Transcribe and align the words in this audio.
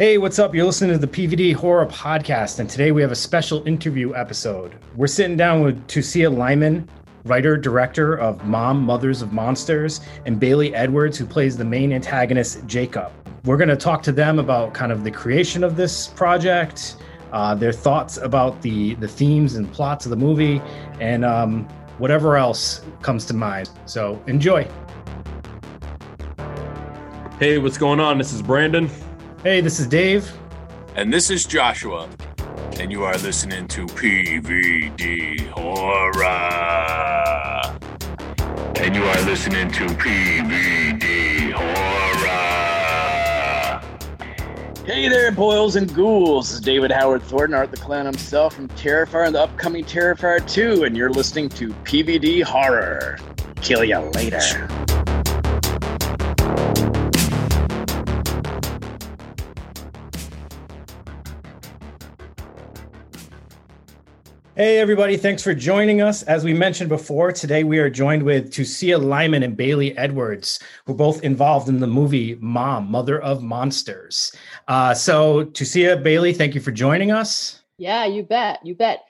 Hey, 0.00 0.16
what's 0.16 0.38
up? 0.38 0.54
You're 0.54 0.64
listening 0.64 0.98
to 0.98 0.98
the 0.98 1.06
PVD 1.06 1.52
Horror 1.52 1.84
Podcast, 1.84 2.58
and 2.58 2.70
today 2.70 2.90
we 2.90 3.02
have 3.02 3.12
a 3.12 3.14
special 3.14 3.62
interview 3.68 4.14
episode. 4.14 4.76
We're 4.96 5.06
sitting 5.06 5.36
down 5.36 5.60
with 5.60 5.86
Tucia 5.88 6.34
Lyman, 6.34 6.88
writer 7.26 7.58
director 7.58 8.18
of 8.18 8.42
Mom, 8.46 8.80
Mothers 8.80 9.20
of 9.20 9.34
Monsters, 9.34 10.00
and 10.24 10.40
Bailey 10.40 10.74
Edwards, 10.74 11.18
who 11.18 11.26
plays 11.26 11.54
the 11.54 11.66
main 11.66 11.92
antagonist, 11.92 12.64
Jacob. 12.66 13.12
We're 13.44 13.58
going 13.58 13.68
to 13.68 13.76
talk 13.76 14.02
to 14.04 14.10
them 14.10 14.38
about 14.38 14.72
kind 14.72 14.90
of 14.90 15.04
the 15.04 15.10
creation 15.10 15.62
of 15.62 15.76
this 15.76 16.06
project, 16.06 16.96
uh, 17.32 17.54
their 17.54 17.70
thoughts 17.70 18.16
about 18.16 18.62
the 18.62 18.94
the 18.94 19.08
themes 19.08 19.56
and 19.56 19.70
plots 19.70 20.06
of 20.06 20.10
the 20.10 20.16
movie, 20.16 20.62
and 20.98 21.26
um, 21.26 21.68
whatever 21.98 22.38
else 22.38 22.80
comes 23.02 23.26
to 23.26 23.34
mind. 23.34 23.68
So 23.84 24.18
enjoy. 24.26 24.66
Hey, 27.38 27.58
what's 27.58 27.76
going 27.76 28.00
on? 28.00 28.16
This 28.16 28.32
is 28.32 28.40
Brandon. 28.40 28.88
Hey, 29.42 29.62
this 29.62 29.80
is 29.80 29.86
Dave. 29.86 30.30
And 30.96 31.10
this 31.10 31.30
is 31.30 31.46
Joshua. 31.46 32.10
And 32.78 32.92
you 32.92 33.04
are 33.04 33.16
listening 33.16 33.66
to 33.68 33.86
PVD 33.86 35.48
Horror. 35.48 36.26
And 38.76 38.94
you 38.94 39.02
are 39.02 39.22
listening 39.22 39.70
to 39.70 39.86
PVD 39.86 41.52
Horror. 41.52 42.20
Hey 44.84 45.08
there, 45.08 45.32
boils 45.32 45.76
and 45.76 45.94
ghouls. 45.94 46.50
This 46.50 46.56
is 46.56 46.60
David 46.60 46.92
Howard 46.92 47.22
Thornton, 47.22 47.54
Art 47.54 47.70
the 47.70 47.78
Clown 47.78 48.04
himself 48.04 48.54
from 48.54 48.68
Terrifier 48.68 49.24
and 49.24 49.34
the 49.34 49.40
upcoming 49.40 49.86
Terrifier 49.86 50.46
2, 50.46 50.84
and 50.84 50.94
you're 50.94 51.08
listening 51.08 51.48
to 51.48 51.68
PVD 51.84 52.42
Horror. 52.42 53.18
Kill 53.62 53.84
ya 53.84 54.00
later. 54.00 54.68
Hey, 64.60 64.76
everybody. 64.76 65.16
Thanks 65.16 65.42
for 65.42 65.54
joining 65.54 66.02
us. 66.02 66.22
As 66.24 66.44
we 66.44 66.52
mentioned 66.52 66.90
before, 66.90 67.32
today 67.32 67.64
we 67.64 67.78
are 67.78 67.88
joined 67.88 68.22
with 68.22 68.52
Tucia 68.52 69.02
Lyman 69.02 69.42
and 69.42 69.56
Bailey 69.56 69.96
Edwards, 69.96 70.60
who 70.84 70.92
are 70.92 70.96
both 70.96 71.24
involved 71.24 71.70
in 71.70 71.80
the 71.80 71.86
movie 71.86 72.36
Mom, 72.42 72.90
Mother 72.90 73.18
of 73.22 73.42
Monsters. 73.42 74.32
Uh, 74.68 74.92
so, 74.92 75.46
Tucia, 75.46 76.02
Bailey, 76.02 76.34
thank 76.34 76.54
you 76.54 76.60
for 76.60 76.72
joining 76.72 77.10
us. 77.10 77.62
Yeah, 77.78 78.04
you 78.04 78.22
bet. 78.22 78.58
You 78.62 78.74
bet. 78.74 79.00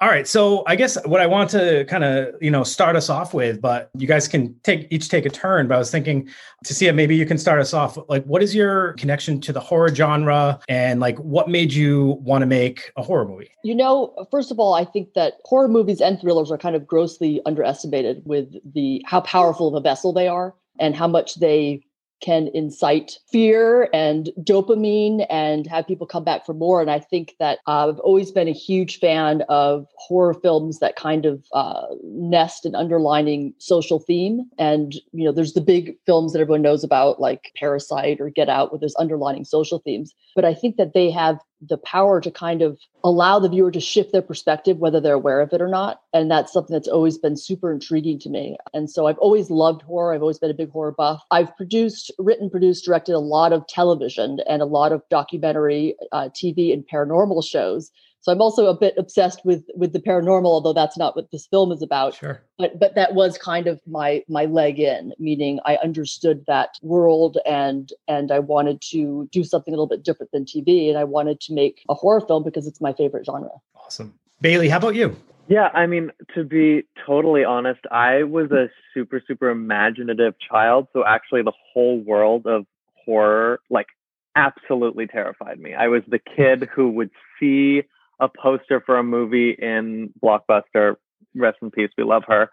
All 0.00 0.08
right. 0.08 0.26
So 0.26 0.62
I 0.66 0.76
guess 0.76 0.96
what 1.06 1.20
I 1.20 1.26
want 1.26 1.50
to 1.50 1.84
kind 1.86 2.04
of, 2.04 2.34
you 2.40 2.50
know, 2.50 2.62
start 2.64 2.96
us 2.96 3.08
off 3.08 3.34
with, 3.34 3.60
but 3.60 3.90
you 3.96 4.06
guys 4.06 4.28
can 4.28 4.54
take 4.62 4.86
each 4.90 5.08
take 5.08 5.26
a 5.26 5.30
turn. 5.30 5.68
But 5.68 5.74
I 5.74 5.78
was 5.78 5.90
thinking 5.90 6.28
to 6.64 6.74
see 6.74 6.86
if 6.86 6.94
maybe 6.94 7.16
you 7.16 7.26
can 7.26 7.38
start 7.38 7.60
us 7.60 7.74
off. 7.74 7.98
Like, 8.08 8.24
what 8.24 8.42
is 8.42 8.54
your 8.54 8.94
connection 8.94 9.40
to 9.42 9.52
the 9.52 9.60
horror 9.60 9.94
genre 9.94 10.60
and 10.68 11.00
like 11.00 11.18
what 11.18 11.48
made 11.48 11.72
you 11.72 12.18
want 12.22 12.42
to 12.42 12.46
make 12.46 12.92
a 12.96 13.02
horror 13.02 13.26
movie? 13.26 13.50
You 13.64 13.74
know, 13.74 14.26
first 14.30 14.50
of 14.50 14.58
all, 14.58 14.74
I 14.74 14.84
think 14.84 15.14
that 15.14 15.34
horror 15.44 15.68
movies 15.68 16.00
and 16.00 16.20
thrillers 16.20 16.50
are 16.50 16.58
kind 16.58 16.76
of 16.76 16.86
grossly 16.86 17.40
underestimated 17.46 18.22
with 18.24 18.54
the 18.72 19.02
how 19.06 19.20
powerful 19.22 19.68
of 19.68 19.74
a 19.74 19.80
vessel 19.80 20.12
they 20.12 20.28
are 20.28 20.54
and 20.78 20.94
how 20.94 21.08
much 21.08 21.36
they 21.36 21.82
can 22.20 22.48
incite 22.54 23.18
fear 23.30 23.88
and 23.92 24.30
dopamine 24.40 25.26
and 25.28 25.66
have 25.66 25.86
people 25.86 26.06
come 26.06 26.24
back 26.24 26.46
for 26.46 26.54
more. 26.54 26.80
And 26.80 26.90
I 26.90 26.98
think 26.98 27.34
that 27.38 27.58
uh, 27.66 27.88
I've 27.88 27.98
always 28.00 28.32
been 28.32 28.48
a 28.48 28.52
huge 28.52 28.98
fan 28.98 29.42
of 29.48 29.86
horror 29.96 30.34
films 30.34 30.78
that 30.78 30.96
kind 30.96 31.26
of 31.26 31.44
uh, 31.52 31.86
nest 32.04 32.64
an 32.64 32.74
underlining 32.74 33.52
social 33.58 33.98
theme. 33.98 34.48
And, 34.58 34.94
you 35.12 35.24
know, 35.24 35.32
there's 35.32 35.52
the 35.52 35.60
big 35.60 35.96
films 36.06 36.32
that 36.32 36.40
everyone 36.40 36.62
knows 36.62 36.82
about, 36.82 37.20
like 37.20 37.52
Parasite 37.56 38.20
or 38.20 38.30
Get 38.30 38.48
Out, 38.48 38.72
where 38.72 38.78
there's 38.78 38.96
underlining 38.98 39.44
social 39.44 39.78
themes. 39.80 40.14
But 40.34 40.44
I 40.44 40.54
think 40.54 40.76
that 40.76 40.94
they 40.94 41.10
have 41.10 41.38
the 41.60 41.78
power 41.78 42.20
to 42.20 42.30
kind 42.30 42.62
of 42.62 42.78
allow 43.04 43.38
the 43.38 43.48
viewer 43.48 43.70
to 43.70 43.80
shift 43.80 44.12
their 44.12 44.22
perspective, 44.22 44.78
whether 44.78 45.00
they're 45.00 45.14
aware 45.14 45.40
of 45.40 45.52
it 45.52 45.62
or 45.62 45.68
not. 45.68 46.00
And 46.12 46.30
that's 46.30 46.52
something 46.52 46.74
that's 46.74 46.88
always 46.88 47.18
been 47.18 47.36
super 47.36 47.72
intriguing 47.72 48.18
to 48.20 48.28
me. 48.28 48.56
And 48.74 48.90
so 48.90 49.06
I've 49.06 49.18
always 49.18 49.50
loved 49.50 49.82
horror. 49.82 50.12
I've 50.12 50.22
always 50.22 50.38
been 50.38 50.50
a 50.50 50.54
big 50.54 50.70
horror 50.70 50.92
buff. 50.92 51.22
I've 51.30 51.56
produced, 51.56 52.10
written, 52.18 52.50
produced, 52.50 52.84
directed 52.84 53.14
a 53.14 53.20
lot 53.20 53.52
of 53.52 53.66
television 53.68 54.40
and 54.48 54.60
a 54.60 54.66
lot 54.66 54.92
of 54.92 55.02
documentary 55.10 55.96
uh, 56.12 56.28
TV 56.30 56.72
and 56.72 56.84
paranormal 56.86 57.44
shows. 57.48 57.90
So 58.20 58.32
I'm 58.32 58.40
also 58.42 58.66
a 58.66 58.76
bit 58.76 58.94
obsessed 58.98 59.44
with 59.44 59.64
with 59.76 59.92
the 59.92 60.00
paranormal, 60.00 60.46
although 60.46 60.72
that's 60.72 60.98
not 60.98 61.14
what 61.14 61.30
this 61.30 61.46
film 61.46 61.70
is 61.70 61.80
about. 61.80 62.14
Sure. 62.14 62.42
But 62.58 62.78
but 62.78 62.94
that 62.96 63.14
was 63.14 63.38
kind 63.38 63.66
of 63.66 63.80
my 63.86 64.24
my 64.28 64.46
leg 64.46 64.80
in, 64.80 65.12
meaning 65.18 65.60
I 65.64 65.76
understood 65.76 66.44
that 66.46 66.70
world 66.82 67.38
and 67.46 67.92
and 68.08 68.32
I 68.32 68.40
wanted 68.40 68.80
to 68.90 69.28
do 69.30 69.44
something 69.44 69.72
a 69.72 69.76
little 69.76 69.86
bit 69.86 70.02
different 70.02 70.32
than 70.32 70.44
TV, 70.44 70.88
and 70.88 70.98
I 70.98 71.04
wanted 71.04 71.40
to 71.42 71.54
make 71.54 71.82
a 71.88 71.94
horror 71.94 72.20
film 72.20 72.42
because 72.42 72.66
it's 72.66 72.80
my 72.80 72.92
favorite 72.92 73.26
genre. 73.26 73.50
Awesome, 73.76 74.14
Bailey. 74.40 74.68
How 74.68 74.78
about 74.78 74.96
you? 74.96 75.16
Yeah, 75.48 75.68
I 75.72 75.86
mean, 75.86 76.10
to 76.34 76.42
be 76.42 76.82
totally 77.06 77.44
honest, 77.44 77.80
I 77.92 78.24
was 78.24 78.50
a 78.50 78.68
super, 78.92 79.22
super 79.24 79.50
imaginative 79.50 80.34
child. 80.40 80.88
So 80.92 81.04
actually, 81.06 81.42
the 81.42 81.52
whole 81.72 82.00
world 82.00 82.46
of 82.46 82.66
horror, 83.04 83.60
like, 83.70 83.86
absolutely 84.34 85.06
terrified 85.06 85.60
me. 85.60 85.72
I 85.72 85.86
was 85.86 86.02
the 86.08 86.18
kid 86.18 86.68
who 86.74 86.90
would 86.90 87.10
see 87.38 87.84
a 88.20 88.28
poster 88.28 88.80
for 88.84 88.98
a 88.98 89.02
movie 89.02 89.50
in 89.50 90.12
Blockbuster. 90.22 90.96
Rest 91.34 91.58
in 91.62 91.70
peace. 91.70 91.90
We 91.96 92.04
love 92.04 92.24
her. 92.28 92.50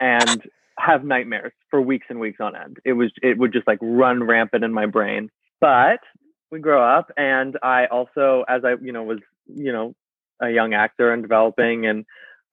And 0.00 0.42
have 0.78 1.04
nightmares 1.04 1.52
for 1.70 1.80
weeks 1.80 2.06
and 2.08 2.20
weeks 2.20 2.38
on 2.40 2.56
end. 2.56 2.78
It 2.84 2.94
was 2.94 3.12
it 3.22 3.38
would 3.38 3.52
just 3.52 3.66
like 3.66 3.78
run 3.80 4.24
rampant 4.24 4.64
in 4.64 4.72
my 4.72 4.86
brain. 4.86 5.30
But 5.60 6.00
we 6.50 6.58
grow 6.58 6.82
up 6.82 7.10
and 7.16 7.58
I 7.62 7.86
also 7.86 8.44
as 8.48 8.62
I, 8.64 8.74
you 8.82 8.92
know, 8.92 9.02
was, 9.02 9.20
you 9.46 9.72
know, 9.72 9.94
a 10.40 10.50
young 10.50 10.74
actor 10.74 11.12
and 11.12 11.22
developing 11.22 11.86
and 11.86 12.04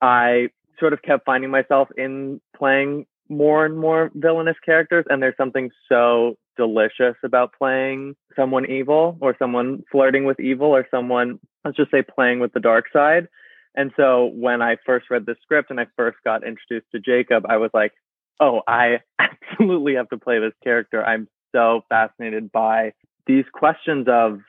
I 0.02 0.50
sort 0.80 0.94
of 0.94 1.02
kept 1.02 1.26
finding 1.26 1.50
myself 1.52 1.90
in 1.98 2.42
playing 2.56 3.06
more 3.30 3.66
and 3.66 3.78
more 3.78 4.12
villainous 4.14 4.58
characters 4.64 5.06
and 5.10 5.22
there's 5.22 5.38
something 5.38 5.72
so 5.90 6.36
delicious 6.58 7.16
about 7.24 7.54
playing 7.58 8.16
someone 8.36 8.70
evil 8.70 9.18
or 9.22 9.36
someone 9.40 9.84
flirting 9.92 10.26
with 10.26 10.40
evil 10.40 10.68
or 10.68 10.88
someone 10.92 11.40
let's 11.64 11.78
just 11.78 11.92
say 11.92 12.02
playing 12.02 12.40
with 12.40 12.54
the 12.54 12.60
dark 12.60 12.86
side. 12.92 13.28
And 13.74 13.92
so 13.96 14.32
when 14.34 14.62
i 14.62 14.76
first 14.86 15.10
read 15.10 15.26
the 15.26 15.36
script 15.42 15.70
and 15.70 15.80
i 15.80 15.86
first 15.96 16.18
got 16.26 16.44
introduced 16.46 16.92
to 16.92 17.00
jacob 17.00 17.46
i 17.48 17.56
was 17.56 17.72
like 17.74 17.94
oh 18.42 18.62
i 18.68 19.00
absolutely 19.52 19.96
have 19.96 20.10
to 20.10 20.18
play 20.18 20.40
this 20.40 20.54
character. 20.64 21.04
I'm 21.04 21.28
so 21.54 21.82
fascinated 21.90 22.52
by 22.52 22.94
these 23.28 23.46
questions 23.54 24.08
of 24.10 24.40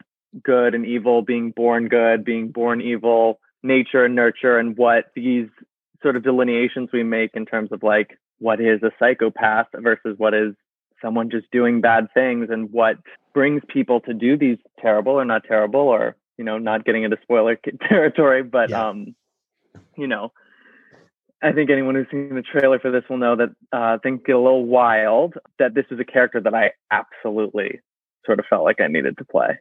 good 0.42 0.74
and 0.74 0.86
evil 0.86 1.22
being 1.22 1.50
born 1.50 1.88
good 1.88 2.24
being 2.24 2.48
born 2.48 2.80
evil 2.80 3.38
nature 3.62 4.04
and 4.04 4.14
nurture 4.14 4.58
and 4.58 4.76
what 4.78 5.04
these 5.14 5.48
sort 6.00 6.16
of 6.16 6.22
delineations 6.22 6.88
we 6.92 7.02
make 7.02 7.32
in 7.34 7.44
terms 7.44 7.70
of 7.70 7.82
like 7.82 8.18
what 8.38 8.60
is 8.60 8.82
a 8.82 8.90
psychopath 8.98 9.66
versus 9.74 10.14
what 10.16 10.32
is 10.32 10.54
someone 11.02 11.30
just 11.30 11.50
doing 11.50 11.80
bad 11.80 12.06
things 12.14 12.48
and 12.50 12.72
what 12.72 12.96
brings 13.34 13.62
people 13.68 14.00
to 14.00 14.14
do 14.14 14.38
these 14.38 14.56
terrible 14.80 15.12
or 15.12 15.24
not 15.24 15.44
terrible 15.44 15.80
or 15.80 16.16
you 16.38 16.44
know 16.44 16.58
not 16.58 16.84
getting 16.84 17.02
into 17.04 17.16
spoiler 17.22 17.58
territory 17.88 18.42
but 18.42 18.70
yeah. 18.70 18.88
um 18.88 19.14
you 19.96 20.06
know 20.06 20.32
i 21.42 21.52
think 21.52 21.70
anyone 21.70 21.94
who's 21.94 22.06
seen 22.10 22.34
the 22.34 22.42
trailer 22.42 22.78
for 22.78 22.90
this 22.90 23.04
will 23.08 23.18
know 23.18 23.36
that 23.36 23.50
uh, 23.72 23.98
things 24.02 24.20
get 24.26 24.36
a 24.36 24.38
little 24.38 24.64
wild 24.64 25.34
that 25.58 25.74
this 25.74 25.86
is 25.90 25.98
a 26.00 26.04
character 26.04 26.40
that 26.40 26.54
i 26.54 26.70
absolutely 26.90 27.80
sort 28.24 28.38
of 28.38 28.44
felt 28.48 28.64
like 28.64 28.80
i 28.80 28.86
needed 28.86 29.16
to 29.18 29.24
play 29.24 29.58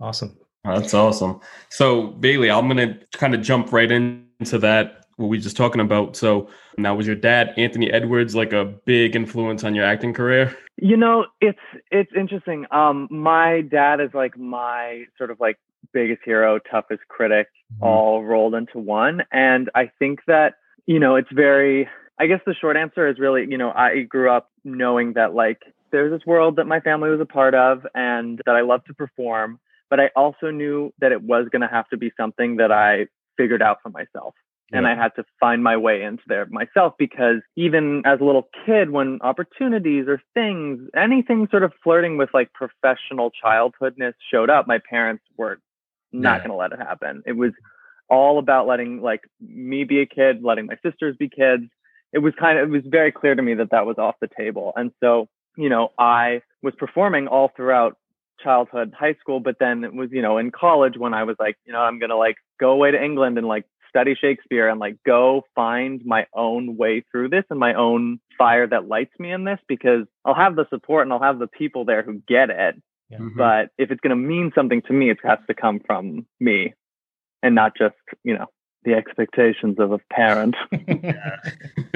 awesome 0.00 0.36
that's 0.64 0.94
awesome 0.94 1.40
so 1.68 2.08
bailey 2.08 2.50
i'm 2.50 2.68
gonna 2.68 2.98
kind 3.12 3.34
of 3.34 3.42
jump 3.42 3.72
right 3.72 3.90
into 3.90 4.58
that 4.58 5.04
what 5.16 5.28
we 5.28 5.38
just 5.38 5.56
talking 5.56 5.80
about. 5.80 6.16
So 6.16 6.48
now 6.76 6.94
was 6.94 7.06
your 7.06 7.16
dad, 7.16 7.54
Anthony 7.56 7.90
Edwards, 7.90 8.34
like 8.34 8.52
a 8.52 8.64
big 8.64 9.14
influence 9.14 9.64
on 9.64 9.74
your 9.74 9.84
acting 9.84 10.12
career? 10.12 10.56
You 10.76 10.96
know, 10.96 11.26
it's 11.40 11.58
it's 11.90 12.10
interesting. 12.16 12.66
Um, 12.70 13.08
my 13.10 13.60
dad 13.60 14.00
is 14.00 14.10
like 14.12 14.36
my 14.36 15.04
sort 15.16 15.30
of 15.30 15.38
like 15.38 15.58
biggest 15.92 16.22
hero, 16.24 16.58
toughest 16.58 17.02
critic, 17.08 17.48
mm-hmm. 17.72 17.84
all 17.84 18.24
rolled 18.24 18.54
into 18.54 18.78
one. 18.78 19.22
And 19.32 19.70
I 19.74 19.90
think 19.98 20.20
that, 20.26 20.54
you 20.86 20.98
know, 20.98 21.16
it's 21.16 21.32
very 21.32 21.88
I 22.18 22.26
guess 22.26 22.40
the 22.46 22.54
short 22.54 22.76
answer 22.76 23.08
is 23.08 23.18
really, 23.18 23.44
you 23.48 23.58
know, 23.58 23.72
I 23.72 24.02
grew 24.02 24.30
up 24.30 24.48
knowing 24.64 25.14
that 25.14 25.34
like 25.34 25.58
there's 25.90 26.12
this 26.12 26.24
world 26.24 26.56
that 26.56 26.66
my 26.66 26.78
family 26.80 27.10
was 27.10 27.20
a 27.20 27.26
part 27.26 27.54
of 27.54 27.84
and 27.94 28.40
that 28.46 28.54
I 28.54 28.60
love 28.60 28.84
to 28.84 28.94
perform. 28.94 29.58
But 29.90 30.00
I 30.00 30.10
also 30.16 30.50
knew 30.50 30.92
that 31.00 31.12
it 31.12 31.22
was 31.22 31.48
going 31.50 31.62
to 31.62 31.68
have 31.68 31.88
to 31.88 31.96
be 31.96 32.12
something 32.16 32.56
that 32.56 32.70
I 32.72 33.06
figured 33.36 33.62
out 33.62 33.78
for 33.82 33.90
myself 33.90 34.34
and 34.74 34.86
I 34.86 34.94
had 34.96 35.14
to 35.16 35.24
find 35.38 35.62
my 35.62 35.76
way 35.76 36.02
into 36.02 36.22
there 36.26 36.46
myself 36.46 36.94
because 36.98 37.36
even 37.56 38.02
as 38.04 38.20
a 38.20 38.24
little 38.24 38.48
kid, 38.66 38.90
when 38.90 39.18
opportunities 39.22 40.06
or 40.08 40.20
things, 40.34 40.88
anything 40.96 41.48
sort 41.50 41.62
of 41.62 41.72
flirting 41.82 42.16
with 42.16 42.30
like 42.34 42.52
professional 42.52 43.30
childhoodness 43.30 44.14
showed 44.32 44.50
up, 44.50 44.66
my 44.66 44.78
parents 44.90 45.22
were 45.36 45.60
not 46.14 46.36
yeah. 46.36 46.38
going 46.38 46.50
to 46.50 46.56
let 46.56 46.72
it 46.72 46.78
happen. 46.78 47.22
It 47.26 47.36
was 47.36 47.52
all 48.08 48.38
about 48.38 48.66
letting 48.66 49.00
like 49.00 49.22
me 49.40 49.84
be 49.84 50.00
a 50.00 50.06
kid, 50.06 50.42
letting 50.42 50.66
my 50.66 50.76
sisters 50.84 51.16
be 51.18 51.28
kids. 51.28 51.64
It 52.12 52.18
was 52.18 52.32
kind 52.38 52.58
of, 52.58 52.68
it 52.68 52.72
was 52.72 52.82
very 52.86 53.10
clear 53.10 53.34
to 53.34 53.42
me 53.42 53.54
that 53.54 53.70
that 53.72 53.86
was 53.86 53.98
off 53.98 54.14
the 54.20 54.28
table. 54.36 54.72
And 54.76 54.92
so, 55.00 55.28
you 55.56 55.68
know, 55.68 55.92
I 55.98 56.42
was 56.62 56.74
performing 56.78 57.26
all 57.26 57.50
throughout 57.56 57.96
childhood, 58.42 58.94
high 58.98 59.14
school, 59.20 59.40
but 59.40 59.56
then 59.58 59.84
it 59.84 59.94
was, 59.94 60.10
you 60.12 60.22
know, 60.22 60.38
in 60.38 60.50
college 60.50 60.94
when 60.96 61.14
I 61.14 61.24
was 61.24 61.36
like, 61.38 61.56
you 61.64 61.72
know, 61.72 61.80
I'm 61.80 61.98
going 61.98 62.10
to 62.10 62.16
like 62.16 62.36
go 62.60 62.70
away 62.70 62.90
to 62.90 63.02
England 63.02 63.38
and 63.38 63.46
like 63.46 63.64
study 63.88 64.16
Shakespeare 64.20 64.68
and 64.68 64.80
like 64.80 64.96
go 65.06 65.42
find 65.54 66.02
my 66.04 66.26
own 66.34 66.76
way 66.76 67.04
through 67.10 67.28
this 67.28 67.44
and 67.50 67.60
my 67.60 67.74
own 67.74 68.18
fire 68.36 68.66
that 68.66 68.88
lights 68.88 69.12
me 69.18 69.32
in 69.32 69.44
this 69.44 69.60
because 69.68 70.06
I'll 70.24 70.34
have 70.34 70.56
the 70.56 70.66
support 70.68 71.06
and 71.06 71.12
I'll 71.12 71.22
have 71.22 71.38
the 71.38 71.46
people 71.46 71.84
there 71.84 72.02
who 72.02 72.20
get 72.26 72.50
it. 72.50 72.74
Mhm. 73.18 73.36
But 73.36 73.70
if 73.78 73.90
it's 73.90 74.00
going 74.00 74.10
to 74.10 74.16
mean 74.16 74.52
something 74.54 74.82
to 74.82 74.92
me, 74.92 75.10
it 75.10 75.18
has 75.24 75.38
to 75.48 75.54
come 75.54 75.80
from 75.86 76.26
me 76.40 76.74
and 77.42 77.54
not 77.54 77.76
just, 77.76 77.96
you 78.22 78.34
know, 78.36 78.46
the 78.84 78.94
expectations 78.94 79.78
of 79.78 79.92
a 79.92 79.98
parent. 80.10 80.54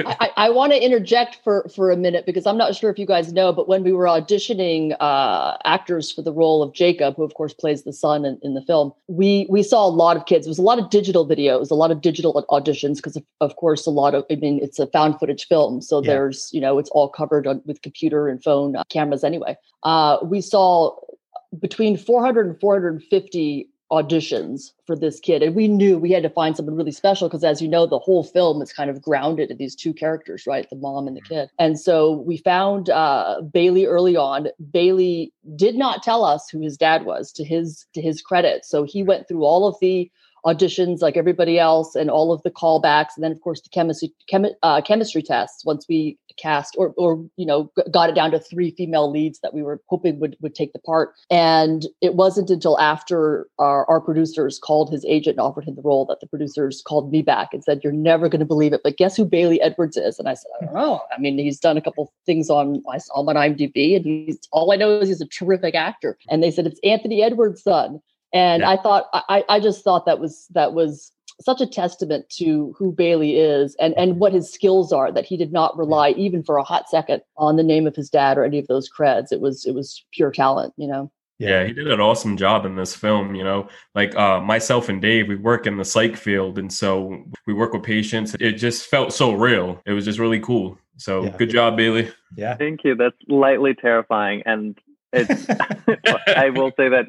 I, 0.05 0.31
I 0.35 0.49
want 0.49 0.71
to 0.73 0.83
interject 0.83 1.39
for 1.43 1.67
for 1.75 1.91
a 1.91 1.97
minute 1.97 2.25
because 2.25 2.45
I'm 2.45 2.57
not 2.57 2.75
sure 2.75 2.89
if 2.89 2.97
you 2.97 3.05
guys 3.05 3.31
know, 3.31 3.53
but 3.53 3.67
when 3.67 3.83
we 3.83 3.91
were 3.93 4.05
auditioning 4.05 4.95
uh, 4.99 5.57
actors 5.65 6.11
for 6.11 6.21
the 6.21 6.33
role 6.33 6.63
of 6.63 6.73
Jacob, 6.73 7.15
who 7.15 7.23
of 7.23 7.33
course 7.35 7.53
plays 7.53 7.83
the 7.83 7.93
son 7.93 8.25
in, 8.25 8.39
in 8.41 8.53
the 8.53 8.61
film, 8.61 8.91
we 9.07 9.45
we 9.49 9.63
saw 9.63 9.85
a 9.85 9.89
lot 9.89 10.17
of 10.17 10.25
kids. 10.25 10.45
It 10.47 10.49
was 10.49 10.59
a 10.59 10.63
lot 10.63 10.79
of 10.79 10.89
digital 10.89 11.27
videos, 11.27 11.71
a 11.71 11.75
lot 11.75 11.91
of 11.91 12.01
digital 12.01 12.45
auditions 12.49 12.95
because 12.97 13.15
of, 13.15 13.23
of 13.41 13.55
course 13.55 13.85
a 13.85 13.91
lot 13.91 14.15
of 14.15 14.25
I 14.31 14.35
mean 14.35 14.59
it's 14.61 14.79
a 14.79 14.87
found 14.87 15.19
footage 15.19 15.47
film, 15.47 15.81
so 15.81 16.01
Yeah. 16.01 16.07
there's 16.13 16.49
you 16.51 16.61
know 16.61 16.79
it's 16.79 16.89
all 16.89 17.09
covered 17.09 17.47
on, 17.47 17.61
with 17.65 17.81
computer 17.81 18.27
and 18.27 18.43
phone 18.43 18.75
uh, 18.75 18.83
cameras 18.89 19.23
anyway. 19.23 19.55
Uh, 19.83 20.17
we 20.23 20.41
saw 20.41 20.95
between 21.59 21.97
400 21.97 22.45
and 22.47 22.59
450 22.59 23.69
auditions 23.91 24.71
for 24.85 24.95
this 24.95 25.19
kid 25.19 25.41
and 25.41 25.55
we 25.55 25.67
knew 25.67 25.97
we 25.97 26.11
had 26.11 26.23
to 26.23 26.29
find 26.29 26.55
someone 26.55 26.75
really 26.75 26.91
special 26.91 27.27
because 27.27 27.43
as 27.43 27.61
you 27.61 27.67
know 27.67 27.87
the 27.87 27.97
whole 27.97 28.23
film 28.23 28.61
is 28.61 28.71
kind 28.71 28.89
of 28.89 29.01
grounded 29.01 29.49
in 29.49 29.57
these 29.57 29.75
two 29.75 29.93
characters 29.93 30.45
right? 30.45 30.69
The 30.69 30.75
mom 30.75 31.07
and 31.07 31.15
the 31.15 31.21
kid. 31.21 31.49
And 31.59 31.79
so 31.79 32.11
we 32.11 32.37
found 32.37 32.89
uh, 32.89 33.41
bailey 33.53 33.85
early 33.85 34.15
on. 34.15 34.47
Bailey 34.71 35.31
did 35.55 35.75
not 35.75 36.03
tell 36.03 36.25
us 36.25 36.49
who 36.49 36.59
his 36.59 36.77
dad 36.77 37.05
was 37.05 37.31
to 37.33 37.43
his 37.43 37.85
to 37.93 38.01
his 38.01 38.21
credit. 38.21 38.65
So 38.65 38.83
he 38.83 39.03
went 39.03 39.27
through 39.27 39.43
all 39.43 39.67
of 39.67 39.75
the 39.79 40.11
auditions 40.45 41.01
like 41.01 41.17
everybody 41.17 41.59
else 41.59 41.95
and 41.95 42.09
all 42.09 42.31
of 42.31 42.41
the 42.43 42.51
callbacks 42.51 43.11
and 43.15 43.23
then 43.23 43.31
of 43.31 43.41
course 43.41 43.61
the 43.61 43.69
chemistry 43.69 44.13
chemi- 44.31 44.55
uh, 44.63 44.81
chemistry 44.81 45.21
tests 45.21 45.65
once 45.65 45.85
we 45.87 46.17
cast 46.39 46.75
or 46.77 46.93
or 46.97 47.23
you 47.35 47.45
know 47.45 47.71
got 47.91 48.09
it 48.09 48.15
down 48.15 48.31
to 48.31 48.39
three 48.39 48.71
female 48.71 49.11
leads 49.11 49.39
that 49.41 49.53
we 49.53 49.61
were 49.61 49.81
hoping 49.87 50.19
would 50.19 50.35
would 50.41 50.55
take 50.55 50.73
the 50.73 50.79
part. 50.79 51.13
And 51.29 51.85
it 52.01 52.15
wasn't 52.15 52.49
until 52.49 52.79
after 52.79 53.47
our, 53.59 53.85
our 53.89 53.99
producers 53.99 54.59
called 54.59 54.91
his 54.91 55.05
agent 55.05 55.37
and 55.37 55.41
offered 55.45 55.65
him 55.65 55.75
the 55.75 55.81
role 55.81 56.05
that 56.05 56.19
the 56.21 56.27
producers 56.27 56.81
called 56.85 57.11
me 57.11 57.21
back 57.21 57.49
and 57.53 57.63
said 57.63 57.81
you're 57.83 57.93
never 57.93 58.29
going 58.29 58.39
to 58.39 58.45
believe 58.45 58.73
it 58.73 58.81
but 58.83 58.97
guess 58.97 59.15
who 59.15 59.25
bailey 59.25 59.61
edwards 59.61 59.97
is? 59.97 60.17
And 60.19 60.27
i 60.29 60.33
said 60.33 60.49
i 60.61 60.65
don't 60.65 60.73
know. 60.73 61.01
I 61.15 61.19
mean 61.19 61.37
he's 61.37 61.59
done 61.59 61.77
a 61.77 61.81
couple 61.81 62.11
things 62.25 62.49
on 62.49 62.81
i 62.91 62.97
saw 62.97 63.21
him 63.21 63.29
on 63.29 63.35
imdb 63.35 63.95
and 63.95 64.05
he's 64.05 64.39
all 64.51 64.71
i 64.71 64.75
know 64.75 64.99
is 64.99 65.09
he's 65.09 65.21
a 65.21 65.27
terrific 65.27 65.75
actor. 65.75 66.17
And 66.29 66.41
they 66.41 66.51
said 66.51 66.65
it's 66.65 66.79
anthony 66.83 67.21
edwards 67.21 67.63
son 67.63 68.01
and 68.33 68.61
Yeah. 68.61 68.69
i 68.71 68.77
thought 68.77 69.05
i 69.13 69.43
i 69.49 69.59
just 69.59 69.83
thought 69.83 70.05
that 70.05 70.19
was 70.19 70.47
that 70.51 70.73
was 70.73 71.11
such 71.41 71.61
a 71.61 71.65
testament 71.67 72.27
to 72.29 72.75
who 72.77 72.91
Bailey 72.91 73.37
is 73.37 73.75
and 73.79 73.93
and 73.97 74.19
what 74.19 74.33
his 74.33 74.51
skills 74.51 74.91
are 74.91 75.09
that 75.11 75.25
he 75.25 75.37
did 75.37 75.53
not 75.53 75.77
rely 75.77 76.09
even 76.11 76.43
for 76.43 76.57
a 76.57 76.63
hot 76.63 76.89
second 76.89 77.21
on 77.37 77.55
the 77.55 77.63
name 77.63 77.87
of 77.87 77.95
his 77.95 78.09
dad 78.09 78.37
or 78.37 78.43
any 78.43 78.59
of 78.59 78.67
those 78.67 78.89
creds 78.91 79.31
it 79.31 79.39
was 79.39 79.65
it 79.65 79.73
was 79.73 80.03
pure 80.11 80.31
talent 80.31 80.73
you 80.77 80.85
know 80.87 81.09
Yeah, 81.39 81.63
he 81.63 81.71
did 81.71 81.87
an 81.87 82.01
awesome 82.01 82.35
job 82.35 82.65
in 82.65 82.75
this 82.75 82.93
film. 82.93 83.33
You 83.33 83.45
know, 83.45 83.69
like 83.95 84.13
uh, 84.17 84.41
myself 84.41 84.89
and 84.89 85.01
Dave, 85.01 85.29
we 85.29 85.37
work 85.37 85.65
in 85.67 85.77
the 85.77 85.85
psych 85.85 86.17
field, 86.17 86.59
and 86.59 86.67
so 86.81 87.23
we 87.47 87.53
work 87.53 87.71
with 87.71 87.83
patients. 87.83 88.35
It 88.41 88.55
just 88.59 88.87
felt 88.89 89.13
so 89.13 89.31
real. 89.31 89.81
It 89.85 89.93
was 89.93 90.03
just 90.03 90.19
really 90.19 90.41
cool. 90.41 90.77
So 90.97 91.23
Yeah. 91.23 91.37
good 91.37 91.49
job, 91.49 91.77
Bailey. 91.77 92.11
yeah. 92.35 92.57
Thank 92.57 92.83
you. 92.83 92.93
That's 92.95 93.15
lightly 93.29 93.73
terrifying. 93.73 94.43
And 94.45 94.77
it's, 95.13 95.47
I 96.43 96.49
will 96.49 96.71
say 96.75 96.89
that 96.89 97.05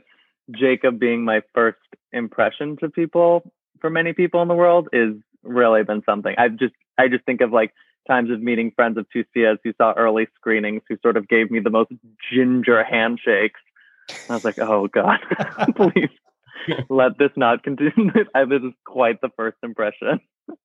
Jacob 0.52 0.98
being 0.98 1.24
my 1.24 1.42
first 1.54 1.78
impression 2.12 2.76
to 2.78 2.88
people 2.88 3.52
for 3.80 3.90
many 3.90 4.12
people 4.12 4.42
in 4.42 4.48
the 4.48 4.54
world 4.54 4.88
is 4.92 5.14
really 5.42 5.82
been 5.82 6.02
something. 6.04 6.34
I've 6.38 6.56
just, 6.56 6.74
I 6.98 7.08
just 7.08 7.24
think 7.24 7.40
of 7.40 7.52
like 7.52 7.72
times 8.06 8.30
of 8.30 8.42
meeting 8.42 8.72
friends 8.74 8.98
of 8.98 9.06
Tucias 9.10 9.58
who 9.64 9.72
saw 9.78 9.92
early 9.96 10.26
screenings 10.34 10.82
who 10.88 10.96
sort 11.02 11.16
of 11.16 11.28
gave 11.28 11.50
me 11.50 11.60
the 11.60 11.70
most 11.70 11.92
ginger 12.32 12.84
handshakes. 12.84 13.60
I 14.28 14.34
was 14.34 14.44
like, 14.44 14.58
oh 14.58 14.88
God, 14.88 15.18
please 15.76 16.10
let 16.88 17.18
this 17.18 17.30
not 17.36 17.62
continue. 17.62 18.12
I, 18.34 18.44
this 18.44 18.62
is 18.62 18.72
quite 18.84 19.20
the 19.20 19.30
first 19.36 19.56
impression. 19.62 20.20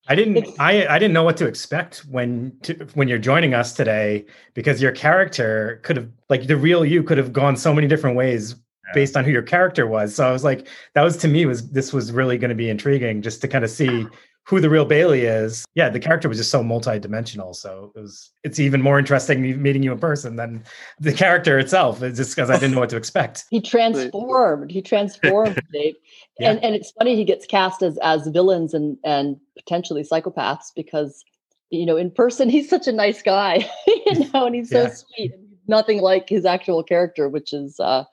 I 0.07 0.15
didn't 0.15 0.47
I 0.59 0.87
I 0.87 0.97
didn't 0.97 1.13
know 1.13 1.23
what 1.23 1.37
to 1.37 1.45
expect 1.45 1.99
when 2.09 2.57
to, 2.63 2.73
when 2.95 3.07
you're 3.07 3.19
joining 3.19 3.53
us 3.53 3.71
today 3.71 4.25
because 4.55 4.81
your 4.81 4.91
character 4.91 5.79
could 5.83 5.97
have 5.97 6.09
like 6.27 6.47
the 6.47 6.57
real 6.57 6.83
you 6.83 7.03
could 7.03 7.19
have 7.19 7.31
gone 7.31 7.55
so 7.55 7.71
many 7.71 7.87
different 7.87 8.15
ways 8.15 8.55
based 8.93 9.17
on 9.17 9.25
who 9.25 9.31
your 9.31 9.41
character 9.41 9.87
was. 9.87 10.13
So 10.15 10.27
I 10.27 10.31
was 10.31 10.43
like 10.43 10.67
that 10.93 11.01
was 11.01 11.17
to 11.17 11.27
me 11.27 11.45
was 11.45 11.69
this 11.71 11.91
was 11.93 12.11
really 12.11 12.37
going 12.37 12.49
to 12.49 12.55
be 12.55 12.69
intriguing 12.69 13.21
just 13.21 13.41
to 13.41 13.47
kind 13.47 13.63
of 13.63 13.69
see 13.69 14.07
who 14.47 14.59
the 14.59 14.69
real 14.69 14.85
Bailey 14.85 15.21
is. 15.21 15.65
Yeah, 15.73 15.89
the 15.89 15.99
character 15.99 16.29
was 16.29 16.37
just 16.37 16.51
so 16.51 16.61
multi-dimensional. 16.61 17.55
So 17.55 17.91
it 17.95 17.99
was 17.99 18.31
it's 18.43 18.59
even 18.59 18.81
more 18.81 18.99
interesting 18.99 19.61
meeting 19.61 19.81
you 19.81 19.91
in 19.91 19.97
person 19.99 20.35
than 20.35 20.63
the 20.99 21.13
character 21.13 21.57
itself. 21.57 22.03
It's 22.03 22.17
just 22.17 22.35
because 22.35 22.51
I 22.51 22.53
didn't 22.59 22.73
know 22.75 22.79
what 22.81 22.89
to 22.91 22.97
expect. 22.97 23.45
he 23.49 23.59
transformed 23.59 24.69
he 24.71 24.81
transformed 24.81 25.57
Dave 25.73 25.95
Yeah. 26.39 26.51
and 26.51 26.63
and 26.63 26.75
it's 26.75 26.91
funny 26.91 27.15
he 27.15 27.23
gets 27.23 27.45
cast 27.45 27.81
as 27.81 27.97
as 28.03 28.27
villains 28.27 28.73
and 28.73 28.97
and 29.03 29.37
potentially 29.57 30.03
psychopaths 30.03 30.65
because 30.75 31.23
you 31.71 31.85
know 31.85 31.97
in 31.97 32.11
person 32.11 32.47
he's 32.55 32.69
such 32.69 32.87
a 32.87 32.91
nice 32.91 33.23
guy 33.23 33.67
you 33.87 34.29
know 34.31 34.45
and 34.45 34.53
he's 34.55 34.69
so 34.69 34.83
Yeah. 34.83 34.89
sweet 34.89 35.31
and 35.33 35.47
nothing 35.67 36.01
like 36.01 36.29
his 36.29 36.45
actual 36.45 36.83
character 36.83 37.27
which 37.29 37.51
is 37.51 37.79
uh 37.79 38.03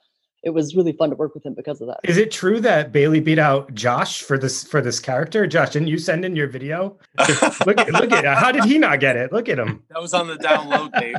it 0.43 0.49
was 0.51 0.75
really 0.75 0.91
fun 0.91 1.09
to 1.09 1.15
work 1.15 1.33
with 1.33 1.45
him 1.45 1.53
because 1.53 1.79
of 1.81 1.87
that 1.87 1.99
Is 2.03 2.17
it 2.17 2.31
true 2.31 2.59
that 2.61 2.91
Bailey 2.91 3.19
beat 3.21 3.39
out 3.39 3.73
Josh 3.73 4.21
for 4.21 4.37
this 4.37 4.63
for 4.63 4.81
this 4.81 4.99
character? 4.99 5.47
Josh, 5.47 5.69
didn't 5.71 5.87
you 5.87 5.97
send 5.97 6.25
in 6.25 6.35
your 6.35 6.47
video? 6.47 6.97
Look 7.65 7.77
at 7.79 7.91
look 7.93 8.11
at 8.11 8.37
how 8.37 8.51
did 8.51 8.65
he 8.65 8.77
not 8.77 8.99
get 8.99 9.15
it? 9.15 9.31
Look 9.31 9.47
at 9.49 9.57
him. 9.57 9.81
That 9.89 10.01
was 10.01 10.13
on 10.13 10.27
the 10.27 10.35
download, 10.35 10.91
Dave. 10.99 11.15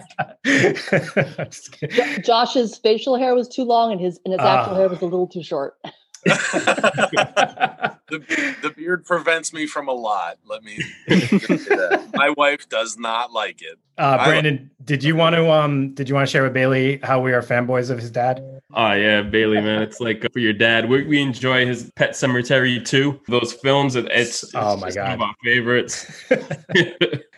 I'm 1.38 1.46
just 1.50 1.72
kidding. 1.72 1.96
Jo- 1.96 2.22
Josh's 2.22 2.76
facial 2.78 3.16
hair 3.16 3.34
was 3.34 3.48
too 3.48 3.64
long 3.64 3.92
and 3.92 4.00
his 4.00 4.20
and 4.24 4.32
his 4.32 4.40
actual 4.40 4.74
Ah. 4.74 4.76
hair 4.78 4.88
was 4.88 5.00
a 5.00 5.04
little 5.04 5.26
too 5.26 5.42
short. 5.42 5.76
the, 8.08 8.56
the 8.62 8.70
beard 8.70 9.04
prevents 9.04 9.52
me 9.52 9.66
from 9.66 9.88
a 9.88 9.92
lot. 9.92 10.38
Let 10.46 10.62
me. 10.64 10.78
just 11.08 11.28
say 11.64 11.76
that. 11.76 12.10
My 12.14 12.30
wife 12.30 12.68
does 12.68 12.96
not 12.98 13.32
like 13.32 13.62
it. 13.62 13.78
Uh, 13.98 14.16
I- 14.20 14.26
Brandon, 14.26 14.70
did 14.84 15.02
you 15.04 15.14
want 15.16 15.36
to 15.36 15.50
um 15.50 15.94
did 15.94 16.08
you 16.08 16.14
want 16.14 16.26
to 16.26 16.30
share 16.32 16.42
with 16.42 16.52
Bailey 16.52 16.98
how 17.02 17.20
we 17.20 17.32
are 17.32 17.42
fanboys 17.42 17.90
of 17.90 17.98
his 17.98 18.10
dad? 18.10 18.42
Oh 18.74 18.92
yeah, 18.92 19.22
Bailey, 19.22 19.60
man. 19.60 19.82
It's 19.82 20.00
like 20.00 20.26
for 20.32 20.38
your 20.40 20.52
dad. 20.52 20.88
We, 20.88 21.04
we 21.04 21.20
enjoy 21.22 21.64
his 21.66 21.90
Pet 21.96 22.10
Sematary 22.10 22.84
Two. 22.84 23.20
Those 23.28 23.52
films. 23.52 23.94
It's, 23.96 24.08
it's 24.42 24.54
Oh, 24.54 24.76
my 24.76 24.88
just 24.88 24.98
one 24.98 25.12
of 25.12 25.18
God. 25.20 25.28
our 25.28 25.34
favorites. 25.44 26.24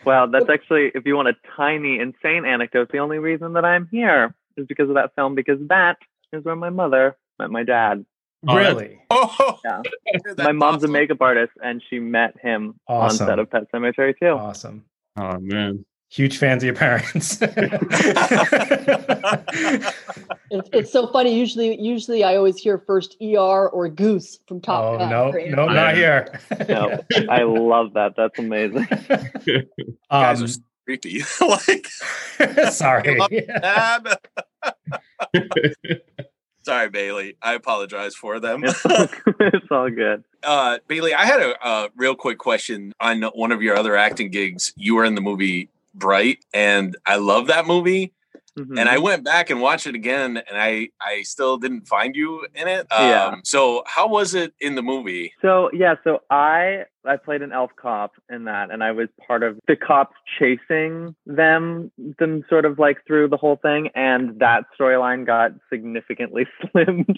Wow, 0.05 0.25
that's 0.25 0.49
actually, 0.49 0.91
if 0.95 1.05
you 1.05 1.17
want 1.17 1.27
a 1.27 1.33
tiny, 1.57 1.99
insane 1.99 2.45
anecdote, 2.45 2.89
the 2.93 2.99
only 2.99 3.17
reason 3.19 3.51
that 3.53 3.65
I'm 3.65 3.89
here 3.91 4.33
is 4.55 4.65
because 4.65 4.87
of 4.87 4.95
that 4.95 5.13
film, 5.15 5.35
because 5.35 5.59
that 5.67 5.97
is 6.31 6.45
where 6.45 6.55
my 6.55 6.69
mother 6.69 7.17
met 7.37 7.49
my 7.51 7.63
dad. 7.63 8.05
Oh, 8.47 8.55
that's- 8.55 8.73
really? 8.75 8.93
Oh, 9.09 9.59
Yeah. 9.63 9.81
my 10.37 10.51
mom's 10.51 10.83
awesome. 10.83 10.89
a 10.89 10.93
makeup 10.93 11.21
artist, 11.21 11.53
and 11.63 11.81
she 11.89 11.97
met 11.99 12.35
him 12.41 12.75
Awesome. 12.87 13.23
on 13.23 13.29
set 13.29 13.39
of 13.39 13.49
Pet 13.49 13.63
Sematary 13.73 14.13
Two. 14.19 14.27
Awesome. 14.31 14.83
oh 15.17 15.39
man. 15.39 15.85
Huge 16.09 16.37
fans 16.37 16.63
of 16.63 16.67
your 16.67 16.75
parents. 16.75 17.39
It's, 20.49 20.69
it's 20.71 20.91
so 20.93 21.07
funny. 21.11 21.37
Usually, 21.37 21.77
usually 21.79 22.23
I 22.23 22.37
always 22.37 22.55
hear 22.57 22.77
first 22.87 23.17
ER 23.21 23.67
or 23.67 23.89
Goose 23.89 24.39
from 24.47 24.61
Top 24.61 24.81
oh 24.85 24.97
Gun. 24.97 25.09
no, 25.09 25.31
right? 25.33 25.51
no, 25.51 25.65
not 25.67 25.93
here. 25.95 26.39
No, 26.69 27.01
I 27.29 27.43
love 27.43 27.93
that. 27.95 28.13
That's 28.15 28.39
amazing. 28.39 28.87
guys 30.09 30.41
um, 30.41 30.45
are 30.47 30.53
creepy. 30.85 31.21
like, 31.41 31.87
sorry. 32.71 33.19
Sorry, 36.67 36.89
Bailey. 36.89 37.37
I 37.41 37.53
apologize 37.53 38.13
for 38.13 38.41
them. 38.41 38.61
It's 39.39 39.65
all, 39.71 39.89
good. 39.89 40.25
Uh, 40.43 40.79
Bailey, 40.89 41.13
I 41.13 41.23
had 41.23 41.39
a, 41.39 41.55
a 41.65 41.89
real 41.95 42.13
quick 42.13 42.39
question 42.39 42.91
on 42.99 43.21
one 43.21 43.53
of 43.53 43.61
your 43.61 43.77
other 43.77 43.95
acting 43.95 44.31
gigs. 44.31 44.73
You 44.75 44.95
were 44.95 45.05
in 45.05 45.15
the 45.15 45.21
movie 45.21 45.69
Bright, 45.95 46.39
and 46.53 46.97
I 47.05 47.15
love 47.15 47.47
that 47.47 47.65
movie. 47.67 48.11
Mhm. 48.59 48.77
And 48.79 48.89
I 48.89 48.97
went 48.97 49.23
back 49.23 49.49
and 49.49 49.61
watched 49.61 49.87
it 49.87 49.95
again, 49.95 50.35
and 50.35 50.57
I 50.57 50.89
I 50.99 51.21
still 51.21 51.57
didn't 51.57 51.87
find 51.87 52.15
you 52.17 52.45
in 52.53 52.67
it. 52.67 52.85
Um, 52.91 53.07
Yeah. 53.09 53.35
So 53.45 53.83
how 53.85 54.09
was 54.09 54.33
it 54.35 54.53
in 54.59 54.75
the 54.75 54.81
movie? 54.81 55.31
So 55.41 55.69
yeah, 55.71 55.95
so 56.03 56.21
I 56.29 56.83
I 57.07 57.17
played 57.17 57.41
an 57.41 57.51
elf 57.51 57.71
cop 57.75 58.13
in 58.29 58.45
that, 58.45 58.71
and 58.71 58.83
I 58.83 58.91
was 58.91 59.07
part 59.25 59.43
of 59.43 59.59
the 59.67 59.75
cops 59.75 60.15
chasing 60.39 61.15
them, 61.25 61.91
them 62.19 62.43
sort 62.49 62.65
of 62.65 62.79
like 62.79 63.05
through 63.05 63.29
the 63.29 63.37
whole 63.37 63.57
thing, 63.57 63.89
and 63.95 64.39
that 64.39 64.65
storyline 64.79 65.25
got 65.25 65.51
significantly 65.71 66.45
slimmed 66.63 67.17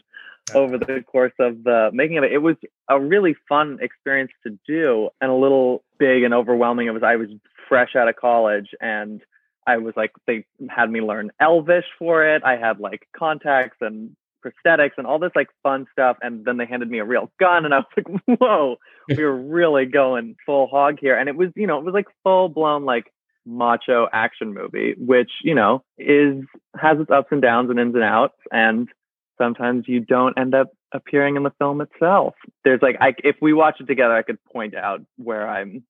over 0.54 0.78
the 0.78 1.04
course 1.06 1.34
of 1.40 1.64
the 1.64 1.90
making 1.94 2.18
of 2.18 2.24
it. 2.24 2.32
It 2.32 2.40
was 2.40 2.56
a 2.90 3.00
really 3.00 3.36
fun 3.48 3.80
experience 3.82 4.32
to 4.46 4.58
do, 4.68 5.10
and 5.22 5.32
a 5.32 5.36
little 5.36 5.84
big 5.98 6.24
and 6.24 6.34
overwhelming. 6.34 6.88
It 6.88 6.92
was 6.92 7.04
I 7.04 7.16
was 7.16 7.30
fresh 7.68 7.96
out 7.96 8.08
of 8.08 8.16
college, 8.16 8.70
and 8.82 9.22
I 9.68 9.78
was 9.78 9.94
like 9.96 10.12
they 10.26 10.46
had 10.70 10.90
me 10.90 11.02
learn 11.02 11.32
Elvish 11.40 11.86
for 11.98 12.26
it. 12.26 12.44
I 12.44 12.58
had 12.58 12.80
like 12.80 13.08
contacts 13.16 13.78
and 13.82 14.16
prosthetics 14.46 14.92
and 14.98 15.06
all 15.06 15.20
this 15.20 15.32
like 15.36 15.50
fun 15.64 15.86
stuff. 15.92 16.18
And 16.22 16.46
then 16.46 16.58
they 16.58 16.66
handed 16.66 16.90
me 16.90 17.00
a 17.00 17.06
real 17.06 17.32
gun, 17.40 17.66
and 17.66 17.74
I 17.74 17.80
was 17.80 17.88
like, 17.98 18.40
whoa, 18.40 18.78
we 19.08 19.24
were 19.24 19.36
really 19.36 19.86
going 19.86 20.36
full 20.46 20.68
hog 20.68 20.98
here. 21.00 21.18
And 21.18 21.30
it 21.30 21.36
was, 21.36 21.50
you 21.56 21.68
know, 21.68 21.78
it 21.78 21.86
was 21.86 21.94
like 21.94 22.08
full 22.24 22.50
blown 22.50 22.86
like 22.86 23.12
macho 23.46 24.08
action 24.14 24.54
movie, 24.54 24.96
which 24.98 25.32
you 25.44 25.56
know 25.56 25.84
is 25.98 26.44
has 26.80 27.00
its 27.00 27.10
ups 27.10 27.30
and 27.32 27.42
downs 27.42 27.70
and 27.70 27.80
ins 27.80 27.96
and 27.96 28.04
outs, 28.04 28.38
and 28.52 28.90
sometimes 29.38 29.86
you 29.88 30.00
don't 30.00 30.38
end 30.38 30.54
up 30.54 30.70
appearing 30.92 31.36
in 31.36 31.44
the 31.44 31.54
film 31.60 31.82
itself. 31.82 32.36
There's 32.64 32.82
like, 32.82 32.98
I, 33.00 33.14
if 33.24 33.38
we 33.42 33.54
watch 33.54 33.80
it 33.80 33.88
together, 33.88 34.14
I 34.14 34.24
could 34.24 34.44
point 34.44 34.76
out 34.76 35.02
where 35.18 35.48
I'm 35.48 35.84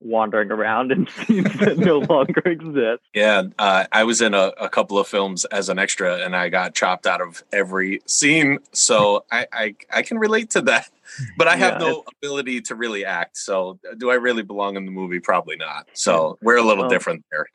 wandering 0.00 0.50
around 0.50 0.92
in 0.92 1.06
scenes 1.26 1.52
that 1.58 1.78
no 1.78 1.98
longer 2.10 2.42
exist. 2.44 3.02
Yeah, 3.14 3.44
uh, 3.58 3.84
I 3.92 4.04
was 4.04 4.20
in 4.20 4.34
a, 4.34 4.52
a, 4.58 4.68
couple 4.68 4.98
of 4.98 5.06
films 5.06 5.44
as 5.46 5.68
an 5.68 5.78
extra, 5.78 6.18
and 6.18 6.34
I 6.34 6.48
got 6.48 6.74
chopped 6.74 7.06
out 7.06 7.20
of 7.20 7.42
every 7.52 8.00
scene. 8.06 8.58
So 8.72 9.24
I 9.30 9.46
I, 9.52 9.74
I 9.92 10.02
can 10.02 10.18
relate 10.18 10.50
to 10.50 10.62
that, 10.62 10.90
but 11.38 11.48
I 11.48 11.56
have 11.56 11.80
yeah, 11.80 11.88
no 11.88 12.04
ability 12.18 12.62
to 12.62 12.74
really 12.74 13.04
act. 13.04 13.36
So 13.36 13.78
do 13.98 14.10
I 14.10 14.14
really 14.14 14.42
belong 14.42 14.76
in 14.76 14.86
the 14.86 14.92
movie? 14.92 15.20
Probably 15.20 15.56
not. 15.56 15.86
So 15.92 16.38
we're 16.42 16.58
a 16.58 16.62
little 16.62 16.84
well, 16.84 16.90
different 16.90 17.24
there. 17.30 17.46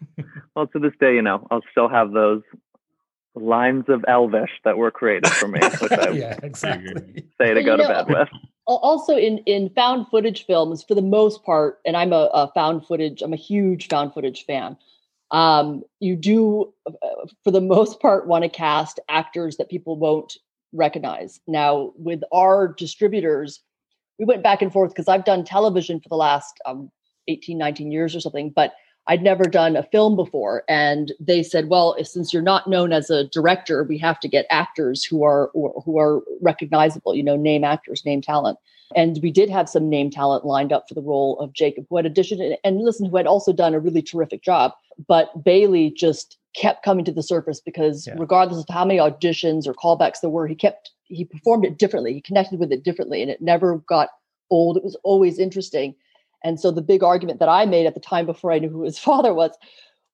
Well, 0.56 0.68
to 0.68 0.80
this 0.80 0.94
day, 1.00 1.16
you 1.16 1.22
know, 1.22 1.48
I'll 1.52 1.64
still 1.72 1.90
have 1.90 2.12
those 2.12 2.42
lines 3.36 3.86
of 3.90 4.06
Elvish 4.08 4.52
that 4.64 4.78
were 4.78 4.92
created 4.92 5.30
for 5.30 5.48
me, 5.48 5.60
which 5.82 5.92
I 5.92 6.10
yeah, 6.12 6.40
exactly. 6.42 7.26
say 7.38 7.54
to 7.54 7.64
go 7.64 7.76
to 7.76 7.84
bed 7.84 8.08
with 8.08 8.30
also 8.66 9.16
in 9.16 9.40
in 9.40 9.70
found 9.70 10.08
footage 10.10 10.46
films 10.46 10.84
for 10.84 10.96
the 10.96 11.02
most 11.02 11.44
part 11.44 11.80
and 11.86 11.96
i'm 11.96 12.12
a, 12.14 12.30
a 12.34 12.52
found 12.54 12.86
footage 12.86 13.22
i'm 13.22 13.34
a 13.34 13.38
huge 13.38 13.88
found 13.88 14.14
footage 14.14 14.46
fan. 14.46 14.78
Um, 15.32 15.84
you 16.00 16.16
do 16.16 16.72
uh, 16.88 17.26
for 17.44 17.50
the 17.52 17.62
most 17.62 18.00
part 18.00 18.28
want 18.28 18.44
to 18.44 18.50
cast 18.50 19.00
actors 19.10 19.58
that 19.58 19.70
people 19.70 19.98
won't 19.98 20.38
recognize. 20.72 21.40
Now 21.48 21.94
with 21.98 22.22
our 22.32 22.68
distributors 22.68 23.62
we 24.20 24.26
went 24.26 24.44
back 24.44 24.62
and 24.62 24.72
forth 24.72 24.92
because 24.92 25.08
i've 25.08 25.26
done 25.26 25.44
television 25.44 26.00
for 26.00 26.10
the 26.10 26.16
last 26.16 26.60
um, 26.66 26.92
18 27.28 27.58
19 27.58 27.92
years 27.92 28.16
or 28.16 28.20
something 28.20 28.50
but 28.50 28.74
I'd 29.08 29.22
never 29.22 29.44
done 29.44 29.76
a 29.76 29.84
film 29.84 30.16
before. 30.16 30.64
And 30.68 31.14
they 31.20 31.44
said, 31.44 31.70
well, 31.70 31.96
since 32.04 32.34
you're 32.34 32.42
not 32.42 32.68
known 32.68 32.92
as 32.92 33.10
a 33.10 33.26
director, 33.26 33.84
we 33.84 33.98
have 34.00 34.20
to 34.22 34.28
get 34.28 34.48
actors 34.50 35.04
who 35.04 35.24
are 35.24 35.52
who 35.54 36.00
are 36.00 36.24
recognizable, 36.42 37.16
you 37.16 37.24
know, 37.24 37.36
name 37.36 37.64
actors, 37.64 38.04
name 38.06 38.22
talent. 38.22 38.58
And 38.96 39.20
we 39.22 39.32
did 39.32 39.50
have 39.50 39.68
some 39.70 39.90
name 39.90 40.10
talent 40.10 40.46
lined 40.46 40.72
up 40.72 40.88
for 40.88 40.94
the 40.94 41.02
role 41.02 41.40
of 41.40 41.54
Jacob, 41.54 41.86
who 41.90 41.98
had 41.98 42.06
auditioned 42.06 42.56
and 42.64 42.82
listen, 42.82 43.10
who 43.10 43.18
had 43.18 43.28
also 43.28 43.52
done 43.52 43.74
a 43.74 43.80
really 43.80 44.02
terrific 44.02 44.44
job. 44.44 44.74
But 45.08 45.44
Bailey 45.44 45.92
just 45.92 46.38
kept 46.56 46.84
coming 46.84 47.04
to 47.06 47.12
the 47.12 47.24
surface 47.24 47.60
because 47.60 48.08
yeah. 48.08 48.14
regardless 48.18 48.60
of 48.60 48.74
how 48.74 48.86
many 48.86 49.00
auditions 49.00 49.68
or 49.68 49.74
callbacks 49.74 50.22
there 50.22 50.30
were, 50.30 50.48
he 50.48 50.56
kept 50.56 50.92
he 51.06 51.26
performed 51.26 51.66
it 51.66 51.78
differently. 51.78 52.14
He 52.14 52.22
connected 52.22 52.60
with 52.60 52.72
it 52.72 52.84
differently, 52.84 53.22
and 53.22 53.30
it 53.30 53.42
never 53.42 53.78
got 53.88 54.10
old. 54.50 54.78
It 54.78 54.84
was 54.84 54.98
always 55.04 55.38
interesting. 55.38 55.96
And 56.46 56.60
so 56.60 56.70
the 56.70 56.82
big 56.84 57.04
argument 57.04 57.40
that 57.40 57.50
I 57.50 57.66
made 57.66 57.88
at 57.88 57.96
the 57.96 58.00
time 58.00 58.28
before 58.28 58.52
I 58.52 58.60
knew 58.60 58.70
who 58.70 58.84
his 58.84 59.00
father 59.08 59.34
was 59.34 59.58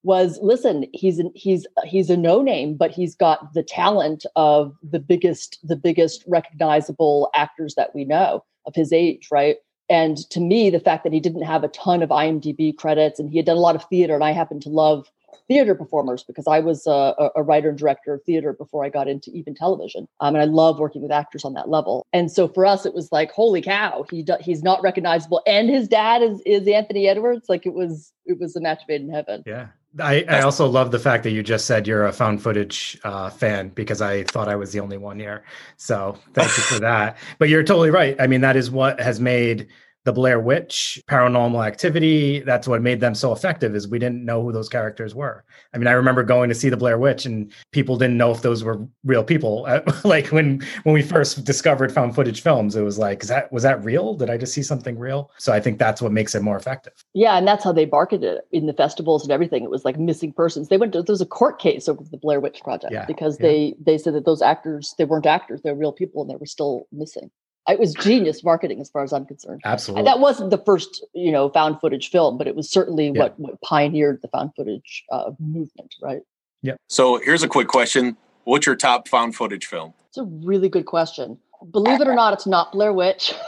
was 0.03 0.39
listen 0.41 0.87
he's 0.93 1.21
he's 1.35 1.67
he's 1.83 2.09
a 2.09 2.17
no 2.17 2.41
name 2.41 2.75
but 2.75 2.89
he's 2.89 3.13
got 3.13 3.53
the 3.53 3.61
talent 3.61 4.25
of 4.35 4.75
the 4.81 4.99
biggest 4.99 5.59
the 5.61 5.75
biggest 5.75 6.23
recognizable 6.25 7.29
actors 7.35 7.75
that 7.75 7.93
we 7.93 8.03
know 8.03 8.43
of 8.65 8.73
his 8.73 8.91
age 8.91 9.27
right? 9.31 9.57
And 9.89 10.17
to 10.31 10.39
me 10.39 10.71
the 10.71 10.79
fact 10.79 11.03
that 11.03 11.13
he 11.13 11.19
didn't 11.19 11.43
have 11.43 11.63
a 11.63 11.67
ton 11.67 12.01
of 12.01 12.09
IMDb 12.09 12.75
credits 12.75 13.19
and 13.19 13.29
he 13.29 13.37
had 13.37 13.45
done 13.45 13.57
a 13.57 13.59
lot 13.59 13.75
of 13.75 13.83
theater 13.89 14.15
and 14.15 14.23
I 14.23 14.31
happen 14.31 14.59
to 14.61 14.69
love 14.69 15.11
theater 15.47 15.75
performers 15.75 16.23
because 16.23 16.47
I 16.47 16.59
was 16.59 16.87
a, 16.87 17.31
a, 17.35 17.43
writer 17.43 17.69
and 17.69 17.77
director 17.77 18.13
of 18.13 18.23
theater 18.23 18.53
before 18.53 18.85
I 18.85 18.89
got 18.89 19.07
into 19.07 19.31
even 19.31 19.55
television. 19.55 20.07
Um, 20.19 20.35
and 20.35 20.41
I 20.41 20.45
love 20.45 20.79
working 20.79 21.01
with 21.01 21.11
actors 21.11 21.45
on 21.45 21.53
that 21.53 21.69
level. 21.69 22.05
And 22.13 22.31
so 22.31 22.47
for 22.47 22.65
us, 22.65 22.85
it 22.85 22.93
was 22.93 23.11
like, 23.11 23.31
holy 23.31 23.61
cow, 23.61 24.05
he 24.09 24.23
do, 24.23 24.35
he's 24.39 24.63
not 24.63 24.81
recognizable, 24.81 25.41
and 25.45 25.69
his 25.69 25.87
dad 25.87 26.21
is 26.21 26.41
is 26.45 26.67
Anthony 26.67 27.07
Edwards. 27.07 27.47
Like 27.49 27.65
it 27.65 27.73
was 27.73 28.11
it 28.25 28.39
was 28.39 28.55
a 28.55 28.61
match 28.61 28.81
made 28.87 29.01
in 29.01 29.09
heaven. 29.09 29.43
Yeah. 29.45 29.67
I, 29.99 30.23
I 30.29 30.41
also 30.41 30.67
love 30.67 30.91
the 30.91 30.99
fact 30.99 31.23
that 31.23 31.31
you 31.31 31.43
just 31.43 31.65
said 31.65 31.85
you're 31.85 32.05
a 32.05 32.13
found 32.13 32.41
footage 32.41 32.97
uh, 33.03 33.29
fan 33.29 33.69
because 33.69 34.01
I 34.01 34.23
thought 34.23 34.47
I 34.47 34.55
was 34.55 34.71
the 34.71 34.79
only 34.79 34.97
one 34.97 35.19
here. 35.19 35.43
So 35.75 36.17
thank 36.33 36.47
you 36.55 36.63
for 36.63 36.79
that. 36.79 37.17
But 37.39 37.49
you're 37.49 37.63
totally 37.63 37.89
right. 37.89 38.15
I 38.17 38.27
mean, 38.27 38.39
that 38.39 38.55
is 38.55 38.71
what 38.71 39.01
has 39.01 39.19
made 39.19 39.67
the 40.03 40.11
Blair 40.11 40.39
Witch, 40.39 41.01
Paranormal 41.07 41.65
Activity. 41.65 42.39
That's 42.39 42.67
what 42.67 42.81
made 42.81 42.99
them 42.99 43.13
so 43.13 43.31
effective 43.31 43.75
is 43.75 43.87
we 43.87 43.99
didn't 43.99 44.25
know 44.25 44.41
who 44.41 44.51
those 44.51 44.69
characters 44.69 45.13
were. 45.13 45.43
I 45.73 45.77
mean, 45.77 45.87
I 45.87 45.91
remember 45.91 46.23
going 46.23 46.49
to 46.49 46.55
see 46.55 46.69
the 46.69 46.77
Blair 46.77 46.97
Witch 46.97 47.25
and 47.25 47.51
people 47.71 47.97
didn't 47.97 48.17
know 48.17 48.31
if 48.31 48.41
those 48.41 48.63
were 48.63 48.85
real 49.03 49.23
people. 49.23 49.67
Uh, 49.71 49.79
like 50.03 50.27
when 50.27 50.59
when 50.83 50.93
we 50.93 51.01
first 51.01 51.45
discovered 51.45 51.93
found 51.93 52.13
footage 52.13 52.41
films, 52.41 52.75
it 52.75 52.81
was 52.81 52.97
like, 52.97 53.23
is 53.23 53.29
that 53.29 53.51
was 53.53 53.63
that 53.63 53.81
real? 53.85 54.15
Did 54.15 54.29
I 54.29 54.35
just 54.35 54.53
see 54.53 54.63
something 54.63 54.99
real? 54.99 55.31
So 55.37 55.53
I 55.53 55.61
think 55.61 55.77
that's 55.79 56.01
what 56.01 56.11
makes 56.11 56.35
it 56.35 56.41
more 56.41 56.57
effective. 56.57 56.93
Yeah, 57.13 57.37
and 57.37 57.47
that's 57.47 57.63
how 57.63 57.71
they 57.71 57.85
marketed 57.85 58.23
it 58.23 58.47
in 58.51 58.65
the 58.65 58.73
festivals 58.73 59.23
and 59.23 59.31
everything. 59.31 59.63
It 59.63 59.69
was 59.69 59.85
like 59.85 59.97
missing 59.97 60.33
persons. 60.33 60.67
They 60.67 60.77
went 60.77 60.91
to 60.93 61.03
there 61.03 61.13
was 61.13 61.21
a 61.21 61.25
court 61.25 61.59
case 61.59 61.87
over 61.87 62.03
the 62.03 62.17
Blair 62.17 62.41
Witch 62.41 62.59
Project 62.63 62.91
yeah, 62.91 63.05
because 63.05 63.39
yeah. 63.39 63.47
they 63.47 63.75
they 63.79 63.97
said 63.97 64.13
that 64.15 64.25
those 64.25 64.41
actors 64.41 64.93
they 64.97 65.05
weren't 65.05 65.25
actors, 65.25 65.61
they're 65.61 65.75
real 65.75 65.93
people 65.93 66.21
and 66.21 66.29
they 66.29 66.35
were 66.35 66.45
still 66.45 66.87
missing 66.91 67.31
it 67.67 67.79
was 67.79 67.93
genius 67.93 68.43
marketing 68.43 68.81
as 68.81 68.89
far 68.89 69.03
as 69.03 69.13
I'm 69.13 69.25
concerned. 69.25 69.61
Absolutely. 69.63 69.99
And 69.99 70.07
that 70.07 70.19
wasn't 70.19 70.49
the 70.49 70.57
first, 70.57 71.05
you 71.13 71.31
know, 71.31 71.49
found 71.49 71.79
footage 71.79 72.09
film, 72.09 72.37
but 72.37 72.47
it 72.47 72.55
was 72.55 72.69
certainly 72.69 73.07
yeah. 73.07 73.19
what, 73.19 73.39
what, 73.39 73.61
pioneered 73.61 74.21
the 74.21 74.27
found 74.29 74.51
footage 74.55 75.03
uh, 75.11 75.31
movement, 75.39 75.95
right? 76.01 76.21
Yeah. 76.61 76.73
So 76.87 77.19
here's 77.23 77.43
a 77.43 77.47
quick 77.47 77.67
question. 77.67 78.17
What's 78.45 78.65
your 78.65 78.75
top 78.75 79.07
found 79.07 79.35
footage 79.35 79.65
film? 79.65 79.93
It's 80.09 80.17
a 80.17 80.23
really 80.23 80.69
good 80.69 80.85
question. 80.85 81.37
Believe 81.69 82.01
it 82.01 82.07
or 82.07 82.15
not, 82.15 82.33
it's 82.33 82.47
not 82.47 82.71
Blair 82.71 82.93
Witch. 82.93 83.33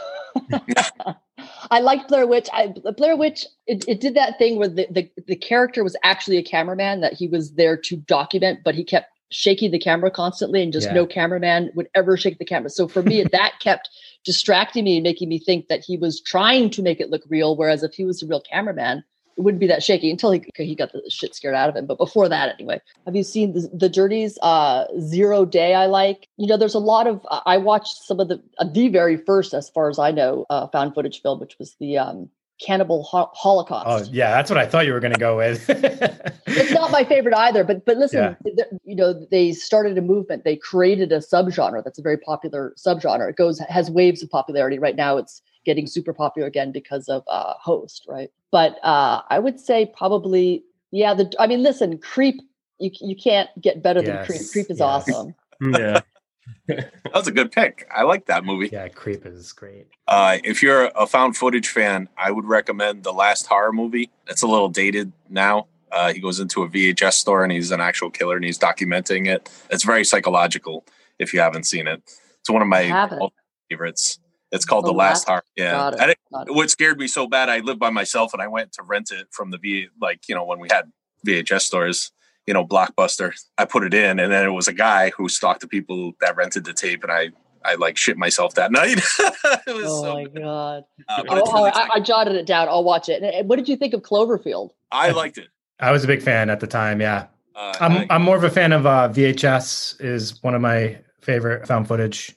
I 1.70 1.80
liked 1.80 2.08
Blair 2.08 2.26
Witch. 2.26 2.48
I, 2.52 2.68
Blair 2.96 3.16
Witch, 3.16 3.46
it, 3.66 3.84
it 3.88 4.00
did 4.00 4.14
that 4.14 4.38
thing 4.38 4.58
where 4.58 4.68
the, 4.68 4.86
the, 4.90 5.10
the 5.26 5.36
character 5.36 5.82
was 5.82 5.96
actually 6.04 6.36
a 6.36 6.42
cameraman 6.42 7.00
that 7.00 7.14
he 7.14 7.26
was 7.26 7.54
there 7.54 7.76
to 7.76 7.96
document, 7.96 8.60
but 8.64 8.74
he 8.74 8.84
kept 8.84 9.08
shaking 9.30 9.72
the 9.72 9.78
camera 9.78 10.10
constantly 10.10 10.62
and 10.62 10.72
just 10.72 10.88
yeah. 10.88 10.94
no 10.94 11.06
cameraman 11.06 11.70
would 11.74 11.88
ever 11.94 12.16
shake 12.16 12.38
the 12.38 12.44
camera. 12.44 12.70
So 12.70 12.86
for 12.86 13.02
me, 13.02 13.24
that 13.32 13.54
kept 13.60 13.90
distracting 14.24 14.84
me 14.84 14.96
and 14.96 15.04
making 15.04 15.28
me 15.28 15.38
think 15.38 15.68
that 15.68 15.84
he 15.84 15.96
was 15.96 16.20
trying 16.20 16.70
to 16.70 16.82
make 16.82 17.00
it 17.00 17.10
look 17.10 17.22
real. 17.28 17.56
Whereas 17.56 17.82
if 17.82 17.94
he 17.94 18.04
was 18.04 18.22
a 18.22 18.26
real 18.26 18.40
cameraman, 18.40 19.04
it 19.36 19.40
wouldn't 19.40 19.60
be 19.60 19.66
that 19.66 19.82
shaky 19.82 20.10
until 20.10 20.30
he, 20.30 20.44
he 20.56 20.74
got 20.74 20.92
the 20.92 21.02
shit 21.08 21.34
scared 21.34 21.54
out 21.54 21.68
of 21.68 21.74
him. 21.74 21.86
But 21.86 21.98
before 21.98 22.28
that, 22.28 22.54
anyway, 22.54 22.80
have 23.04 23.16
you 23.16 23.24
seen 23.24 23.52
the, 23.52 23.68
the 23.72 23.88
Dirties 23.88 24.38
uh, 24.42 24.84
Zero 25.00 25.44
Day? 25.44 25.74
I 25.74 25.86
like, 25.86 26.28
you 26.36 26.46
know, 26.46 26.56
there's 26.56 26.74
a 26.74 26.78
lot 26.78 27.06
of, 27.06 27.26
I 27.44 27.56
watched 27.58 28.04
some 28.04 28.20
of 28.20 28.28
the, 28.28 28.40
uh, 28.58 28.66
the 28.72 28.88
very 28.88 29.16
first, 29.16 29.52
as 29.52 29.68
far 29.70 29.88
as 29.88 29.98
I 29.98 30.12
know, 30.12 30.46
uh, 30.50 30.68
found 30.68 30.94
footage 30.94 31.20
film, 31.20 31.40
which 31.40 31.56
was 31.58 31.74
the, 31.80 31.98
um, 31.98 32.30
cannibal 32.60 33.02
ho- 33.02 33.30
holocaust. 33.32 33.86
Oh 33.86 34.12
yeah, 34.12 34.30
that's 34.30 34.50
what 34.50 34.58
I 34.58 34.66
thought 34.66 34.86
you 34.86 34.92
were 34.92 35.00
going 35.00 35.12
to 35.12 35.18
go 35.18 35.36
with. 35.36 35.64
it's 36.46 36.70
not 36.72 36.90
my 36.90 37.04
favorite 37.04 37.34
either, 37.34 37.64
but 37.64 37.84
but 37.84 37.96
listen, 37.96 38.36
yeah. 38.44 38.64
you 38.84 38.94
know, 38.94 39.26
they 39.30 39.52
started 39.52 39.98
a 39.98 40.02
movement. 40.02 40.44
They 40.44 40.56
created 40.56 41.12
a 41.12 41.18
subgenre 41.18 41.82
that's 41.82 41.98
a 41.98 42.02
very 42.02 42.18
popular 42.18 42.74
subgenre. 42.76 43.30
It 43.30 43.36
goes 43.36 43.58
has 43.58 43.90
waves 43.90 44.22
of 44.22 44.30
popularity 44.30 44.78
right 44.78 44.96
now. 44.96 45.16
It's 45.16 45.42
getting 45.64 45.86
super 45.86 46.12
popular 46.12 46.46
again 46.46 46.72
because 46.72 47.08
of 47.08 47.24
uh, 47.28 47.54
host, 47.60 48.04
right? 48.08 48.30
But 48.50 48.78
uh, 48.84 49.22
I 49.30 49.38
would 49.38 49.58
say 49.58 49.90
probably 49.96 50.64
yeah. 50.90 51.14
The 51.14 51.32
I 51.38 51.46
mean, 51.46 51.62
listen, 51.62 51.98
creep. 51.98 52.40
You 52.78 52.90
you 53.00 53.16
can't 53.16 53.48
get 53.60 53.82
better 53.82 54.00
yes. 54.00 54.08
than 54.08 54.26
creep. 54.26 54.50
Creep 54.52 54.70
is 54.70 54.78
yes. 54.78 54.80
awesome. 54.80 55.34
yeah. 55.60 56.00
that 56.68 56.90
was 57.14 57.26
a 57.26 57.32
good 57.32 57.52
pick. 57.52 57.86
I 57.94 58.02
like 58.02 58.26
that 58.26 58.44
movie. 58.44 58.68
Yeah, 58.72 58.88
Creep 58.88 59.26
is 59.26 59.52
great. 59.52 59.88
Uh, 60.08 60.38
if 60.44 60.62
you're 60.62 60.90
a 60.94 61.06
found 61.06 61.36
footage 61.36 61.68
fan, 61.68 62.08
I 62.16 62.30
would 62.30 62.44
recommend 62.44 63.04
the 63.04 63.12
last 63.12 63.46
horror 63.46 63.72
movie. 63.72 64.10
It's 64.28 64.42
a 64.42 64.46
little 64.46 64.68
dated 64.68 65.12
now. 65.28 65.66
Uh, 65.92 66.12
he 66.12 66.20
goes 66.20 66.40
into 66.40 66.62
a 66.62 66.68
VHS 66.68 67.12
store 67.14 67.44
and 67.44 67.52
he's 67.52 67.70
an 67.70 67.80
actual 67.80 68.10
killer 68.10 68.36
and 68.36 68.44
he's 68.44 68.58
documenting 68.58 69.28
it. 69.28 69.48
It's 69.70 69.84
very 69.84 70.04
psychological. 70.04 70.84
If 71.18 71.32
you 71.32 71.40
haven't 71.40 71.64
seen 71.64 71.86
it, 71.86 72.02
it's 72.40 72.50
one 72.50 72.62
of 72.62 72.68
my 72.68 73.30
favorites. 73.70 74.18
It's 74.50 74.64
called 74.64 74.84
The, 74.84 74.92
the 74.92 74.96
Last, 74.96 75.26
Horror. 75.26 75.44
Yeah. 75.56 75.90
It. 75.98 76.18
What 76.30 76.70
scared 76.70 76.98
me 76.98 77.06
so 77.06 77.26
bad, 77.26 77.48
I 77.48 77.58
lived 77.58 77.80
by 77.80 77.90
myself 77.90 78.32
and 78.32 78.42
I 78.42 78.48
went 78.48 78.72
to 78.72 78.82
rent 78.82 79.10
it 79.12 79.28
from 79.30 79.50
the 79.50 79.58
V, 79.58 79.88
like 80.00 80.28
you 80.28 80.34
know 80.34 80.44
when 80.44 80.58
we 80.58 80.68
had 80.70 80.90
VHS 81.26 81.62
stores 81.62 82.12
you 82.46 82.54
know, 82.54 82.66
Blockbuster. 82.66 83.32
I 83.58 83.64
put 83.64 83.84
it 83.84 83.94
in, 83.94 84.18
and 84.18 84.32
then 84.32 84.44
it 84.44 84.50
was 84.50 84.68
a 84.68 84.72
guy 84.72 85.10
who 85.10 85.28
stalked 85.28 85.60
the 85.60 85.68
people 85.68 86.12
that 86.20 86.36
rented 86.36 86.64
the 86.64 86.72
tape, 86.72 87.02
and 87.02 87.12
I 87.12 87.30
I 87.64 87.74
like 87.76 87.96
shit 87.96 88.16
myself 88.16 88.54
that 88.54 88.70
night. 88.70 89.00
oh 89.66 90.02
so 90.02 90.14
my 90.14 90.24
god! 90.24 90.84
Uh, 91.08 91.22
oh, 91.28 91.34
really 91.34 91.70
I, 91.72 91.88
I, 91.94 92.00
jotted 92.00 92.36
it 92.36 92.46
down. 92.46 92.68
I'll 92.68 92.84
watch 92.84 93.08
it. 93.08 93.46
What 93.46 93.56
did 93.56 93.68
you 93.68 93.76
think 93.76 93.94
of 93.94 94.02
Cloverfield? 94.02 94.70
I 94.92 95.10
liked 95.10 95.38
it. 95.38 95.48
I 95.80 95.90
was 95.90 96.04
a 96.04 96.06
big 96.06 96.22
fan 96.22 96.50
at 96.50 96.60
the 96.60 96.66
time. 96.66 97.00
Yeah, 97.00 97.26
uh, 97.56 97.74
I'm 97.80 97.92
I, 98.10 98.16
am 98.16 98.22
more 98.22 98.36
of 98.36 98.44
a 98.44 98.50
fan 98.50 98.72
of 98.72 98.86
uh, 98.86 99.08
VHS. 99.08 100.00
Is 100.00 100.42
one 100.42 100.54
of 100.54 100.60
my 100.60 100.98
favorite 101.20 101.66
found 101.66 101.88
footage. 101.88 102.36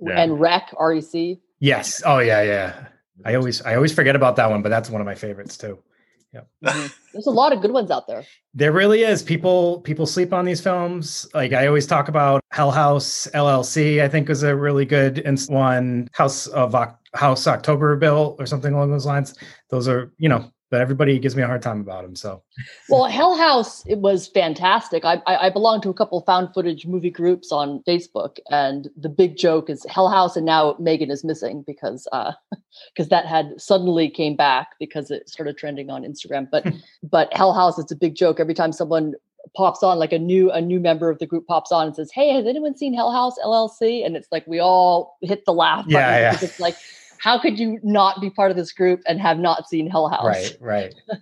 Yeah. 0.00 0.20
And 0.20 0.40
Rec 0.40 0.72
REC. 0.78 1.38
Yes. 1.60 2.02
Oh 2.04 2.18
yeah, 2.18 2.42
yeah. 2.42 2.86
I 3.24 3.34
always 3.36 3.62
I 3.62 3.76
always 3.76 3.92
forget 3.92 4.16
about 4.16 4.36
that 4.36 4.50
one, 4.50 4.62
but 4.62 4.68
that's 4.68 4.90
one 4.90 5.00
of 5.00 5.06
my 5.06 5.14
favorites 5.14 5.56
too. 5.56 5.78
Yep. 6.34 6.48
Mhm. 6.64 6.92
There's 7.12 7.26
a 7.28 7.30
lot 7.30 7.52
of 7.52 7.60
good 7.62 7.70
ones 7.70 7.90
out 7.92 8.08
there. 8.08 8.24
There 8.54 8.72
really 8.72 9.02
is. 9.02 9.22
People 9.22 9.80
people 9.82 10.04
sleep 10.04 10.32
on 10.32 10.44
these 10.44 10.60
films. 10.60 11.28
Like 11.32 11.52
I 11.52 11.66
always 11.68 11.86
talk 11.86 12.08
about 12.08 12.42
Hell 12.50 12.72
House 12.72 13.28
LLC. 13.34 14.02
I 14.02 14.08
think 14.08 14.28
was 14.28 14.42
a 14.42 14.56
really 14.56 14.84
good 14.84 15.22
one. 15.48 16.08
House 16.12 16.48
of 16.48 16.74
House 17.14 17.46
October 17.46 17.94
Bill 17.96 18.34
or 18.40 18.46
something 18.46 18.74
along 18.74 18.90
those 18.90 19.06
lines. 19.06 19.34
Those 19.70 19.86
are 19.86 20.12
you 20.18 20.28
know, 20.28 20.50
but 20.74 20.80
everybody 20.80 21.20
gives 21.20 21.36
me 21.36 21.42
a 21.44 21.46
hard 21.46 21.62
time 21.62 21.80
about 21.80 22.04
him. 22.04 22.16
So 22.16 22.42
Well, 22.88 23.04
Hell 23.04 23.36
House 23.36 23.86
it 23.86 23.98
was 23.98 24.26
fantastic. 24.26 25.04
I, 25.04 25.22
I 25.24 25.46
I 25.46 25.50
belong 25.50 25.80
to 25.82 25.88
a 25.88 25.94
couple 25.94 26.18
of 26.18 26.24
found 26.26 26.52
footage 26.52 26.84
movie 26.84 27.12
groups 27.12 27.52
on 27.52 27.80
Facebook, 27.86 28.38
and 28.50 28.88
the 28.96 29.08
big 29.08 29.36
joke 29.36 29.70
is 29.70 29.86
Hell 29.88 30.08
House, 30.08 30.34
and 30.34 30.44
now 30.44 30.74
Megan 30.80 31.12
is 31.12 31.22
missing 31.22 31.62
because 31.64 32.08
uh 32.10 32.32
because 32.92 33.08
that 33.10 33.24
had 33.24 33.52
suddenly 33.56 34.10
came 34.10 34.34
back 34.34 34.70
because 34.80 35.12
it 35.12 35.28
started 35.28 35.56
trending 35.56 35.90
on 35.90 36.02
Instagram. 36.02 36.48
But 36.50 36.66
but 37.04 37.32
Hell 37.32 37.52
House, 37.52 37.78
it's 37.78 37.92
a 37.92 37.96
big 37.96 38.16
joke 38.16 38.40
every 38.40 38.54
time 38.54 38.72
someone 38.72 39.14
pops 39.54 39.84
on 39.84 40.00
like 40.00 40.12
a 40.12 40.18
new 40.18 40.50
a 40.50 40.60
new 40.60 40.80
member 40.80 41.08
of 41.08 41.20
the 41.20 41.26
group 41.26 41.46
pops 41.46 41.70
on 41.70 41.86
and 41.86 41.94
says 41.94 42.10
hey 42.10 42.32
has 42.32 42.46
anyone 42.46 42.74
seen 42.74 42.94
hell 42.94 43.12
house 43.12 43.36
llc 43.44 44.04
and 44.04 44.16
it's 44.16 44.28
like 44.32 44.42
we 44.46 44.58
all 44.58 45.18
hit 45.20 45.44
the 45.44 45.52
laugh 45.52 45.84
Yeah, 45.86 45.98
button 45.98 46.40
yeah. 46.40 46.48
it's 46.48 46.58
like 46.58 46.76
how 47.24 47.38
could 47.38 47.58
you 47.58 47.80
not 47.82 48.20
be 48.20 48.28
part 48.28 48.50
of 48.50 48.56
this 48.56 48.70
group 48.70 49.00
and 49.08 49.18
have 49.18 49.38
not 49.38 49.66
seen 49.66 49.88
hell 49.88 50.08
house 50.10 50.26
right, 50.26 50.56
right. 50.60 50.94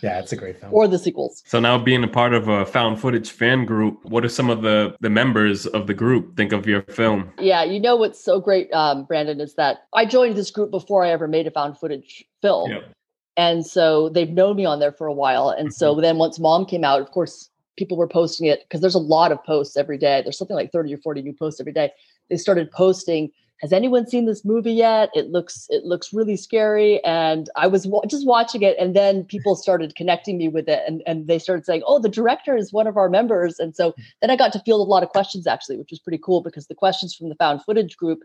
Yeah, 0.00 0.20
it's 0.20 0.30
a 0.30 0.36
great 0.36 0.60
film. 0.60 0.72
or 0.72 0.86
the 0.86 0.96
sequels 0.96 1.42
So 1.44 1.58
now 1.58 1.76
being 1.76 2.04
a 2.04 2.08
part 2.08 2.34
of 2.34 2.46
a 2.46 2.64
found 2.64 3.00
footage 3.00 3.32
fan 3.32 3.64
group, 3.64 4.04
what 4.04 4.20
do 4.20 4.28
some 4.28 4.48
of 4.48 4.62
the 4.62 4.94
the 5.00 5.10
members 5.10 5.66
of 5.66 5.88
the 5.88 5.94
group 5.94 6.36
think 6.36 6.52
of 6.52 6.66
your 6.66 6.82
film? 6.82 7.32
Yeah, 7.40 7.64
you 7.64 7.80
know 7.80 7.96
what's 7.96 8.22
so 8.24 8.40
great, 8.40 8.72
um, 8.72 9.04
Brandon, 9.04 9.40
is 9.40 9.54
that 9.56 9.78
I 9.92 10.06
joined 10.06 10.36
this 10.36 10.52
group 10.52 10.70
before 10.70 11.04
I 11.04 11.10
ever 11.10 11.26
made 11.26 11.48
a 11.48 11.50
found 11.50 11.78
footage 11.78 12.24
film. 12.40 12.70
Yep. 12.70 12.92
And 13.36 13.66
so 13.66 14.08
they've 14.10 14.30
known 14.30 14.54
me 14.56 14.64
on 14.64 14.78
there 14.78 14.92
for 14.92 15.08
a 15.08 15.12
while. 15.12 15.48
And 15.50 15.74
so 15.74 16.00
then 16.00 16.16
once 16.16 16.38
mom 16.38 16.64
came 16.64 16.84
out, 16.84 17.00
of 17.00 17.10
course, 17.10 17.50
people 17.76 17.96
were 17.96 18.08
posting 18.08 18.46
it 18.46 18.60
because 18.62 18.80
there's 18.80 18.94
a 18.94 19.00
lot 19.16 19.32
of 19.32 19.42
posts 19.42 19.76
every 19.76 19.98
day. 19.98 20.20
There's 20.22 20.38
something 20.38 20.56
like 20.56 20.70
30 20.70 20.94
or 20.94 20.98
40 20.98 21.22
new 21.22 21.32
posts 21.32 21.58
every 21.58 21.72
day. 21.72 21.90
They 22.30 22.36
started 22.36 22.70
posting, 22.70 23.30
has 23.62 23.72
anyone 23.72 24.08
seen 24.08 24.26
this 24.26 24.44
movie 24.44 24.72
yet? 24.72 25.10
It 25.14 25.30
looks 25.30 25.66
it 25.70 25.84
looks 25.84 26.12
really 26.12 26.36
scary. 26.36 27.02
And 27.04 27.48
I 27.56 27.68
was 27.68 27.86
wa- 27.86 28.04
just 28.06 28.26
watching 28.26 28.62
it 28.62 28.76
and 28.78 28.94
then 28.94 29.24
people 29.24 29.54
started 29.54 29.94
connecting 29.94 30.36
me 30.36 30.48
with 30.48 30.68
it 30.68 30.82
and, 30.86 31.00
and 31.06 31.28
they 31.28 31.38
started 31.38 31.64
saying, 31.64 31.84
oh, 31.86 32.00
the 32.00 32.08
director 32.08 32.56
is 32.56 32.72
one 32.72 32.88
of 32.88 32.96
our 32.96 33.08
members. 33.08 33.60
And 33.60 33.76
so 33.76 33.94
then 34.20 34.30
I 34.30 34.36
got 34.36 34.52
to 34.54 34.60
field 34.60 34.86
a 34.86 34.90
lot 34.90 35.04
of 35.04 35.10
questions 35.10 35.46
actually, 35.46 35.76
which 35.76 35.90
was 35.90 36.00
pretty 36.00 36.18
cool 36.18 36.42
because 36.42 36.66
the 36.66 36.74
questions 36.74 37.14
from 37.14 37.28
the 37.28 37.36
found 37.36 37.62
footage 37.62 37.96
group 37.96 38.24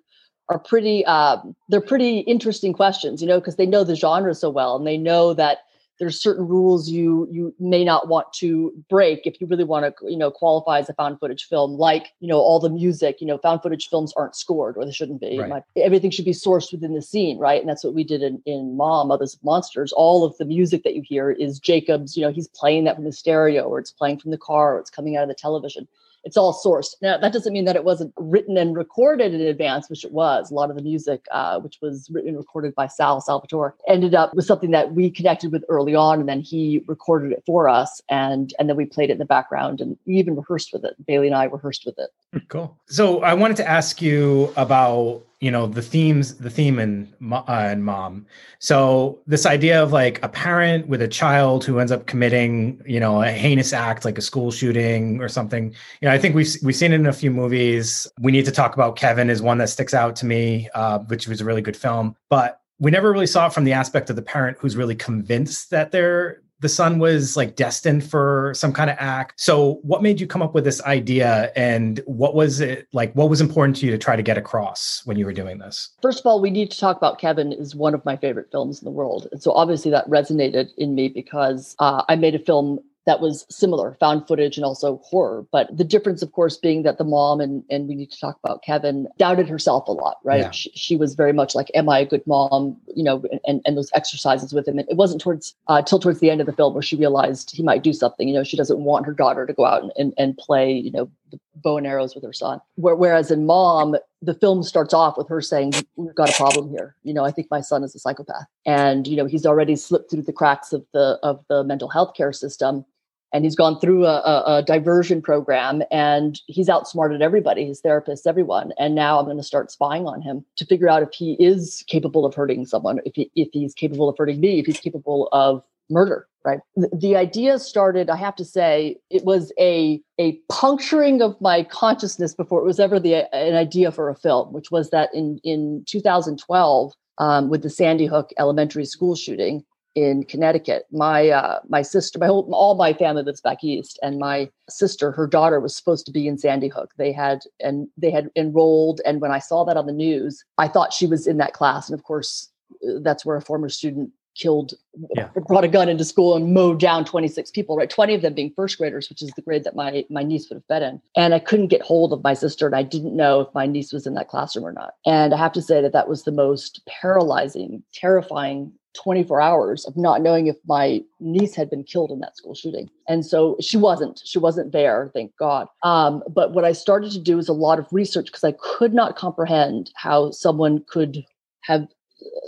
are 0.49 0.57
pretty 0.57 1.05
um, 1.05 1.55
they're 1.69 1.81
pretty 1.81 2.19
interesting 2.21 2.73
questions, 2.73 3.21
you 3.21 3.27
know, 3.27 3.39
because 3.39 3.57
they 3.57 3.67
know 3.67 3.83
the 3.83 3.95
genre 3.95 4.33
so 4.33 4.49
well 4.49 4.75
and 4.75 4.87
they 4.87 4.97
know 4.97 5.35
that 5.35 5.59
there's 5.99 6.21
certain 6.21 6.47
rules 6.47 6.89
you 6.89 7.27
you 7.31 7.53
may 7.59 7.83
not 7.83 8.07
want 8.07 8.31
to 8.33 8.71
break 8.89 9.25
if 9.25 9.39
you 9.41 9.47
really 9.47 9.63
want 9.63 9.85
to 9.85 10.09
you 10.09 10.17
know 10.17 10.29
qualify 10.31 10.79
as 10.79 10.89
a 10.89 10.93
found 10.93 11.19
footage 11.19 11.45
film 11.45 11.73
like 11.73 12.13
you 12.19 12.27
know 12.27 12.37
all 12.37 12.59
the 12.59 12.69
music 12.69 13.19
you 13.19 13.27
know 13.27 13.37
found 13.37 13.61
footage 13.61 13.87
films 13.89 14.13
aren't 14.15 14.35
scored 14.35 14.77
or 14.77 14.85
they 14.85 14.91
shouldn't 14.91 15.21
be. 15.21 15.39
Right. 15.39 15.63
Everything 15.77 16.11
should 16.11 16.25
be 16.25 16.31
sourced 16.31 16.71
within 16.71 16.93
the 16.93 17.01
scene 17.01 17.37
right? 17.37 17.59
And 17.59 17.69
that's 17.69 17.83
what 17.83 17.93
we 17.93 18.03
did 18.03 18.21
in, 18.21 18.41
in 18.45 18.77
mom 18.77 19.09
mothers 19.09 19.33
of 19.33 19.43
monsters. 19.43 19.91
All 19.91 20.23
of 20.23 20.37
the 20.37 20.45
music 20.45 20.83
that 20.83 20.95
you 20.95 21.01
hear 21.01 21.31
is 21.31 21.59
jacob's 21.59 22.15
you 22.15 22.23
know 22.23 22.31
he's 22.31 22.47
playing 22.49 22.83
that 22.85 22.95
from 22.95 23.05
the 23.05 23.11
stereo 23.11 23.63
or 23.63 23.79
it's 23.79 23.91
playing 23.91 24.19
from 24.19 24.31
the 24.31 24.37
car 24.37 24.75
or 24.75 24.79
it's 24.79 24.89
coming 24.89 25.15
out 25.15 25.23
of 25.23 25.29
the 25.29 25.35
television 25.35 25.87
it's 26.27 26.35
all 26.35 26.53
sourced. 26.53 26.93
Now, 27.01 27.17
that 27.17 27.31
doesn't 27.31 27.53
mean 27.53 27.63
that 27.63 27.77
it 27.77 27.85
wasn't 27.85 28.13
written 28.17 28.57
and 28.57 28.75
recorded 28.75 29.33
in 29.33 29.39
advance, 29.39 29.89
which 29.89 30.03
it 30.03 30.11
was. 30.11 30.51
A 30.51 30.53
lot 30.53 30.69
of 30.69 30.75
the 30.75 30.81
music, 30.81 31.25
uh, 31.31 31.57
which 31.61 31.79
was 31.81 32.09
written 32.11 32.27
and 32.27 32.37
recorded 32.37 32.75
by 32.75 32.85
Sal 32.85 33.21
Salvatore, 33.21 33.75
ended 33.87 34.13
up 34.13 34.33
with 34.35 34.45
something 34.45 34.71
that 34.71 34.93
we 34.93 35.09
connected 35.09 35.53
with 35.53 35.63
early 35.69 35.95
on, 35.95 36.19
and 36.19 36.27
then 36.27 36.41
he 36.41 36.83
recorded 36.85 37.31
it 37.31 37.43
for 37.45 37.69
us, 37.69 38.01
and 38.09 38.53
and 38.59 38.67
then 38.67 38.75
we 38.75 38.83
played 38.83 39.09
it 39.09 39.13
in 39.13 39.19
the 39.19 39.25
background, 39.25 39.79
and 39.79 39.97
we 40.05 40.15
even 40.15 40.35
rehearsed 40.35 40.73
with 40.73 40.83
it. 40.83 40.95
Bailey 41.05 41.27
and 41.27 41.35
I 41.35 41.45
rehearsed 41.45 41.85
with 41.85 41.97
it. 41.97 42.09
Cool. 42.49 42.77
So 42.87 43.21
I 43.21 43.33
wanted 43.33 43.57
to 43.57 43.67
ask 43.67 44.01
you 44.01 44.53
about 44.57 45.23
you 45.39 45.51
know 45.51 45.67
the 45.67 45.81
themes, 45.81 46.35
the 46.37 46.49
theme 46.49 46.79
in 46.79 47.13
uh, 47.31 47.69
in 47.71 47.83
Mom. 47.83 48.25
So 48.59 49.19
this 49.27 49.45
idea 49.45 49.81
of 49.81 49.91
like 49.91 50.21
a 50.23 50.29
parent 50.29 50.87
with 50.87 51.01
a 51.01 51.07
child 51.07 51.63
who 51.63 51.79
ends 51.79 51.91
up 51.91 52.07
committing 52.07 52.81
you 52.85 52.99
know 52.99 53.21
a 53.21 53.29
heinous 53.29 53.71
act 53.71 54.03
like 54.03 54.17
a 54.17 54.21
school 54.21 54.51
shooting 54.51 55.21
or 55.21 55.29
something. 55.29 55.73
You 56.01 56.07
know, 56.07 56.11
I 56.11 56.17
think 56.17 56.35
we've 56.35 56.53
we've 56.63 56.75
seen 56.75 56.91
it 56.91 56.95
in 56.95 57.05
a 57.05 57.13
few 57.13 57.31
movies. 57.31 58.07
We 58.19 58.31
need 58.31 58.45
to 58.45 58.51
talk 58.51 58.73
about 58.73 58.97
Kevin 58.97 59.29
is 59.29 59.41
one 59.41 59.59
that 59.59 59.69
sticks 59.69 59.93
out 59.93 60.15
to 60.17 60.25
me, 60.25 60.69
uh, 60.73 60.99
which 60.99 61.27
was 61.27 61.41
a 61.41 61.45
really 61.45 61.61
good 61.61 61.77
film, 61.77 62.15
but. 62.29 62.61
We 62.79 62.91
never 62.91 63.11
really 63.11 63.25
saw 63.25 63.47
it 63.47 63.53
from 63.53 63.63
the 63.63 63.73
aspect 63.73 64.11
of 64.11 64.15
the 64.15 64.21
parent 64.21 64.57
who's 64.59 64.77
really 64.77 64.93
convinced 64.93 65.71
that 65.71 65.89
they're 65.91 66.43
the 66.59 66.69
son 66.69 66.99
was 66.99 67.37
like 67.37 67.55
destined 67.55 68.03
for 68.03 68.53
some 68.55 68.73
kind 68.73 68.89
of 68.89 68.97
act. 68.99 69.39
So, 69.39 69.79
what 69.83 70.01
made 70.01 70.19
you 70.19 70.27
come 70.27 70.41
up 70.41 70.53
with 70.53 70.63
this 70.63 70.81
idea, 70.83 71.51
and 71.55 72.01
what 72.05 72.35
was 72.35 72.59
it 72.59 72.87
like? 72.93 73.13
What 73.13 73.29
was 73.29 73.41
important 73.41 73.77
to 73.77 73.85
you 73.85 73.91
to 73.91 73.97
try 73.97 74.15
to 74.15 74.23
get 74.23 74.37
across 74.37 75.01
when 75.05 75.17
you 75.17 75.25
were 75.25 75.33
doing 75.33 75.59
this? 75.59 75.89
First 76.01 76.19
of 76.19 76.25
all, 76.25 76.41
we 76.41 76.49
need 76.49 76.71
to 76.71 76.79
talk 76.79 76.97
about 76.97 77.19
Kevin 77.19 77.51
is 77.51 77.75
one 77.75 77.93
of 77.93 78.03
my 78.05 78.17
favorite 78.17 78.51
films 78.51 78.81
in 78.81 78.85
the 78.85 78.91
world, 78.91 79.27
and 79.31 79.41
so 79.41 79.51
obviously 79.51 79.91
that 79.91 80.07
resonated 80.09 80.69
in 80.77 80.95
me 80.95 81.09
because 81.09 81.75
uh, 81.79 82.03
I 82.07 82.15
made 82.15 82.35
a 82.35 82.39
film 82.39 82.79
that 83.07 83.21
was 83.21 83.45
similar, 83.49 83.97
found 83.99 84.27
footage 84.27 84.57
and 84.57 84.65
also 84.65 84.97
horror. 84.97 85.45
But 85.51 85.75
the 85.75 85.85
difference, 85.85 86.21
of 86.21 86.33
course, 86.33 86.57
being 86.57 86.83
that 86.83 86.99
the 86.99 87.05
mom 87.05 87.41
and 87.41 87.63
and 87.71 87.87
we 87.87 87.95
need 87.95 88.11
to 88.11 88.19
talk 88.19 88.37
about 88.43 88.63
Kevin 88.63 89.07
doubted 89.17 89.49
herself 89.49 89.87
a 89.87 89.93
lot, 89.93 90.17
right? 90.25 90.41
Yeah. 90.41 90.51
She, 90.51 90.71
she 90.75 90.97
was 90.97 91.15
very 91.15 91.33
much 91.33 91.55
like, 91.55 91.71
"Am 91.73 91.89
I 91.89 91.99
a 91.99 92.05
good 92.05 92.27
mom?" 92.27 92.77
You 92.95 93.05
know, 93.05 93.23
and 93.47 93.61
and 93.65 93.77
those 93.77 93.89
exercises 93.95 94.53
with 94.53 94.67
him. 94.67 94.77
and 94.77 94.89
It 94.89 94.97
wasn't 94.97 95.21
towards 95.21 95.55
uh, 95.67 95.81
till 95.81 95.99
towards 95.99 96.19
the 96.19 96.29
end 96.29 96.41
of 96.41 96.47
the 96.47 96.53
film 96.53 96.73
where 96.73 96.83
she 96.83 96.97
realized 96.97 97.51
he 97.55 97.63
might 97.63 97.83
do 97.83 97.93
something. 97.93 98.27
You 98.27 98.35
know, 98.35 98.43
she 98.43 98.57
doesn't 98.57 98.79
want 98.79 99.07
her 99.07 99.13
daughter 99.13 99.47
to 99.47 99.53
go 99.53 99.65
out 99.65 99.83
and 99.83 99.91
and, 99.97 100.13
and 100.17 100.37
play, 100.37 100.71
you 100.73 100.91
know, 100.91 101.09
the 101.31 101.39
bow 101.55 101.77
and 101.77 101.87
arrows 101.87 102.13
with 102.13 102.25
her 102.25 102.33
son. 102.33 102.61
Where, 102.75 102.95
whereas 102.95 103.31
in 103.31 103.45
Mom, 103.45 103.95
the 104.21 104.33
film 104.35 104.63
starts 104.63 104.93
off 104.93 105.17
with 105.17 105.29
her 105.29 105.41
saying, 105.41 105.73
"We've 105.95 106.13
got 106.15 106.29
a 106.29 106.33
problem 106.33 106.69
here. 106.69 106.95
You 107.03 107.13
know, 107.13 107.23
I 107.25 107.31
think 107.31 107.47
my 107.49 107.61
son 107.61 107.83
is 107.85 107.95
a 107.95 107.99
psychopath, 107.99 108.47
and 108.65 109.07
you 109.07 109.15
know, 109.15 109.25
he's 109.25 109.45
already 109.45 109.77
slipped 109.77 110.11
through 110.11 110.23
the 110.23 110.33
cracks 110.33 110.73
of 110.73 110.85
the 110.93 111.19
of 111.23 111.43
the 111.49 111.63
mental 111.63 111.89
health 111.89 112.13
care 112.17 112.33
system." 112.33 112.85
And 113.33 113.43
he's 113.43 113.55
gone 113.55 113.79
through 113.79 114.05
a, 114.05 114.19
a, 114.19 114.57
a 114.57 114.63
diversion 114.63 115.21
program 115.21 115.83
and 115.91 116.39
he's 116.47 116.69
outsmarted 116.69 117.21
everybody, 117.21 117.65
his 117.65 117.81
therapists, 117.81 118.25
everyone. 118.25 118.71
And 118.79 118.95
now 118.95 119.19
I'm 119.19 119.25
going 119.25 119.37
to 119.37 119.43
start 119.43 119.71
spying 119.71 120.07
on 120.07 120.21
him 120.21 120.45
to 120.55 120.65
figure 120.65 120.87
out 120.87 121.03
if 121.03 121.09
he 121.11 121.33
is 121.33 121.83
capable 121.87 122.25
of 122.25 122.33
hurting 122.33 122.65
someone, 122.65 122.99
if, 123.05 123.15
he, 123.15 123.29
if 123.35 123.49
he's 123.51 123.73
capable 123.73 124.07
of 124.07 124.15
hurting 124.17 124.39
me, 124.39 124.59
if 124.59 124.65
he's 124.65 124.79
capable 124.79 125.27
of 125.33 125.63
murder 125.89 126.27
right 126.43 126.59
the, 126.75 126.89
the 126.93 127.15
idea 127.15 127.59
started 127.59 128.09
i 128.09 128.15
have 128.15 128.35
to 128.35 128.45
say 128.45 128.95
it 129.09 129.23
was 129.23 129.51
a 129.59 130.01
a 130.19 130.33
puncturing 130.49 131.21
of 131.21 131.39
my 131.39 131.63
consciousness 131.63 132.33
before 132.33 132.61
it 132.61 132.65
was 132.65 132.79
ever 132.79 132.99
the 132.99 133.33
an 133.33 133.55
idea 133.55 133.91
for 133.91 134.09
a 134.09 134.15
film 134.15 134.51
which 134.51 134.71
was 134.71 134.89
that 134.89 135.09
in 135.13 135.39
in 135.43 135.83
2012 135.87 136.93
um, 137.19 137.49
with 137.49 137.63
the 137.63 137.69
sandy 137.69 138.05
hook 138.05 138.31
elementary 138.37 138.85
school 138.85 139.15
shooting 139.15 139.63
in 139.95 140.23
connecticut. 140.23 140.85
My 140.91 141.29
uh, 141.29 141.59
my 141.67 141.81
sister 141.81 142.19
my 142.19 142.27
whole 142.27 142.47
all 142.53 142.75
my 142.75 142.93
family 142.93 143.23
lives 143.23 143.41
back 143.41 143.63
east 143.63 143.99
and 144.01 144.19
my 144.19 144.49
sister 144.69 145.11
her 145.11 145.27
daughter 145.27 145.59
was 145.59 145.75
supposed 145.75 146.05
to 146.05 146.11
be 146.11 146.27
in 146.27 146.37
sandy 146.37 146.67
hook. 146.67 146.91
They 146.97 147.11
had 147.11 147.39
and 147.59 147.87
they 147.97 148.11
had 148.11 148.29
enrolled 148.35 149.01
and 149.05 149.21
when 149.21 149.31
i 149.31 149.39
saw 149.39 149.63
that 149.65 149.77
on 149.77 149.87
the 149.87 149.91
news 149.93 150.43
i 150.57 150.67
thought 150.67 150.93
she 150.93 151.07
was 151.07 151.25
in 151.25 151.37
that 151.37 151.53
class. 151.53 151.89
And 151.89 151.97
of 151.97 152.03
course 152.03 152.51
uh, 152.87 152.99
that's 153.01 153.25
where 153.25 153.37
a 153.37 153.41
former 153.41 153.69
student 153.69 154.11
killed 154.37 154.73
Yeah. 155.15 155.29
brought 155.47 155.63
a 155.63 155.67
gun 155.67 155.89
into 155.89 156.05
school 156.05 156.35
and 156.35 156.53
mowed 156.53 156.79
down 156.79 157.05
26 157.05 157.51
people 157.51 157.75
right? 157.75 157.89
20 157.89 158.15
of 158.15 158.21
them 158.21 158.33
being 158.33 158.51
first 158.55 158.77
graders 158.77 159.09
which 159.09 159.21
is 159.21 159.31
the 159.35 159.41
grade 159.41 159.63
that 159.63 159.75
my 159.75 160.05
my 160.09 160.23
niece 160.23 160.49
would 160.49 160.55
have 160.55 160.67
been 160.67 160.83
in. 160.83 161.01
And 161.15 161.33
i 161.33 161.39
couldn't 161.39 161.67
get 161.67 161.81
hold 161.81 162.13
of 162.13 162.23
my 162.23 162.33
sister 162.33 162.65
and 162.65 162.75
i 162.75 162.83
didn't 162.83 163.15
know 163.15 163.41
if 163.41 163.53
my 163.53 163.65
niece 163.65 163.91
was 163.93 164.07
in 164.07 164.13
that 164.15 164.29
classroom 164.29 164.65
or 164.65 164.73
not. 164.73 164.93
And 165.05 165.33
i 165.33 165.37
have 165.37 165.53
to 165.53 165.61
say 165.61 165.81
that 165.81 165.93
that 165.93 166.09
was 166.09 166.23
the 166.23 166.31
most 166.31 166.81
paralyzing 166.87 167.83
terrifying 167.93 168.71
24 168.95 169.41
hours 169.41 169.85
of 169.85 169.95
not 169.95 170.21
knowing 170.23 170.47
if 170.47 170.55
my 170.67 171.01
niece 171.19 171.53
had 171.53 171.69
been 171.69 171.83
killed 171.83 172.09
in 172.09 172.19
that 172.19 172.35
school 172.35 172.55
shooting. 172.55 172.89
And 173.07 173.23
so 173.25 173.55
she 173.61 173.77
wasn't 173.77 174.21
she 174.25 174.39
wasn't 174.39 174.71
there 174.71 175.11
thank 175.13 175.31
god. 175.37 175.67
Um, 175.83 176.23
but 176.33 176.53
what 176.53 176.65
i 176.65 176.71
started 176.71 177.11
to 177.11 177.19
do 177.19 177.37
is 177.37 177.47
a 177.47 177.53
lot 177.53 177.79
of 177.79 177.87
research 177.91 178.27
because 178.27 178.43
i 178.43 178.53
could 178.53 178.93
not 178.93 179.15
comprehend 179.15 179.91
how 179.95 180.31
someone 180.31 180.83
could 180.87 181.23
have 181.63 181.87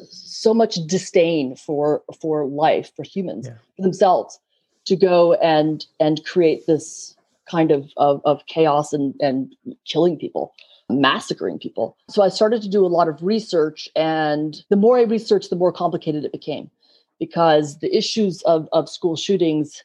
so 0.09 0.53
much 0.53 0.75
disdain 0.87 1.55
for 1.55 2.03
for 2.19 2.45
life 2.45 2.91
for 2.95 3.03
humans 3.03 3.47
Yeah. 3.47 3.53
for 3.75 3.81
themselves 3.81 4.39
to 4.85 4.95
go 4.95 5.33
and 5.35 5.85
and 5.99 6.23
create 6.25 6.65
this 6.65 7.15
kind 7.49 7.71
of 7.71 7.91
of, 7.97 8.21
of 8.25 8.45
chaos 8.47 8.93
and 8.93 9.13
and 9.21 9.55
killing 9.85 10.17
people 10.17 10.53
massacring 10.89 11.59
people 11.59 11.95
so 12.09 12.23
i 12.23 12.29
started 12.29 12.61
to 12.61 12.69
do 12.69 12.85
a 12.85 12.87
lot 12.87 13.07
of 13.07 13.21
research 13.21 13.87
and 13.95 14.63
the 14.69 14.75
more 14.75 14.97
i 14.97 15.03
researched 15.03 15.49
the 15.49 15.55
more 15.55 15.71
complicated 15.71 16.25
it 16.25 16.31
became 16.31 16.69
because 17.19 17.79
the 17.79 17.95
issues 17.95 18.41
of 18.43 18.67
of 18.71 18.89
school 18.89 19.15
shootings 19.15 19.83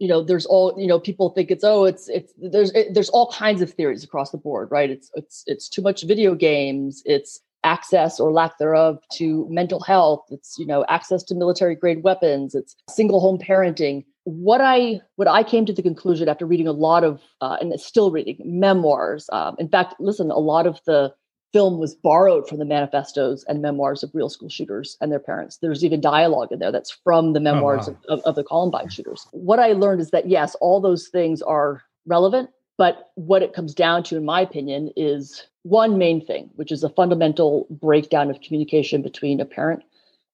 you 0.00 0.08
know 0.08 0.22
there's 0.22 0.46
all 0.46 0.74
you 0.76 0.88
know 0.88 0.98
people 0.98 1.30
think 1.30 1.50
it's 1.50 1.62
oh 1.62 1.84
it's 1.84 2.08
it's 2.08 2.32
there's 2.36 2.72
it, 2.72 2.94
there's 2.94 3.10
all 3.10 3.30
kinds 3.30 3.62
of 3.62 3.72
theories 3.72 4.02
across 4.02 4.30
the 4.30 4.38
board 4.38 4.68
right 4.72 4.90
it's 4.90 5.10
it's 5.14 5.44
it's 5.46 5.68
too 5.68 5.82
much 5.82 6.02
video 6.02 6.34
games 6.34 7.02
it's 7.04 7.40
access 7.64 8.20
or 8.20 8.32
lack 8.32 8.58
thereof 8.58 8.98
to 9.12 9.46
mental 9.50 9.80
health 9.80 10.24
it's 10.30 10.58
you 10.58 10.66
know 10.66 10.84
access 10.88 11.22
to 11.22 11.34
military 11.34 11.74
grade 11.74 12.02
weapons 12.02 12.54
it's 12.54 12.76
single 12.88 13.20
home 13.20 13.38
parenting 13.38 14.04
what 14.24 14.60
i 14.60 15.00
what 15.16 15.28
i 15.28 15.42
came 15.42 15.66
to 15.66 15.72
the 15.72 15.82
conclusion 15.82 16.28
after 16.28 16.46
reading 16.46 16.68
a 16.68 16.72
lot 16.72 17.04
of 17.04 17.20
uh, 17.40 17.56
and 17.60 17.78
still 17.80 18.10
reading 18.10 18.38
memoirs 18.44 19.28
um, 19.32 19.56
in 19.58 19.68
fact 19.68 19.94
listen 19.98 20.30
a 20.30 20.38
lot 20.38 20.66
of 20.66 20.78
the 20.86 21.12
film 21.54 21.78
was 21.78 21.94
borrowed 21.94 22.48
from 22.48 22.58
the 22.58 22.64
manifestos 22.64 23.44
and 23.44 23.62
memoirs 23.62 24.02
of 24.02 24.10
real 24.12 24.28
school 24.28 24.48
shooters 24.48 24.96
and 25.00 25.12
their 25.12 25.20
parents. 25.20 25.58
There's 25.58 25.84
even 25.84 26.00
dialogue 26.00 26.50
in 26.50 26.58
there 26.58 26.72
that's 26.72 26.90
from 26.90 27.32
the 27.32 27.38
oh, 27.38 27.44
memoirs 27.44 27.88
oh, 27.88 27.92
wow. 27.92 27.98
of, 28.08 28.18
of, 28.18 28.24
of 28.24 28.34
the 28.34 28.42
Columbine 28.42 28.88
shooters. 28.88 29.28
What 29.30 29.60
I 29.60 29.68
learned 29.68 30.00
is 30.00 30.10
that, 30.10 30.28
yes, 30.28 30.56
all 30.56 30.80
those 30.80 31.06
things 31.06 31.42
are 31.42 31.82
relevant, 32.06 32.50
but 32.76 33.10
what 33.14 33.44
it 33.44 33.52
comes 33.52 33.72
down 33.72 34.02
to, 34.02 34.16
in 34.16 34.24
my 34.24 34.40
opinion, 34.40 34.90
is 34.96 35.46
one 35.64 35.98
main 35.98 36.24
thing, 36.24 36.50
which 36.54 36.72
is 36.72 36.82
a 36.82 36.88
fundamental 36.88 37.66
breakdown 37.68 38.30
of 38.30 38.40
communication 38.40 39.02
between 39.02 39.40
a 39.40 39.44
parent 39.44 39.82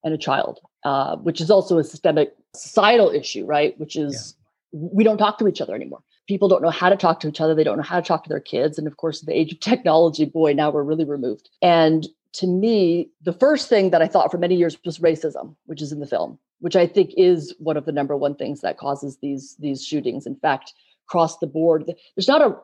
and 0.04 0.14
a 0.14 0.18
child, 0.18 0.60
uh, 0.84 1.16
which 1.16 1.40
is 1.40 1.50
also 1.50 1.78
a 1.78 1.84
systemic 1.84 2.34
societal 2.54 3.10
issue, 3.10 3.44
right? 3.46 3.78
Which 3.80 3.96
is 3.96 4.36
yeah. 4.72 4.88
we 4.92 5.02
don't 5.02 5.18
talk 5.18 5.38
to 5.38 5.48
each 5.48 5.60
other 5.60 5.74
anymore 5.74 6.02
people 6.30 6.48
don't 6.48 6.62
know 6.62 6.70
how 6.70 6.88
to 6.88 6.96
talk 6.96 7.18
to 7.18 7.28
each 7.28 7.40
other. 7.40 7.56
They 7.56 7.64
don't 7.64 7.76
know 7.76 7.82
how 7.82 8.00
to 8.00 8.06
talk 8.06 8.22
to 8.22 8.28
their 8.28 8.38
kids. 8.38 8.78
And 8.78 8.86
of 8.86 8.96
course, 8.98 9.20
the 9.20 9.36
age 9.36 9.52
of 9.52 9.58
technology, 9.58 10.24
boy, 10.24 10.52
now 10.52 10.70
we're 10.70 10.84
really 10.84 11.04
removed. 11.04 11.50
And 11.60 12.06
to 12.34 12.46
me, 12.46 13.10
the 13.20 13.32
first 13.32 13.68
thing 13.68 13.90
that 13.90 14.00
I 14.00 14.06
thought 14.06 14.30
for 14.30 14.38
many 14.38 14.54
years 14.54 14.78
was 14.84 15.00
racism, 15.00 15.56
which 15.66 15.82
is 15.82 15.90
in 15.90 15.98
the 15.98 16.06
film, 16.06 16.38
which 16.60 16.76
I 16.76 16.86
think 16.86 17.10
is 17.16 17.52
one 17.58 17.76
of 17.76 17.84
the 17.84 17.90
number 17.90 18.16
one 18.16 18.36
things 18.36 18.60
that 18.60 18.78
causes 18.78 19.18
these 19.20 19.56
these 19.58 19.84
shootings. 19.84 20.24
In 20.24 20.36
fact, 20.36 20.72
across 21.08 21.38
the 21.38 21.48
board, 21.48 21.92
there's 22.14 22.28
not 22.28 22.42
a 22.42 22.56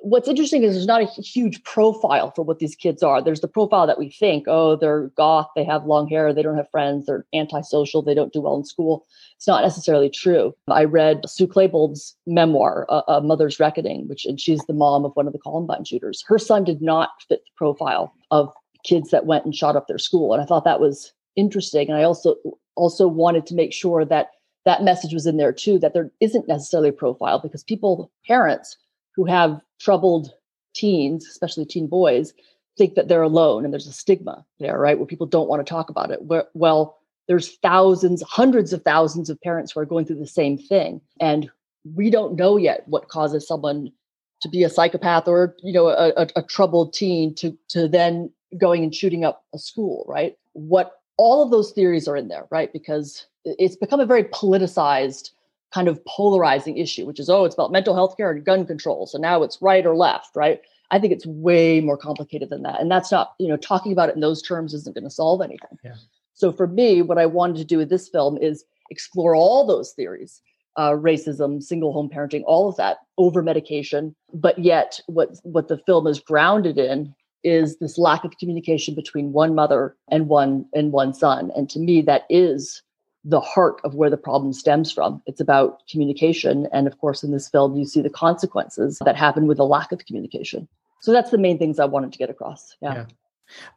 what's 0.00 0.28
interesting 0.28 0.62
is 0.62 0.74
there's 0.74 0.86
not 0.86 1.02
a 1.02 1.22
huge 1.22 1.62
profile 1.64 2.32
for 2.34 2.42
what 2.42 2.58
these 2.58 2.74
kids 2.74 3.02
are. 3.02 3.22
There's 3.22 3.40
the 3.40 3.48
profile 3.48 3.86
that 3.86 3.98
we 3.98 4.10
think, 4.10 4.44
oh, 4.48 4.76
they're 4.76 5.08
goth, 5.16 5.48
they 5.54 5.64
have 5.64 5.86
long 5.86 6.08
hair, 6.08 6.32
they 6.32 6.42
don't 6.42 6.56
have 6.56 6.70
friends, 6.70 7.06
they're 7.06 7.26
antisocial, 7.34 8.02
they 8.02 8.14
don't 8.14 8.32
do 8.32 8.40
well 8.40 8.56
in 8.56 8.64
school. 8.64 9.06
It's 9.36 9.46
not 9.46 9.62
necessarily 9.62 10.10
true. 10.10 10.54
I 10.68 10.84
read 10.84 11.28
Sue 11.28 11.46
Klebold's 11.46 12.16
memoir, 12.26 12.86
a 13.08 13.20
Mother's 13.20 13.60
Reckoning, 13.60 14.08
which 14.08 14.24
and 14.24 14.40
she's 14.40 14.64
the 14.66 14.72
mom 14.72 15.04
of 15.04 15.12
one 15.14 15.26
of 15.26 15.32
the 15.32 15.38
Columbine 15.38 15.84
shooters. 15.84 16.24
Her 16.26 16.38
son 16.38 16.64
did 16.64 16.80
not 16.80 17.10
fit 17.28 17.40
the 17.44 17.50
profile 17.56 18.12
of 18.30 18.52
kids 18.84 19.10
that 19.10 19.26
went 19.26 19.44
and 19.44 19.54
shot 19.54 19.76
up 19.76 19.86
their 19.88 19.98
school, 19.98 20.32
and 20.32 20.42
I 20.42 20.46
thought 20.46 20.64
that 20.64 20.80
was 20.80 21.12
interesting. 21.36 21.88
And 21.88 21.98
I 21.98 22.02
also 22.02 22.36
also 22.74 23.06
wanted 23.06 23.46
to 23.46 23.54
make 23.54 23.72
sure 23.72 24.04
that 24.04 24.30
that 24.64 24.82
message 24.82 25.12
was 25.12 25.26
in 25.26 25.36
there 25.36 25.52
too, 25.52 25.78
that 25.78 25.92
there 25.92 26.10
isn't 26.20 26.48
necessarily 26.48 26.88
a 26.88 26.92
profile 26.92 27.38
because 27.40 27.62
people, 27.62 28.10
parents 28.26 28.76
who 29.14 29.24
have 29.24 29.60
troubled 29.82 30.32
teens, 30.74 31.26
especially 31.26 31.64
teen 31.64 31.86
boys, 31.86 32.32
think 32.78 32.94
that 32.94 33.08
they're 33.08 33.22
alone 33.22 33.64
and 33.64 33.72
there's 33.72 33.86
a 33.86 33.92
stigma 33.92 34.44
there, 34.58 34.78
right? 34.78 34.98
Where 34.98 35.06
people 35.06 35.26
don't 35.26 35.48
want 35.48 35.64
to 35.64 35.70
talk 35.70 35.90
about 35.90 36.10
it. 36.10 36.22
Where, 36.22 36.44
well, 36.54 36.98
there's 37.28 37.56
thousands, 37.58 38.22
hundreds 38.22 38.72
of 38.72 38.82
thousands 38.82 39.28
of 39.28 39.40
parents 39.40 39.72
who 39.72 39.80
are 39.80 39.86
going 39.86 40.06
through 40.06 40.18
the 40.18 40.26
same 40.26 40.56
thing. 40.56 41.00
And 41.20 41.50
we 41.94 42.10
don't 42.10 42.36
know 42.36 42.56
yet 42.56 42.84
what 42.86 43.08
causes 43.08 43.46
someone 43.46 43.92
to 44.40 44.48
be 44.48 44.64
a 44.64 44.70
psychopath 44.70 45.28
or, 45.28 45.54
you 45.62 45.72
know, 45.72 45.88
a, 45.88 46.12
a, 46.16 46.26
a 46.36 46.42
troubled 46.42 46.94
teen 46.94 47.34
to, 47.36 47.56
to 47.68 47.88
then 47.88 48.30
going 48.58 48.82
and 48.82 48.94
shooting 48.94 49.24
up 49.24 49.44
a 49.54 49.58
school, 49.58 50.04
right? 50.08 50.36
What 50.52 50.92
all 51.16 51.42
of 51.42 51.50
those 51.50 51.72
theories 51.72 52.08
are 52.08 52.16
in 52.16 52.28
there, 52.28 52.46
right? 52.50 52.72
Because 52.72 53.26
it's 53.44 53.76
become 53.76 54.00
a 54.00 54.06
very 54.06 54.24
politicized 54.24 55.30
kind 55.72 55.88
of 55.88 56.04
polarizing 56.04 56.76
issue, 56.76 57.06
which 57.06 57.20
is, 57.20 57.28
oh, 57.28 57.44
it's 57.44 57.54
about 57.54 57.72
mental 57.72 57.94
health 57.94 58.16
care 58.16 58.30
and 58.30 58.44
gun 58.44 58.66
control. 58.66 59.06
So 59.06 59.18
now 59.18 59.42
it's 59.42 59.60
right 59.60 59.84
or 59.84 59.96
left, 59.96 60.36
right? 60.36 60.60
I 60.90 60.98
think 60.98 61.12
it's 61.12 61.26
way 61.26 61.80
more 61.80 61.96
complicated 61.96 62.50
than 62.50 62.62
that. 62.62 62.80
And 62.80 62.90
that's 62.90 63.10
not, 63.10 63.34
you 63.38 63.48
know, 63.48 63.56
talking 63.56 63.92
about 63.92 64.10
it 64.10 64.14
in 64.14 64.20
those 64.20 64.42
terms 64.42 64.74
isn't 64.74 64.94
going 64.94 65.04
to 65.04 65.10
solve 65.10 65.40
anything. 65.40 65.78
Yeah. 65.82 65.94
So 66.34 66.52
for 66.52 66.66
me, 66.66 67.02
what 67.02 67.18
I 67.18 67.26
wanted 67.26 67.56
to 67.56 67.64
do 67.64 67.78
with 67.78 67.88
this 67.88 68.08
film 68.08 68.36
is 68.36 68.64
explore 68.90 69.34
all 69.34 69.66
those 69.66 69.92
theories 69.92 70.42
uh, 70.76 70.92
racism, 70.92 71.62
single 71.62 71.92
home 71.92 72.08
parenting, 72.08 72.42
all 72.46 72.68
of 72.68 72.76
that, 72.76 72.98
over 73.18 73.42
medication. 73.42 74.14
But 74.32 74.58
yet, 74.58 75.00
what 75.06 75.38
what 75.42 75.68
the 75.68 75.78
film 75.78 76.06
is 76.06 76.20
grounded 76.20 76.78
in 76.78 77.14
is 77.44 77.78
this 77.78 77.98
lack 77.98 78.24
of 78.24 78.38
communication 78.38 78.94
between 78.94 79.32
one 79.32 79.54
mother 79.54 79.96
and 80.10 80.28
one 80.28 80.66
and 80.74 80.92
one 80.92 81.12
son. 81.12 81.50
And 81.56 81.68
to 81.70 81.78
me, 81.78 82.00
that 82.02 82.22
is 82.30 82.82
the 83.24 83.40
heart 83.40 83.80
of 83.84 83.94
where 83.94 84.10
the 84.10 84.16
problem 84.16 84.52
stems 84.52 84.90
from. 84.90 85.22
It's 85.26 85.40
about 85.40 85.86
communication. 85.88 86.68
And 86.72 86.86
of 86.86 86.98
course, 86.98 87.22
in 87.22 87.30
this 87.30 87.48
film, 87.48 87.76
you 87.76 87.84
see 87.84 88.00
the 88.00 88.10
consequences 88.10 89.00
that 89.04 89.16
happen 89.16 89.46
with 89.46 89.58
a 89.58 89.64
lack 89.64 89.92
of 89.92 90.04
communication. 90.06 90.66
So 91.00 91.12
that's 91.12 91.30
the 91.30 91.38
main 91.38 91.58
things 91.58 91.78
I 91.78 91.84
wanted 91.84 92.12
to 92.12 92.18
get 92.18 92.30
across. 92.30 92.76
Yeah. 92.80 92.94
yeah. 92.94 93.04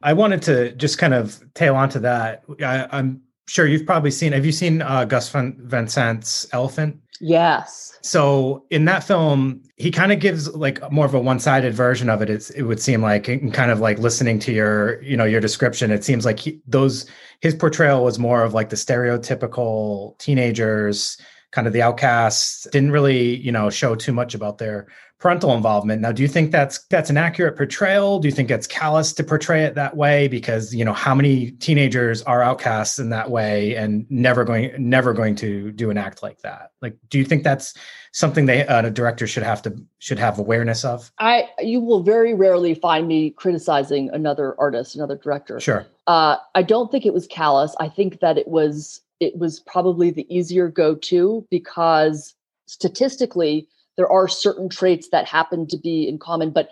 I 0.03 0.13
wanted 0.13 0.41
to 0.43 0.71
just 0.73 0.97
kind 0.97 1.13
of 1.13 1.43
tail 1.53 1.75
onto 1.75 1.99
that. 1.99 2.43
I, 2.59 2.97
am 2.97 3.21
sure 3.47 3.67
you've 3.67 3.85
probably 3.85 4.11
seen, 4.11 4.31
have 4.31 4.45
you 4.45 4.51
seen 4.51 4.81
uh, 4.81 5.05
Gus 5.05 5.29
Van, 5.29 5.87
Sant's 5.87 6.47
Elephant? 6.53 6.99
Yes. 7.21 7.97
So 8.01 8.65
in 8.69 8.85
that 8.85 9.03
film, 9.03 9.63
he 9.77 9.89
kind 9.89 10.11
of 10.11 10.19
gives 10.19 10.53
like 10.53 10.91
more 10.91 11.05
of 11.05 11.13
a 11.13 11.19
one-sided 11.19 11.73
version 11.73 12.09
of 12.09 12.21
it. 12.21 12.29
It's, 12.29 12.49
it 12.51 12.63
would 12.63 12.79
seem 12.79 13.01
like, 13.01 13.27
and 13.27 13.53
kind 13.53 13.71
of 13.71 13.79
like 13.79 13.99
listening 13.99 14.39
to 14.39 14.51
your, 14.51 15.01
you 15.01 15.15
know, 15.17 15.25
your 15.25 15.41
description, 15.41 15.91
it 15.91 16.03
seems 16.03 16.25
like 16.25 16.39
he, 16.39 16.59
those 16.67 17.05
his 17.41 17.55
portrayal 17.55 18.03
was 18.03 18.19
more 18.19 18.43
of 18.43 18.53
like 18.53 18.69
the 18.69 18.75
stereotypical 18.75 20.17
teenagers, 20.17 21.17
kind 21.55 21.67
of 21.67 21.73
the 21.73 21.81
outcasts. 21.81 22.67
Didn't 22.71 22.91
really, 22.91 23.37
you 23.37 23.51
know, 23.51 23.69
show 23.69 23.95
too 23.95 24.11
much 24.11 24.35
about 24.35 24.57
their 24.57 24.87
parental 25.19 25.55
involvement. 25.55 26.01
Now, 26.01 26.11
do 26.11 26.21
you 26.21 26.27
think 26.27 26.51
that's 26.51 26.85
that's 26.87 27.09
an 27.09 27.15
accurate 27.15 27.55
portrayal? 27.55 28.19
Do 28.19 28.27
you 28.27 28.33
think 28.33 28.51
it's 28.51 28.67
callous 28.67 29.13
to 29.13 29.23
portray 29.23 29.63
it 29.63 29.73
that 29.75 29.95
way? 29.95 30.27
Because 30.27 30.75
you 30.75 30.83
know, 30.83 30.93
how 30.93 31.15
many 31.15 31.51
teenagers 31.51 32.21
are 32.23 32.43
outcasts 32.43 32.99
in 32.99 33.09
that 33.09 33.31
way 33.31 33.75
and 33.75 34.05
never 34.09 34.43
going 34.43 34.71
never 34.77 35.13
going 35.13 35.35
to 35.35 35.71
do 35.71 35.89
an 35.89 35.97
act 35.97 36.21
like 36.21 36.39
that? 36.39 36.71
Like, 36.81 36.97
do 37.09 37.17
you 37.17 37.23
think 37.23 37.43
that's 37.43 37.73
something 38.11 38.45
they 38.45 38.67
uh, 38.67 38.85
a 38.85 38.91
director 38.91 39.25
should 39.25 39.43
have 39.43 39.61
to 39.61 39.73
should 39.99 40.19
have 40.19 40.37
awareness 40.37 40.83
of? 40.83 41.09
I 41.19 41.47
you 41.59 41.79
will 41.79 42.03
very 42.03 42.33
rarely 42.33 42.75
find 42.75 43.07
me 43.07 43.29
criticizing 43.29 44.09
another 44.11 44.59
artist, 44.59 44.95
another 44.95 45.15
director. 45.15 45.61
Sure. 45.61 45.87
Uh, 46.07 46.35
I 46.53 46.61
don't 46.61 46.91
think 46.91 47.05
it 47.05 47.13
was 47.13 47.25
callous. 47.25 47.75
I 47.79 47.87
think 47.87 48.19
that 48.19 48.37
it 48.37 48.47
was 48.49 49.01
it 49.25 49.37
was 49.37 49.59
probably 49.61 50.11
the 50.11 50.27
easier 50.35 50.69
go 50.69 50.95
to 50.95 51.45
because 51.49 52.35
statistically 52.67 53.67
there 53.97 54.11
are 54.11 54.27
certain 54.27 54.69
traits 54.69 55.09
that 55.09 55.27
happen 55.27 55.67
to 55.67 55.77
be 55.77 56.07
in 56.07 56.17
common 56.19 56.51
but 56.51 56.69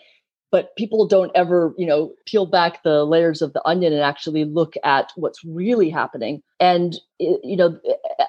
but 0.52 0.76
people 0.76 1.08
don't 1.08 1.32
ever 1.34 1.74
you 1.78 1.86
know 1.86 2.14
peel 2.26 2.46
back 2.46 2.84
the 2.84 3.04
layers 3.06 3.42
of 3.42 3.54
the 3.54 3.68
onion 3.68 3.92
and 3.92 4.04
actually 4.04 4.46
look 4.46 4.76
at 4.84 5.12
what's 5.16 5.44
really 5.44 5.90
happening 5.90 6.42
and 6.60 7.00
you 7.20 7.58
know 7.58 7.78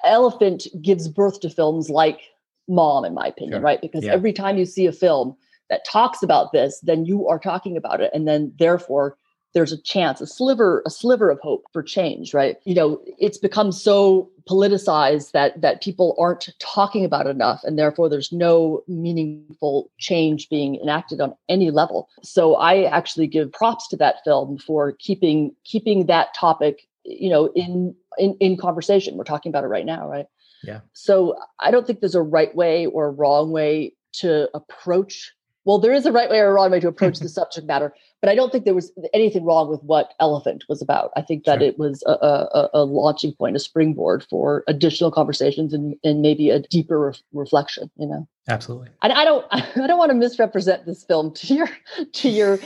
elephant 0.05 0.67
gives 0.83 1.07
birth 1.07 1.41
to 1.41 1.51
films 1.51 1.91
like 1.91 2.21
mom 2.67 3.05
in 3.05 3.15
my 3.15 3.27
opinion 3.27 3.59
sure. 3.59 3.61
right 3.61 3.81
because 3.83 4.05
yeah. 4.05 4.13
every 4.13 4.33
time 4.33 4.57
you 4.57 4.65
see 4.65 4.87
a 4.87 4.93
film 4.93 5.37
that 5.69 5.85
talks 5.87 6.23
about 6.23 6.53
this 6.53 6.81
then 6.83 7.05
you 7.05 7.29
are 7.29 7.39
talking 7.39 7.77
about 7.77 8.01
it 8.01 8.11
and 8.15 8.27
then 8.27 8.53
therefore 8.59 9.17
there's 9.55 9.73
a 9.73 9.81
chance 9.81 10.21
a 10.21 10.27
sliver 10.27 10.83
a 10.85 10.91
sliver 10.91 11.31
of 11.31 11.41
hope 11.41 11.65
for 11.73 11.83
change 11.83 12.35
right? 12.35 12.57
You 12.65 12.75
know 12.75 13.01
it's 13.19 13.39
become 13.39 13.73
so 13.73 14.31
politicized 14.49 15.33
that 15.33 15.61
that 15.61 15.83
people 15.83 16.15
aren't 16.19 16.49
talking 16.59 17.05
about 17.05 17.27
enough 17.27 17.63
and 17.65 17.79
therefore 17.79 18.09
there's 18.09 18.33
no 18.33 18.83
meaningful 18.87 19.91
change 19.99 20.49
being 20.49 20.77
enacted 20.77 21.21
on 21.21 21.35
any 21.49 21.71
level. 21.71 22.09
So 22.23 22.57
i 22.57 22.85
actually 22.85 23.27
give 23.27 23.53
props 23.53 23.89
to 23.89 23.97
that 23.97 24.17
film 24.25 24.59
for 24.59 24.93
keeping 24.93 25.55
keeping 25.65 26.07
that 26.07 26.35
topic 26.35 26.87
you 27.05 27.31
know 27.31 27.47
in 27.55 27.95
in 28.19 28.37
in 28.41 28.57
conversation. 28.57 29.17
We're 29.17 29.25
talking 29.25 29.51
about 29.51 29.65
it 29.65 29.69
right 29.69 29.87
now 29.87 30.09
right? 30.09 30.27
Yeah. 30.63 30.81
So 30.93 31.37
i 31.61 31.71
don't 31.71 31.87
think 31.87 32.01
there's 32.01 32.15
a 32.15 32.23
right 32.23 32.55
way 32.55 32.87
or 32.87 33.07
a 33.07 33.11
wrong 33.11 33.51
way 33.51 33.95
to 34.15 34.49
approach 34.55 35.33
well, 35.65 35.79
there 35.79 35.93
is 35.93 36.07
a 36.07 36.13
right 36.13 36.29
way 36.31 36.39
or 36.41 36.49
a 36.49 36.53
wrong 36.53 36.71
way 36.71 36.81
to 36.81 36.89
approach 36.89 37.19
the 37.19 37.29
subject 37.41 37.67
matter, 37.67 37.95
but 38.21 38.31
I 38.31 38.35
don't 38.35 38.51
think 38.51 38.65
there 38.65 38.75
was 38.75 38.93
anything 39.13 39.45
wrong 39.45 39.69
with 39.69 39.83
what 39.83 40.15
Elephant 40.21 40.65
was 40.69 40.81
about. 40.81 41.11
I 41.17 41.23
think 41.23 41.45
that 41.45 41.61
sure. 41.61 41.69
it 41.69 41.79
was 41.79 42.03
a, 42.07 42.13
a, 42.13 42.71
a, 42.75 42.85
launching 42.85 43.33
point, 43.33 43.57
a 43.57 43.59
springboard 43.59 44.25
for 44.29 44.65
additional 44.67 45.11
conversations 45.11 45.75
and, 45.75 45.95
and 46.05 46.23
maybe 46.23 46.51
a 46.51 46.61
deeper 46.61 47.09
re- 47.09 47.19
reflection. 47.33 47.91
You 47.97 48.07
know, 48.07 48.29
absolutely. 48.49 48.89
And 49.03 49.13
I 49.13 49.25
don't, 49.25 49.47
I 49.51 49.87
don't 49.87 49.99
want 49.99 50.11
to 50.11 50.17
misrepresent 50.17 50.87
this 50.87 51.05
film 51.05 51.33
to 51.35 51.55
your 51.55 51.69
to 52.13 52.29
your 52.29 52.59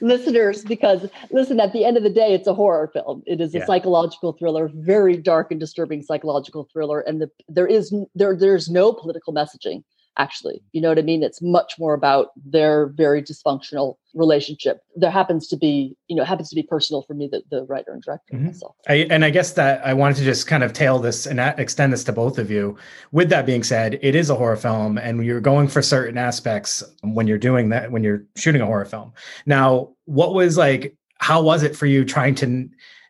listeners 0.00 0.64
because 0.64 1.08
listen, 1.30 1.60
at 1.60 1.72
the 1.72 1.84
end 1.84 1.96
of 1.96 2.02
the 2.02 2.10
day, 2.10 2.34
it's 2.34 2.46
a 2.46 2.54
horror 2.54 2.88
film. 2.92 3.22
It 3.26 3.40
is 3.40 3.54
a 3.54 3.58
yeah. 3.58 3.66
psychological 3.66 4.32
thriller, 4.32 4.70
very 4.74 5.16
dark 5.16 5.50
and 5.50 5.60
disturbing 5.60 6.02
psychological 6.02 6.68
thriller, 6.72 7.00
and 7.00 7.20
the, 7.20 7.30
there 7.48 7.66
is 7.66 7.94
there 8.14 8.36
there's 8.36 8.68
no 8.68 8.92
political 8.92 9.32
messaging 9.32 9.82
actually. 10.18 10.62
You 10.72 10.80
know 10.80 10.88
what 10.88 10.98
I 10.98 11.02
mean? 11.02 11.22
It's 11.22 11.42
much 11.42 11.74
more 11.78 11.94
about 11.94 12.28
their 12.44 12.86
very 12.86 13.22
dysfunctional 13.22 13.96
relationship. 14.14 14.80
There 14.94 15.10
happens 15.10 15.46
to 15.48 15.56
be, 15.56 15.96
you 16.08 16.16
know, 16.16 16.24
happens 16.24 16.48
to 16.50 16.54
be 16.54 16.62
personal 16.62 17.02
for 17.02 17.14
me, 17.14 17.28
the, 17.30 17.42
the 17.50 17.64
writer 17.64 17.92
and 17.92 18.02
director 18.02 18.34
mm-hmm. 18.34 18.46
myself. 18.46 18.76
I, 18.88 19.06
and 19.10 19.24
I 19.24 19.30
guess 19.30 19.52
that 19.52 19.84
I 19.84 19.92
wanted 19.92 20.16
to 20.16 20.24
just 20.24 20.46
kind 20.46 20.62
of 20.62 20.72
tail 20.72 20.98
this 20.98 21.26
and 21.26 21.38
extend 21.40 21.92
this 21.92 22.04
to 22.04 22.12
both 22.12 22.38
of 22.38 22.50
you. 22.50 22.76
With 23.12 23.28
that 23.30 23.46
being 23.46 23.62
said, 23.62 23.98
it 24.02 24.14
is 24.14 24.30
a 24.30 24.34
horror 24.34 24.56
film 24.56 24.98
and 24.98 25.24
you're 25.24 25.40
going 25.40 25.68
for 25.68 25.82
certain 25.82 26.18
aspects 26.18 26.82
when 27.02 27.26
you're 27.26 27.38
doing 27.38 27.68
that, 27.70 27.92
when 27.92 28.02
you're 28.02 28.24
shooting 28.36 28.62
a 28.62 28.66
horror 28.66 28.84
film. 28.84 29.12
Now, 29.44 29.90
what 30.06 30.34
was 30.34 30.56
like 30.56 30.96
how 31.18 31.42
was 31.42 31.62
it 31.62 31.76
for 31.76 31.86
you 31.86 32.04
trying 32.04 32.34
to 32.36 32.68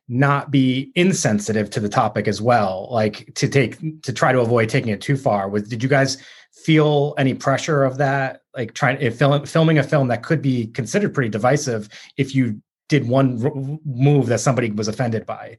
not 0.08 0.50
be 0.50 0.92
insensitive 0.94 1.68
to 1.70 1.80
the 1.80 1.88
topic 1.88 2.28
as 2.28 2.40
well 2.40 2.88
like 2.90 3.32
to 3.34 3.48
take 3.48 4.02
to 4.02 4.12
try 4.12 4.30
to 4.30 4.40
avoid 4.40 4.68
taking 4.68 4.92
it 4.92 5.00
too 5.00 5.16
far 5.16 5.48
was 5.48 5.64
did 5.64 5.82
you 5.82 5.88
guys 5.88 6.18
feel 6.56 7.14
any 7.18 7.34
pressure 7.34 7.84
of 7.84 7.98
that 7.98 8.42
like 8.56 8.74
trying 8.74 9.00
if 9.00 9.18
film, 9.18 9.44
filming 9.46 9.78
a 9.78 9.82
film 9.82 10.08
that 10.08 10.22
could 10.22 10.42
be 10.42 10.66
considered 10.68 11.14
pretty 11.14 11.28
divisive 11.28 11.88
if 12.16 12.34
you 12.34 12.60
did 12.88 13.08
one 13.08 13.44
r- 13.44 13.78
move 13.84 14.26
that 14.26 14.40
somebody 14.40 14.70
was 14.70 14.88
offended 14.88 15.26
by. 15.26 15.58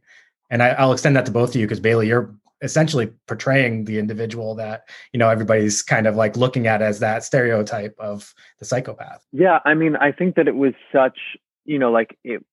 And 0.49 0.63
I, 0.63 0.83
will 0.83 0.93
extend 0.93 1.15
that 1.15 1.25
to 1.25 1.31
both 1.31 1.49
of 1.49 1.55
you 1.55 1.65
because 1.65 1.79
bailey 1.79 2.07
you're 2.07 2.33
essentially 2.61 3.07
portraying 3.27 3.85
the 3.85 3.99
individual 3.99 4.55
that 4.55 4.89
you 5.13 5.19
know 5.19 5.29
everybody's 5.29 5.83
kind 5.83 6.07
of 6.07 6.15
like 6.15 6.35
looking 6.35 6.65
at 6.65 6.81
as 6.81 6.99
that 6.99 7.23
stereotype 7.23 7.95
of 7.99 8.33
the 8.57 8.65
psychopath. 8.65 9.23
Yeah 9.31 9.59
i 9.63 9.75
mean 9.75 9.95
i 9.97 10.11
think 10.11 10.35
that 10.37 10.47
it 10.47 10.55
was 10.55 10.73
such 10.91 11.19
you 11.65 11.77
know 11.77 11.91
like 11.91 12.17
it, 12.23 12.43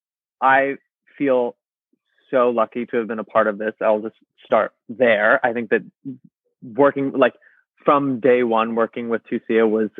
i 0.42 0.74
feel 1.16 1.56
so 2.34 2.50
lucky 2.50 2.84
to 2.86 2.96
have 2.96 3.06
been 3.06 3.18
a 3.18 3.24
part 3.24 3.46
of 3.46 3.58
this. 3.58 3.74
I'll 3.80 4.00
just 4.00 4.16
start 4.44 4.72
there. 4.88 5.44
I 5.46 5.52
think 5.52 5.70
that 5.70 5.82
working 6.62 7.12
like 7.12 7.34
from 7.84 8.20
day 8.20 8.42
one 8.42 8.74
working 8.74 9.08
with 9.08 9.22
Tucia 9.30 9.68
was 9.68 9.90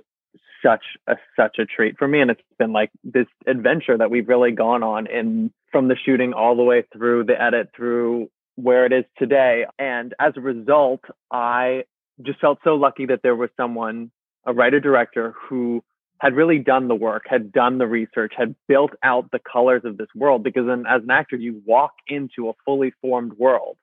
such 0.65 0.85
a 1.07 1.17
such 1.37 1.59
a 1.59 1.67
treat 1.67 1.99
for 1.99 2.09
me 2.09 2.21
and 2.21 2.31
it's 2.31 2.41
been 2.59 2.73
like 2.73 2.91
this 3.05 3.27
adventure 3.47 3.99
that 3.99 4.11
we've 4.11 4.29
really 4.29 4.51
gone 4.51 4.83
on 4.83 5.07
in 5.07 5.53
from 5.71 5.89
the 5.89 5.97
shooting 5.97 6.33
all 6.33 6.57
the 6.57 6.63
way 6.63 6.85
through 6.93 7.25
the 7.25 7.41
edit 7.41 7.69
through 7.77 8.29
where 8.57 8.87
it 8.87 8.93
is 8.93 9.05
today. 9.19 9.67
And 9.79 10.15
as 10.21 10.35
a 10.37 10.41
result, 10.41 11.01
I 11.31 11.85
just 12.23 12.41
felt 12.41 12.59
so 12.65 12.75
lucky 12.75 13.07
that 13.07 13.21
there 13.23 13.37
was 13.37 13.51
someone, 13.57 14.11
a 14.47 14.53
writer 14.53 14.81
director, 14.81 15.35
who 15.49 15.83
had 16.21 16.35
really 16.35 16.59
done 16.59 16.89
the 16.89 16.95
work, 16.95 17.25
had 17.27 17.53
done 17.53 17.79
the 17.79 17.87
research, 17.87 18.33
had 18.37 18.55
built 18.69 18.93
out 19.03 19.31
the 19.33 19.41
colors 19.41 19.83
of 19.85 19.97
this 19.97 20.07
world. 20.15 20.43
Because 20.43 20.67
then, 20.67 20.85
as 20.89 21.03
an 21.03 21.11
actor, 21.11 21.37
you 21.37 21.61
walk 21.67 21.93
into 22.07 22.49
a 22.49 22.53
fully 22.65 22.93
formed 23.03 23.33
world. 23.35 23.77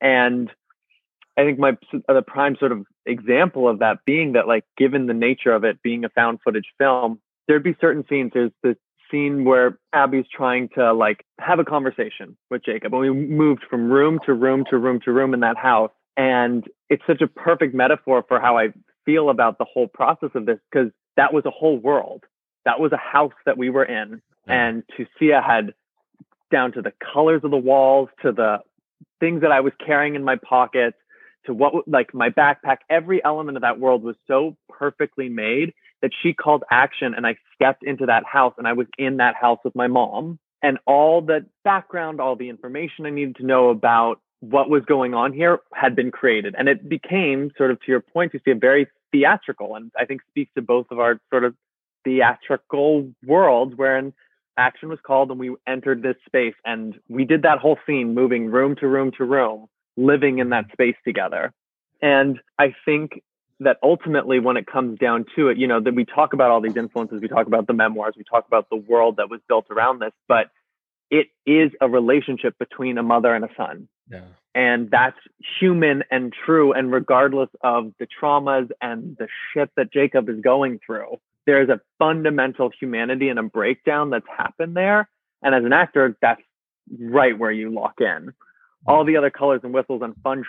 And 0.00 0.50
I 1.36 1.44
think 1.44 1.58
my 1.58 1.76
uh, 2.08 2.14
the 2.14 2.22
prime 2.22 2.56
sort 2.58 2.72
of 2.72 2.86
example 3.04 3.68
of 3.68 3.80
that 3.80 3.98
being 4.06 4.32
that, 4.32 4.46
like, 4.48 4.64
given 4.76 5.06
the 5.06 5.14
nature 5.14 5.52
of 5.52 5.64
it 5.64 5.82
being 5.82 6.04
a 6.04 6.08
found 6.08 6.40
footage 6.42 6.72
film, 6.78 7.20
there'd 7.46 7.62
be 7.62 7.76
certain 7.80 8.04
scenes. 8.08 8.30
There's 8.34 8.52
this 8.62 8.76
scene 9.10 9.44
where 9.44 9.78
Abby's 9.92 10.24
trying 10.32 10.68
to 10.70 10.92
like 10.92 11.24
have 11.38 11.58
a 11.58 11.64
conversation 11.64 12.36
with 12.50 12.64
Jacob. 12.64 12.92
And 12.92 13.00
we 13.00 13.10
moved 13.10 13.64
from 13.68 13.90
room 13.90 14.18
to 14.26 14.34
room 14.34 14.64
to 14.70 14.78
room 14.78 15.00
to 15.04 15.12
room 15.12 15.34
in 15.34 15.40
that 15.40 15.56
house. 15.56 15.92
And 16.16 16.64
it's 16.88 17.02
such 17.06 17.20
a 17.20 17.26
perfect 17.26 17.74
metaphor 17.74 18.24
for 18.26 18.40
how 18.40 18.58
I 18.58 18.68
feel 19.04 19.30
about 19.30 19.58
the 19.58 19.64
whole 19.64 19.86
process 19.86 20.30
of 20.34 20.46
this 20.46 20.58
because 20.70 20.90
that 21.16 21.32
was 21.32 21.44
a 21.46 21.50
whole 21.50 21.78
world. 21.78 22.24
That 22.64 22.80
was 22.80 22.92
a 22.92 22.96
house 22.96 23.32
that 23.44 23.56
we 23.56 23.70
were 23.70 23.84
in. 23.84 24.20
And 24.48 24.84
Tucia 24.96 25.44
had 25.44 25.74
down 26.50 26.72
to 26.72 26.82
the 26.82 26.92
colors 27.12 27.42
of 27.42 27.50
the 27.50 27.56
walls, 27.56 28.08
to 28.22 28.32
the 28.32 28.58
things 29.18 29.40
that 29.42 29.50
I 29.50 29.60
was 29.60 29.72
carrying 29.84 30.14
in 30.14 30.22
my 30.24 30.36
pockets, 30.36 30.96
to 31.46 31.54
what 31.54 31.88
like 31.88 32.14
my 32.14 32.30
backpack, 32.30 32.78
every 32.90 33.24
element 33.24 33.56
of 33.56 33.62
that 33.62 33.78
world 33.80 34.02
was 34.02 34.16
so 34.26 34.56
perfectly 34.68 35.28
made 35.28 35.72
that 36.02 36.10
she 36.22 36.32
called 36.32 36.62
action 36.70 37.14
and 37.14 37.26
I 37.26 37.36
stepped 37.54 37.82
into 37.82 38.06
that 38.06 38.24
house 38.24 38.54
and 38.58 38.66
I 38.66 38.74
was 38.74 38.86
in 38.98 39.18
that 39.18 39.34
house 39.34 39.58
with 39.64 39.74
my 39.74 39.86
mom 39.86 40.38
and 40.62 40.78
all 40.86 41.22
the 41.22 41.46
background, 41.64 42.20
all 42.20 42.36
the 42.36 42.48
information 42.48 43.06
I 43.06 43.10
needed 43.10 43.36
to 43.36 43.46
know 43.46 43.70
about 43.70 44.20
what 44.40 44.68
was 44.68 44.84
going 44.84 45.14
on 45.14 45.32
here 45.32 45.60
had 45.72 45.96
been 45.96 46.10
created. 46.10 46.54
And 46.58 46.68
it 46.68 46.88
became 46.88 47.50
sort 47.56 47.70
of 47.70 47.80
to 47.80 47.86
your 47.88 48.00
point, 48.00 48.34
you 48.34 48.40
see 48.44 48.50
a 48.50 48.56
very 48.56 48.88
theatrical 49.12 49.76
and 49.76 49.90
I 49.98 50.04
think 50.04 50.22
speaks 50.28 50.52
to 50.54 50.62
both 50.62 50.86
of 50.90 50.98
our 50.98 51.20
sort 51.30 51.44
of 51.44 51.54
theatrical 52.04 53.10
worlds 53.24 53.74
wherein 53.76 54.12
action 54.58 54.88
was 54.88 54.98
called 55.06 55.30
and 55.30 55.40
we 55.40 55.54
entered 55.66 56.02
this 56.02 56.16
space 56.26 56.54
and 56.64 56.98
we 57.08 57.24
did 57.24 57.42
that 57.42 57.58
whole 57.58 57.78
scene 57.86 58.14
moving 58.14 58.46
room 58.50 58.76
to 58.76 58.88
room 58.88 59.12
to 59.18 59.24
room, 59.24 59.66
living 59.96 60.38
in 60.38 60.50
that 60.50 60.66
space 60.72 60.96
together. 61.04 61.52
And 62.02 62.40
I 62.58 62.74
think 62.84 63.22
that 63.60 63.78
ultimately 63.82 64.38
when 64.38 64.56
it 64.56 64.66
comes 64.66 64.98
down 64.98 65.24
to 65.34 65.48
it 65.48 65.56
you 65.56 65.66
know 65.66 65.80
that 65.80 65.94
we 65.94 66.04
talk 66.04 66.32
about 66.32 66.50
all 66.50 66.60
these 66.60 66.76
influences 66.76 67.20
we 67.20 67.28
talk 67.28 67.46
about 67.46 67.66
the 67.66 67.72
memoirs 67.72 68.14
we 68.16 68.24
talk 68.24 68.46
about 68.46 68.68
the 68.70 68.76
world 68.76 69.16
that 69.16 69.30
was 69.30 69.40
built 69.48 69.66
around 69.70 70.00
this 70.00 70.12
but 70.28 70.50
it 71.10 71.28
is 71.46 71.70
a 71.80 71.88
relationship 71.88 72.58
between 72.58 72.98
a 72.98 73.02
mother 73.02 73.34
and 73.34 73.44
a 73.44 73.48
son 73.56 73.88
yeah. 74.10 74.20
and 74.54 74.90
that's 74.90 75.16
human 75.58 76.04
and 76.10 76.32
true 76.44 76.72
and 76.72 76.92
regardless 76.92 77.48
of 77.62 77.92
the 77.98 78.06
traumas 78.06 78.68
and 78.80 79.16
the 79.18 79.28
shit 79.52 79.70
that 79.76 79.92
jacob 79.92 80.28
is 80.28 80.40
going 80.40 80.78
through 80.84 81.16
there's 81.46 81.68
a 81.68 81.80
fundamental 81.98 82.70
humanity 82.78 83.28
and 83.28 83.38
a 83.38 83.42
breakdown 83.42 84.10
that's 84.10 84.26
happened 84.36 84.76
there 84.76 85.08
and 85.42 85.54
as 85.54 85.64
an 85.64 85.72
actor 85.72 86.16
that's 86.20 86.42
right 87.00 87.38
where 87.38 87.50
you 87.50 87.72
lock 87.72 87.94
in 88.00 88.34
all 88.88 89.04
the 89.04 89.16
other 89.16 89.30
colors 89.30 89.60
and 89.62 89.72
whistles 89.72 90.02
and 90.02 90.14
fun 90.22 90.44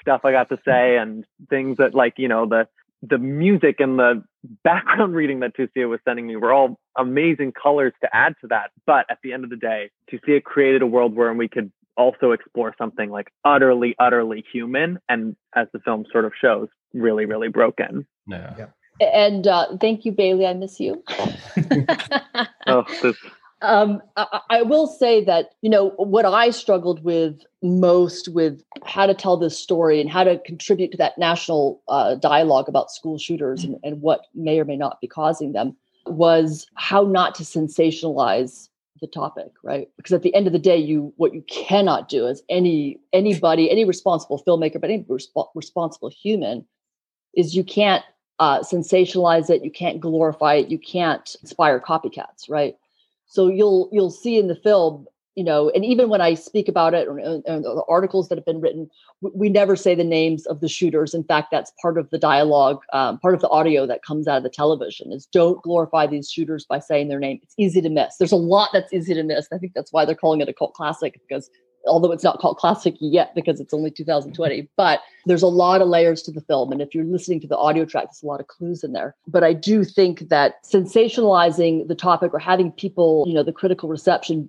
stuff 0.00 0.22
I 0.24 0.32
got 0.32 0.48
to 0.50 0.58
say 0.64 0.96
and 0.96 1.24
things 1.50 1.78
that 1.78 1.94
like, 1.94 2.14
you 2.16 2.28
know, 2.28 2.46
the 2.46 2.68
the 3.02 3.18
music 3.18 3.76
and 3.78 3.98
the 3.98 4.24
background 4.64 5.14
reading 5.14 5.40
that 5.40 5.56
Tucia 5.56 5.88
was 5.88 6.00
sending 6.04 6.26
me 6.26 6.36
were 6.36 6.52
all 6.52 6.80
amazing 6.96 7.52
colors 7.52 7.92
to 8.02 8.08
add 8.14 8.34
to 8.40 8.48
that. 8.48 8.70
But 8.86 9.06
at 9.08 9.18
the 9.22 9.32
end 9.32 9.44
of 9.44 9.50
the 9.50 9.56
day, 9.56 9.90
Tucia 10.10 10.42
created 10.42 10.82
a 10.82 10.86
world 10.86 11.14
where 11.14 11.32
we 11.32 11.48
could 11.48 11.70
also 11.96 12.32
explore 12.32 12.74
something 12.78 13.10
like 13.10 13.30
utterly, 13.44 13.94
utterly 13.98 14.44
human 14.52 14.98
and 15.08 15.36
as 15.54 15.68
the 15.72 15.80
film 15.80 16.06
sort 16.10 16.24
of 16.24 16.32
shows, 16.40 16.68
really, 16.92 17.24
really 17.24 17.48
broken. 17.48 18.06
Yeah. 18.26 18.54
yeah. 18.58 18.66
And 19.00 19.46
uh, 19.46 19.76
thank 19.80 20.04
you, 20.04 20.12
Bailey. 20.12 20.46
I 20.46 20.54
miss 20.54 20.80
you. 20.80 21.02
oh, 22.66 22.84
this 23.02 23.16
um, 23.62 24.00
I, 24.16 24.40
I, 24.50 24.62
will 24.62 24.86
say 24.86 25.24
that 25.24 25.50
you 25.62 25.70
know 25.70 25.90
what 25.96 26.24
I 26.24 26.50
struggled 26.50 27.02
with 27.02 27.44
most 27.62 28.28
with 28.28 28.62
how 28.84 29.06
to 29.06 29.14
tell 29.14 29.36
this 29.36 29.58
story 29.58 30.00
and 30.00 30.08
how 30.08 30.24
to 30.24 30.38
contribute 30.38 30.92
to 30.92 30.98
that 30.98 31.18
national 31.18 31.82
uh, 31.88 32.14
dialogue 32.14 32.68
about 32.68 32.90
school 32.90 33.18
shooters 33.18 33.64
and, 33.64 33.76
and 33.82 34.00
what 34.00 34.26
may 34.34 34.60
or 34.60 34.64
may 34.64 34.76
not 34.76 35.00
be 35.00 35.08
causing 35.08 35.52
them 35.52 35.76
was 36.06 36.66
how 36.74 37.02
not 37.02 37.34
to 37.34 37.42
sensationalize 37.42 38.68
the 39.00 39.08
topic 39.08 39.50
right? 39.64 39.88
Because 39.96 40.12
at 40.12 40.22
the 40.22 40.34
end 40.34 40.46
of 40.46 40.52
the 40.52 40.58
day 40.58 40.76
you 40.76 41.12
what 41.16 41.34
you 41.34 41.42
cannot 41.48 42.08
do 42.08 42.28
as 42.28 42.42
any 42.48 43.00
anybody 43.12 43.70
any 43.70 43.84
responsible 43.84 44.42
filmmaker 44.46 44.80
but 44.80 44.90
any 44.90 45.02
resp- 45.04 45.48
responsible 45.54 46.10
human 46.10 46.64
is 47.34 47.56
you 47.56 47.64
can't 47.64 48.04
uh, 48.38 48.60
sensationalize 48.60 49.50
it 49.50 49.64
you 49.64 49.70
can't 49.70 50.00
glorify 50.00 50.54
it 50.54 50.68
you 50.68 50.78
can't 50.78 51.34
inspire 51.42 51.80
copycats 51.80 52.48
right 52.48 52.76
so 53.28 53.48
you'll 53.48 53.88
you'll 53.92 54.10
see 54.10 54.38
in 54.38 54.48
the 54.48 54.56
film, 54.56 55.06
you 55.34 55.44
know, 55.44 55.70
and 55.70 55.84
even 55.84 56.08
when 56.08 56.20
I 56.20 56.34
speak 56.34 56.66
about 56.66 56.94
it 56.94 57.06
or, 57.06 57.20
or 57.20 57.40
the 57.44 57.84
articles 57.88 58.28
that 58.28 58.38
have 58.38 58.44
been 58.44 58.60
written, 58.60 58.90
we 59.20 59.48
never 59.50 59.76
say 59.76 59.94
the 59.94 60.02
names 60.02 60.46
of 60.46 60.60
the 60.60 60.68
shooters. 60.68 61.14
In 61.14 61.22
fact, 61.22 61.48
that's 61.52 61.70
part 61.80 61.98
of 61.98 62.08
the 62.10 62.18
dialogue, 62.18 62.80
um, 62.92 63.18
part 63.18 63.34
of 63.34 63.40
the 63.40 63.48
audio 63.50 63.86
that 63.86 64.02
comes 64.02 64.26
out 64.26 64.38
of 64.38 64.42
the 64.42 64.50
television 64.50 65.12
is 65.12 65.26
don't 65.26 65.62
glorify 65.62 66.06
these 66.06 66.30
shooters 66.30 66.64
by 66.64 66.78
saying 66.78 67.08
their 67.08 67.20
name. 67.20 67.38
It's 67.42 67.54
easy 67.58 67.82
to 67.82 67.90
miss. 67.90 68.16
There's 68.16 68.32
a 68.32 68.36
lot 68.36 68.70
that's 68.72 68.92
easy 68.92 69.14
to 69.14 69.22
miss. 69.22 69.46
I 69.52 69.58
think 69.58 69.72
that's 69.74 69.92
why 69.92 70.04
they're 70.04 70.14
calling 70.14 70.40
it 70.40 70.48
a 70.48 70.54
cult 70.54 70.74
classic 70.74 71.20
because 71.28 71.50
although 71.86 72.12
it's 72.12 72.24
not 72.24 72.38
called 72.38 72.56
classic 72.56 72.94
yet 73.00 73.34
because 73.34 73.60
it's 73.60 73.74
only 73.74 73.90
2020 73.90 74.68
but 74.76 75.00
there's 75.26 75.42
a 75.42 75.46
lot 75.46 75.82
of 75.82 75.88
layers 75.88 76.22
to 76.22 76.30
the 76.30 76.40
film. 76.40 76.72
And 76.72 76.80
if 76.80 76.94
you're 76.94 77.04
listening 77.04 77.40
to 77.40 77.46
the 77.46 77.56
audio 77.56 77.84
track 77.84 78.06
there's 78.06 78.22
a 78.22 78.26
lot 78.26 78.40
of 78.40 78.46
clues 78.46 78.82
in 78.84 78.92
there. 78.92 79.14
But 79.26 79.44
i 79.44 79.52
do 79.52 79.84
think 79.84 80.28
that 80.28 80.64
sensationalizing 80.64 81.88
the 81.88 81.94
topic 81.94 82.32
or 82.32 82.38
having 82.38 82.72
people 82.72 83.24
you 83.26 83.34
know 83.34 83.42
the 83.42 83.52
critical 83.52 83.88
reception 83.88 84.48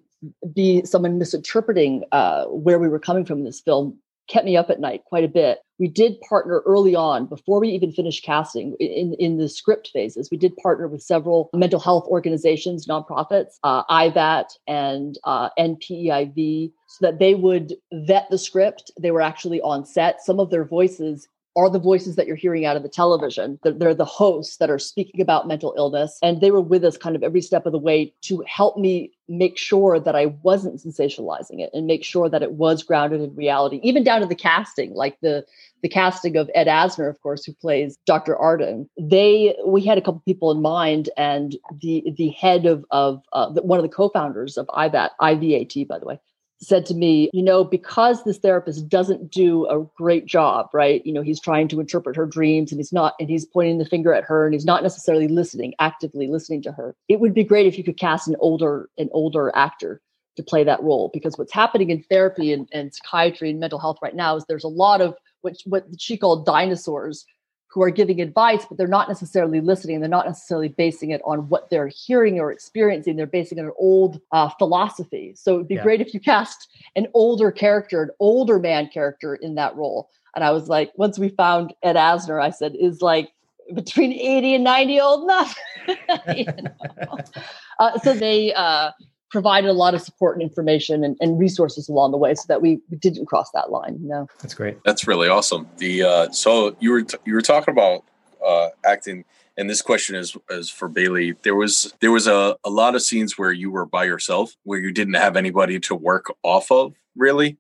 be 0.54 0.84
someone 0.86 1.18
misinterpreting 1.18 2.04
uh, 2.12 2.46
where 2.46 2.78
we 2.80 2.90
were 2.90 3.00
coming 3.00 3.24
from 3.24 3.40
in 3.40 3.46
this 3.46 3.62
film 3.62 3.98
kept 4.30 4.46
me 4.46 4.56
up 4.56 4.70
at 4.70 4.80
night 4.80 5.04
quite 5.06 5.24
a 5.24 5.30
bit. 5.30 5.60
We 5.80 5.88
did 5.88 6.20
partner 6.28 6.62
early 6.66 6.96
on 6.96 7.26
before 7.26 7.60
we 7.60 7.70
even 7.70 7.92
finished 7.92 8.24
casting 8.24 8.76
in, 8.80 9.16
in 9.18 9.38
the 9.38 9.48
script 9.48 9.90
phases. 9.94 10.30
We 10.30 10.38
did 10.38 10.56
partner 10.58 10.88
with 10.88 11.02
several 11.02 11.50
mental 11.54 11.80
health 11.80 12.06
organizations, 12.08 12.86
nonprofits, 12.86 13.56
uh, 13.64 13.84
IVAT 13.86 14.46
and 14.68 15.18
uh, 15.24 15.50
NPEIV, 15.58 16.72
so 16.88 17.06
that 17.06 17.20
they 17.20 17.34
would 17.34 17.74
vet 17.94 18.30
the 18.30 18.38
script. 18.38 18.92
They 19.00 19.12
were 19.12 19.22
actually 19.22 19.62
on 19.62 19.86
set. 19.86 20.22
Some 20.22 20.40
of 20.40 20.50
their 20.50 20.66
voices 20.66 21.28
are 21.56 21.70
the 21.70 21.80
voices 21.80 22.16
that 22.16 22.28
you're 22.28 22.36
hearing 22.36 22.66
out 22.66 22.78
of 22.78 22.84
the 22.84 22.90
television. 22.90 23.60
They're, 23.64 23.74
they're, 23.74 23.96
the 23.96 24.06
hosts 24.06 24.58
that 24.58 24.70
are 24.70 24.80
speaking 24.80 25.20
about 25.20 25.48
mental 25.48 25.74
illness. 25.76 26.18
And 26.22 26.42
they 26.42 26.52
were 26.52 26.62
with 26.62 26.86
us 26.86 26.98
kind 26.98 27.16
of 27.16 27.24
every 27.24 27.42
step 27.42 27.66
of 27.66 27.72
the 27.72 27.80
way 27.80 28.14
to 28.22 28.44
help 28.48 28.78
me 28.78 29.12
make 29.28 29.58
sure 29.58 30.00
that 30.00 30.16
I 30.16 30.28
wasn't 30.44 30.80
sensationalizing 30.80 31.60
it 31.60 31.70
and 31.74 31.86
make 31.86 32.04
sure 32.04 32.30
that 32.30 32.42
it 32.42 32.54
was 32.54 32.84
grounded 32.84 33.22
in 33.22 33.36
reality, 33.36 33.80
even 33.84 34.04
down 34.04 34.22
to 34.22 34.28
the 34.28 34.36
casting, 34.36 34.94
like 34.94 35.18
the 35.22 35.46
the 35.82 35.90
casting 35.90 36.36
of 36.36 36.50
Ed 36.56 36.68
Asner, 36.68 37.10
of 37.10 37.22
course, 37.22 37.46
who 37.46 37.54
plays 37.54 37.98
Dr. 38.06 38.36
Arden. 38.36 38.90
They 39.00 39.56
we 39.66 39.86
had 39.86 39.98
a 39.98 40.02
couple 40.02 40.22
people 40.26 40.52
in 40.52 40.62
mind, 40.62 41.10
and 41.16 41.56
the 41.82 42.04
the 42.18 42.30
head 42.30 42.66
of 42.66 42.86
of 42.92 43.24
uh, 43.34 43.52
one 43.52 43.80
of 43.80 43.84
the 43.84 43.90
co-founders 43.90 44.58
of 44.58 44.68
IVAT, 44.68 45.12
IVAT, 45.22 45.88
by 45.88 46.00
the 46.00 46.06
way, 46.06 46.20
said 46.62 46.86
to 46.88 46.94
me, 46.94 47.30
you 47.34 47.42
know, 47.42 47.64
because 47.64 48.24
this 48.24 48.38
therapist 48.38 48.90
doesn't 48.90 49.32
do 49.32 49.66
a 49.68 49.86
great 49.98 50.26
job, 50.26 50.68
right? 50.74 51.06
You 51.06 51.14
know, 51.14 51.22
he's 51.22 51.40
trying 51.40 51.68
to 51.70 51.80
interpret 51.80 52.16
her 52.16 52.26
dreams 52.26 52.72
and 52.72 52.80
he's 52.80 52.92
not, 52.92 53.14
and 53.20 53.30
he's 53.30 53.46
pointing 53.46 53.78
the 53.78 53.86
finger 53.86 54.14
at 54.14 54.26
her 54.26 54.46
and 54.46 54.54
he's 54.54 54.66
not 54.66 54.84
necessarily 54.84 55.28
listening, 55.28 55.74
actively 55.80 56.28
listening 56.28 56.62
to 56.64 56.72
her. 56.74 56.96
It 57.08 57.20
would 57.22 57.34
be 57.34 57.44
great 57.44 57.66
if 57.66 57.78
you 57.78 57.84
could 57.84 57.98
cast 57.98 58.28
an 58.28 58.36
older, 58.40 58.90
an 58.98 59.10
older 59.14 59.52
actor 59.56 60.02
to 60.36 60.44
play 60.44 60.64
that 60.64 60.82
role 60.84 61.10
because 61.14 61.38
what's 61.38 61.54
happening 61.54 61.90
in 61.90 62.04
therapy 62.04 62.52
and, 62.52 62.68
and 62.74 62.94
psychiatry 62.94 63.50
and 63.50 63.60
mental 63.60 63.80
health 63.80 63.98
right 64.02 64.16
now 64.16 64.36
is 64.36 64.46
there's 64.48 64.64
a 64.64 64.70
lot 64.70 65.02
of 65.02 65.16
what, 65.42 65.56
what 65.66 65.86
she 65.98 66.18
called 66.18 66.46
dinosaurs 66.46 67.26
who 67.70 67.84
are 67.84 67.92
giving 67.92 68.20
advice, 68.20 68.66
but 68.66 68.78
they're 68.78 68.88
not 68.88 69.08
necessarily 69.08 69.62
listening. 69.62 70.00
They're 70.00 70.10
not 70.10 70.26
necessarily 70.26 70.70
basing 70.70 71.12
it 71.12 71.22
on 71.24 71.50
what 71.50 71.70
they're 71.70 71.88
hearing 71.88 72.40
or 72.40 72.52
experiencing. 72.52 73.16
They're 73.16 73.28
basing 73.28 73.60
it 73.60 73.62
on 73.62 73.68
an 73.68 73.74
old 73.78 74.20
uh, 74.32 74.50
philosophy. 74.58 75.34
So 75.36 75.56
it'd 75.56 75.68
be 75.68 75.76
yeah. 75.76 75.84
great 75.84 76.02
if 76.02 76.14
you 76.14 76.20
cast 76.20 76.68
an 76.96 77.08
older 77.14 77.52
character, 77.52 78.02
an 78.02 78.10
older 78.20 78.58
man 78.58 78.90
character 78.92 79.36
in 79.36 79.54
that 79.56 79.76
role. 79.76 80.10
And 80.36 80.44
I 80.44 80.50
was 80.50 80.68
like, 80.68 80.92
once 80.96 81.20
we 81.20 81.30
found 81.30 81.74
Ed 81.84 81.96
Asner, 81.96 82.42
I 82.42 82.50
said, 82.50 82.76
is 82.76 83.02
like 83.02 83.32
between 83.76 84.14
80 84.14 84.56
and 84.56 84.64
90 84.64 85.00
old 85.00 85.24
enough. 85.26 85.56
uh, 87.80 88.00
so 88.00 88.16
they 88.16 88.52
uh, 88.54 88.92
provided 89.30 89.70
a 89.70 89.74
lot 89.74 89.94
of 89.94 90.02
support 90.02 90.36
and 90.36 90.42
information 90.42 91.04
and, 91.04 91.16
and, 91.20 91.40
resources 91.40 91.88
along 91.88 92.12
the 92.12 92.18
way 92.18 92.34
so 92.34 92.44
that 92.48 92.62
we, 92.62 92.80
we 92.90 92.98
didn't 92.98 93.26
cross 93.28 93.52
that 93.52 93.70
line 93.72 93.98
you 94.02 94.08
know 94.08 94.28
that's 94.42 94.54
great 94.54 94.78
that's 94.84 95.08
really 95.08 95.28
awesome 95.28 95.68
the 95.78 96.04
uh, 96.04 96.30
so 96.32 96.76
you 96.80 96.92
were 96.92 97.04
t- 97.04 97.18
you 97.26 97.34
were 97.34 97.42
talking 97.42 97.72
about 97.72 98.04
uh, 98.46 98.70
acting 98.86 99.24
and 99.60 99.70
this 99.70 99.82
question 99.82 100.16
is 100.16 100.38
is 100.50 100.70
for 100.70 100.88
Bailey. 100.88 101.36
There 101.44 101.54
was 101.54 101.94
there 102.00 102.14
was 102.14 102.28
a, 102.28 102.56
a 102.64 102.70
lot 102.70 102.96
of 102.96 103.02
scenes 103.02 103.38
where 103.38 103.52
you 103.52 103.70
were 103.70 103.86
by 103.86 104.06
yourself, 104.06 104.56
where 104.64 104.80
you 104.80 104.90
didn't 104.90 105.16
have 105.16 105.36
anybody 105.36 105.82
to 105.82 105.96
work 105.96 106.34
off 106.44 106.72
of, 106.72 106.94
really. 107.14 107.58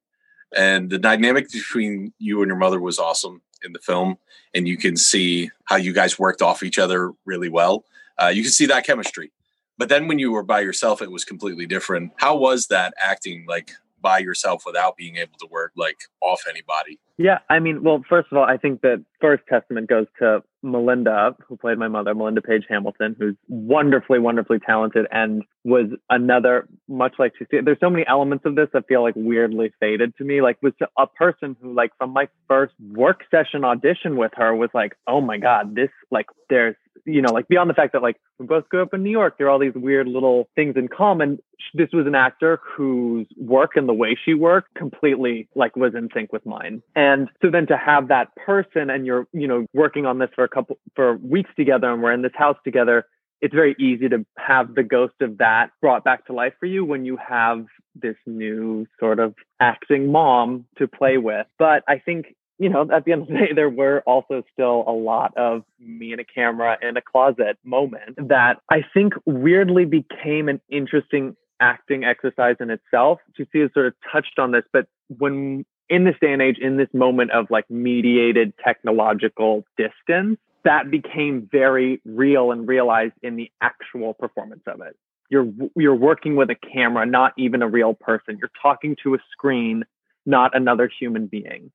And 0.56 0.90
the 0.90 0.98
dynamic 0.98 1.52
between 1.52 2.14
you 2.18 2.42
and 2.42 2.48
your 2.48 2.58
mother 2.58 2.80
was 2.80 3.00
awesome 3.00 3.42
in 3.64 3.74
the 3.74 3.80
film, 3.80 4.18
and 4.56 4.66
you 4.66 4.78
can 4.78 4.96
see 4.96 5.52
how 5.66 5.76
you 5.76 5.92
guys 5.92 6.18
worked 6.18 6.42
off 6.42 6.64
each 6.64 6.80
other 6.80 7.12
really 7.26 7.50
well. 7.50 7.84
Uh, 8.18 8.28
you 8.28 8.44
can 8.44 8.52
see 8.52 8.66
that 8.68 8.86
chemistry. 8.86 9.32
But 9.80 9.88
then 9.88 10.10
when 10.10 10.20
you 10.20 10.34
were 10.34 10.44
by 10.44 10.60
yourself, 10.60 11.02
it 11.02 11.10
was 11.10 11.24
completely 11.24 11.66
different. 11.66 12.12
How 12.18 12.36
was 12.36 12.68
that 12.68 12.94
acting 13.02 13.46
like 13.48 13.72
by 14.02 14.20
yourself 14.20 14.64
without 14.66 14.98
being 14.98 15.16
able 15.16 15.38
to 15.40 15.48
work 15.50 15.72
like 15.78 16.02
off 16.22 16.44
anybody? 16.50 17.00
Yeah, 17.18 17.40
I 17.50 17.60
mean, 17.60 17.82
well, 17.82 18.04
first 18.10 18.28
of 18.30 18.38
all, 18.38 18.44
I 18.44 18.58
think 18.58 18.82
that 18.82 19.04
first 19.22 19.44
testament 19.48 19.88
goes 19.88 20.08
to 20.20 20.44
Melinda, 20.62 21.36
who 21.48 21.58
played 21.58 21.78
my 21.78 21.88
mother, 21.88 22.14
Melinda 22.14 22.42
Page 22.42 22.66
Hamilton, 22.70 23.16
who's 23.18 23.36
wonderfully, 23.48 24.20
wonderfully 24.20 24.60
talented 24.60 25.06
and 25.12 25.44
was 25.64 25.86
another, 26.10 26.68
much 26.88 27.14
like 27.20 27.34
she 27.38 27.46
there's 27.52 27.80
so 27.80 27.90
many 27.90 28.06
elements 28.08 28.46
of 28.46 28.56
this 28.56 28.68
that 28.74 28.88
feel 28.88 29.02
like 29.02 29.16
weirdly 29.16 29.72
faded 29.80 30.16
to 30.18 30.24
me. 30.24 30.42
Like 30.42 30.58
was 30.62 30.74
a 30.98 31.08
person 31.08 31.56
who 31.62 31.74
like 31.74 31.92
from 31.98 32.12
my 32.12 32.28
first 32.48 32.74
work 32.94 33.22
session 33.32 33.64
audition 33.64 34.18
with 34.18 34.32
her 34.36 34.56
was 34.56 34.70
like, 34.74 34.96
oh 35.08 35.22
my 35.22 35.38
God, 35.38 35.76
this 35.76 35.90
like 36.12 36.28
there's 36.50 36.76
you 37.06 37.22
know, 37.22 37.32
like 37.32 37.48
beyond 37.48 37.70
the 37.70 37.74
fact 37.74 37.94
that 37.94 38.02
like 38.02 38.18
we 38.38 38.46
both 38.46 38.68
grew 38.70 38.82
up 38.82 38.94
in 38.94 39.04
New 39.04 39.10
York, 39.10 39.38
there 39.38 39.48
are 39.48 39.50
all 39.50 39.60
these 39.60 39.74
weird 39.76 40.08
little 40.08 40.48
things 40.56 40.76
in 40.76 40.88
common. 40.88 41.40
This 41.74 41.90
was 41.94 42.08
an 42.08 42.16
actor 42.16 42.60
whose 42.64 43.28
work 43.38 43.72
and 43.76 43.88
the 43.88 43.94
way 43.94 44.18
she 44.24 44.34
worked 44.34 44.74
completely 44.76 45.48
like 45.56 45.76
was 45.76 45.94
in 45.96 46.10
sync 46.14 46.32
with 46.32 46.46
mine. 46.46 46.82
And 46.96 47.30
so 47.42 47.50
then 47.52 47.68
to 47.68 47.78
have 47.78 48.08
that 48.08 48.36
person 48.36 48.90
and 48.90 49.06
you're, 49.06 49.28
you 49.34 49.48
know, 49.48 49.66
working 49.74 50.06
on 50.06 50.20
this 50.20 50.30
for 50.36 50.44
couple 50.50 50.78
for 50.96 51.18
weeks 51.18 51.52
together 51.56 51.92
and 51.92 52.02
we're 52.02 52.14
in 52.14 52.22
this 52.22 52.32
house 52.36 52.58
together, 52.64 53.06
it's 53.42 53.54
very 53.54 53.76
easy 53.80 54.10
to 54.10 54.26
have 54.38 54.76
the 54.76 54.84
ghost 54.84 55.16
of 55.22 55.38
that 55.38 55.72
brought 55.82 56.04
back 56.04 56.26
to 56.26 56.34
life 56.34 56.54
for 56.60 56.66
you 56.66 56.84
when 56.84 57.06
you 57.06 57.18
have 57.18 57.66
this 57.96 58.18
new 58.26 58.86
sort 59.00 59.20
of 59.20 59.34
acting 59.60 60.12
mom 60.12 60.66
to 60.78 60.88
play 60.88 61.18
with. 61.18 61.48
But 61.58 61.84
I 61.88 62.00
think 62.00 62.36
you 62.60 62.68
know, 62.68 62.86
at 62.94 63.06
the 63.06 63.14
end 63.14 63.24
of 63.24 63.28
the 63.30 63.34
day, 63.40 63.54
there 63.56 63.70
were 63.70 64.04
also 64.06 64.44
still 64.54 64.84
a 64.86 64.92
lot 64.92 65.36
of 65.38 65.64
me 65.80 66.12
and 66.12 66.22
a 66.22 66.26
camera 66.26 66.78
in 66.82 66.98
a 66.98 67.02
closet 67.02 67.58
moment 67.64 68.18
that 68.28 68.58
I 68.70 68.84
think 68.94 69.14
weirdly 69.26 69.86
became 69.86 70.50
an 70.50 70.62
interesting 70.70 71.36
acting 71.62 72.04
exercise 72.04 72.58
in 72.60 72.70
itself. 72.70 73.20
see, 73.38 73.46
has 73.60 73.72
sort 73.74 73.88
of 73.88 73.94
touched 74.12 74.40
on 74.40 74.52
this, 74.52 74.64
but 74.72 74.88
when 75.08 75.66
in 75.90 76.04
this 76.04 76.16
day 76.22 76.32
and 76.32 76.42
age, 76.42 76.58
in 76.60 76.78
this 76.78 76.90
moment 76.94 77.32
of 77.32 77.48
like 77.50 77.70
mediated 77.70 78.54
technological 78.64 79.66
distance, 79.78 80.38
that 80.64 80.92
became 80.92 81.50
very 81.52 82.02
real 82.06 82.52
and 82.52 82.68
realized 82.68 83.14
in 83.24 83.36
the 83.36 83.52
actual 83.62 84.14
performance 84.14 84.64
of 84.68 84.82
it. 84.82 84.96
You're 85.30 85.48
you're 85.76 85.96
working 85.96 86.36
with 86.36 86.50
a 86.50 86.56
camera, 86.56 87.06
not 87.06 87.34
even 87.38 87.62
a 87.62 87.68
real 87.68 87.94
person. 87.94 88.38
You're 88.40 88.52
talking 88.62 88.96
to 89.04 89.16
a 89.16 89.18
screen, 89.32 89.84
not 90.26 90.56
another 90.56 90.90
human 91.00 91.28
being. 91.28 91.72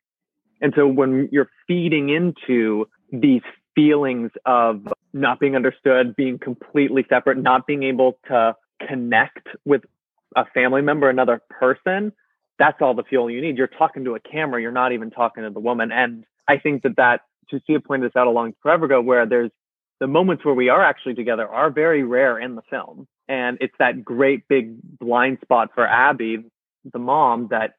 And 0.61 0.73
so 0.77 0.87
when 0.87 1.29
you're 1.31 1.51
feeding 1.67 2.09
into 2.09 2.89
these 3.13 3.43
feelings 3.75 4.31
of 4.47 4.87
not 5.13 5.39
being 5.39 5.57
understood, 5.57 6.17
being 6.17 6.39
completely 6.39 7.05
separate, 7.09 7.39
not 7.39 7.67
being 7.67 7.83
able 7.85 8.19
to 8.29 8.57
connect 8.87 9.49
with 9.65 9.83
a 10.37 10.45
family 10.47 10.83
member, 10.83 11.09
another 11.09 11.41
person, 11.49 12.13
that's 12.59 12.81
all 12.81 12.95
the 12.95 13.03
fuel 13.03 13.31
you 13.31 13.41
need. 13.41 13.59
You're 13.59 13.67
talking 13.67 14.05
to 14.05 14.15
a 14.15 14.21
camera, 14.21 14.61
you're 14.61 14.73
not 14.73 14.93
even 14.93 15.11
talking 15.11 15.45
to 15.45 15.51
the 15.51 15.61
woman. 15.61 15.93
And 15.93 16.25
I 16.49 16.59
think 16.59 16.83
that 16.83 16.97
that, 16.97 17.23
Tucia 17.53 17.85
pointed 17.85 18.11
this 18.11 18.17
out 18.17 18.27
a 18.27 18.31
long 18.31 18.55
forever 18.63 18.87
ago, 18.87 19.01
where 19.01 19.27
there's 19.27 19.51
the 20.01 20.07
moments 20.07 20.45
where 20.45 20.55
we 20.55 20.69
are 20.69 20.83
actually 20.83 21.15
together 21.15 21.47
are 21.47 21.71
very 21.71 22.03
rare 22.03 22.39
in 22.39 22.55
the 22.55 22.63
film. 22.71 23.07
And 23.29 23.59
it's 23.61 23.75
that 23.79 24.05
great 24.05 24.49
big 24.49 24.77
blind 24.99 25.39
spot 25.43 25.71
for 25.75 25.87
Abby, 25.87 26.45
the 26.93 26.99
mom, 26.99 27.49
that 27.51 27.75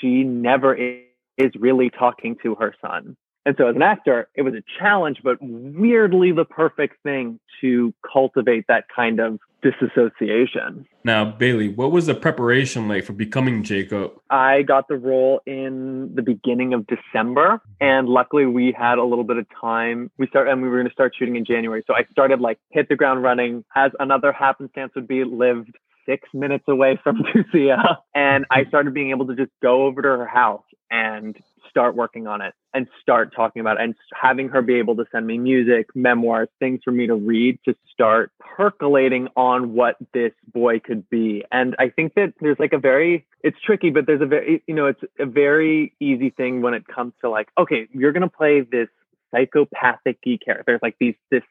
she 0.00 0.22
never 0.22 0.74
is 0.74 1.50
really 1.58 1.90
talking 1.90 2.36
to 2.42 2.54
her 2.56 2.74
son. 2.80 3.16
And 3.44 3.56
so 3.58 3.68
as 3.68 3.76
an 3.76 3.82
actor, 3.82 4.28
it 4.34 4.42
was 4.42 4.54
a 4.54 4.62
challenge, 4.78 5.18
but 5.24 5.36
weirdly 5.40 6.32
the 6.32 6.44
perfect 6.44 7.02
thing 7.02 7.40
to 7.60 7.92
cultivate 8.12 8.66
that 8.68 8.84
kind 8.94 9.20
of 9.20 9.38
disassociation. 9.62 10.86
Now, 11.04 11.24
Bailey, 11.24 11.68
what 11.68 11.92
was 11.92 12.06
the 12.06 12.14
preparation 12.14 12.88
like 12.88 13.04
for 13.04 13.12
becoming 13.12 13.62
Jacob? 13.62 14.12
I 14.30 14.62
got 14.62 14.88
the 14.88 14.96
role 14.96 15.40
in 15.46 16.14
the 16.14 16.22
beginning 16.22 16.74
of 16.74 16.86
December, 16.86 17.60
and 17.80 18.08
luckily 18.08 18.46
we 18.46 18.74
had 18.76 18.98
a 18.98 19.04
little 19.04 19.24
bit 19.24 19.36
of 19.38 19.46
time. 19.60 20.10
We 20.18 20.26
start 20.28 20.48
and 20.48 20.62
we 20.62 20.68
were 20.68 20.76
going 20.76 20.88
to 20.88 20.92
start 20.92 21.14
shooting 21.16 21.36
in 21.36 21.44
January. 21.44 21.82
So 21.86 21.94
I 21.94 22.04
started 22.10 22.40
like 22.40 22.58
hit 22.70 22.88
the 22.88 22.96
ground 22.96 23.22
running 23.22 23.64
as 23.74 23.92
another 24.00 24.32
happenstance 24.32 24.92
would 24.94 25.08
be 25.08 25.24
lived 25.24 25.76
six 26.06 26.28
minutes 26.34 26.64
away 26.68 26.98
from 27.02 27.22
Tucia. 27.34 27.98
And 28.14 28.44
I 28.50 28.64
started 28.64 28.94
being 28.94 29.10
able 29.10 29.26
to 29.28 29.36
just 29.36 29.52
go 29.62 29.86
over 29.86 30.02
to 30.02 30.08
her 30.08 30.26
house 30.26 30.64
and 30.90 31.36
start 31.72 31.96
working 31.96 32.26
on 32.26 32.42
it 32.42 32.52
and 32.74 32.86
start 33.00 33.34
talking 33.34 33.60
about 33.60 33.78
it 33.78 33.84
and 33.84 33.94
having 34.14 34.48
her 34.48 34.60
be 34.60 34.74
able 34.74 34.94
to 34.96 35.04
send 35.10 35.26
me 35.26 35.38
music, 35.38 35.86
memoirs, 35.94 36.48
things 36.60 36.80
for 36.84 36.92
me 36.92 37.06
to 37.06 37.14
read 37.14 37.58
to 37.64 37.74
start 37.90 38.30
percolating 38.38 39.28
on 39.36 39.72
what 39.72 39.96
this 40.12 40.32
boy 40.52 40.78
could 40.78 41.08
be. 41.08 41.42
And 41.50 41.74
I 41.78 41.88
think 41.88 42.14
that 42.14 42.34
there's 42.40 42.58
like 42.58 42.74
a 42.74 42.78
very, 42.78 43.26
it's 43.42 43.56
tricky, 43.64 43.90
but 43.90 44.06
there's 44.06 44.20
a 44.20 44.26
very, 44.26 44.62
you 44.66 44.74
know, 44.74 44.86
it's 44.86 45.00
a 45.18 45.26
very 45.26 45.94
easy 45.98 46.30
thing 46.30 46.60
when 46.60 46.74
it 46.74 46.86
comes 46.86 47.14
to 47.22 47.30
like, 47.30 47.48
okay, 47.58 47.88
you're 47.92 48.12
going 48.12 48.22
to 48.22 48.28
play 48.28 48.60
this 48.60 48.88
psychopathic 49.32 50.18
character. 50.22 50.64
There's 50.66 50.82
like 50.82 50.96
these, 51.00 51.14
this 51.30 51.42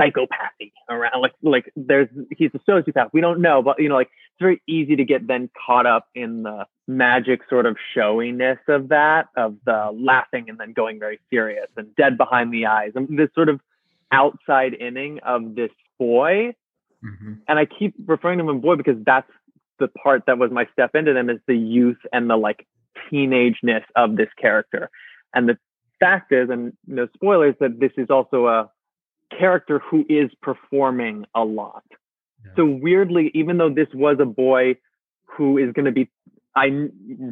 psychopathy 0.00 0.72
around 0.88 1.20
like 1.20 1.32
like 1.42 1.72
there's 1.76 2.08
he's 2.36 2.50
a 2.54 2.58
sociopath 2.70 3.08
we 3.12 3.20
don't 3.20 3.40
know 3.40 3.62
but 3.62 3.80
you 3.80 3.88
know 3.88 3.96
like 3.96 4.06
it's 4.06 4.40
very 4.40 4.62
easy 4.66 4.96
to 4.96 5.04
get 5.04 5.26
then 5.26 5.50
caught 5.66 5.86
up 5.86 6.06
in 6.14 6.42
the 6.42 6.64
magic 6.86 7.40
sort 7.48 7.66
of 7.66 7.76
showiness 7.94 8.58
of 8.68 8.88
that 8.88 9.28
of 9.36 9.56
the 9.66 9.90
laughing 9.94 10.48
and 10.48 10.58
then 10.58 10.72
going 10.72 10.98
very 10.98 11.20
serious 11.28 11.66
and 11.76 11.94
dead 11.96 12.16
behind 12.16 12.52
the 12.52 12.66
eyes 12.66 12.92
and 12.94 13.18
this 13.18 13.28
sort 13.34 13.48
of 13.48 13.60
outside 14.12 14.74
inning 14.74 15.20
of 15.24 15.54
this 15.54 15.70
boy 15.98 16.52
mm-hmm. 17.04 17.34
and 17.46 17.58
i 17.58 17.64
keep 17.64 17.94
referring 18.06 18.38
to 18.38 18.48
him 18.48 18.60
boy 18.60 18.76
because 18.76 18.96
that's 19.04 19.30
the 19.78 19.88
part 19.88 20.24
that 20.26 20.38
was 20.38 20.50
my 20.50 20.66
step 20.72 20.94
into 20.94 21.12
them 21.12 21.28
is 21.28 21.38
the 21.46 21.56
youth 21.56 21.98
and 22.12 22.28
the 22.30 22.36
like 22.36 22.66
teenageness 23.10 23.84
of 23.96 24.16
this 24.16 24.28
character 24.40 24.90
and 25.34 25.48
the 25.48 25.58
fact 26.00 26.32
is 26.32 26.50
and 26.50 26.72
no 26.86 27.06
spoilers 27.14 27.54
that 27.60 27.78
this 27.78 27.92
is 27.96 28.08
also 28.10 28.46
a 28.46 28.70
character 29.38 29.78
who 29.78 30.04
is 30.08 30.30
performing 30.42 31.26
a 31.34 31.44
lot. 31.44 31.84
Yeah. 32.44 32.52
So 32.56 32.64
weirdly, 32.64 33.30
even 33.34 33.58
though 33.58 33.70
this 33.70 33.88
was 33.94 34.16
a 34.20 34.24
boy 34.24 34.76
who 35.24 35.58
is 35.58 35.72
going 35.72 35.84
to 35.84 35.92
be, 35.92 36.10
I 36.56 36.66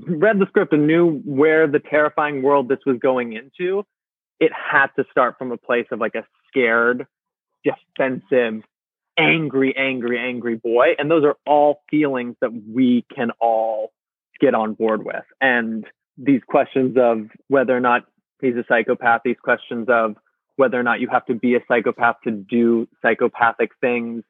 read 0.07 0.38
the 0.38 0.46
script 0.48 0.72
and 0.72 0.87
knew 0.87 1.20
where 1.24 1.66
the 1.66 1.81
terrifying 1.81 2.42
world 2.42 2.68
this 2.68 2.78
was 2.87 2.98
going 3.00 3.33
into. 3.33 3.85
It 4.38 4.52
had 4.52 4.88
to 4.96 5.04
start 5.11 5.37
from 5.38 5.50
a 5.50 5.57
place 5.57 5.87
of 5.90 5.98
like 5.98 6.14
a 6.14 6.24
scared, 6.46 7.06
defensive, 7.64 8.62
angry, 9.19 9.75
angry, 9.77 10.19
angry 10.19 10.56
boy. 10.56 10.94
And 10.98 11.10
those 11.10 11.25
are 11.25 11.37
all 11.44 11.83
feelings 11.90 12.37
that 12.40 12.50
we 12.52 13.04
can 13.14 13.33
all 13.40 13.90
get 14.40 14.54
on 14.54 14.75
board 14.75 15.04
with. 15.04 15.25
And 15.40 15.85
these 16.16 16.40
questions 16.46 16.96
of 16.96 17.27
whether 17.48 17.77
or 17.77 17.81
not 17.81 18.04
he's 18.41 18.57
a 18.57 18.65
psychopath, 18.69 19.23
these 19.25 19.37
questions 19.43 19.89
of 19.89 20.17
whether 20.57 20.79
or 20.79 20.83
not 20.83 21.01
you 21.01 21.09
have 21.09 21.25
to 21.27 21.35
be 21.35 21.55
a 21.55 21.61
psychopath 21.69 22.17
to 22.25 22.31
do 22.31 22.89
psychopathic 23.03 23.71
things. 23.81 24.25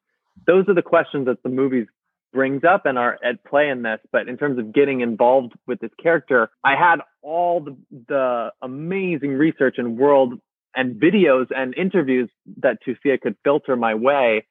Those 0.47 0.69
are 0.69 0.75
the 0.75 0.83
questions 0.83 1.27
that 1.27 1.43
the 1.43 1.49
movie's 1.49 1.87
brings 2.33 2.63
up 2.63 2.85
and 2.85 2.99
are 2.99 3.19
at 3.25 3.43
play 3.45 3.69
in 3.69 3.83
this. 3.83 4.01
But 4.13 4.29
in 4.29 4.37
terms 4.37 4.59
of 4.59 4.73
getting 4.73 5.01
involved 5.01 5.53
with 5.67 5.81
this 5.81 5.91
character, 6.03 6.51
I 6.63 6.77
had 6.77 7.01
all 7.23 7.61
the, 7.61 7.77
the 8.09 8.53
amazing 8.61 9.31
research 9.31 9.77
and 9.79 9.97
world 9.97 10.35
and 10.77 11.01
videos 11.01 11.47
and 11.51 11.75
interviews 11.77 12.29
that 12.59 12.79
Tucia 12.87 13.21
could 13.21 13.37
filter 13.45 13.77
my 13.77 13.95
way. 13.95 14.47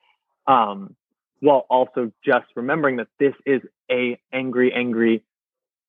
Um, 0.47 0.95
while 1.39 1.65
also 1.69 2.11
just 2.25 2.47
remembering 2.55 2.95
that 2.97 3.07
this 3.19 3.33
is 3.45 3.61
a 3.91 4.19
angry, 4.33 4.73
angry, 4.73 5.23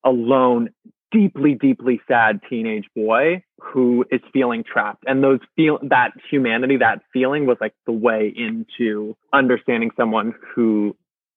alone, 0.05 0.71
deeply, 1.11 1.55
deeply 1.55 2.01
sad 2.09 2.41
teenage 2.49 2.87
boy 2.95 3.43
who 3.61 4.05
is 4.11 4.21
feeling 4.33 4.65
trapped. 4.65 5.05
And 5.07 5.23
those 5.23 5.41
feel 5.57 5.79
that 5.83 6.13
humanity, 6.31 6.77
that 6.79 7.03
feeling 7.13 7.47
was 7.47 7.57
like 7.61 7.75
the 7.87 7.93
way 7.93 8.33
into 8.35 9.17
understanding 9.33 9.91
someone 9.97 10.35
who 10.55 10.97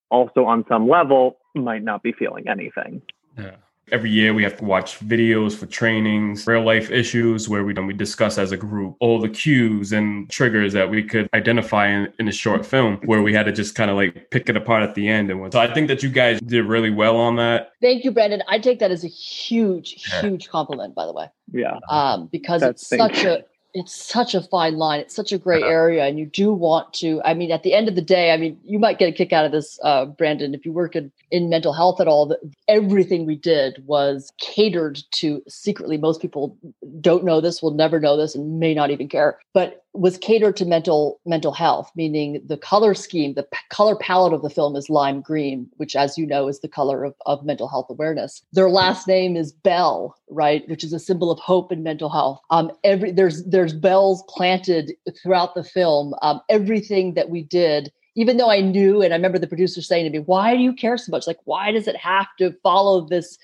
also 0.09 0.45
on 0.45 0.65
some 0.69 0.88
level 0.88 1.38
might 1.55 1.84
not 1.84 2.03
be 2.03 2.11
feeling 2.11 2.47
anything. 2.47 3.01
Yeah. 3.38 3.55
Every 3.92 4.10
year 4.10 4.34
we 4.34 4.44
have 4.44 4.56
to 4.58 4.64
watch 4.64 5.00
videos 5.00 5.54
for 5.54 5.66
trainings, 5.66 6.48
real 6.48 6.64
life 6.64 6.90
issues 6.92 7.50
where 7.50 7.64
we, 7.64 7.74
we 7.74 7.94
discuss 7.94 8.38
as 8.38 8.52
a 8.52 8.58
group 8.58 8.96
all 9.00 9.20
the 9.20 9.28
cues 9.28 9.92
and 9.92 10.30
triggers 10.30 10.72
that 10.74 10.90
we 10.90 11.04
could 11.04 11.28
identify 11.34 11.88
in, 11.88 12.14
in 12.20 12.28
a 12.28 12.32
short 12.32 12.66
film 12.66 13.00
where 13.06 13.22
we 13.22 13.34
had 13.34 13.48
to 13.48 13.52
just 13.52 13.76
kind 13.76 13.92
of 13.92 13.98
like 13.98 14.30
pick 14.32 14.48
it 14.48 14.56
apart 14.56 14.84
at 14.84 14.96
the 14.96 15.10
end. 15.10 15.30
And 15.30 15.52
so 15.52 15.60
I 15.60 15.74
think 15.74 15.88
that 15.90 16.04
you 16.04 16.10
guys 16.10 16.40
did 16.42 16.66
really 16.66 16.90
well 16.90 17.18
on 17.18 17.36
that. 17.36 17.74
Thank 17.82 18.06
you, 18.06 18.12
Brandon. 18.12 18.42
I 18.48 18.60
take 18.60 18.80
that 18.80 18.92
as 18.92 19.04
a 19.04 19.10
huge, 19.10 20.08
huge 20.20 20.50
compliment, 20.50 20.96
by 20.96 21.06
the 21.06 21.14
way. 21.14 21.28
Yeah. 21.52 21.80
Um, 21.90 22.30
because 22.32 22.62
That's 22.62 22.82
it's 22.82 22.98
such 22.98 23.24
a 23.26 23.44
it's 23.74 23.93
such 23.93 24.36
a 24.36 24.41
fine 24.41 24.78
line. 24.78 24.99
It's 24.99 25.15
such 25.15 25.32
a 25.32 25.38
gray 25.38 25.61
area, 25.61 26.05
and 26.05 26.19
you 26.19 26.26
do 26.26 26.51
want 26.51 26.93
to. 26.95 27.22
I 27.24 27.34
mean, 27.34 27.51
at 27.51 27.63
the 27.63 27.74
end 27.74 27.88
of 27.88 27.95
the 27.95 28.01
day, 28.01 28.32
I 28.32 28.38
mean, 28.38 28.59
you 28.63 28.80
might 28.80 28.99
get 28.99 29.09
a 29.09 29.11
kick 29.11 29.32
out 29.32 29.45
of 29.45 29.51
this, 29.51 29.80
uh, 29.84 30.05
Brandon, 30.05 30.53
if 30.53 30.65
you 30.65 30.74
work 30.74 30.95
in, 30.95 31.11
in 31.32 31.49
mental 31.49 31.74
health 31.74 32.01
at 32.01 32.07
all. 32.07 32.26
That 32.26 32.39
everything 32.67 33.26
we 33.26 33.36
did 33.36 33.82
was 33.86 34.32
catered 34.39 34.99
to 35.11 35.41
secretly. 35.47 35.97
Most 35.97 36.22
people 36.22 36.57
don't 36.99 37.24
know 37.24 37.39
this, 37.39 37.61
will 37.61 37.72
never 37.72 37.99
know 37.99 38.17
this, 38.17 38.36
and 38.36 38.59
may 38.59 38.74
not 38.74 38.91
even 38.91 39.07
care. 39.07 39.39
But 39.53 39.81
was 39.94 40.18
catered 40.18 40.56
to 40.56 40.66
mental 40.66 41.20
mental 41.26 41.52
health 41.52 41.92
meaning 41.96 42.42
the 42.46 42.58
color 42.58 42.94
scheme 42.94 43.34
the 43.34 43.44
p- 43.44 43.58
color 43.70 43.96
palette 43.96 44.34
of 44.34 44.42
the 44.42 44.50
film 44.50 44.76
is 44.76 44.89
lime 44.89 45.22
green 45.22 45.70
which 45.78 45.96
as 45.96 46.18
you 46.18 46.26
know 46.26 46.48
is 46.48 46.60
the 46.62 46.68
color 46.68 47.04
of, 47.04 47.14
of 47.26 47.44
mental 47.44 47.68
health 47.68 47.88
awareness 47.89 48.44
their 48.54 48.70
last 48.70 49.08
name 49.08 49.36
is 49.36 49.52
bell 49.52 50.16
right 50.30 50.68
which 50.70 50.84
is 50.84 50.94
a 50.94 51.00
symbol 51.00 51.30
of 51.30 51.39
hope 51.39 51.72
and 51.72 51.84
mental 51.84 52.10
health 52.10 52.39
um 52.52 52.72
every 52.84 53.12
there's 53.12 53.44
there's 53.46 53.74
bells 53.74 54.24
planted 54.30 54.94
throughout 55.22 55.56
the 55.56 55.64
film 55.64 56.14
um 56.22 56.42
everything 56.50 57.14
that 57.14 57.30
we 57.30 57.44
did 57.44 57.92
even 58.16 58.36
though 58.36 58.52
I 58.52 58.60
knew, 58.60 59.02
and 59.02 59.14
I 59.14 59.16
remember 59.16 59.39
the 59.39 59.48
producer 59.48 59.82
saying 59.82 60.04
to 60.04 60.10
me, 60.10 60.20
Why 60.20 60.56
do 60.56 60.62
you 60.62 60.74
care 60.74 60.98
so 60.98 61.12
much? 61.12 61.28
Like, 61.28 61.39
why 61.46 61.72
does 61.72 61.88
it 61.88 61.96
have 61.96 62.28
to 62.39 62.54
follow 62.62 63.08
this 63.08 63.38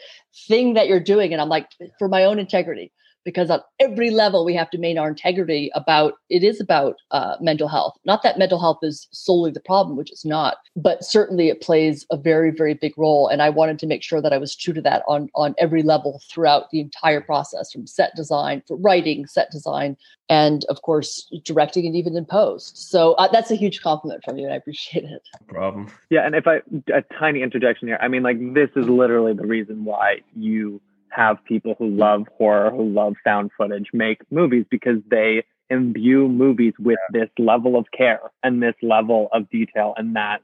thing 0.47 0.73
that 0.73 0.87
you're 0.87 0.99
doing? 0.99 1.31
And 1.31 1.41
I'm 1.41 1.47
like, 1.49 1.69
For 1.97 2.09
my 2.09 2.25
own 2.25 2.37
integrity 2.37 2.91
because 3.27 3.49
on 3.49 3.59
every 3.81 4.09
level 4.09 4.45
we 4.45 4.53
have 4.53 4.69
to 4.69 4.77
maintain 4.77 4.97
our 4.97 5.09
integrity 5.09 5.69
about 5.75 6.13
it 6.29 6.45
is 6.45 6.61
about 6.61 6.95
uh, 7.11 7.35
mental 7.41 7.67
health. 7.67 7.95
Not 8.05 8.23
that 8.23 8.39
mental 8.39 8.57
health 8.57 8.79
is 8.83 9.05
solely 9.11 9.51
the 9.51 9.59
problem 9.59 9.97
which 9.97 10.09
it's 10.09 10.23
not 10.23 10.55
but 10.77 11.03
certainly 11.03 11.49
it 11.49 11.61
plays 11.61 12.05
a 12.09 12.15
very 12.15 12.51
very 12.51 12.73
big 12.73 12.93
role. 12.97 13.27
And 13.27 13.41
i 13.41 13.49
wanted 13.49 13.79
to 13.79 13.85
make 13.85 14.01
sure 14.01 14.21
that 14.21 14.31
i 14.31 14.37
was 14.37 14.55
true 14.55 14.73
to 14.73 14.81
that 14.83 15.03
on 15.09 15.27
on 15.35 15.55
every 15.57 15.83
level 15.83 16.21
throughout 16.31 16.69
the 16.71 16.79
entire 16.79 17.19
process 17.19 17.69
from 17.69 17.85
set 17.85 18.15
design 18.15 18.63
for 18.65 18.77
writing 18.77 19.27
set 19.27 19.51
design 19.51 19.97
and 20.29 20.63
of 20.69 20.81
course 20.83 21.29
directing 21.43 21.85
and 21.85 21.95
even 21.95 22.15
in 22.15 22.25
post. 22.25 22.77
So 22.89 23.13
uh, 23.13 23.27
that's 23.29 23.51
a 23.51 23.55
huge 23.55 23.81
compliment 23.81 24.23
from 24.23 24.37
you 24.37 24.45
and 24.45 24.53
i 24.53 24.55
appreciate 24.55 25.03
it. 25.03 25.21
No 25.49 25.53
problem. 25.53 25.91
Yeah 26.09 26.25
and 26.25 26.33
if 26.33 26.47
i 26.47 26.61
a 26.93 27.01
tiny 27.19 27.41
interjection 27.41 27.89
here 27.89 27.99
i 28.01 28.07
mean 28.07 28.23
like 28.23 28.37
this 28.53 28.69
is 28.77 28.87
literally 28.87 29.33
the 29.33 29.45
reason 29.45 29.83
why 29.83 30.21
you 30.33 30.79
have 31.09 31.43
people 31.45 31.75
who 31.77 31.87
love 31.89 32.27
horror, 32.37 32.71
who 32.71 32.83
love 32.83 33.15
found 33.23 33.51
footage, 33.57 33.87
make 33.93 34.19
movies 34.31 34.65
because 34.69 34.97
they 35.09 35.43
imbue 35.69 36.27
movies 36.27 36.73
with 36.79 36.97
yeah. 37.13 37.21
this 37.21 37.29
level 37.37 37.77
of 37.77 37.85
care 37.95 38.31
and 38.43 38.61
this 38.61 38.75
level 38.81 39.29
of 39.31 39.49
detail. 39.49 39.93
And 39.97 40.15
that, 40.15 40.41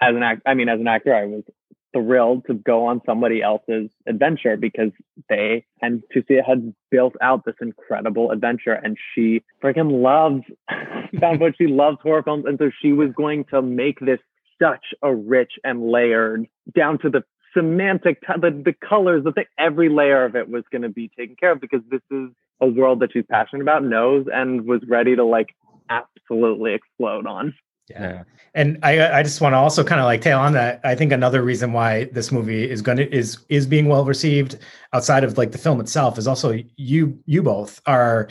as 0.00 0.14
an 0.14 0.22
act, 0.22 0.42
I 0.46 0.54
mean, 0.54 0.68
as 0.68 0.80
an 0.80 0.88
actor, 0.88 1.14
I 1.14 1.24
was 1.24 1.42
thrilled 1.92 2.46
to 2.46 2.54
go 2.54 2.86
on 2.86 3.02
somebody 3.04 3.42
else's 3.42 3.90
adventure 4.06 4.56
because 4.56 4.92
they 5.28 5.64
and 5.82 6.02
Tucia 6.14 6.42
had 6.44 6.74
built 6.90 7.14
out 7.20 7.44
this 7.44 7.54
incredible 7.60 8.30
adventure 8.30 8.72
and 8.72 8.96
she 9.14 9.42
freaking 9.62 10.02
loves 10.02 10.42
found 11.20 11.38
footage. 11.38 11.56
She 11.58 11.66
loves 11.66 11.98
horror 12.02 12.22
films. 12.22 12.44
And 12.46 12.58
so 12.58 12.70
she 12.80 12.92
was 12.92 13.10
going 13.16 13.44
to 13.50 13.60
make 13.60 14.00
this 14.00 14.20
such 14.60 14.94
a 15.02 15.14
rich 15.14 15.52
and 15.64 15.90
layered 15.90 16.46
down 16.74 16.98
to 17.00 17.10
the 17.10 17.24
semantic, 17.54 18.20
t- 18.20 18.40
the, 18.40 18.50
the 18.50 18.74
colors, 18.86 19.24
the 19.24 19.32
thing, 19.32 19.44
every 19.58 19.88
layer 19.88 20.24
of 20.24 20.36
it 20.36 20.48
was 20.48 20.64
going 20.70 20.82
to 20.82 20.88
be 20.88 21.08
taken 21.16 21.36
care 21.36 21.52
of 21.52 21.60
because 21.60 21.80
this 21.90 22.02
is 22.10 22.30
a 22.60 22.66
world 22.66 23.00
that 23.00 23.12
she's 23.12 23.24
passionate 23.30 23.62
about, 23.62 23.84
knows, 23.84 24.26
and 24.32 24.66
was 24.66 24.80
ready 24.88 25.16
to 25.16 25.24
like 25.24 25.54
absolutely 25.90 26.74
explode 26.74 27.26
on. 27.26 27.54
Yeah. 27.90 28.22
And 28.54 28.78
I 28.82 29.18
I 29.18 29.22
just 29.22 29.40
want 29.40 29.54
to 29.54 29.56
also 29.56 29.82
kind 29.82 30.00
of 30.00 30.04
like 30.04 30.20
tail 30.20 30.38
on 30.38 30.52
that. 30.52 30.80
I 30.84 30.94
think 30.94 31.12
another 31.12 31.42
reason 31.42 31.72
why 31.72 32.04
this 32.04 32.30
movie 32.30 32.68
is 32.68 32.80
going 32.80 32.98
to 32.98 33.14
is 33.14 33.38
is 33.48 33.66
being 33.66 33.88
well 33.88 34.04
received 34.04 34.58
outside 34.92 35.24
of 35.24 35.36
like 35.36 35.52
the 35.52 35.58
film 35.58 35.80
itself 35.80 36.16
is 36.16 36.26
also 36.26 36.58
you 36.76 37.18
you 37.26 37.42
both 37.42 37.80
are 37.86 38.28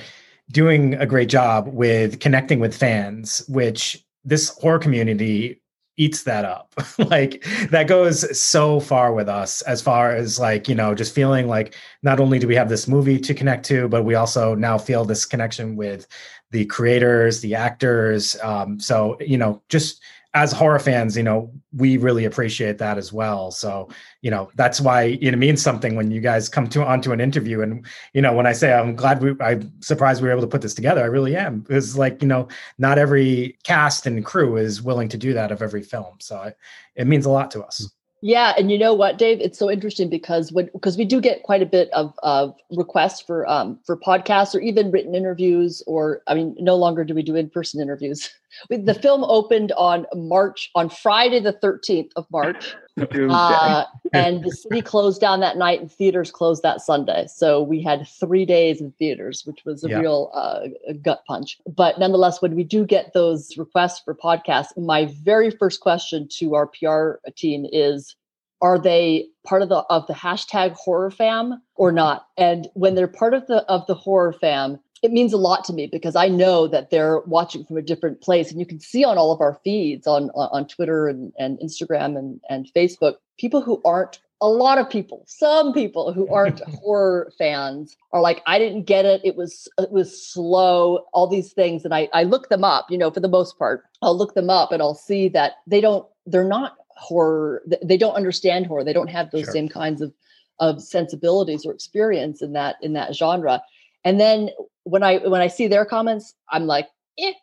doing 0.51 0.95
a 0.95 1.05
great 1.05 1.29
job 1.29 1.67
with 1.67 2.19
connecting 2.19 2.59
with 2.59 2.75
fans, 2.75 3.43
which 3.47 4.03
this 4.23 4.49
horror 4.59 4.79
community 4.79 5.60
eats 5.97 6.23
that 6.23 6.45
up. 6.45 6.73
Like 6.97 7.43
that 7.71 7.87
goes 7.87 8.39
so 8.39 8.79
far 8.79 9.13
with 9.13 9.27
us 9.27 9.61
as 9.63 9.81
far 9.81 10.15
as 10.15 10.39
like 10.39 10.69
you 10.69 10.75
know 10.75 10.95
just 10.95 11.13
feeling 11.13 11.47
like 11.47 11.75
not 12.03 12.19
only 12.19 12.39
do 12.39 12.47
we 12.47 12.55
have 12.55 12.69
this 12.69 12.87
movie 12.87 13.19
to 13.19 13.33
connect 13.33 13.65
to 13.65 13.89
but 13.89 14.03
we 14.03 14.15
also 14.15 14.55
now 14.55 14.77
feel 14.77 15.03
this 15.03 15.25
connection 15.25 15.75
with 15.75 16.07
the 16.51 16.65
creators 16.65 17.41
the 17.41 17.55
actors. 17.55 18.37
Um, 18.41 18.79
so 18.79 19.17
you 19.19 19.37
know 19.37 19.61
just 19.67 20.01
as 20.33 20.51
horror 20.53 20.79
fans, 20.79 21.17
you 21.17 21.23
know, 21.23 21.51
we 21.73 21.97
really 21.97 22.23
appreciate 22.23 22.77
that 22.77 22.97
as 22.97 23.11
well. 23.11 23.51
So, 23.51 23.89
you 24.21 24.31
know, 24.31 24.49
that's 24.55 24.79
why 24.79 25.17
it 25.21 25.37
means 25.37 25.61
something 25.61 25.95
when 25.95 26.09
you 26.09 26.21
guys 26.21 26.47
come 26.47 26.67
to 26.69 26.85
onto 26.85 27.11
an 27.11 27.19
interview. 27.19 27.61
And, 27.61 27.85
you 28.13 28.21
know, 28.21 28.33
when 28.33 28.47
I 28.47 28.53
say 28.53 28.73
I'm 28.73 28.95
glad 28.95 29.21
we, 29.21 29.35
I'm 29.41 29.71
surprised 29.81 30.21
we 30.21 30.27
were 30.27 30.31
able 30.31 30.41
to 30.41 30.47
put 30.47 30.61
this 30.61 30.73
together, 30.73 31.01
I 31.01 31.07
really 31.07 31.35
am. 31.35 31.65
It's 31.69 31.97
like, 31.97 32.21
you 32.21 32.27
know, 32.29 32.47
not 32.77 32.97
every 32.97 33.57
cast 33.63 34.07
and 34.07 34.23
crew 34.23 34.55
is 34.55 34.81
willing 34.81 35.09
to 35.09 35.17
do 35.17 35.33
that 35.33 35.51
of 35.51 35.61
every 35.61 35.83
film. 35.83 36.15
So 36.19 36.41
it, 36.43 36.57
it 36.95 37.07
means 37.07 37.25
a 37.25 37.29
lot 37.29 37.51
to 37.51 37.63
us. 37.63 37.91
Yeah, 38.23 38.53
and 38.55 38.71
you 38.71 38.77
know 38.77 38.93
what, 38.93 39.17
Dave? 39.17 39.41
It's 39.41 39.57
so 39.57 39.69
interesting 39.69 40.07
because 40.07 40.51
when 40.51 40.69
because 40.73 40.95
we 40.95 41.05
do 41.05 41.19
get 41.19 41.41
quite 41.41 41.63
a 41.63 41.65
bit 41.65 41.89
of 41.91 42.13
of 42.21 42.55
requests 42.69 43.19
for 43.19 43.49
um 43.49 43.79
for 43.83 43.97
podcasts 43.97 44.53
or 44.53 44.59
even 44.59 44.91
written 44.91 45.15
interviews, 45.15 45.81
or 45.87 46.21
I 46.27 46.35
mean, 46.35 46.55
no 46.59 46.75
longer 46.75 47.03
do 47.03 47.15
we 47.15 47.23
do 47.23 47.35
in 47.35 47.49
person 47.49 47.81
interviews. 47.81 48.29
the 48.69 48.93
film 48.93 49.23
opened 49.23 49.71
on 49.73 50.05
March 50.15 50.69
on 50.75 50.89
Friday 50.89 51.39
the 51.39 51.53
thirteenth 51.53 52.11
of 52.15 52.25
March, 52.31 52.75
uh, 52.97 53.85
and 54.13 54.43
the 54.43 54.51
city 54.51 54.81
closed 54.81 55.21
down 55.21 55.39
that 55.39 55.57
night, 55.57 55.81
and 55.81 55.91
theaters 55.91 56.31
closed 56.31 56.63
that 56.63 56.81
Sunday. 56.81 57.25
So 57.27 57.61
we 57.61 57.81
had 57.81 58.07
three 58.07 58.45
days 58.45 58.81
in 58.81 58.91
theaters, 58.93 59.43
which 59.45 59.63
was 59.65 59.83
a 59.83 59.89
yeah. 59.89 59.99
real 59.99 60.31
uh, 60.33 60.67
gut 61.01 61.23
punch. 61.27 61.57
But 61.65 61.99
nonetheless, 61.99 62.41
when 62.41 62.55
we 62.55 62.63
do 62.63 62.85
get 62.85 63.13
those 63.13 63.57
requests 63.57 64.01
for 64.03 64.15
podcasts, 64.15 64.77
my 64.77 65.05
very 65.23 65.51
first 65.51 65.81
question 65.81 66.27
to 66.39 66.55
our 66.55 66.67
PR 66.67 67.13
team 67.35 67.65
is 67.71 68.15
are 68.61 68.77
they 68.77 69.27
part 69.45 69.61
of 69.61 69.69
the 69.69 69.77
of 69.89 70.05
the 70.07 70.13
hashtag 70.13 70.73
horror 70.73 71.09
fam 71.09 71.61
or 71.75 71.91
not 71.91 72.27
and 72.37 72.67
when 72.73 72.95
they're 72.95 73.07
part 73.07 73.33
of 73.33 73.47
the 73.47 73.63
of 73.63 73.85
the 73.87 73.95
horror 73.95 74.33
fam 74.33 74.79
it 75.01 75.11
means 75.11 75.33
a 75.33 75.37
lot 75.37 75.63
to 75.65 75.73
me 75.73 75.87
because 75.87 76.15
i 76.15 76.27
know 76.27 76.67
that 76.67 76.89
they're 76.89 77.19
watching 77.21 77.63
from 77.65 77.77
a 77.77 77.81
different 77.81 78.21
place. 78.21 78.51
And 78.51 78.59
you 78.59 78.65
can 78.65 78.79
see 78.79 79.03
on 79.03 79.17
all 79.17 79.31
of 79.31 79.41
our 79.41 79.59
feeds 79.63 80.07
on 80.07 80.29
on 80.31 80.67
twitter 80.67 81.07
and, 81.07 81.33
and 81.37 81.59
instagram 81.59 82.17
and, 82.17 82.39
and 82.49 82.69
facebook 82.75 83.15
people 83.37 83.61
who 83.61 83.81
aren't 83.85 84.19
a 84.43 84.47
lot 84.47 84.79
of 84.79 84.89
people 84.89 85.23
some 85.27 85.71
people 85.73 86.13
who 86.13 86.27
aren't 86.33 86.61
horror 86.81 87.31
fans 87.37 87.95
are 88.11 88.21
like 88.21 88.41
i 88.45 88.57
didn't 88.59 88.83
get 88.83 89.05
it. 89.05 89.21
It 89.23 89.35
was 89.35 89.67
it 89.77 89.91
was 89.91 90.25
slow 90.25 91.05
all 91.13 91.27
these 91.27 91.53
things. 91.53 91.85
And 91.85 91.93
i 91.93 92.09
i 92.13 92.23
look 92.23 92.49
them 92.49 92.63
up 92.63 92.89
you 92.89 92.97
know 92.97 93.11
for 93.11 93.19
the 93.19 93.27
most 93.27 93.57
part 93.57 93.83
i'll 94.01 94.17
look 94.17 94.33
them 94.33 94.49
up 94.49 94.71
and 94.71 94.81
i'll 94.81 94.95
see 94.95 95.29
that 95.29 95.53
they 95.67 95.81
don't 95.81 96.05
they're 96.25 96.43
not 96.43 96.77
horror 97.01 97.63
they 97.83 97.97
don't 97.97 98.13
understand 98.13 98.67
horror. 98.67 98.83
They 98.83 98.93
don't 98.93 99.09
have 99.09 99.31
those 99.31 99.45
sure. 99.45 99.53
same 99.53 99.69
kinds 99.69 100.01
of 100.01 100.13
of 100.59 100.81
sensibilities 100.81 101.65
or 101.65 101.73
experience 101.73 102.41
in 102.41 102.53
that 102.53 102.75
in 102.81 102.93
that 102.93 103.15
genre 103.15 103.61
and 104.03 104.19
then 104.19 104.49
when 104.83 105.03
i 105.03 105.17
when 105.17 105.41
i 105.41 105.47
see 105.47 105.67
their 105.67 105.85
comments 105.85 106.33
i'm 106.49 106.65
like 106.65 106.87
eh. 107.19 107.33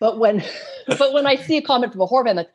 but 0.00 0.18
when 0.18 0.42
but 0.98 1.12
when 1.12 1.26
i 1.26 1.36
see 1.36 1.56
a 1.56 1.62
comment 1.62 1.92
from 1.92 2.00
a 2.00 2.06
horror 2.06 2.24
fan 2.24 2.36
like 2.36 2.50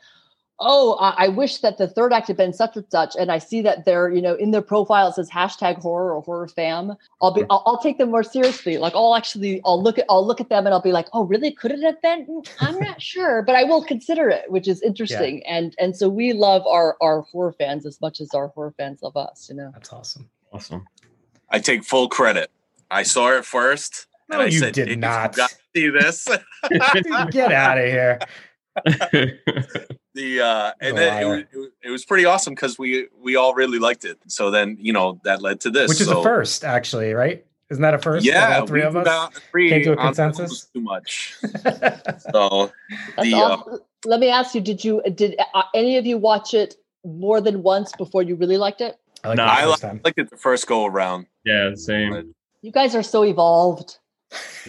oh, 0.61 0.93
I, 0.99 1.25
I 1.25 1.27
wish 1.27 1.57
that 1.57 1.77
the 1.77 1.87
third 1.87 2.13
act 2.13 2.27
had 2.27 2.37
been 2.37 2.53
such 2.53 2.77
and 2.77 2.85
such, 2.89 3.15
and 3.19 3.31
I 3.31 3.39
see 3.39 3.61
that 3.61 3.83
they're, 3.83 4.09
you 4.09 4.21
know, 4.21 4.35
in 4.35 4.51
their 4.51 4.61
profile 4.61 5.07
it 5.07 5.15
says 5.15 5.29
hashtag 5.29 5.81
horror 5.81 6.13
or 6.15 6.21
horror 6.21 6.47
fam. 6.47 6.95
I'll 7.21 7.33
be, 7.33 7.43
I'll, 7.49 7.63
I'll 7.65 7.79
take 7.79 7.97
them 7.97 8.11
more 8.11 8.23
seriously. 8.23 8.77
Like 8.77 8.93
I'll 8.95 9.15
actually, 9.15 9.61
I'll 9.65 9.81
look 9.81 9.97
at, 9.97 10.05
I'll 10.07 10.25
look 10.25 10.39
at 10.39 10.49
them 10.49 10.65
and 10.65 10.73
I'll 10.73 10.81
be 10.81 10.91
like, 10.91 11.07
oh, 11.13 11.25
really? 11.25 11.51
Could 11.51 11.71
it 11.71 11.81
have 11.81 12.01
been? 12.01 12.25
Mm, 12.27 12.49
I'm 12.59 12.79
not 12.79 13.01
sure, 13.01 13.41
but 13.41 13.55
I 13.55 13.63
will 13.63 13.83
consider 13.83 14.29
it, 14.29 14.49
which 14.51 14.67
is 14.67 14.81
interesting. 14.81 15.45
And 15.45 15.75
and 15.79 15.97
so 15.97 16.07
we 16.07 16.31
love 16.33 16.65
our 16.67 16.95
our 17.01 17.21
horror 17.21 17.53
fans 17.53 17.85
as 17.85 17.99
much 17.99 18.21
as 18.21 18.33
our 18.33 18.47
horror 18.49 18.73
fans 18.77 19.01
love 19.01 19.17
us. 19.17 19.49
You 19.49 19.55
know, 19.55 19.71
That's 19.73 19.91
awesome. 19.91 20.29
Awesome. 20.53 20.85
I 21.49 21.59
take 21.59 21.83
full 21.83 22.07
credit. 22.07 22.51
I 22.91 23.03
saw 23.03 23.31
it 23.37 23.45
first. 23.45 24.07
No, 24.29 24.35
and 24.35 24.43
I 24.43 24.45
you 24.47 24.59
said, 24.59 24.73
did 24.73 24.87
"Dave, 24.87 24.99
not." 24.99 25.31
You 25.31 25.37
got 25.37 25.51
see 25.75 25.89
this. 25.89 26.27
Get 27.31 27.51
out 27.51 27.77
of 27.77 27.85
here. 27.85 28.19
the 30.13 30.41
uh 30.41 30.71
and 30.79 30.97
then 30.97 31.21
it 31.21 31.25
was, 31.25 31.39
it 31.51 31.57
was 31.57 31.69
it 31.83 31.89
was 31.89 32.05
pretty 32.05 32.23
awesome 32.23 32.53
because 32.53 32.79
we 32.79 33.07
we 33.21 33.35
all 33.35 33.53
really 33.53 33.79
liked 33.79 34.05
it 34.05 34.17
so 34.27 34.49
then 34.49 34.77
you 34.79 34.93
know 34.93 35.19
that 35.25 35.41
led 35.41 35.59
to 35.59 35.69
this 35.69 35.89
Which 35.89 35.99
is 35.99 36.07
so, 36.07 36.21
a 36.21 36.23
first, 36.23 36.63
actually, 36.63 37.13
right? 37.13 37.45
Isn't 37.69 37.81
that 37.81 37.93
a 37.93 37.99
first? 37.99 38.25
yeah 38.25 38.59
all 38.59 38.67
three 38.67 38.81
of 38.81 38.95
us. 38.95 39.03
got 39.03 39.33
three 39.51 39.69
Came 39.69 39.83
to 39.83 39.91
a 39.93 39.97
consensus? 39.97 40.65
too 40.73 40.79
much 40.79 41.35
so 42.31 42.71
That's 43.17 43.29
the 43.29 43.33
uh. 43.35 43.57
Let 44.05 44.19
me 44.19 44.29
ask 44.29 44.55
you: 44.55 44.61
Did 44.61 44.83
you 44.83 45.01
did 45.15 45.39
uh, 45.53 45.63
any 45.75 45.97
of 45.97 46.05
you 46.05 46.17
watch 46.17 46.53
it 46.53 46.75
more 47.05 47.39
than 47.41 47.61
once 47.61 47.91
before 47.97 48.23
you 48.23 48.35
really 48.35 48.57
liked 48.57 48.79
it? 48.81 48.97
I 49.23 49.27
like 49.29 49.37
No, 49.37 49.45
that 49.45 49.57
I 49.59 49.65
first 49.65 49.83
liked 49.83 50.17
it 50.17 50.29
the 50.29 50.37
first 50.37 50.65
go 50.65 50.85
around 50.85 51.27
yeah, 51.45 51.75
same. 51.75 52.33
You 52.61 52.71
guys 52.71 52.95
are 52.95 53.03
so 53.03 53.23
evolved. 53.23 53.97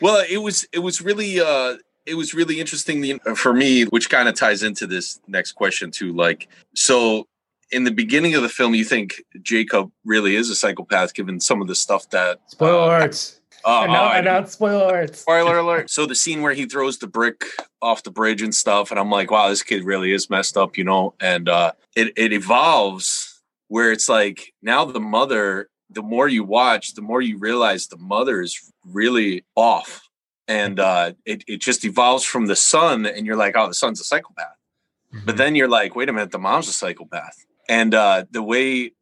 well 0.00 0.24
it 0.28 0.36
was 0.38 0.66
it 0.72 0.78
was 0.80 1.00
really 1.00 1.40
uh 1.40 1.76
it 2.06 2.14
was 2.14 2.34
really 2.34 2.60
interesting 2.60 3.18
for 3.34 3.52
me 3.52 3.82
which 3.84 4.10
kind 4.10 4.28
of 4.28 4.34
ties 4.34 4.62
into 4.62 4.86
this 4.86 5.18
next 5.26 5.52
question 5.52 5.90
too 5.90 6.12
like 6.12 6.48
so 6.74 7.26
in 7.70 7.82
the 7.84 7.90
beginning 7.90 8.34
of 8.34 8.42
the 8.42 8.48
film 8.48 8.74
you 8.74 8.84
think 8.84 9.22
jacob 9.40 9.90
really 10.04 10.36
is 10.36 10.50
a 10.50 10.54
psychopath 10.54 11.14
given 11.14 11.40
some 11.40 11.60
of 11.62 11.66
the 11.68 11.74
stuff 11.74 12.08
that 12.10 12.38
Spoiler 12.46 13.00
alerts. 13.00 13.40
uh, 13.64 13.86
no, 13.88 13.92
uh, 13.94 13.96
I- 13.96 14.18
announce 14.18 14.52
spoiler 14.52 14.92
alerts. 15.06 15.16
Spoiler 15.16 15.58
alert. 15.58 15.90
So 15.90 16.06
the 16.06 16.14
scene 16.14 16.42
where 16.42 16.52
he 16.54 16.66
throws 16.66 16.98
the 16.98 17.06
brick 17.08 17.44
off 17.80 18.02
the 18.04 18.10
bridge 18.12 18.42
and 18.42 18.54
stuff, 18.54 18.90
and 18.92 19.00
I'm 19.00 19.10
like, 19.10 19.30
wow, 19.32 19.48
this 19.48 19.62
kid 19.64 19.82
really 19.84 20.12
is 20.12 20.28
messed 20.30 20.56
up, 20.56 20.76
you 20.76 20.84
know? 20.84 21.14
And 21.18 21.48
uh 21.48 21.72
it, 21.96 22.12
it 22.16 22.32
evolves 22.32 23.31
where 23.72 23.90
it's 23.90 24.08
like 24.18 24.38
now 24.60 24.84
the 24.84 25.00
mother, 25.18 25.68
the 25.88 26.02
more 26.02 26.28
you 26.28 26.44
watch, 26.44 26.84
the 26.94 27.00
more 27.10 27.22
you 27.22 27.38
realize 27.38 27.86
the 27.86 27.96
mother 28.14 28.42
is 28.46 28.54
really 28.98 29.44
off. 29.56 29.90
And 30.46 30.78
uh 30.78 31.12
it, 31.24 31.40
it 31.52 31.60
just 31.68 31.82
evolves 31.84 32.24
from 32.32 32.44
the 32.46 32.56
son, 32.74 33.06
and 33.14 33.22
you're 33.26 33.42
like, 33.44 33.54
oh, 33.56 33.68
the 33.68 33.80
son's 33.82 34.00
a 34.00 34.04
psychopath. 34.04 34.58
But 35.26 35.36
then 35.36 35.54
you're 35.56 35.74
like, 35.80 35.94
wait 35.96 36.08
a 36.10 36.12
minute, 36.12 36.32
the 36.32 36.38
mom's 36.48 36.68
a 36.68 36.72
psychopath. 36.80 37.36
And 37.68 37.94
uh 37.94 38.18
the 38.36 38.42
way 38.52 38.92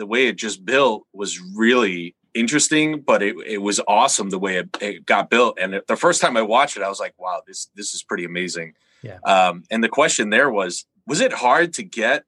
the 0.00 0.06
way 0.12 0.22
it 0.30 0.36
just 0.46 0.58
built 0.72 1.00
was 1.20 1.32
really 1.64 2.14
interesting, 2.34 3.00
but 3.10 3.20
it, 3.22 3.34
it 3.54 3.62
was 3.68 3.80
awesome 3.88 4.28
the 4.30 4.38
way 4.46 4.54
it, 4.60 4.68
it 4.88 5.06
got 5.06 5.30
built. 5.30 5.58
And 5.60 5.74
it- 5.74 5.86
the 5.86 5.96
first 6.04 6.20
time 6.20 6.36
I 6.36 6.42
watched 6.42 6.76
it, 6.76 6.82
I 6.82 6.88
was 6.94 7.00
like, 7.04 7.14
wow, 7.24 7.40
this 7.46 7.60
this 7.78 7.94
is 7.94 8.02
pretty 8.08 8.26
amazing. 8.32 8.74
Yeah. 9.02 9.18
Um, 9.34 9.54
and 9.70 9.80
the 9.82 9.94
question 10.00 10.24
there 10.30 10.50
was, 10.60 10.84
was 11.06 11.20
it 11.26 11.32
hard 11.32 11.68
to 11.78 11.82
get 11.82 12.24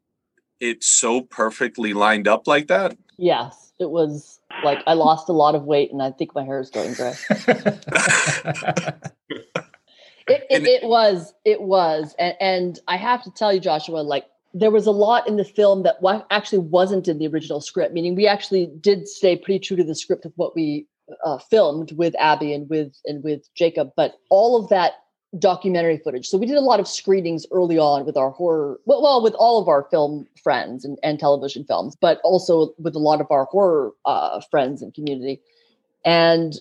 it 0.61 0.85
so 0.85 1.23
perfectly 1.23 1.93
lined 1.93 2.29
up 2.29 2.47
like 2.47 2.69
that? 2.69 2.97
Yes, 3.17 3.73
it 3.79 3.91
was 3.91 4.41
like 4.65 4.79
I 4.87 4.95
lost 4.95 5.29
a 5.29 5.33
lot 5.33 5.55
of 5.55 5.65
weight, 5.65 5.93
and 5.93 6.03
I 6.03 6.11
think 6.11 6.35
my 6.35 6.45
hair 6.45 6.61
is 6.61 6.71
going 6.71 6.95
gray. 6.95 7.15
It, 10.31 10.47
it, 10.49 10.65
it 10.65 10.85
was, 10.85 11.35
it 11.45 11.61
was, 11.61 12.15
and, 12.17 12.37
and 12.41 12.79
I 12.87 12.97
have 12.97 13.25
to 13.25 13.33
tell 13.33 13.53
you, 13.53 13.59
Joshua, 13.59 13.99
like 13.99 14.27
there 14.55 14.71
was 14.71 14.87
a 14.87 14.93
lot 14.93 15.27
in 15.27 15.37
the 15.37 15.45
film 15.45 15.83
that 15.83 15.97
actually 16.31 16.59
wasn't 16.59 17.09
in 17.09 17.19
the 17.19 17.27
original 17.27 17.61
script. 17.61 17.93
Meaning, 17.93 18.15
we 18.15 18.29
actually 18.29 18.71
did 18.81 19.09
stay 19.09 19.37
pretty 19.37 19.59
true 19.59 19.77
to 19.77 19.83
the 19.83 19.97
script 19.97 20.25
of 20.25 20.33
what 20.37 20.55
we 20.55 20.87
uh, 21.25 21.39
filmed 21.39 21.91
with 21.93 22.15
Abby 22.17 22.55
and 22.55 22.71
with 22.71 22.95
and 23.07 23.25
with 23.25 23.43
Jacob, 23.57 23.91
but 23.97 24.19
all 24.29 24.63
of 24.63 24.69
that 24.69 24.93
documentary 25.39 25.99
footage. 25.99 26.26
So 26.26 26.37
we 26.37 26.47
did 26.47 26.57
a 26.57 26.61
lot 26.61 26.81
of 26.81 26.89
screenings 26.89 27.47
early 27.53 27.78
on 27.78 28.05
with 28.05 28.16
our 28.16 28.31
horror, 28.31 28.81
well, 28.85 29.22
with 29.22 29.35
all 29.35 29.62
of 29.62 29.68
our 29.68 29.85
film 29.85 30.26
friends 30.43 30.85
and, 30.85 30.99
and 31.03 31.20
television 31.20 31.64
films, 31.64 31.97
but 32.01 32.20
also 32.24 32.74
with 32.78 32.97
a 32.97 32.99
lot 32.99 33.20
of 33.20 33.31
our 33.31 33.45
horror 33.45 33.93
uh, 34.05 34.41
friends 34.51 34.83
and 34.83 34.93
community. 34.93 35.41
And 36.05 36.55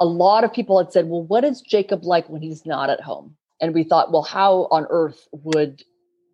a 0.00 0.06
lot 0.06 0.44
of 0.44 0.52
people 0.52 0.78
had 0.78 0.92
said, 0.92 1.08
well, 1.08 1.24
what 1.24 1.44
is 1.44 1.60
Jacob 1.60 2.04
like 2.04 2.28
when 2.28 2.40
he's 2.40 2.64
not 2.64 2.88
at 2.88 3.00
home? 3.00 3.36
And 3.60 3.74
we 3.74 3.84
thought, 3.84 4.12
well, 4.12 4.22
how 4.22 4.66
on 4.70 4.86
earth 4.88 5.28
would 5.32 5.82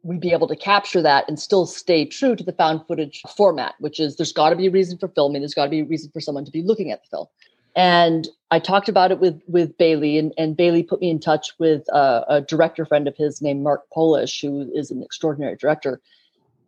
we 0.04 0.16
be 0.16 0.32
able 0.32 0.48
to 0.48 0.56
capture 0.56 1.02
that 1.02 1.24
and 1.28 1.38
still 1.38 1.66
stay 1.66 2.04
true 2.04 2.36
to 2.36 2.44
the 2.44 2.52
found 2.52 2.86
footage 2.86 3.20
format, 3.36 3.74
which 3.80 3.98
is 3.98 4.16
there's 4.16 4.32
got 4.32 4.50
to 4.50 4.56
be 4.56 4.68
a 4.68 4.70
reason 4.70 4.96
for 4.96 5.08
filming, 5.08 5.42
there's 5.42 5.54
got 5.54 5.64
to 5.64 5.70
be 5.70 5.80
a 5.80 5.84
reason 5.84 6.10
for 6.12 6.20
someone 6.20 6.44
to 6.44 6.50
be 6.50 6.62
looking 6.62 6.92
at 6.92 7.02
the 7.02 7.08
film. 7.10 7.26
And 7.78 8.26
I 8.50 8.58
talked 8.58 8.88
about 8.88 9.12
it 9.12 9.20
with 9.20 9.40
with 9.46 9.78
Bailey, 9.78 10.18
and, 10.18 10.34
and 10.36 10.56
Bailey 10.56 10.82
put 10.82 11.00
me 11.00 11.10
in 11.10 11.20
touch 11.20 11.52
with 11.60 11.88
uh, 11.92 12.24
a 12.28 12.40
director 12.40 12.84
friend 12.84 13.06
of 13.06 13.16
his 13.16 13.40
named 13.40 13.62
Mark 13.62 13.88
Polish, 13.94 14.40
who 14.40 14.68
is 14.74 14.90
an 14.90 15.00
extraordinary 15.00 15.54
director. 15.54 16.00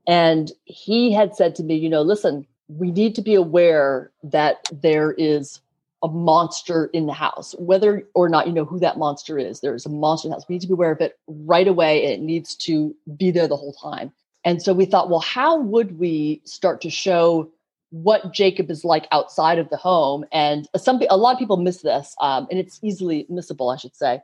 And 0.06 0.52
he 0.66 1.12
had 1.12 1.34
said 1.34 1.56
to 1.56 1.64
me, 1.64 1.74
you 1.74 1.88
know, 1.88 2.02
listen, 2.02 2.46
we 2.68 2.92
need 2.92 3.16
to 3.16 3.22
be 3.22 3.34
aware 3.34 4.12
that 4.22 4.68
there 4.72 5.12
is 5.12 5.60
a 6.04 6.08
monster 6.08 6.86
in 6.92 7.06
the 7.06 7.12
house, 7.12 7.56
whether 7.58 8.06
or 8.14 8.28
not 8.28 8.46
you 8.46 8.52
know 8.52 8.64
who 8.64 8.78
that 8.78 8.96
monster 8.96 9.36
is. 9.36 9.60
There's 9.60 9.86
a 9.86 9.90
monster 9.90 10.28
in 10.28 10.30
the 10.30 10.36
house. 10.36 10.48
We 10.48 10.54
need 10.54 10.62
to 10.62 10.68
be 10.68 10.74
aware 10.74 10.92
of 10.92 11.00
it 11.00 11.18
right 11.26 11.66
away, 11.66 12.04
and 12.04 12.12
it 12.12 12.20
needs 12.20 12.54
to 12.56 12.94
be 13.16 13.32
there 13.32 13.48
the 13.48 13.56
whole 13.56 13.72
time. 13.72 14.12
And 14.44 14.62
so 14.62 14.72
we 14.72 14.84
thought, 14.84 15.10
well, 15.10 15.20
how 15.20 15.58
would 15.60 15.98
we 15.98 16.40
start 16.44 16.80
to 16.82 16.90
show 16.90 17.50
what 17.90 18.32
Jacob 18.32 18.70
is 18.70 18.84
like 18.84 19.06
outside 19.12 19.58
of 19.58 19.68
the 19.70 19.76
home? 19.76 20.24
And 20.32 20.68
some 20.76 21.00
a 21.10 21.16
lot 21.16 21.32
of 21.32 21.38
people 21.38 21.56
miss 21.56 21.82
this, 21.82 22.14
um, 22.20 22.46
and 22.50 22.58
it's 22.58 22.78
easily 22.82 23.26
missable, 23.30 23.72
I 23.72 23.76
should 23.76 23.94
say. 23.96 24.20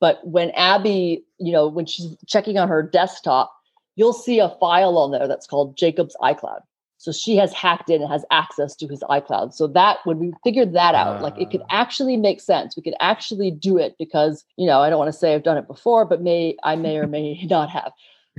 But 0.00 0.26
when 0.26 0.50
Abby, 0.52 1.24
you 1.38 1.52
know, 1.52 1.68
when 1.68 1.86
she's 1.86 2.16
checking 2.26 2.58
on 2.58 2.68
her 2.68 2.82
desktop, 2.82 3.52
you'll 3.96 4.14
see 4.14 4.38
a 4.38 4.48
file 4.60 4.96
on 4.96 5.10
there 5.10 5.28
that's 5.28 5.46
called 5.46 5.76
Jacob's 5.76 6.16
iCloud. 6.22 6.60
So 6.96 7.12
she 7.12 7.36
has 7.36 7.52
hacked 7.54 7.88
in 7.88 8.02
and 8.02 8.10
has 8.10 8.26
access 8.30 8.76
to 8.76 8.86
his 8.86 9.00
iCloud. 9.08 9.54
So 9.54 9.66
that 9.68 9.98
when 10.04 10.18
we 10.18 10.34
figured 10.44 10.74
that 10.74 10.94
out, 10.94 11.22
like 11.22 11.34
it 11.38 11.50
could 11.50 11.62
Ah. 11.62 11.80
actually 11.82 12.18
make 12.18 12.42
sense. 12.42 12.76
We 12.76 12.82
could 12.82 12.94
actually 13.00 13.50
do 13.50 13.78
it 13.78 13.96
because 13.98 14.44
you 14.56 14.66
know 14.66 14.80
I 14.80 14.90
don't 14.90 14.98
want 14.98 15.08
to 15.12 15.18
say 15.18 15.34
I've 15.34 15.42
done 15.42 15.56
it 15.56 15.66
before, 15.66 16.04
but 16.04 16.20
may 16.20 16.56
I 16.62 16.76
may 16.76 16.98
or 16.98 17.06
may 17.06 17.42
not 17.50 17.70
have. 17.70 17.92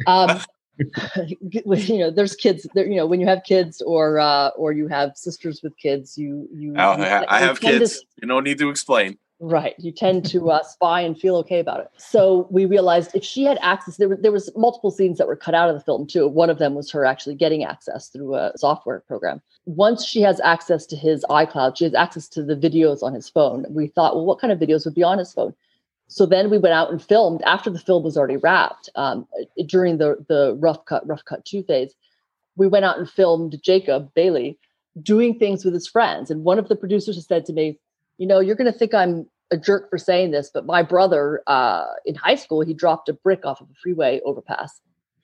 Um, 0.05 0.39
you 1.27 1.99
know, 1.99 2.11
there's 2.11 2.35
kids. 2.35 2.67
There, 2.73 2.85
you 2.85 2.95
know, 2.95 3.05
when 3.05 3.19
you 3.19 3.27
have 3.27 3.43
kids 3.43 3.81
or 3.81 4.19
uh, 4.19 4.49
or 4.49 4.71
you 4.71 4.87
have 4.87 5.17
sisters 5.17 5.61
with 5.61 5.77
kids, 5.77 6.17
you 6.17 6.47
you. 6.53 6.75
I, 6.75 6.97
you 6.97 7.03
I- 7.03 7.23
I 7.23 7.39
you 7.39 7.47
have 7.47 7.59
tend 7.59 7.73
to 7.73 7.79
kids. 7.79 8.05
You 8.21 8.27
don't 8.27 8.43
need 8.43 8.57
to 8.59 8.69
explain. 8.69 9.17
Right. 9.43 9.73
You 9.79 9.91
tend 9.91 10.23
to 10.29 10.51
uh, 10.51 10.61
spy 10.61 11.01
and 11.01 11.17
feel 11.17 11.35
okay 11.37 11.59
about 11.59 11.79
it. 11.79 11.89
So 11.97 12.47
we 12.51 12.65
realized 12.65 13.15
if 13.15 13.23
she 13.23 13.43
had 13.43 13.57
access, 13.63 13.97
there, 13.97 14.07
were, 14.07 14.15
there 14.15 14.31
was 14.31 14.51
multiple 14.55 14.91
scenes 14.91 15.17
that 15.17 15.25
were 15.27 15.35
cut 15.35 15.55
out 15.55 15.67
of 15.67 15.73
the 15.75 15.81
film 15.81 16.05
too. 16.05 16.27
One 16.27 16.51
of 16.51 16.59
them 16.59 16.75
was 16.75 16.91
her 16.91 17.05
actually 17.05 17.33
getting 17.33 17.63
access 17.63 18.09
through 18.09 18.35
a 18.35 18.51
software 18.55 18.99
program. 18.99 19.41
Once 19.65 20.05
she 20.05 20.21
has 20.21 20.39
access 20.41 20.85
to 20.85 20.95
his 20.95 21.25
iCloud, 21.27 21.75
she 21.75 21.85
has 21.85 21.95
access 21.95 22.27
to 22.29 22.43
the 22.43 22.55
videos 22.55 23.01
on 23.01 23.15
his 23.15 23.29
phone. 23.29 23.65
We 23.67 23.87
thought, 23.87 24.15
well, 24.15 24.25
what 24.25 24.37
kind 24.37 24.53
of 24.53 24.59
videos 24.59 24.85
would 24.85 24.93
be 24.93 25.01
on 25.01 25.17
his 25.17 25.33
phone? 25.33 25.55
So 26.11 26.25
then 26.25 26.49
we 26.49 26.57
went 26.57 26.73
out 26.73 26.91
and 26.91 27.01
filmed 27.01 27.41
after 27.43 27.69
the 27.69 27.79
film 27.79 28.03
was 28.03 28.17
already 28.17 28.35
wrapped 28.35 28.89
um, 28.95 29.25
during 29.65 29.97
the 29.97 30.17
the 30.27 30.57
rough 30.59 30.83
cut, 30.83 31.07
rough 31.07 31.23
cut 31.23 31.45
two 31.45 31.63
phase. 31.63 31.95
We 32.57 32.67
went 32.67 32.83
out 32.83 32.97
and 32.97 33.09
filmed 33.09 33.55
Jacob 33.63 34.13
Bailey 34.13 34.59
doing 35.01 35.39
things 35.39 35.63
with 35.63 35.73
his 35.73 35.87
friends. 35.87 36.29
And 36.29 36.43
one 36.43 36.59
of 36.59 36.67
the 36.67 36.75
producers 36.75 37.25
said 37.25 37.45
to 37.45 37.53
me, 37.53 37.79
you 38.17 38.27
know, 38.27 38.41
you're 38.41 38.57
going 38.57 38.71
to 38.71 38.77
think 38.77 38.93
I'm 38.93 39.25
a 39.51 39.57
jerk 39.57 39.89
for 39.89 39.97
saying 39.97 40.31
this, 40.31 40.51
but 40.53 40.65
my 40.65 40.83
brother 40.83 41.43
uh, 41.47 41.85
in 42.05 42.15
high 42.15 42.35
school, 42.35 42.59
he 42.59 42.73
dropped 42.73 43.07
a 43.07 43.13
brick 43.13 43.45
off 43.45 43.61
of 43.61 43.69
a 43.69 43.73
freeway 43.81 44.19
overpass. 44.25 44.81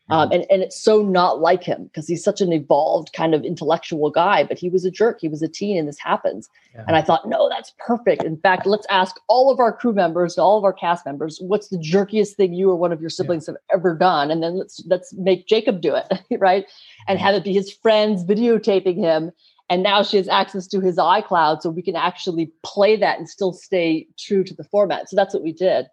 Um, 0.10 0.32
and, 0.32 0.46
and 0.50 0.62
it's 0.62 0.82
so 0.82 1.02
not 1.02 1.42
like 1.42 1.64
him 1.64 1.86
because 1.86 2.08
he's 2.08 2.24
such 2.24 2.40
an 2.40 2.54
evolved 2.54 3.12
kind 3.12 3.36
of 3.36 3.44
intellectual 3.44 4.10
guy, 4.10 4.44
but 4.44 4.58
he 4.58 4.70
was 4.70 4.86
a 4.86 4.92
jerk. 4.92 5.20
He 5.20 5.28
was 5.28 5.42
a 5.42 5.50
teen 5.50 5.78
and 5.78 5.88
this 5.88 6.00
happens. 6.00 6.50
Yeah. 6.74 6.86
And 6.88 6.96
I 6.96 7.02
thought, 7.02 7.28
no, 7.28 7.50
that's 7.50 7.74
perfect. 7.78 8.24
In 8.24 8.38
fact, 8.38 8.66
let's 8.66 8.88
ask 8.90 9.20
all 9.28 9.52
of 9.52 9.60
our 9.60 9.74
crew 9.74 9.92
members, 9.92 10.38
all 10.38 10.58
of 10.58 10.64
our 10.64 10.72
cast 10.72 11.06
members, 11.06 11.40
what's 11.42 11.68
the 11.68 11.78
jerkiest 11.78 12.36
thing 12.36 12.54
you 12.54 12.70
or 12.70 12.78
one 12.78 12.94
of 12.94 13.02
your 13.02 13.10
siblings 13.10 13.48
have 13.48 13.58
ever 13.74 13.96
done? 13.96 14.32
And 14.32 14.42
then 14.42 14.58
let's 14.58 14.82
let's 14.88 15.14
make 15.14 15.46
Jacob 15.46 15.82
do 15.82 15.94
it, 15.94 16.08
right? 16.40 16.66
And 17.08 17.20
have 17.20 17.36
it 17.36 17.44
be 17.44 17.54
his 17.54 17.72
friends 17.72 18.24
videotaping 18.24 18.96
him. 18.96 19.32
And 19.70 19.84
now 19.84 20.02
she 20.04 20.16
has 20.16 20.30
access 20.30 20.66
to 20.68 20.80
his 20.80 20.96
iCloud, 20.96 21.62
so 21.62 21.70
we 21.70 21.82
can 21.82 21.98
actually 21.98 22.50
play 22.64 22.96
that 22.96 23.18
and 23.18 23.28
still 23.28 23.52
stay 23.52 24.08
true 24.18 24.46
to 24.46 24.54
the 24.54 24.64
format. 24.64 25.10
So 25.10 25.18
that's 25.18 25.34
what 25.34 25.44
we 25.44 25.52
did. 25.52 25.88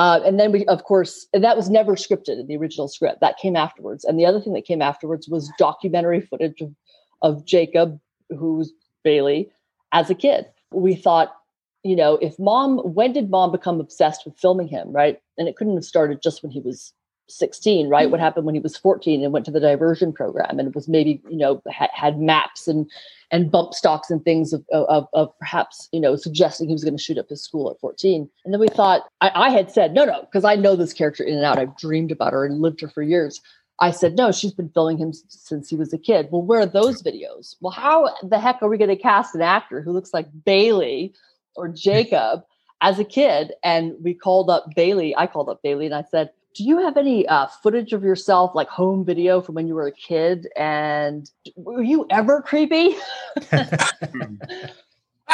Uh, 0.00 0.18
and 0.24 0.40
then 0.40 0.50
we, 0.50 0.64
of 0.64 0.84
course, 0.84 1.26
that 1.34 1.58
was 1.58 1.68
never 1.68 1.94
scripted 1.94 2.40
in 2.40 2.46
the 2.46 2.56
original 2.56 2.88
script. 2.88 3.20
That 3.20 3.36
came 3.36 3.54
afterwards. 3.54 4.02
And 4.02 4.18
the 4.18 4.24
other 4.24 4.40
thing 4.40 4.54
that 4.54 4.64
came 4.64 4.80
afterwards 4.80 5.28
was 5.28 5.52
documentary 5.58 6.22
footage 6.22 6.62
of, 6.62 6.74
of 7.20 7.44
Jacob, 7.44 8.00
who's 8.30 8.72
Bailey, 9.04 9.50
as 9.92 10.08
a 10.08 10.14
kid. 10.14 10.46
We 10.72 10.94
thought 10.94 11.36
you 11.82 11.96
know, 11.96 12.18
if 12.20 12.38
mom, 12.38 12.78
when 12.78 13.12
did 13.12 13.30
mom 13.30 13.52
become 13.52 13.80
obsessed 13.80 14.24
with 14.24 14.38
filming 14.38 14.68
him, 14.68 14.92
right? 14.92 15.18
And 15.38 15.48
it 15.48 15.56
couldn't 15.56 15.76
have 15.76 15.84
started 15.84 16.22
just 16.22 16.42
when 16.42 16.52
he 16.52 16.60
was 16.60 16.92
16, 17.30 17.88
right? 17.88 18.10
What 18.10 18.16
mm-hmm. 18.16 18.24
happened 18.24 18.46
when 18.46 18.54
he 18.54 18.60
was 18.60 18.76
14 18.76 19.22
and 19.22 19.32
went 19.32 19.44
to 19.46 19.50
the 19.50 19.60
diversion 19.60 20.12
program 20.12 20.58
and 20.58 20.74
was 20.74 20.88
maybe, 20.88 21.22
you 21.28 21.36
know, 21.36 21.62
had, 21.70 21.90
had 21.92 22.18
maps 22.18 22.68
and 22.68 22.90
and 23.30 23.50
bump 23.50 23.74
stocks 23.74 24.10
and 24.10 24.24
things 24.24 24.52
of, 24.52 24.64
of, 24.72 25.06
of 25.12 25.36
perhaps, 25.38 25.88
you 25.92 26.00
know, 26.00 26.16
suggesting 26.16 26.66
he 26.66 26.74
was 26.74 26.82
going 26.82 26.96
to 26.96 27.02
shoot 27.02 27.18
up 27.18 27.28
his 27.28 27.42
school 27.42 27.70
at 27.70 27.78
14. 27.78 28.28
And 28.44 28.52
then 28.52 28.60
we 28.60 28.68
thought, 28.68 29.02
I, 29.20 29.30
I 29.34 29.50
had 29.50 29.70
said, 29.70 29.94
no, 29.94 30.04
no, 30.04 30.22
because 30.22 30.44
I 30.44 30.56
know 30.56 30.74
this 30.74 30.92
character 30.92 31.22
in 31.22 31.36
and 31.36 31.44
out. 31.44 31.58
I've 31.58 31.76
dreamed 31.76 32.10
about 32.10 32.32
her 32.32 32.44
and 32.44 32.60
lived 32.60 32.80
her 32.80 32.88
for 32.88 33.02
years. 33.02 33.40
I 33.80 33.92
said, 33.92 34.16
no, 34.16 34.30
she's 34.30 34.52
been 34.52 34.68
filming 34.68 34.98
him 34.98 35.12
since 35.28 35.70
he 35.70 35.76
was 35.76 35.92
a 35.92 35.98
kid. 35.98 36.28
Well, 36.30 36.42
where 36.42 36.60
are 36.60 36.66
those 36.66 37.02
videos? 37.02 37.56
Well, 37.60 37.72
how 37.72 38.14
the 38.22 38.38
heck 38.38 38.62
are 38.62 38.68
we 38.68 38.76
going 38.76 38.90
to 38.90 38.96
cast 38.96 39.34
an 39.34 39.42
actor 39.42 39.80
who 39.80 39.92
looks 39.92 40.12
like 40.12 40.28
Bailey 40.44 41.14
or 41.56 41.68
Jacob 41.68 42.42
as 42.82 42.98
a 42.98 43.04
kid? 43.04 43.52
And 43.64 43.94
we 44.02 44.12
called 44.12 44.50
up 44.50 44.66
Bailey. 44.76 45.16
I 45.16 45.26
called 45.26 45.48
up 45.48 45.62
Bailey 45.62 45.86
and 45.86 45.94
I 45.94 46.04
said, 46.10 46.30
do 46.54 46.64
you 46.64 46.78
have 46.78 46.96
any 46.96 47.26
uh, 47.28 47.46
footage 47.46 47.92
of 47.92 48.02
yourself, 48.02 48.54
like 48.54 48.68
home 48.68 49.04
video 49.04 49.40
from 49.40 49.54
when 49.54 49.68
you 49.68 49.74
were 49.74 49.86
a 49.86 49.92
kid? 49.92 50.48
And 50.56 51.30
were 51.56 51.82
you 51.82 52.06
ever 52.10 52.42
creepy? 52.42 52.96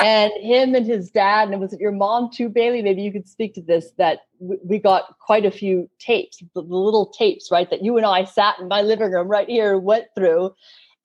and 0.03 0.33
him 0.41 0.75
and 0.75 0.87
his 0.87 1.11
dad, 1.11 1.49
and 1.49 1.61
was 1.61 1.73
it 1.73 1.81
your 1.81 1.93
mom 1.93 2.31
too, 2.31 2.49
Bailey? 2.49 2.83
Maybe 2.83 3.03
you 3.03 3.13
could 3.13 3.29
speak 3.29 3.55
to 3.55 3.63
this. 3.63 3.93
That 3.97 4.21
we 4.41 4.79
got 4.79 5.19
quite 5.19 5.47
a 5.47 5.51
few 5.51 5.89
tapes, 5.99 6.39
the, 6.55 6.63
the 6.63 6.77
little 6.77 7.07
tapes, 7.07 7.51
right? 7.51 7.71
That 7.71 7.83
you 7.83 7.97
and 7.97 8.05
I 8.05 8.25
sat 8.25 8.59
in 8.59 8.69
my 8.69 8.83
living 8.83 9.11
room 9.11 9.29
right 9.29 9.49
here, 9.49 9.79
went 9.79 10.07
through, 10.15 10.55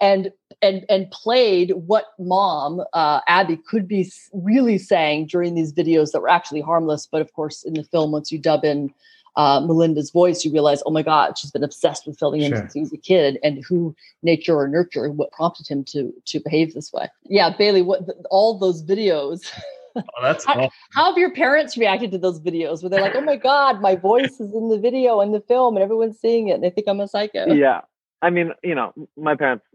and 0.02 0.32
and 0.62 0.86
and 0.90 1.10
played 1.12 1.72
what 1.72 2.08
mom 2.20 2.82
uh, 2.92 3.22
Abby 3.28 3.58
could 3.66 3.88
be 3.88 4.12
really 4.34 4.78
saying 4.78 5.28
during 5.28 5.56
these 5.56 5.72
videos 5.72 6.12
that 6.12 6.20
were 6.20 6.30
actually 6.30 6.62
harmless, 6.62 7.08
but 7.10 7.22
of 7.22 7.32
course 7.32 7.64
in 7.64 7.76
the 7.76 7.84
film, 7.86 8.12
once 8.12 8.30
you 8.30 8.40
dub 8.40 8.66
in 8.66 8.94
uh, 9.36 9.62
Melinda's 9.62 10.12
voice, 10.12 10.44
you 10.44 10.52
realize, 10.52 10.84
oh 10.86 10.92
my 10.92 11.04
God, 11.04 11.38
she's 11.38 11.52
been 11.52 11.64
obsessed 11.64 12.06
with 12.06 12.20
filming 12.20 12.42
him 12.42 12.52
sure. 12.52 12.58
since 12.58 12.74
he 12.74 12.80
was 12.82 12.94
a 12.94 12.98
kid, 12.98 13.40
and 13.44 13.64
who 13.64 13.96
nature 14.24 14.56
or 14.56 14.68
nurture, 14.68 15.10
what 15.10 15.32
prompted 15.32 15.68
him 15.68 15.84
to 15.86 16.14
to 16.26 16.40
behave 16.40 16.74
this 16.74 16.92
way. 16.92 17.08
Yeah, 17.24 17.56
Bailey, 17.56 17.82
what 17.82 18.02
all 18.30 18.58
those 18.58 18.84
videos. 18.84 19.50
Oh, 19.94 20.02
that's 20.22 20.46
how, 20.46 20.70
how, 20.92 21.08
have 21.08 21.18
your 21.18 21.34
parents 21.34 21.76
reacted 21.78 22.12
to 22.12 22.18
those 22.18 22.40
videos? 22.40 22.82
Where 22.82 22.90
they're 22.90 23.02
like, 23.02 23.14
"Oh 23.14 23.20
my 23.20 23.36
God, 23.36 23.82
my 23.82 23.98
voice 23.98 24.40
is 24.40 24.54
in 24.54 24.70
the 24.70 24.80
video 24.80 25.20
and 25.20 25.34
the 25.34 25.42
film, 25.42 25.76
and 25.76 25.84
everyone's 25.84 26.18
seeing 26.18 26.48
it, 26.48 26.54
and 26.54 26.64
they 26.64 26.70
think 26.70 26.88
I'm 26.88 27.02
a 27.02 27.10
psycho." 27.10 27.48
Yeah, 27.54 27.82
I 28.22 28.30
mean, 28.30 28.54
you 28.64 28.74
know, 28.74 28.94
my 29.18 29.36
parents 29.36 29.66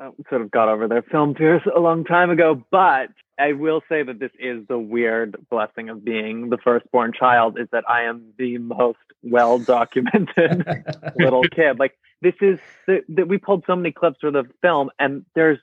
Oh, 0.00 0.12
sort 0.28 0.42
of 0.42 0.50
got 0.50 0.68
over 0.68 0.88
their 0.88 1.02
film 1.02 1.36
fears 1.36 1.62
a 1.74 1.78
long 1.78 2.04
time 2.04 2.28
ago, 2.30 2.60
but 2.72 3.10
I 3.38 3.52
will 3.52 3.80
say 3.88 4.02
that 4.02 4.18
this 4.18 4.32
is 4.40 4.66
the 4.66 4.78
weird 4.78 5.36
blessing 5.50 5.88
of 5.88 6.04
being 6.04 6.50
the 6.50 6.58
firstborn 6.58 7.12
child 7.12 7.60
is 7.60 7.68
that 7.70 7.88
I 7.88 8.02
am 8.02 8.32
the 8.36 8.58
most 8.58 8.98
well 9.22 9.58
documented 9.60 10.66
little 11.16 11.44
kid. 11.44 11.78
Like 11.78 11.96
this 12.22 12.34
is 12.40 12.58
that 12.88 13.28
we 13.28 13.38
pulled 13.38 13.64
so 13.68 13.76
many 13.76 13.92
clips 13.92 14.18
for 14.20 14.32
the 14.32 14.44
film 14.62 14.90
and 14.98 15.24
there's 15.36 15.60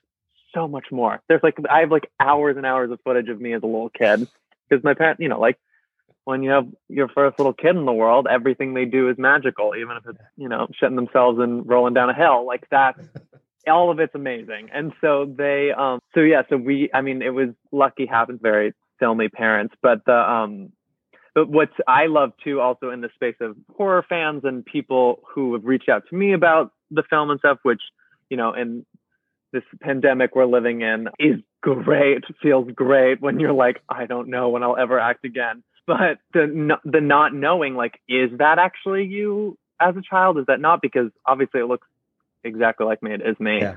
so 0.54 0.66
much 0.66 0.92
more. 0.92 1.22
There's 1.28 1.44
like 1.44 1.58
I 1.70 1.82
have 1.82 1.92
like 1.92 2.10
hours 2.18 2.56
and 2.56 2.66
hours 2.66 2.90
of 2.90 3.00
footage 3.04 3.28
of 3.28 3.42
me 3.42 3.54
as 3.54 3.64
a 3.64 3.68
little 3.68 3.90
kid 3.90 4.28
because 4.70 4.82
my 4.82 4.94
parents, 4.94 5.20
you 5.20 5.28
know, 5.28 5.42
like 5.42 5.58
when 6.24 6.42
you 6.42 6.52
have 6.52 6.68
your 6.88 7.10
first 7.10 7.38
little 7.38 7.54
kid 7.54 7.76
in 7.76 7.84
the 7.86 7.92
world, 7.92 8.28
everything 8.30 8.74
they 8.74 8.86
do 8.86 9.10
is 9.10 9.18
magical, 9.18 9.74
even 9.76 9.98
if 9.98 10.08
it's, 10.08 10.22
you 10.38 10.48
know, 10.48 10.68
shitting 10.82 10.96
themselves 10.96 11.40
and 11.40 11.68
rolling 11.68 11.94
down 11.94 12.10
a 12.10 12.16
hill. 12.16 12.46
Like 12.46 12.70
that 12.70 12.96
all 13.68 13.92
of 13.92 14.00
it's 14.00 14.16
amazing. 14.16 14.70
And 14.74 14.94
so 15.02 15.26
they, 15.26 15.72
um, 15.72 16.00
so 16.14 16.22
yeah, 16.22 16.44
so 16.50 16.58
we, 16.58 16.90
I 16.94 17.02
mean, 17.02 17.22
it 17.22 17.34
was 17.34 17.50
lucky 17.72 18.06
happens 18.06 18.40
very 18.42 18.74
filmy 19.00 19.30
parents, 19.30 19.76
but 19.82 20.06
the, 20.06 20.14
um, 20.14 20.72
but 21.34 21.50
what 21.50 21.70
I 21.88 22.08
love 22.08 22.34
too, 22.44 22.60
also 22.60 22.90
in 22.90 23.02
the 23.02 23.10
space 23.16 23.36
of 23.40 23.56
horror 23.76 24.06
fans 24.08 24.42
and 24.44 24.66
people 24.66 25.22
who 25.34 25.54
have 25.54 25.64
reached 25.64 25.90
out 25.90 26.04
to 26.10 26.16
me 26.16 26.34
about 26.34 26.72
the 26.90 27.04
film 27.10 27.30
and 27.30 27.40
stuff, 27.40 27.60
which, 27.64 27.82
you 28.30 28.38
know, 28.38 28.54
in 28.54 28.86
this 29.54 29.64
pandemic 29.82 30.36
we're 30.36 30.46
living 30.46 30.82
in 30.82 31.08
is 31.20 31.38
great, 31.62 32.24
feels 32.42 32.70
great 32.74 33.22
when 33.22 33.40
you're 33.40 33.54
like, 33.54 33.82
I 33.90 34.06
don't 34.06 34.30
know 34.30 34.50
when 34.50 34.64
I'll 34.64 34.78
ever 34.78 35.00
act 35.00 35.26
again. 35.26 35.64
But 35.88 36.20
the, 36.34 36.78
the 36.86 37.02
not 37.02 37.34
knowing, 37.34 37.76
like, 37.76 38.00
is 38.08 38.30
that 38.38 38.60
actually 38.60 39.06
you 39.06 39.58
as 39.80 39.96
a 39.98 40.02
child? 40.02 40.38
Is 40.38 40.46
that 40.48 40.60
not? 40.60 40.82
Because 40.82 41.12
obviously 41.26 41.60
it 41.60 41.66
looks 41.66 41.88
exactly 42.44 42.86
like 42.86 43.02
me. 43.04 43.14
It 43.14 43.22
is 43.22 43.40
me. 43.40 43.60
Yeah. 43.60 43.76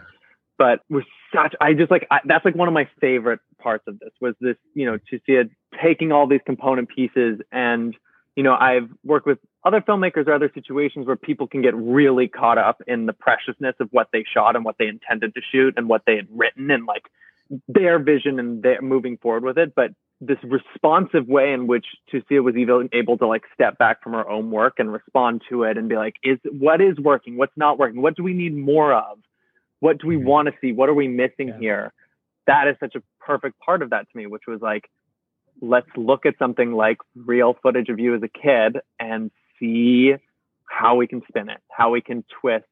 But 0.56 0.80
was 0.88 1.04
such, 1.34 1.54
I 1.60 1.72
just 1.74 1.90
like, 1.90 2.06
I, 2.10 2.20
that's 2.24 2.44
like 2.44 2.54
one 2.54 2.68
of 2.68 2.74
my 2.74 2.88
favorite 3.00 3.40
parts 3.60 3.84
of 3.88 3.98
this 3.98 4.10
was 4.20 4.34
this, 4.40 4.56
you 4.74 4.86
know, 4.86 4.98
to 5.10 5.18
see 5.26 5.32
it 5.32 5.50
taking 5.82 6.12
all 6.12 6.28
these 6.28 6.40
component 6.46 6.88
pieces. 6.88 7.40
And, 7.50 7.96
you 8.36 8.44
know, 8.44 8.54
I've 8.54 8.88
worked 9.04 9.26
with 9.26 9.38
other 9.64 9.80
filmmakers 9.80 10.28
or 10.28 10.32
other 10.32 10.50
situations 10.54 11.06
where 11.06 11.16
people 11.16 11.48
can 11.48 11.60
get 11.60 11.74
really 11.74 12.28
caught 12.28 12.58
up 12.58 12.82
in 12.86 13.06
the 13.06 13.12
preciousness 13.12 13.74
of 13.80 13.88
what 13.90 14.08
they 14.12 14.24
shot 14.32 14.54
and 14.54 14.64
what 14.64 14.76
they 14.78 14.86
intended 14.86 15.34
to 15.34 15.40
shoot 15.50 15.74
and 15.76 15.88
what 15.88 16.02
they 16.06 16.14
had 16.16 16.28
written 16.30 16.70
and 16.70 16.86
like 16.86 17.02
their 17.66 17.98
vision 17.98 18.38
and 18.38 18.62
their 18.62 18.80
moving 18.80 19.16
forward 19.16 19.42
with 19.42 19.58
it. 19.58 19.74
But 19.74 19.90
this 20.26 20.38
responsive 20.42 21.28
way 21.28 21.52
in 21.52 21.66
which 21.66 21.86
Tucia 22.12 22.42
was 22.42 22.56
even 22.56 22.88
able 22.92 23.18
to 23.18 23.26
like 23.26 23.42
step 23.52 23.78
back 23.78 24.02
from 24.02 24.12
her 24.12 24.28
own 24.28 24.50
work 24.50 24.74
and 24.78 24.92
respond 24.92 25.42
to 25.50 25.64
it 25.64 25.76
and 25.76 25.88
be 25.88 25.96
like, 25.96 26.14
is 26.22 26.38
what 26.58 26.80
is 26.80 26.96
working? 26.98 27.36
What's 27.36 27.56
not 27.56 27.78
working? 27.78 28.00
What 28.02 28.16
do 28.16 28.22
we 28.22 28.34
need 28.34 28.56
more 28.56 28.92
of? 28.92 29.18
What 29.80 29.98
do 29.98 30.06
we 30.06 30.16
mm-hmm. 30.16 30.26
want 30.26 30.48
to 30.48 30.54
see? 30.60 30.72
What 30.72 30.88
are 30.88 30.94
we 30.94 31.08
missing 31.08 31.48
yeah. 31.48 31.58
here? 31.58 31.92
That 32.46 32.68
is 32.68 32.76
such 32.80 32.94
a 32.94 33.02
perfect 33.20 33.58
part 33.60 33.82
of 33.82 33.90
that 33.90 34.10
to 34.10 34.16
me, 34.16 34.26
which 34.26 34.44
was 34.46 34.60
like, 34.60 34.90
let's 35.60 35.88
look 35.96 36.26
at 36.26 36.34
something 36.38 36.72
like 36.72 36.98
real 37.14 37.56
footage 37.62 37.88
of 37.88 37.98
you 37.98 38.14
as 38.14 38.22
a 38.22 38.28
kid 38.28 38.80
and 38.98 39.30
see 39.58 40.14
how 40.64 40.96
we 40.96 41.06
can 41.06 41.22
spin 41.28 41.48
it, 41.48 41.60
how 41.70 41.90
we 41.90 42.00
can 42.00 42.24
twist 42.40 42.66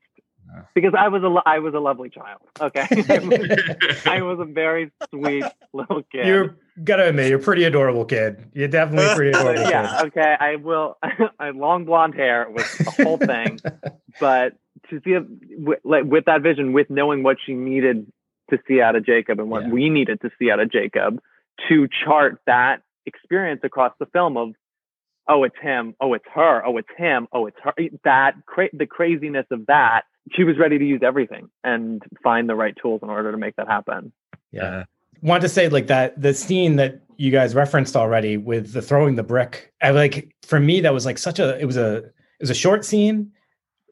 because 0.75 0.93
I 0.97 1.09
was 1.09 1.23
a 1.23 1.49
I 1.49 1.59
was 1.59 1.75
a 1.75 1.79
lovely 1.79 2.11
child. 2.11 2.41
Okay, 2.61 2.87
I 4.07 4.23
was 4.23 4.39
a 4.41 4.45
very 4.45 4.91
sweet 5.11 5.45
little 5.73 6.03
kid. 6.11 6.27
You're 6.27 6.57
gotta 6.83 7.09
admit, 7.09 7.29
you're 7.29 7.39
a 7.39 7.43
pretty 7.43 7.65
adorable 7.65 8.05
kid. 8.05 8.51
You're 8.53 8.69
definitely 8.69 9.15
pretty 9.15 9.31
adorable. 9.39 9.63
yeah. 9.63 9.99
Kid. 9.99 10.07
Okay. 10.09 10.37
I 10.39 10.57
will. 10.57 10.99
I 11.39 11.51
long 11.51 11.85
blonde 11.85 12.15
hair 12.15 12.49
was 12.49 12.71
the 12.79 12.91
whole 13.05 13.19
thing, 13.19 13.59
but 14.21 14.55
to 14.91 15.01
see 15.05 15.13
it 15.13 15.25
with, 15.59 15.81
like 15.85 16.05
with 16.05 16.25
that 16.27 16.43
vision, 16.43 16.73
with 16.73 16.91
knowing 16.91 17.23
what 17.23 17.37
she 17.45 17.55
needed 17.55 18.11
to 18.51 18.59
see 18.69 18.81
out 18.81 18.97
of 18.97 19.05
Jacob 19.07 19.39
and 19.39 19.51
what 19.51 19.65
yeah. 19.65 19.71
we 19.71 19.89
needed 19.89 20.21
to 20.23 20.31
see 20.39 20.51
out 20.51 20.61
of 20.61 20.71
Jacob, 20.71 21.21
to 21.69 21.89
chart 22.05 22.41
that 22.47 22.83
experience 23.07 23.61
across 23.65 23.93
the 23.99 24.07
film 24.07 24.37
of 24.37 24.51
oh 25.29 25.45
it's 25.45 25.57
him 25.61 25.95
oh 26.01 26.15
it's 26.15 26.25
her 26.33 26.65
oh 26.65 26.77
it's 26.77 26.89
him 26.97 27.27
oh 27.33 27.47
it's 27.47 27.57
her 27.63 27.73
that 28.05 28.35
cra- 28.47 28.69
the 28.73 28.87
craziness 28.87 29.47
of 29.51 29.67
that 29.67 30.03
she 30.31 30.45
was 30.45 30.59
ready 30.59 30.79
to 30.79 30.85
use 30.85 31.01
everything 31.03 31.49
and 31.65 32.03
find 32.23 32.49
the 32.49 32.55
right 32.55 32.75
tools 32.81 33.01
in 33.03 33.11
order 33.11 33.33
to 33.33 33.39
make 33.39 33.57
that 33.57 33.69
happen. 33.69 34.13
Yeah. 34.53 34.63
Uh, 34.63 34.85
want 35.23 35.43
to 35.43 35.49
say 35.49 35.69
like 35.69 35.87
that 35.87 36.21
the 36.21 36.35
scene 36.35 36.77
that 36.77 37.01
you 37.17 37.31
guys 37.31 37.55
referenced 37.55 37.97
already 37.97 38.37
with 38.37 38.73
the 38.73 38.83
throwing 38.83 39.15
the 39.15 39.23
brick. 39.23 39.73
I 39.81 39.91
like 39.91 40.35
for 40.43 40.59
me 40.59 40.81
that 40.81 40.93
was 40.93 41.07
like 41.07 41.19
such 41.19 41.39
a 41.39 41.59
it 41.59 41.65
was 41.65 41.77
a 41.77 41.99
it 41.99 42.41
was 42.41 42.51
a 42.51 42.55
short 42.55 42.85
scene. 42.85 43.33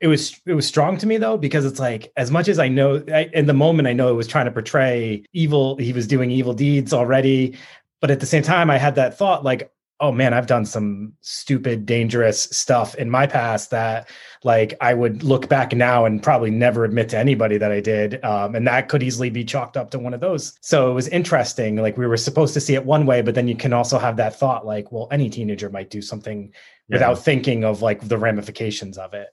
It 0.00 0.08
was 0.08 0.40
it 0.46 0.54
was 0.54 0.66
strong 0.66 0.96
to 0.98 1.06
me 1.06 1.18
though 1.18 1.36
because 1.36 1.64
it's 1.64 1.78
like 1.78 2.12
as 2.16 2.30
much 2.30 2.48
as 2.48 2.58
I 2.58 2.68
know 2.68 3.02
I, 3.12 3.30
in 3.32 3.46
the 3.46 3.54
moment 3.54 3.86
I 3.86 3.92
know 3.92 4.08
it 4.08 4.14
was 4.14 4.26
trying 4.26 4.46
to 4.46 4.50
portray 4.50 5.24
evil 5.32 5.76
he 5.76 5.92
was 5.92 6.06
doing 6.06 6.30
evil 6.30 6.54
deeds 6.54 6.92
already 6.92 7.56
but 8.00 8.10
at 8.10 8.20
the 8.20 8.26
same 8.26 8.42
time 8.42 8.70
I 8.70 8.78
had 8.78 8.94
that 8.94 9.16
thought 9.16 9.44
like 9.44 9.70
oh 10.00 10.10
man, 10.10 10.32
I've 10.32 10.46
done 10.46 10.64
some 10.64 11.12
stupid, 11.20 11.84
dangerous 11.84 12.44
stuff 12.44 12.94
in 12.94 13.10
my 13.10 13.26
past 13.26 13.70
that 13.70 14.08
like 14.42 14.74
I 14.80 14.94
would 14.94 15.22
look 15.22 15.48
back 15.48 15.74
now 15.74 16.06
and 16.06 16.22
probably 16.22 16.50
never 16.50 16.84
admit 16.84 17.10
to 17.10 17.18
anybody 17.18 17.58
that 17.58 17.70
I 17.70 17.80
did. 17.80 18.24
Um, 18.24 18.54
and 18.54 18.66
that 18.66 18.88
could 18.88 19.02
easily 19.02 19.28
be 19.28 19.44
chalked 19.44 19.76
up 19.76 19.90
to 19.90 19.98
one 19.98 20.14
of 20.14 20.20
those. 20.20 20.58
So 20.62 20.90
it 20.90 20.94
was 20.94 21.08
interesting. 21.08 21.76
Like 21.76 21.98
we 21.98 22.06
were 22.06 22.16
supposed 22.16 22.54
to 22.54 22.60
see 22.60 22.74
it 22.74 22.84
one 22.84 23.04
way, 23.04 23.20
but 23.20 23.34
then 23.34 23.46
you 23.46 23.56
can 23.56 23.74
also 23.74 23.98
have 23.98 24.16
that 24.16 24.38
thought 24.38 24.64
like, 24.64 24.90
well, 24.90 25.08
any 25.12 25.28
teenager 25.28 25.68
might 25.68 25.90
do 25.90 26.00
something 26.00 26.52
yeah. 26.88 26.96
without 26.96 27.18
thinking 27.22 27.64
of 27.64 27.82
like 27.82 28.08
the 28.08 28.16
ramifications 28.16 28.96
of 28.96 29.12
it. 29.12 29.28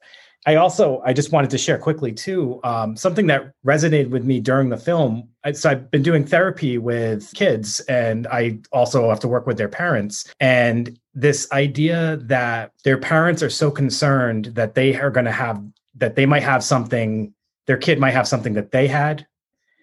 I 0.45 0.55
also 0.55 1.01
I 1.05 1.13
just 1.13 1.31
wanted 1.31 1.49
to 1.49 1.57
share 1.57 1.77
quickly 1.77 2.13
too 2.13 2.61
um, 2.63 2.95
something 2.95 3.27
that 3.27 3.51
resonated 3.65 4.09
with 4.09 4.23
me 4.23 4.39
during 4.39 4.69
the 4.69 4.77
film. 4.77 5.27
So 5.53 5.69
I've 5.69 5.91
been 5.91 6.03
doing 6.03 6.25
therapy 6.25 6.77
with 6.77 7.33
kids, 7.33 7.79
and 7.81 8.27
I 8.27 8.59
also 8.71 9.09
have 9.09 9.19
to 9.21 9.27
work 9.27 9.47
with 9.47 9.57
their 9.57 9.67
parents. 9.67 10.25
And 10.39 10.97
this 11.13 11.51
idea 11.51 12.17
that 12.23 12.71
their 12.83 12.97
parents 12.97 13.41
are 13.41 13.49
so 13.49 13.71
concerned 13.71 14.45
that 14.55 14.75
they 14.75 14.95
are 14.95 15.09
going 15.09 15.25
to 15.25 15.31
have 15.31 15.61
that 15.95 16.15
they 16.15 16.25
might 16.25 16.43
have 16.43 16.63
something, 16.63 17.33
their 17.65 17.77
kid 17.77 17.99
might 17.99 18.11
have 18.11 18.27
something 18.27 18.53
that 18.53 18.71
they 18.71 18.88
had, 18.88 19.25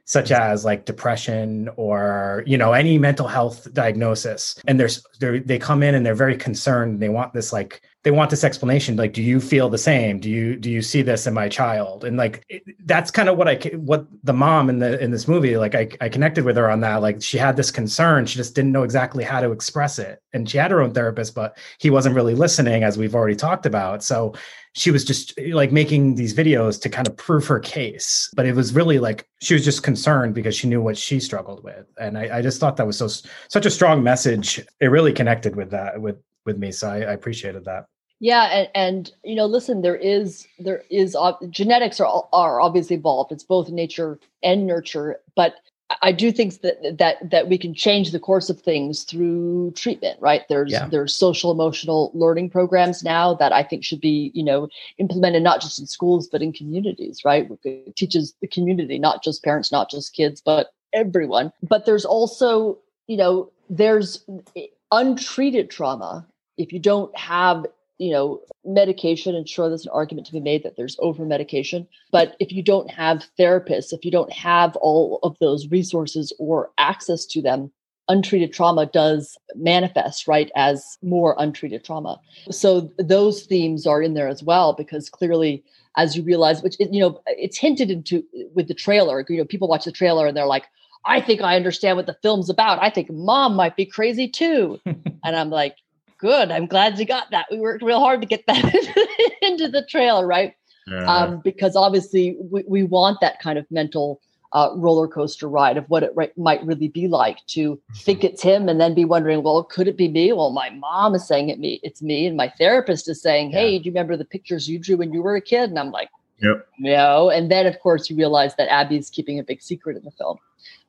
such 0.06 0.30
as 0.30 0.64
like 0.64 0.84
depression 0.84 1.68
or 1.76 2.42
you 2.46 2.56
know 2.56 2.72
any 2.72 2.98
mental 2.98 3.26
health 3.26 3.72
diagnosis, 3.74 4.58
and 4.66 4.78
there's 4.80 5.04
they 5.20 5.40
they 5.40 5.58
come 5.58 5.82
in 5.82 5.94
and 5.94 6.06
they're 6.06 6.14
very 6.14 6.36
concerned. 6.36 6.92
And 6.92 7.02
They 7.02 7.08
want 7.08 7.34
this 7.34 7.52
like 7.52 7.82
they 8.04 8.10
want 8.10 8.28
this 8.28 8.44
explanation 8.44 8.96
like 8.96 9.14
do 9.14 9.22
you 9.22 9.40
feel 9.40 9.70
the 9.70 9.78
same? 9.78 10.20
Do 10.20 10.30
you 10.30 10.56
do 10.56 10.70
you 10.70 10.82
see 10.82 11.00
this 11.00 11.26
in 11.26 11.32
my 11.32 11.48
child? 11.48 12.04
And 12.04 12.18
like 12.18 12.46
that's 12.84 13.10
kind 13.10 13.30
of 13.30 13.38
what 13.38 13.48
i 13.48 13.56
what 13.76 14.06
the 14.22 14.34
mom 14.34 14.68
in 14.68 14.78
the 14.78 15.02
in 15.02 15.10
this 15.10 15.26
movie 15.26 15.56
like 15.56 15.74
I, 15.74 15.88
I 16.02 16.10
connected 16.10 16.44
with 16.44 16.56
her 16.56 16.70
on 16.70 16.80
that. 16.80 17.00
Like 17.00 17.22
she 17.22 17.38
had 17.38 17.56
this 17.56 17.70
concern. 17.70 18.26
She 18.26 18.36
just 18.36 18.54
didn't 18.54 18.72
know 18.72 18.82
exactly 18.82 19.24
how 19.24 19.40
to 19.40 19.52
express 19.52 19.98
it. 19.98 20.20
And 20.34 20.48
she 20.48 20.58
had 20.58 20.70
her 20.70 20.82
own 20.82 20.92
therapist 20.92 21.34
but 21.34 21.56
he 21.78 21.88
wasn't 21.88 22.14
really 22.14 22.34
listening 22.34 22.84
as 22.84 22.98
we've 22.98 23.14
already 23.14 23.36
talked 23.36 23.64
about. 23.64 24.04
So 24.04 24.34
she 24.74 24.90
was 24.90 25.02
just 25.02 25.32
like 25.52 25.72
making 25.72 26.16
these 26.16 26.34
videos 26.34 26.78
to 26.82 26.90
kind 26.90 27.08
of 27.08 27.16
prove 27.16 27.46
her 27.46 27.58
case. 27.58 28.28
But 28.36 28.44
it 28.44 28.54
was 28.54 28.74
really 28.74 28.98
like 28.98 29.26
she 29.40 29.54
was 29.54 29.64
just 29.64 29.82
concerned 29.82 30.34
because 30.34 30.54
she 30.54 30.68
knew 30.68 30.82
what 30.82 30.98
she 30.98 31.20
struggled 31.20 31.64
with. 31.64 31.86
And 31.98 32.18
i, 32.18 32.38
I 32.38 32.42
just 32.42 32.60
thought 32.60 32.76
that 32.76 32.86
was 32.86 32.98
so 32.98 33.08
such 33.48 33.64
a 33.64 33.70
strong 33.70 34.02
message. 34.02 34.60
It 34.78 34.88
really 34.88 35.14
connected 35.14 35.56
with 35.56 35.70
that 35.70 35.98
with 35.98 36.16
with 36.44 36.58
me. 36.58 36.70
So 36.70 36.90
I, 36.90 36.96
I 36.96 37.12
appreciated 37.12 37.64
that 37.64 37.86
yeah, 38.20 38.44
and, 38.44 38.68
and 38.74 39.12
you 39.24 39.34
know, 39.34 39.46
listen, 39.46 39.82
there 39.82 39.96
is 39.96 40.46
there 40.58 40.82
is 40.90 41.16
uh, 41.16 41.32
genetics 41.50 42.00
are 42.00 42.28
are 42.32 42.60
obviously 42.60 42.96
involved. 42.96 43.32
It's 43.32 43.44
both 43.44 43.68
nature 43.68 44.18
and 44.42 44.66
nurture, 44.66 45.20
but 45.34 45.56
I 46.00 46.12
do 46.12 46.32
think 46.32 46.60
that 46.62 46.98
that 46.98 47.30
that 47.30 47.48
we 47.48 47.58
can 47.58 47.74
change 47.74 48.10
the 48.10 48.18
course 48.18 48.48
of 48.48 48.60
things 48.60 49.04
through 49.04 49.72
treatment, 49.72 50.20
right? 50.20 50.42
There's 50.48 50.72
yeah. 50.72 50.88
there's 50.88 51.14
social 51.14 51.50
emotional 51.50 52.10
learning 52.14 52.50
programs 52.50 53.04
now 53.04 53.34
that 53.34 53.52
I 53.52 53.62
think 53.62 53.84
should 53.84 54.00
be 54.00 54.30
you 54.34 54.42
know 54.42 54.68
implemented 54.98 55.42
not 55.42 55.60
just 55.60 55.78
in 55.78 55.86
schools 55.86 56.26
but 56.26 56.42
in 56.42 56.52
communities, 56.52 57.24
right? 57.24 57.48
It 57.64 57.96
teaches 57.96 58.34
the 58.40 58.48
community, 58.48 58.98
not 58.98 59.22
just 59.22 59.44
parents, 59.44 59.70
not 59.70 59.90
just 59.90 60.14
kids, 60.14 60.40
but 60.44 60.68
everyone. 60.92 61.52
But 61.62 61.84
there's 61.84 62.04
also 62.04 62.78
you 63.06 63.16
know 63.16 63.50
there's 63.68 64.24
eh, 64.56 64.66
untreated 64.90 65.70
trauma 65.70 66.26
if 66.56 66.72
you 66.72 66.78
don't 66.78 67.16
have 67.16 67.66
you 67.98 68.10
know, 68.10 68.40
medication, 68.64 69.34
and 69.34 69.48
sure, 69.48 69.68
there's 69.68 69.86
an 69.86 69.92
argument 69.92 70.26
to 70.26 70.32
be 70.32 70.40
made 70.40 70.62
that 70.64 70.76
there's 70.76 70.96
over 70.98 71.24
medication. 71.24 71.86
But 72.10 72.36
if 72.40 72.52
you 72.52 72.62
don't 72.62 72.90
have 72.90 73.26
therapists, 73.38 73.92
if 73.92 74.04
you 74.04 74.10
don't 74.10 74.32
have 74.32 74.76
all 74.76 75.20
of 75.22 75.36
those 75.40 75.68
resources 75.68 76.32
or 76.38 76.70
access 76.78 77.24
to 77.26 77.42
them, 77.42 77.70
untreated 78.08 78.52
trauma 78.52 78.86
does 78.86 79.38
manifest, 79.54 80.28
right, 80.28 80.50
as 80.56 80.98
more 81.02 81.34
untreated 81.38 81.84
trauma. 81.84 82.20
So 82.50 82.90
those 82.98 83.44
themes 83.44 83.86
are 83.86 84.02
in 84.02 84.14
there 84.14 84.28
as 84.28 84.42
well, 84.42 84.72
because 84.72 85.08
clearly, 85.08 85.64
as 85.96 86.16
you 86.16 86.22
realize, 86.22 86.62
which, 86.62 86.76
you 86.78 87.00
know, 87.00 87.20
it's 87.26 87.56
hinted 87.56 87.90
into 87.90 88.24
with 88.54 88.68
the 88.68 88.74
trailer, 88.74 89.24
you 89.28 89.38
know, 89.38 89.44
people 89.44 89.68
watch 89.68 89.84
the 89.84 89.92
trailer 89.92 90.26
and 90.26 90.36
they're 90.36 90.46
like, 90.46 90.66
I 91.06 91.20
think 91.20 91.42
I 91.42 91.56
understand 91.56 91.96
what 91.96 92.06
the 92.06 92.16
film's 92.22 92.48
about. 92.48 92.82
I 92.82 92.90
think 92.90 93.10
mom 93.10 93.54
might 93.54 93.76
be 93.76 93.86
crazy 93.86 94.28
too. 94.28 94.80
and 94.86 95.36
I'm 95.36 95.50
like, 95.50 95.76
good. 96.24 96.50
I'm 96.50 96.66
glad 96.66 96.98
you 96.98 97.04
got 97.04 97.30
that. 97.32 97.46
We 97.50 97.58
worked 97.58 97.82
real 97.82 98.00
hard 98.00 98.22
to 98.22 98.26
get 98.26 98.46
that 98.46 98.64
into 99.42 99.68
the 99.68 99.84
trailer, 99.84 100.26
right? 100.26 100.54
Yeah. 100.86 101.04
Um, 101.04 101.40
because 101.44 101.76
obviously 101.76 102.36
we, 102.40 102.64
we 102.66 102.82
want 102.82 103.20
that 103.20 103.40
kind 103.40 103.58
of 103.58 103.66
mental 103.70 104.22
uh, 104.54 104.70
roller 104.76 105.06
coaster 105.06 105.48
ride 105.48 105.76
of 105.76 105.84
what 105.90 106.02
it 106.02 106.12
right, 106.14 106.36
might 106.38 106.64
really 106.64 106.88
be 106.88 107.08
like 107.08 107.44
to 107.48 107.78
think 107.96 108.20
mm-hmm. 108.20 108.28
it's 108.28 108.42
him 108.42 108.70
and 108.70 108.80
then 108.80 108.94
be 108.94 109.04
wondering, 109.04 109.42
well, 109.42 109.64
could 109.64 109.86
it 109.86 109.98
be 109.98 110.08
me? 110.08 110.32
Well, 110.32 110.50
my 110.50 110.70
mom 110.70 111.14
is 111.14 111.26
saying 111.26 111.50
it 111.50 111.58
me, 111.58 111.78
it's 111.82 112.00
me, 112.00 112.26
and 112.26 112.38
my 112.38 112.50
therapist 112.56 113.06
is 113.08 113.20
saying, 113.20 113.50
yeah. 113.50 113.58
hey, 113.58 113.78
do 113.78 113.84
you 113.84 113.90
remember 113.90 114.16
the 114.16 114.24
pictures 114.24 114.66
you 114.66 114.78
drew 114.78 114.96
when 114.96 115.12
you 115.12 115.22
were 115.22 115.36
a 115.36 115.42
kid? 115.42 115.68
And 115.68 115.78
I'm 115.78 115.90
like, 115.90 116.08
Yep. 116.44 116.68
No. 116.78 117.30
And 117.30 117.50
then, 117.50 117.66
of 117.66 117.78
course, 117.80 118.10
you 118.10 118.16
realize 118.16 118.54
that 118.56 118.68
Abby's 118.68 119.10
keeping 119.10 119.38
a 119.38 119.42
big 119.42 119.62
secret 119.62 119.96
in 119.96 120.04
the 120.04 120.10
film 120.10 120.38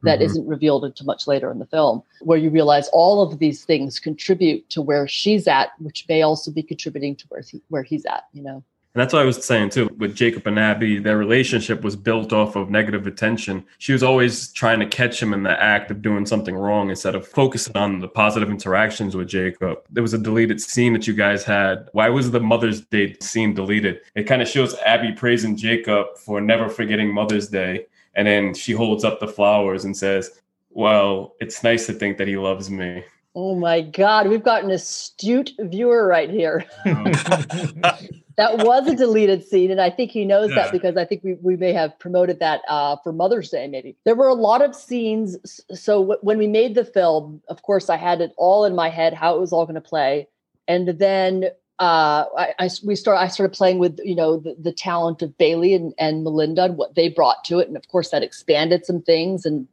that 0.04 0.20
mm-hmm. 0.20 0.38
not 0.38 0.48
revealed 0.48 0.86
until 0.86 1.06
much 1.06 1.28
later 1.28 1.52
in 1.52 1.60
the 1.60 1.66
film, 1.66 2.02
where 2.22 2.38
you 2.38 2.50
realize 2.50 2.88
all 2.94 3.22
of 3.22 3.40
these 3.40 3.66
things 3.66 4.00
contribute 4.00 4.70
to 4.70 4.82
where 4.82 5.08
she's 5.08 5.48
at, 5.48 5.70
which 5.80 6.06
may 6.08 6.22
also 6.22 6.52
be 6.52 6.64
contributing 6.64 7.16
to 7.16 7.26
where, 7.30 7.42
he, 7.42 7.62
where 7.70 7.84
he's 7.84 8.06
at, 8.06 8.26
you 8.34 8.42
know? 8.42 8.64
And 8.96 9.02
that's 9.02 9.12
what 9.12 9.22
I 9.22 9.26
was 9.26 9.44
saying 9.46 9.72
too. 9.72 9.90
With 9.98 10.16
Jacob 10.16 10.48
and 10.48 10.58
Abby, 10.58 11.00
their 11.00 11.18
relationship 11.18 11.84
was 11.84 11.98
built 11.98 12.32
off 12.32 12.56
of 12.56 12.70
negative 12.70 13.06
attention. 13.06 13.66
She 13.78 13.92
was 13.92 14.04
always 14.04 14.54
trying 14.54 14.80
to 14.80 14.86
catch 14.86 15.22
him 15.22 15.34
in 15.34 15.44
the 15.44 15.62
act 15.62 15.92
of 15.92 16.02
doing 16.02 16.26
something 16.26 16.56
wrong 16.56 16.90
instead 16.90 17.14
of 17.14 17.28
focusing 17.28 17.76
on 17.76 18.00
the 18.00 18.08
positive 18.08 18.50
interactions 18.50 19.14
with 19.14 19.28
Jacob. 19.28 19.80
There 19.90 20.02
was 20.02 20.14
a 20.14 20.18
deleted 20.18 20.62
scene 20.62 20.94
that 20.94 21.08
you 21.08 21.14
guys 21.14 21.44
had. 21.44 21.90
Why 21.92 22.08
was 22.08 22.32
the 22.32 22.40
Mother's 22.40 22.86
Day 22.86 23.18
scene 23.20 23.54
deleted? 23.54 24.00
It 24.16 24.24
kind 24.24 24.42
of 24.42 24.48
shows 24.48 24.78
Abby 24.86 25.12
praising 25.12 25.58
Jacob 25.58 26.18
for 26.18 26.40
never 26.40 26.70
forgetting 26.70 27.14
Mother's 27.14 27.50
Day. 27.50 27.88
And 28.14 28.26
then 28.26 28.54
she 28.54 28.72
holds 28.72 29.04
up 29.04 29.20
the 29.20 29.28
flowers 29.28 29.84
and 29.84 29.98
says, 29.98 30.40
Well, 30.70 31.36
it's 31.42 31.66
nice 31.66 31.86
to 31.88 31.94
think 31.94 32.18
that 32.18 32.30
he 32.30 32.38
loves 32.38 32.70
me. 32.70 33.04
Oh 33.38 33.56
my 33.56 33.82
God, 33.82 34.30
we've 34.30 34.42
got 34.42 34.64
an 34.64 34.72
astute 34.72 35.52
viewer 35.60 36.08
right 36.08 36.30
here. 36.30 36.64
that 38.38 38.60
was 38.60 38.88
a 38.88 38.96
deleted 38.96 39.48
scene, 39.48 39.72
and 39.72 39.80
I 39.80 39.90
think 39.90 40.12
he 40.12 40.26
knows 40.26 40.50
yeah. 40.50 40.64
that 40.64 40.72
because 40.72 40.98
I 40.98 41.06
think 41.06 41.24
we, 41.24 41.36
we 41.36 41.56
may 41.56 41.72
have 41.74 41.98
promoted 42.00 42.40
that 42.40 42.62
uh, 42.68 42.98
for 43.04 43.14
Mother's 43.14 43.50
Day. 43.50 43.68
Maybe 43.68 43.96
there 44.04 44.16
were 44.16 44.28
a 44.28 44.34
lot 44.34 44.62
of 44.62 44.76
scenes. 44.76 45.38
So 45.74 46.02
w- 46.02 46.20
when 46.22 46.38
we 46.38 46.48
made 46.48 46.76
the 46.76 46.86
film, 46.86 47.42
of 47.48 47.62
course, 47.62 47.90
I 47.90 47.98
had 47.98 48.22
it 48.22 48.34
all 48.38 48.66
in 48.66 48.76
my 48.76 48.90
head 48.90 49.14
how 49.14 49.36
it 49.36 49.40
was 49.40 49.54
all 49.54 49.66
going 49.66 49.76
to 49.76 49.82
play, 49.82 50.28
and 50.68 50.88
then 50.88 51.46
uh, 51.80 52.24
I, 52.38 52.54
I, 52.60 52.70
we 52.86 52.96
start 52.96 53.18
I 53.18 53.28
started 53.28 53.54
playing 53.54 53.80
with 53.80 54.00
you 54.02 54.16
know 54.16 54.38
the, 54.38 54.56
the 54.58 54.72
talent 54.72 55.22
of 55.22 55.38
Bailey 55.38 55.74
and, 55.74 55.94
and 56.00 56.24
Melinda 56.24 56.64
and 56.64 56.78
what 56.78 56.96
they 56.96 57.10
brought 57.10 57.44
to 57.46 57.60
it, 57.60 57.68
and 57.68 57.76
of 57.76 57.86
course 57.90 58.12
that 58.12 58.24
expanded 58.24 58.86
some 58.86 59.02
things 59.02 59.46
and 59.46 59.68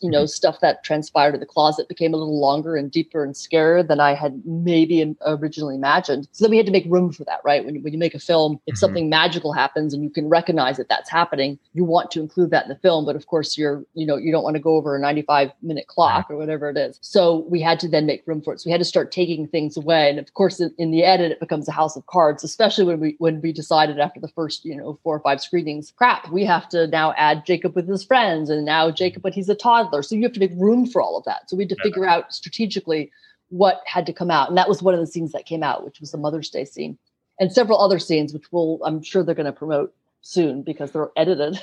you 0.00 0.10
know 0.10 0.20
mm-hmm. 0.20 0.26
stuff 0.26 0.60
that 0.60 0.82
transpired 0.82 1.34
in 1.34 1.40
the 1.40 1.46
closet 1.46 1.88
became 1.88 2.14
a 2.14 2.16
little 2.16 2.40
longer 2.40 2.74
and 2.74 2.90
deeper 2.90 3.22
and 3.22 3.34
scarier 3.34 3.86
than 3.86 4.00
I 4.00 4.14
had 4.14 4.40
maybe 4.46 5.14
originally 5.26 5.74
imagined. 5.74 6.26
So 6.32 6.44
then 6.44 6.52
we 6.52 6.56
had 6.56 6.64
to 6.66 6.72
make 6.72 6.86
room 6.86 7.12
for 7.12 7.24
that, 7.24 7.40
right? 7.44 7.62
When 7.62 7.82
when 7.82 7.92
you 7.92 7.98
make 7.98 8.14
a 8.14 8.18
film, 8.18 8.54
if 8.66 8.72
mm-hmm. 8.74 8.78
something 8.78 9.10
magical 9.10 9.52
happens 9.52 9.92
and 9.92 10.02
you 10.02 10.08
can 10.08 10.30
recognize 10.30 10.78
that 10.78 10.88
that's 10.88 11.10
happening, 11.10 11.58
you 11.74 11.84
want 11.84 12.10
to 12.12 12.20
include 12.20 12.50
that 12.52 12.64
in 12.64 12.70
the 12.70 12.76
film, 12.76 13.04
but 13.04 13.14
of 13.14 13.26
course 13.26 13.58
you're 13.58 13.84
you 13.92 14.06
know 14.06 14.16
you 14.16 14.32
don't 14.32 14.42
want 14.42 14.56
to 14.56 14.62
go 14.62 14.76
over 14.76 14.96
a 14.96 14.98
95 14.98 15.50
minute 15.60 15.86
clock 15.86 16.30
or 16.30 16.38
whatever 16.38 16.70
it 16.70 16.78
is. 16.78 16.98
So 17.02 17.44
we 17.50 17.60
had 17.60 17.78
to 17.80 17.88
then 17.88 18.06
make 18.06 18.26
room 18.26 18.40
for 18.40 18.54
it. 18.54 18.60
So 18.60 18.68
we 18.68 18.72
had 18.72 18.80
to 18.80 18.86
start 18.86 19.12
taking 19.12 19.46
things 19.48 19.76
away, 19.76 20.08
and 20.08 20.18
of 20.18 20.32
course 20.32 20.58
in, 20.58 20.72
in 20.78 20.92
the 20.92 21.04
edit 21.04 21.41
becomes 21.42 21.66
a 21.68 21.72
house 21.72 21.96
of 21.96 22.06
cards, 22.06 22.44
especially 22.44 22.84
when 22.84 23.00
we 23.00 23.16
when 23.18 23.40
we 23.42 23.52
decided 23.52 23.98
after 23.98 24.20
the 24.20 24.28
first, 24.28 24.64
you 24.64 24.76
know, 24.76 24.98
four 25.02 25.16
or 25.16 25.20
five 25.20 25.40
screenings, 25.40 25.92
crap, 25.94 26.30
we 26.30 26.44
have 26.44 26.68
to 26.68 26.86
now 26.86 27.12
add 27.18 27.44
Jacob 27.44 27.74
with 27.74 27.88
his 27.88 28.04
friends 28.04 28.48
and 28.48 28.64
now 28.64 28.86
mm-hmm. 28.86 28.94
Jacob 28.94 29.22
but 29.22 29.34
he's 29.34 29.48
a 29.48 29.54
toddler. 29.54 30.02
So 30.02 30.14
you 30.14 30.22
have 30.22 30.32
to 30.34 30.40
make 30.40 30.52
room 30.56 30.86
for 30.86 31.02
all 31.02 31.18
of 31.18 31.24
that. 31.24 31.50
So 31.50 31.56
we 31.56 31.64
had 31.64 31.70
to 31.70 31.82
figure 31.82 32.06
out 32.06 32.32
strategically 32.32 33.10
what 33.48 33.82
had 33.86 34.06
to 34.06 34.12
come 34.12 34.30
out. 34.30 34.48
And 34.48 34.56
that 34.56 34.68
was 34.68 34.82
one 34.82 34.94
of 34.94 35.00
the 35.00 35.06
scenes 35.06 35.32
that 35.32 35.44
came 35.44 35.64
out, 35.64 35.84
which 35.84 36.00
was 36.00 36.12
the 36.12 36.18
Mother's 36.18 36.48
Day 36.48 36.64
scene. 36.64 36.96
And 37.40 37.52
several 37.52 37.80
other 37.80 37.98
scenes, 37.98 38.32
which 38.32 38.50
will 38.52 38.80
I'm 38.84 39.02
sure 39.02 39.24
they're 39.24 39.34
going 39.34 39.46
to 39.46 39.52
promote 39.52 39.92
soon 40.22 40.62
because 40.62 40.92
they're 40.92 41.10
edited. 41.16 41.60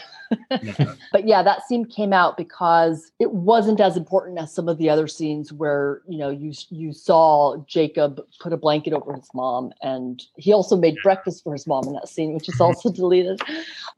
but 1.12 1.26
yeah, 1.26 1.42
that 1.42 1.66
scene 1.66 1.86
came 1.86 2.14
out 2.14 2.38
because 2.38 3.12
it 3.18 3.32
wasn't 3.32 3.80
as 3.80 3.98
important 3.98 4.38
as 4.38 4.54
some 4.54 4.68
of 4.68 4.78
the 4.78 4.90
other 4.90 5.08
scenes 5.08 5.52
where, 5.52 6.02
you 6.08 6.18
know, 6.18 6.30
you 6.30 6.54
you 6.70 6.94
saw 6.94 7.58
Jacob 7.66 8.22
put 8.40 8.54
a 8.54 8.58
blanket 8.58 8.94
over 8.94 9.14
his 9.14 9.30
mom 9.34 9.72
and 9.82 10.24
he 10.36 10.54
also 10.54 10.76
made 10.76 10.96
breakfast 11.02 11.44
for 11.44 11.54
his 11.54 11.66
mom 11.66 11.88
in 11.88 11.94
that 11.94 12.10
scene, 12.10 12.34
which 12.34 12.50
is 12.50 12.62
also 12.62 12.92
deleted. 12.94 13.42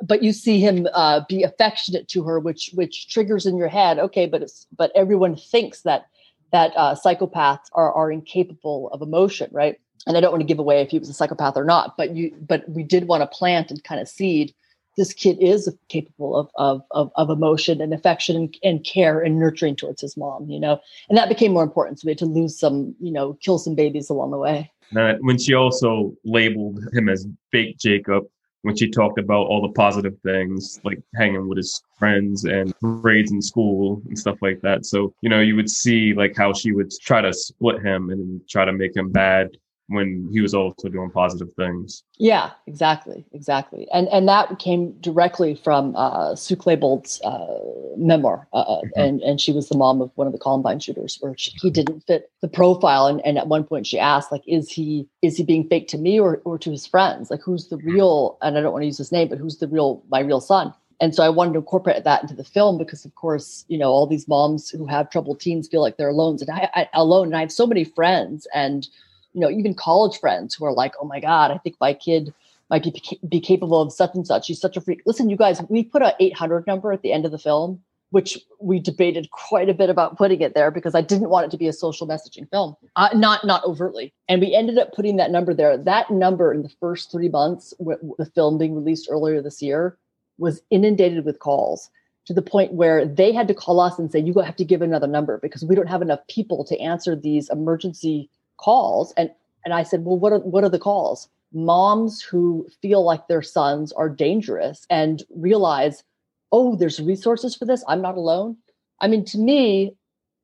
But 0.02 0.24
you 0.24 0.32
see 0.32 0.60
him 0.60 0.88
uh, 0.94 1.22
be 1.28 1.44
affectionate 1.44 2.08
to 2.10 2.24
her, 2.24 2.40
which 2.40 2.72
which 2.74 3.10
triggers 3.10 3.46
in 3.46 3.58
your 3.58 3.68
head, 3.68 4.00
okay, 4.00 4.28
but 4.28 4.42
it's 4.42 4.68
but 4.78 4.92
everyone 4.96 5.36
thinks 5.36 5.82
that 5.82 6.08
that 6.52 6.72
uh, 6.78 6.96
psychopaths 6.96 7.68
are 7.74 7.92
are 7.94 8.12
incapable 8.12 8.90
of 8.94 9.02
emotion, 9.02 9.50
right? 9.52 9.80
And 10.08 10.18
I 10.18 10.22
don't 10.22 10.32
want 10.32 10.42
to 10.42 10.48
give 10.48 10.60
away 10.60 10.82
if 10.82 10.90
he 10.90 11.00
was 11.00 11.10
a 11.10 11.14
psychopath 11.14 11.58
or 11.58 11.64
not, 11.64 11.96
but 11.98 12.16
you 12.16 12.36
but 12.48 12.68
we 12.70 12.84
did 12.84 13.08
want 13.08 13.22
to 13.22 13.28
plant 13.28 13.72
and 13.72 13.84
kind 13.84 14.02
of 14.02 14.08
seed 14.08 14.54
this 14.98 15.14
kid 15.14 15.38
is 15.40 15.74
capable 15.88 16.36
of 16.36 16.50
of 16.56 16.84
of, 16.92 17.12
of 17.16 17.30
emotion 17.30 17.82
and 17.82 17.94
affection 17.94 18.36
and, 18.36 18.58
and, 18.64 18.84
care 18.84 19.22
and 19.22 19.40
nurturing 19.40 19.76
towards 19.76 20.02
his 20.02 20.18
mom, 20.18 20.50
you 20.50 20.60
know, 20.60 20.80
and 21.10 21.18
that 21.18 21.30
became 21.30 21.54
more 21.54 21.64
important. 21.64 22.00
So 22.00 22.06
we 22.06 22.12
had 22.12 22.18
to 22.20 22.26
lose 22.26 22.60
some, 22.60 22.96
you 23.00 23.12
know, 23.12 23.34
kill 23.42 23.58
some 23.58 23.76
babies 23.76 24.10
along 24.10 24.32
the 24.32 24.38
way. 24.38 24.72
When 24.92 25.38
she 25.38 25.54
also 25.54 26.14
labeled 26.26 26.80
him 26.94 27.08
as 27.08 27.26
fake 27.52 27.78
Jacob, 27.78 28.26
when 28.64 28.76
she 28.76 28.90
talked 28.90 29.18
about 29.18 29.48
all 29.48 29.62
the 29.62 29.74
positive 29.74 30.18
things 30.20 30.82
like 30.84 31.00
hanging 31.16 31.48
with 31.48 31.58
his 31.58 31.82
friends 31.98 32.44
and 32.44 32.74
grades 32.82 33.32
in 33.32 33.42
school 33.42 34.02
and 34.08 34.20
stuff 34.20 34.38
like 34.42 34.60
that. 34.62 34.86
So, 34.86 35.14
you 35.22 35.30
know, 35.30 35.40
you 35.40 35.56
would 35.56 35.70
see 35.70 36.14
like 36.14 36.36
how 36.36 36.54
she 36.54 36.74
would 36.74 36.92
try 37.02 37.22
to 37.22 37.34
split 37.34 37.82
him 37.82 38.10
and 38.10 38.42
try 38.50 38.66
to 38.66 38.74
make 38.74 38.96
him 38.96 39.10
bad 39.12 39.52
when 39.92 40.30
he 40.32 40.42
was 40.42 40.54
also 40.54 40.90
doing 40.90 41.10
positive 41.12 41.50
things. 41.56 42.04
Yeah, 42.18 42.52
exactly, 42.68 43.26
exactly, 43.34 43.88
and 43.94 44.08
and 44.10 44.28
that 44.28 44.60
came 44.60 44.94
directly 45.02 45.56
from 45.56 45.96
uh, 45.96 46.36
Sue 46.36 46.56
Klebold's 46.56 47.22
uh, 47.22 47.60
memoir, 47.98 48.48
uh, 48.54 48.58
uh, 48.58 48.82
mm-hmm. 48.82 49.00
and 49.00 49.22
and 49.22 49.42
she 49.42 49.52
was 49.52 49.70
the 49.70 49.78
mom 49.78 50.02
of 50.02 50.12
one 50.16 50.28
of 50.28 50.34
the 50.34 50.40
Columbine 50.40 50.80
shooters, 50.80 51.18
where 51.20 51.36
she, 51.38 51.52
he 51.62 51.70
didn't 51.70 52.02
fit 52.02 52.32
the 52.42 52.48
profile, 52.48 53.08
and 53.08 53.26
and 53.26 53.38
at 53.38 53.48
one 53.48 53.64
point 53.64 53.88
she 53.88 54.00
asked, 54.00 54.32
like, 54.32 54.44
is 54.48 54.70
he 54.70 55.08
is 55.22 55.38
he 55.38 55.44
being 55.44 55.68
fake 55.68 55.88
to 55.90 55.98
me 55.98 56.20
or 56.20 56.42
or 56.46 56.58
to 56.58 56.72
his 56.72 56.86
friends? 56.86 57.30
Like, 57.30 57.42
who's 57.42 57.68
the 57.68 57.78
real? 57.78 58.38
And 58.42 58.58
I 58.58 58.62
don't 58.62 58.72
want 58.72 58.84
to 58.84 58.88
use 58.88 58.98
his 58.98 59.12
name, 59.12 59.28
but 59.28 59.38
who's 59.38 59.58
the 59.58 59.68
real 59.68 60.04
my 60.10 60.20
real 60.20 60.42
son? 60.42 60.74
And 61.02 61.16
so 61.16 61.24
I 61.24 61.30
wanted 61.30 61.54
to 61.54 61.60
incorporate 61.60 62.04
that 62.04 62.22
into 62.22 62.36
the 62.36 62.44
film 62.44 62.78
because, 62.78 63.06
of 63.06 63.16
course, 63.16 63.66
you 63.68 63.78
know, 63.78 63.90
all 63.90 64.06
these 64.06 64.28
moms 64.28 64.70
who 64.70 64.86
have 64.86 65.10
troubled 65.10 65.40
teens 65.40 65.68
feel 65.68 65.82
like 65.82 65.98
they're 65.98 66.10
alone, 66.10 66.38
and 66.40 66.50
I, 66.52 66.70
I 66.76 66.90
alone, 66.94 67.28
and 67.28 67.36
I 67.36 67.40
have 67.40 67.52
so 67.52 67.66
many 67.66 67.84
friends 67.84 68.48
and 68.54 68.88
you 69.34 69.42
know, 69.42 69.50
even 69.50 69.74
college 69.74 70.20
friends 70.20 70.56
who 70.56 70.66
are 70.66 70.74
like, 70.74 70.94
oh 71.00 71.06
my 71.06 71.20
God, 71.20 71.52
I 71.52 71.58
think 71.58 71.76
my 71.80 71.94
kid 71.94 72.34
might 72.70 72.84
be, 72.84 73.20
be 73.28 73.40
capable 73.40 73.82
of 73.82 73.92
such 73.92 74.16
and 74.16 74.26
such. 74.26 74.46
She's 74.46 74.62
such 74.62 74.78
a 74.78 74.82
freak. 74.82 75.02
Listen, 75.06 75.30
you 75.30 75.36
guys, 75.36 75.62
we 75.70 75.84
put 75.84 76.02
a 76.02 76.16
800 76.20 76.66
number 76.66 76.92
at 76.92 77.02
the 77.02 77.12
end 77.12 77.26
of 77.26 77.32
the 77.32 77.38
film, 77.38 77.82
which 78.12 78.40
we 78.60 78.80
debated 78.80 79.30
quite 79.32 79.70
a 79.70 79.74
bit 79.74 79.90
about 79.90 80.18
putting 80.18 80.42
it 80.42 80.54
there 80.54 80.72
because 80.72 80.96
I 80.96 81.02
didn't 81.02 81.30
want 81.30 81.46
it 81.46 81.52
to 81.52 81.58
be 81.58 81.68
a 81.68 81.74
social 81.74 82.08
messaging 82.08 82.50
film, 82.50 82.76
uh, 82.96 83.10
not 83.14 83.46
not 83.46 83.64
overtly. 83.66 84.14
And 84.30 84.42
we 84.42 84.56
ended 84.56 84.78
up 84.78 84.94
putting 84.94 85.18
that 85.18 85.32
number 85.32 85.54
there. 85.54 85.78
That 85.78 86.12
number 86.12 86.54
in 86.54 86.64
the 86.64 86.72
first 86.80 87.12
three 87.12 87.30
months, 87.30 87.74
the 87.80 88.32
film 88.34 88.58
being 88.58 88.76
released 88.76 89.08
earlier 89.10 89.42
this 89.42 89.62
year, 89.62 89.98
was 90.38 90.62
inundated 90.70 91.26
with 91.26 91.40
calls 91.40 91.90
to 92.26 92.34
the 92.34 92.42
point 92.42 92.74
where 92.74 93.06
they 93.06 93.34
had 93.34 93.48
to 93.48 93.54
call 93.54 93.80
us 93.80 93.98
and 93.98 94.12
say, 94.12 94.20
"You 94.20 94.34
have 94.40 94.56
to 94.58 94.66
give 94.66 94.82
another 94.82 95.08
number 95.08 95.40
because 95.40 95.66
we 95.66 95.76
don't 95.76 95.88
have 95.88 96.02
enough 96.02 96.26
people 96.28 96.64
to 96.66 96.80
answer 96.80 97.16
these 97.16 97.50
emergency 97.50 98.30
calls." 98.62 99.14
And 99.18 99.32
and 99.66 99.74
I 99.74 99.84
said, 99.84 100.06
"Well, 100.06 100.18
what 100.18 100.34
are 100.34 100.40
what 100.40 100.64
are 100.64 100.70
the 100.70 100.80
calls?" 100.80 101.30
moms 101.54 102.22
who 102.22 102.68
feel 102.82 103.04
like 103.04 103.28
their 103.28 103.42
sons 103.42 103.92
are 103.94 104.10
dangerous 104.10 104.86
and 104.90 105.24
realize, 105.36 106.04
oh, 106.52 106.76
there's 106.76 107.00
resources 107.00 107.56
for 107.56 107.66
this. 107.66 107.84
I'm 107.88 108.02
not 108.02 108.16
alone. 108.16 108.58
I 109.00 109.08
mean, 109.08 109.26
to 109.26 109.38
me, 109.38 109.96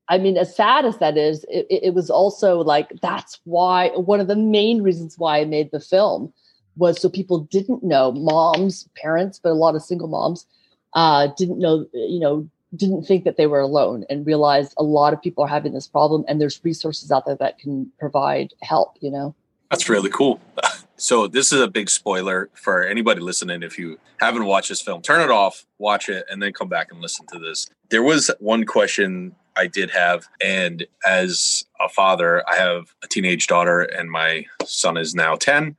I 0.10 0.18
mean, 0.18 0.38
as 0.38 0.56
sad 0.56 0.86
as 0.86 0.98
that 0.98 1.18
is, 1.18 1.46
it, 1.50 1.68
it 1.70 1.94
was 1.94 2.10
also 2.10 2.62
like 2.62 2.94
that's 3.02 3.40
why 3.44 3.90
one 3.90 4.20
of 4.20 4.28
the 4.28 4.36
main 4.36 4.82
reasons 4.82 5.18
why 5.18 5.40
I 5.40 5.46
made 5.46 5.72
the 5.72 5.80
film 5.80 6.34
was 6.78 7.02
so 7.02 7.10
people 7.10 7.40
didn't 7.40 7.84
know 7.84 8.12
moms, 8.12 8.88
parents, 8.96 9.40
but 9.40 9.52
a 9.52 9.54
lot 9.54 9.76
of 9.76 9.82
single 9.82 10.08
moms 10.08 10.46
uh, 10.94 11.28
didn't 11.38 11.60
know, 11.60 11.86
you 11.94 12.20
know, 12.20 12.48
didn't 12.76 13.04
think 13.04 13.24
that 13.24 13.38
they 13.38 13.48
were 13.48 13.60
alone 13.60 14.06
and 14.10 14.26
realized 14.26 14.74
a 14.78 14.84
lot 14.84 15.14
of 15.14 15.22
people 15.22 15.44
are 15.44 15.48
having 15.48 15.74
this 15.74 15.88
problem 15.88 16.26
and 16.28 16.42
there's 16.42 16.60
resources 16.64 17.12
out 17.12 17.26
there 17.26 17.36
that 17.36 17.58
can 17.60 17.92
provide 18.00 18.54
help, 18.62 18.98
you 19.00 19.10
know. 19.10 19.34
That's 19.70 19.90
really 19.90 20.10
cool. 20.10 20.40
So 21.00 21.28
this 21.28 21.54
is 21.54 21.62
a 21.62 21.68
big 21.68 21.92
spoiler 21.92 22.50
for 22.56 22.84
anybody 22.84 23.22
listening. 23.22 23.62
If 23.62 23.78
you 23.78 24.00
haven't 24.20 24.46
watched 24.46 24.70
this 24.70 24.82
film, 24.82 25.04
turn 25.04 25.22
it 25.22 25.30
off, 25.30 25.64
watch 25.78 26.10
it, 26.10 26.26
and 26.30 26.42
then 26.42 26.54
come 26.54 26.70
back 26.70 26.88
and 26.92 27.00
listen 27.00 27.28
to 27.28 27.40
this. 27.40 27.70
There 27.90 28.02
was 28.02 28.32
one 28.40 28.66
question 28.66 29.36
I 29.56 29.68
did 29.68 29.92
have, 29.92 30.28
and 30.44 30.88
as 31.06 31.66
a 31.80 31.88
father, 31.88 32.44
I 32.50 32.56
have 32.56 32.96
a 33.04 33.08
teenage 33.08 33.46
daughter, 33.46 33.82
and 33.82 34.10
my 34.10 34.46
son 34.66 34.98
is 34.98 35.14
now 35.14 35.36
ten. 35.36 35.76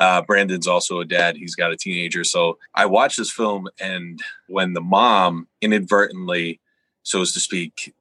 Uh, 0.00 0.22
Brandon's 0.22 0.66
also 0.66 0.98
a 0.98 1.04
dad; 1.04 1.36
he's 1.36 1.54
got 1.54 1.70
a 1.70 1.76
teenager. 1.76 2.24
So 2.24 2.58
I 2.74 2.86
watched 2.86 3.18
this 3.18 3.30
film, 3.30 3.68
and 3.80 4.20
when 4.48 4.72
the 4.72 4.80
mom 4.80 5.46
inadvertently, 5.60 6.58
so 7.02 7.20
as 7.20 7.32
to 7.32 7.40
speak, 7.40 7.94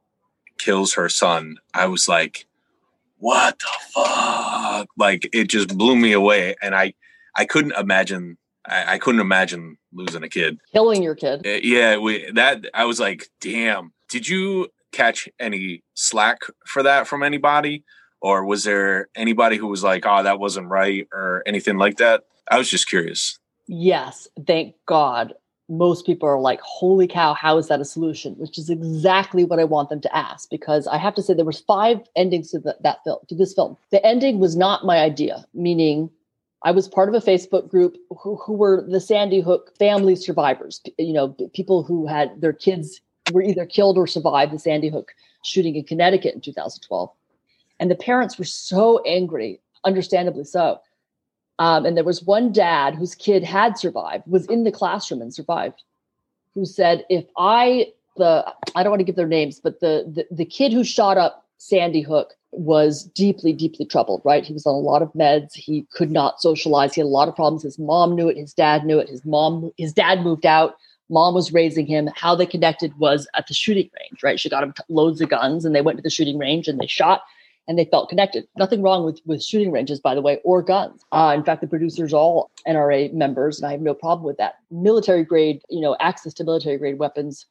kills 0.58 0.94
her 0.94 1.10
son, 1.10 1.58
I 1.74 1.88
was 1.88 2.08
like, 2.08 2.46
what 3.18 3.60
the 3.60 3.68
fuck? 3.94 4.88
Like 4.98 5.30
it 5.34 5.50
just 5.50 5.78
blew 5.78 5.96
me 5.96 6.12
away. 6.12 6.56
And 6.62 6.76
I, 6.76 6.94
I 7.36 7.46
couldn't 7.46 7.74
imagine, 7.74 8.38
I, 8.66 8.94
I 8.94 8.98
couldn't 8.98 9.22
imagine 9.22 9.78
losing 9.94 10.24
a 10.24 10.30
kid. 10.30 10.60
Killing 10.72 11.02
your 11.02 11.16
kid. 11.16 11.46
Uh, 11.46 11.60
yeah. 11.64 11.98
We, 11.98 12.30
that, 12.32 12.66
I 12.74 12.86
was 12.86 13.00
like, 13.00 13.28
damn, 13.42 13.94
did 14.10 14.28
you 14.28 14.70
catch 14.92 15.30
any 15.40 15.84
slack 15.94 16.40
for 16.66 16.84
that 16.84 17.08
from 17.08 17.24
anybody? 17.24 17.84
Or 18.22 18.46
was 18.46 18.64
there 18.64 19.08
anybody 19.16 19.58
who 19.58 19.68
was 19.68 19.84
like, 19.84 20.06
oh, 20.06 20.24
that 20.24 20.40
wasn't 20.40 20.68
right 20.68 21.08
or 21.14 21.44
anything 21.46 21.78
like 21.78 21.98
that? 21.98 22.24
I 22.52 22.58
was 22.58 22.70
just 22.70 22.88
curious. 22.88 23.40
Yes. 23.68 24.28
Thank 24.46 24.76
God 24.86 25.34
most 25.70 26.06
people 26.06 26.28
are 26.28 26.40
like 26.40 26.60
holy 26.62 27.08
cow 27.08 27.34
how 27.34 27.58
is 27.58 27.68
that 27.68 27.80
a 27.80 27.86
solution 27.86 28.34
which 28.34 28.58
is 28.58 28.70
exactly 28.70 29.46
what 29.46 29.60
i 29.60 29.64
want 29.64 29.90
them 29.90 30.02
to 30.02 30.16
ask 30.16 30.50
because 30.50 30.88
i 30.88 30.98
have 30.98 31.14
to 31.14 31.22
say 31.22 31.34
there 31.34 31.46
was 31.46 31.60
five 31.62 32.00
endings 32.16 32.50
to 32.50 32.60
the, 32.60 32.76
that 32.82 32.98
film 33.04 33.20
to 33.28 33.36
this 33.36 33.54
film 33.54 33.78
the 33.92 34.04
ending 34.06 34.40
was 34.40 34.56
not 34.56 34.84
my 34.84 34.98
idea 34.98 35.46
meaning 35.54 36.10
i 36.64 36.72
was 36.72 36.88
part 36.88 37.08
of 37.08 37.14
a 37.14 37.26
facebook 37.26 37.70
group 37.70 37.98
who, 38.20 38.36
who 38.38 38.54
were 38.54 38.84
the 38.90 39.00
sandy 39.00 39.40
hook 39.40 39.72
family 39.78 40.16
survivors 40.16 40.82
you 40.98 41.14
know 41.14 41.30
people 41.54 41.84
who 41.84 42.08
had 42.08 42.42
their 42.42 42.54
kids 42.54 43.00
were 43.32 43.44
either 43.44 43.66
killed 43.66 43.98
or 43.98 44.08
survived 44.08 44.52
the 44.52 44.60
sandy 44.60 44.90
hook 44.90 45.12
shooting 45.46 45.76
in 45.76 45.84
connecticut 45.84 46.34
in 46.34 46.42
2012 46.42 47.12
and 47.80 47.90
the 47.90 47.96
parents 47.96 48.38
were 48.38 48.46
so 48.46 49.02
angry 49.06 49.60
understandably 49.86 50.44
so 50.44 50.80
um, 51.60 51.86
and 51.86 51.98
there 51.98 52.06
was 52.06 52.24
one 52.24 52.54
dad 52.54 52.96
whose 52.96 53.14
kid 53.14 53.44
had 53.44 53.78
survived, 53.78 54.24
was 54.26 54.46
in 54.48 54.64
the 54.64 54.72
classroom 54.72 55.22
and 55.22 55.34
survived, 55.34 55.84
who 56.56 56.66
said, 56.66 57.06
if 57.10 57.26
I, 57.38 57.92
the, 58.16 58.46
I 58.76 58.82
don't 58.82 58.92
want 58.92 59.02
to 59.02 59.06
give 59.06 59.18
their 59.18 59.28
names, 59.28 59.60
but 59.60 59.82
the, 59.82 60.06
the, 60.08 60.26
the 60.36 60.46
kid 60.46 60.72
who 60.72 60.86
shot 60.86 61.18
up 61.18 61.46
Sandy 61.58 62.02
Hook 62.02 62.34
was 62.52 63.04
deeply, 63.04 63.52
deeply 63.52 63.86
troubled, 63.86 64.22
right? 64.24 64.46
He 64.46 64.54
was 64.54 64.66
on 64.66 64.74
a 64.74 64.78
lot 64.78 65.02
of 65.02 65.12
meds. 65.12 65.54
He 65.54 65.86
could 65.92 66.12
not 66.12 66.42
socialize. 66.42 66.96
He 66.96 67.02
had 67.02 67.06
a 67.06 67.10
lot 67.10 67.28
of 67.28 67.36
problems. 67.36 67.64
His 67.64 67.78
mom 67.78 68.16
knew 68.16 68.30
it. 68.30 68.38
His 68.38 68.54
dad 68.54 68.86
knew 68.86 68.98
it. 68.98 69.10
His 69.10 69.26
mom, 69.26 69.72
his 69.78 69.92
dad 69.92 70.24
moved 70.24 70.46
out. 70.46 70.78
Mom 71.10 71.34
was 71.34 71.52
raising 71.52 71.86
him. 71.86 72.10
How 72.16 72.36
they 72.36 72.46
connected 72.46 72.98
was 72.98 73.28
at 73.36 73.48
the 73.48 73.54
shooting 73.54 73.90
range, 74.00 74.24
right? 74.24 74.40
She 74.40 74.50
got 74.50 74.64
him 74.64 74.74
loads 74.88 75.20
of 75.20 75.30
guns 75.30 75.66
and 75.66 75.76
they 75.76 75.82
went 75.82 75.98
to 75.98 76.04
the 76.04 76.10
shooting 76.10 76.38
range 76.38 76.70
and 76.70 76.80
they 76.80 76.88
shot 76.88 77.24
and 77.70 77.78
they 77.78 77.86
felt 77.86 78.10
connected. 78.10 78.48
Nothing 78.58 78.82
wrong 78.82 79.06
with, 79.06 79.22
with 79.26 79.44
shooting 79.44 79.72
ranges, 79.72 80.02
by 80.02 80.16
the 80.16 80.22
way, 80.22 80.40
or 80.44 80.64
guns. 80.64 81.06
Uh, 81.12 81.34
in 81.36 81.44
fact, 81.44 81.62
the 81.62 81.68
producers 81.68 82.14
all 82.14 82.50
NRA 82.68 83.14
members, 83.14 83.60
and 83.60 83.68
I 83.68 83.72
have 83.72 83.80
no 83.80 83.94
problem 83.94 84.26
with 84.26 84.38
that. 84.38 84.56
Military 84.72 85.24
grade, 85.24 85.62
you 85.70 85.80
know, 85.80 85.96
access 86.00 86.34
to 86.34 86.44
military 86.44 86.78
grade 86.78 86.98
weapons 86.98 87.46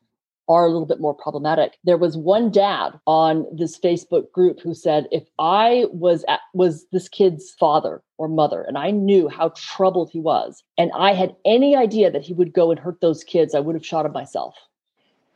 are 0.48 0.64
a 0.64 0.70
little 0.70 0.86
bit 0.86 1.00
more 1.00 1.14
problematic. 1.14 1.78
There 1.84 1.98
was 1.98 2.16
one 2.16 2.50
dad 2.50 2.98
on 3.06 3.46
this 3.52 3.78
Facebook 3.78 4.32
group 4.32 4.60
who 4.60 4.74
said, 4.74 5.06
if 5.12 5.24
I 5.38 5.84
was 5.92 6.24
at, 6.26 6.40
was 6.52 6.86
this 6.90 7.08
kid's 7.08 7.52
father 7.52 8.02
or 8.16 8.28
mother, 8.28 8.62
and 8.62 8.76
I 8.76 8.90
knew 8.90 9.28
how 9.28 9.52
troubled 9.54 10.10
he 10.10 10.20
was, 10.20 10.64
and 10.76 10.90
I 10.98 11.12
had 11.12 11.36
any 11.44 11.76
idea 11.76 12.10
that 12.10 12.22
he 12.22 12.32
would 12.32 12.52
go 12.52 12.70
and 12.70 12.80
hurt 12.80 13.00
those 13.00 13.22
kids, 13.22 13.54
I 13.54 13.60
would 13.60 13.76
have 13.76 13.86
shot 13.86 14.06
him 14.06 14.12
myself. 14.12 14.56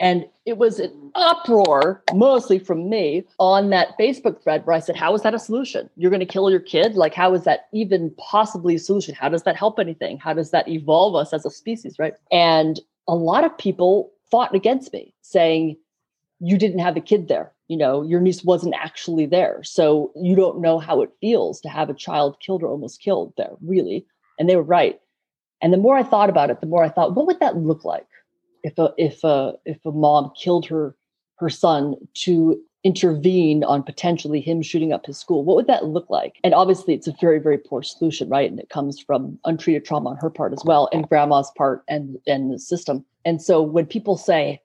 And 0.02 0.26
it 0.46 0.58
was 0.58 0.80
an 0.80 1.12
uproar, 1.14 2.02
mostly 2.12 2.58
from 2.58 2.90
me, 2.90 3.22
on 3.38 3.70
that 3.70 3.96
Facebook 3.98 4.42
thread 4.42 4.66
where 4.66 4.74
I 4.74 4.80
said, 4.80 4.96
How 4.96 5.14
is 5.14 5.22
that 5.22 5.32
a 5.32 5.38
solution? 5.38 5.88
You're 5.96 6.10
going 6.10 6.20
to 6.20 6.26
kill 6.26 6.50
your 6.50 6.60
kid? 6.60 6.96
Like, 6.96 7.14
how 7.14 7.32
is 7.34 7.44
that 7.44 7.68
even 7.72 8.12
possibly 8.18 8.74
a 8.74 8.78
solution? 8.80 9.14
How 9.14 9.28
does 9.28 9.44
that 9.44 9.54
help 9.54 9.78
anything? 9.78 10.18
How 10.18 10.34
does 10.34 10.50
that 10.50 10.68
evolve 10.68 11.14
us 11.14 11.32
as 11.32 11.46
a 11.46 11.50
species? 11.50 12.00
Right. 12.00 12.14
And 12.32 12.80
a 13.06 13.14
lot 13.14 13.44
of 13.44 13.56
people 13.56 14.10
fought 14.28 14.52
against 14.56 14.92
me, 14.92 15.14
saying, 15.22 15.76
You 16.40 16.58
didn't 16.58 16.80
have 16.80 16.96
a 16.96 17.00
kid 17.00 17.28
there. 17.28 17.52
You 17.68 17.76
know, 17.76 18.02
your 18.02 18.20
niece 18.20 18.42
wasn't 18.42 18.74
actually 18.76 19.26
there. 19.26 19.62
So 19.62 20.10
you 20.16 20.34
don't 20.34 20.60
know 20.60 20.80
how 20.80 21.00
it 21.02 21.12
feels 21.20 21.60
to 21.60 21.68
have 21.68 21.88
a 21.88 21.94
child 21.94 22.38
killed 22.40 22.64
or 22.64 22.68
almost 22.68 23.00
killed 23.00 23.34
there, 23.36 23.52
really. 23.64 24.04
And 24.40 24.48
they 24.48 24.56
were 24.56 24.62
right. 24.62 25.00
And 25.62 25.72
the 25.72 25.78
more 25.78 25.96
I 25.96 26.02
thought 26.02 26.28
about 26.28 26.50
it, 26.50 26.60
the 26.60 26.66
more 26.66 26.82
I 26.82 26.88
thought, 26.88 27.14
what 27.14 27.28
would 27.28 27.38
that 27.38 27.56
look 27.56 27.84
like? 27.84 28.08
If 28.62 28.78
a 28.78 28.92
if 28.96 29.22
a 29.24 29.54
if 29.64 29.84
a 29.84 29.92
mom 29.92 30.32
killed 30.36 30.66
her 30.66 30.94
her 31.38 31.48
son 31.48 31.96
to 32.14 32.60
intervene 32.84 33.62
on 33.62 33.82
potentially 33.82 34.40
him 34.40 34.60
shooting 34.60 34.92
up 34.92 35.06
his 35.06 35.16
school 35.16 35.44
what 35.44 35.56
would 35.56 35.66
that 35.68 35.86
look 35.86 36.08
like? 36.10 36.38
And 36.42 36.54
obviously 36.54 36.94
it's 36.94 37.06
a 37.06 37.14
very 37.20 37.38
very 37.38 37.58
poor 37.58 37.82
solution 37.82 38.28
right? 38.28 38.50
And 38.50 38.58
it 38.58 38.70
comes 38.70 39.00
from 39.00 39.38
untreated 39.44 39.84
trauma 39.84 40.10
on 40.10 40.16
her 40.16 40.30
part 40.30 40.52
as 40.52 40.64
well 40.64 40.88
and 40.92 41.08
grandma's 41.08 41.50
part 41.56 41.84
and 41.88 42.18
and 42.26 42.52
the 42.52 42.58
system. 42.58 43.04
And 43.24 43.40
so 43.40 43.62
when 43.62 43.86
people 43.86 44.16
say 44.16 44.60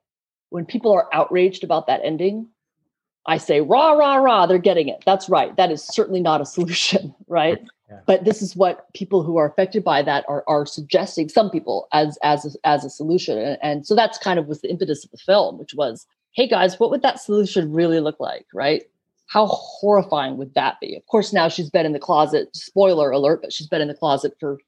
when 0.49 0.65
people 0.65 0.91
are 0.91 1.07
outraged 1.13 1.63
about 1.63 1.87
that 1.87 2.01
ending 2.03 2.47
i 3.25 3.37
say 3.37 3.59
rah 3.61 3.91
rah 3.91 4.15
rah 4.15 4.45
they're 4.45 4.57
getting 4.57 4.87
it. 4.87 5.03
That's 5.05 5.29
right. 5.29 5.55
That 5.57 5.71
is 5.71 5.83
certainly 5.83 6.21
not 6.21 6.41
a 6.41 6.45
solution 6.57 7.13
right 7.27 7.59
but 8.05 8.25
this 8.25 8.41
is 8.41 8.55
what 8.55 8.91
people 8.93 9.23
who 9.23 9.38
are 9.38 9.47
affected 9.47 9.83
by 9.83 10.01
that 10.01 10.25
are, 10.27 10.43
are 10.47 10.65
suggesting 10.65 11.29
some 11.29 11.49
people 11.49 11.88
as 11.93 12.17
as 12.23 12.45
a, 12.45 12.67
as 12.67 12.83
a 12.83 12.89
solution. 12.89 13.38
And, 13.38 13.57
and 13.61 13.88
so 13.88 13.95
that's 13.95 14.17
kind 14.17 14.39
of 14.39 14.47
was 14.47 14.61
the 14.61 14.69
impetus 14.69 15.05
of 15.05 15.11
the 15.11 15.17
film 15.17 15.57
which 15.57 15.73
was 15.73 16.05
hey 16.33 16.47
guys 16.47 16.79
what 16.79 16.89
would 16.91 17.01
that 17.01 17.19
solution 17.19 17.71
really 17.71 17.99
look 17.99 18.19
like? 18.19 18.45
Right? 18.53 18.83
How 19.27 19.47
horrifying 19.47 20.38
would 20.38 20.53
that 20.53 20.79
be? 20.79 20.95
Of 20.95 21.05
course 21.07 21.31
now 21.31 21.47
she's 21.47 21.69
been 21.69 21.85
in 21.85 21.93
the 21.93 21.99
closet 21.99 22.55
spoiler 22.55 23.11
alert 23.11 23.41
but 23.41 23.53
she's 23.53 23.67
been 23.67 23.81
in 23.81 23.88
the 23.88 23.93
closet 23.93 24.33
for 24.39 24.59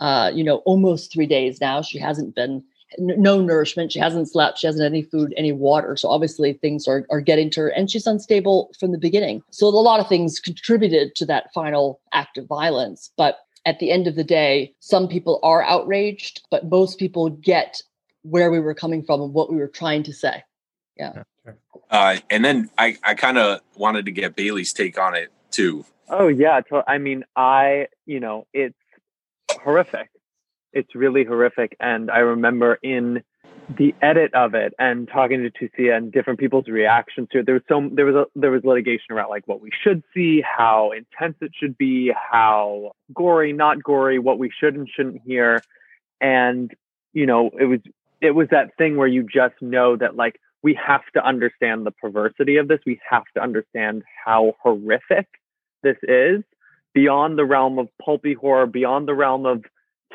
uh, 0.00 0.30
you 0.34 0.44
know 0.44 0.56
almost 0.58 1.12
three 1.12 1.26
days 1.26 1.60
now. 1.60 1.82
She 1.82 1.98
hasn't 1.98 2.34
been 2.34 2.64
no 2.98 3.40
nourishment. 3.40 3.92
She 3.92 3.98
hasn't 3.98 4.30
slept. 4.30 4.58
She 4.58 4.66
hasn't 4.66 4.82
had 4.82 4.92
any 4.92 5.02
food, 5.02 5.34
any 5.36 5.52
water. 5.52 5.96
So 5.96 6.08
obviously 6.08 6.54
things 6.54 6.86
are, 6.86 7.06
are 7.10 7.20
getting 7.20 7.50
to 7.50 7.62
her 7.62 7.68
and 7.68 7.90
she's 7.90 8.06
unstable 8.06 8.70
from 8.78 8.92
the 8.92 8.98
beginning. 8.98 9.42
So 9.50 9.66
a 9.66 9.68
lot 9.68 10.00
of 10.00 10.08
things 10.08 10.38
contributed 10.38 11.14
to 11.16 11.26
that 11.26 11.52
final 11.52 12.00
act 12.12 12.38
of 12.38 12.46
violence. 12.46 13.10
But 13.16 13.38
at 13.64 13.80
the 13.80 13.90
end 13.90 14.06
of 14.06 14.14
the 14.14 14.24
day, 14.24 14.74
some 14.80 15.08
people 15.08 15.40
are 15.42 15.62
outraged, 15.62 16.42
but 16.50 16.70
most 16.70 16.98
people 16.98 17.30
get 17.30 17.82
where 18.22 18.50
we 18.50 18.60
were 18.60 18.74
coming 18.74 19.02
from 19.02 19.20
and 19.20 19.32
what 19.32 19.50
we 19.50 19.56
were 19.56 19.68
trying 19.68 20.02
to 20.04 20.12
say. 20.12 20.42
Yeah. 20.96 21.24
Uh, 21.90 22.16
and 22.30 22.44
then 22.44 22.70
I, 22.78 22.96
I 23.04 23.14
kind 23.14 23.38
of 23.38 23.60
wanted 23.76 24.06
to 24.06 24.12
get 24.12 24.34
Bailey's 24.36 24.72
take 24.72 24.98
on 24.98 25.14
it 25.14 25.30
too. 25.50 25.84
Oh 26.08 26.28
yeah. 26.28 26.60
I 26.86 26.98
mean, 26.98 27.24
I, 27.34 27.88
you 28.06 28.20
know, 28.20 28.46
it's 28.52 28.76
horrific 29.50 30.10
it's 30.76 30.94
really 30.94 31.24
horrific. 31.24 31.74
And 31.80 32.10
I 32.10 32.18
remember 32.18 32.78
in 32.82 33.22
the 33.78 33.94
edit 34.02 34.32
of 34.34 34.54
it 34.54 34.74
and 34.78 35.08
talking 35.08 35.42
to 35.42 35.50
Tucia 35.50 35.96
and 35.96 36.12
different 36.12 36.38
people's 36.38 36.68
reactions 36.68 37.28
to 37.32 37.38
it, 37.38 37.46
there 37.46 37.54
was 37.54 37.62
so 37.66 37.88
there 37.90 38.04
was 38.04 38.14
a 38.14 38.26
there 38.38 38.50
was 38.50 38.62
litigation 38.62 39.06
around 39.10 39.30
like 39.30 39.48
what 39.48 39.62
we 39.62 39.70
should 39.82 40.04
see, 40.12 40.42
how 40.42 40.92
intense 40.92 41.36
it 41.40 41.52
should 41.58 41.78
be, 41.78 42.12
how 42.14 42.92
gory, 43.14 43.54
not 43.54 43.82
gory, 43.82 44.18
what 44.18 44.38
we 44.38 44.50
should 44.50 44.74
and 44.74 44.86
shouldn't 44.94 45.22
hear, 45.24 45.62
and 46.20 46.72
you 47.14 47.24
know 47.24 47.50
it 47.58 47.64
was 47.64 47.80
it 48.20 48.32
was 48.32 48.48
that 48.50 48.76
thing 48.76 48.98
where 48.98 49.08
you 49.08 49.22
just 49.22 49.54
know 49.62 49.96
that 49.96 50.14
like 50.14 50.38
we 50.62 50.78
have 50.86 51.02
to 51.14 51.26
understand 51.26 51.86
the 51.86 51.90
perversity 51.90 52.58
of 52.58 52.68
this, 52.68 52.80
we 52.84 53.00
have 53.08 53.24
to 53.34 53.42
understand 53.42 54.02
how 54.24 54.54
horrific 54.62 55.26
this 55.82 55.96
is 56.02 56.42
beyond 56.92 57.38
the 57.38 57.44
realm 57.44 57.78
of 57.78 57.88
pulpy 58.02 58.34
horror, 58.34 58.66
beyond 58.66 59.08
the 59.08 59.14
realm 59.14 59.46
of 59.46 59.64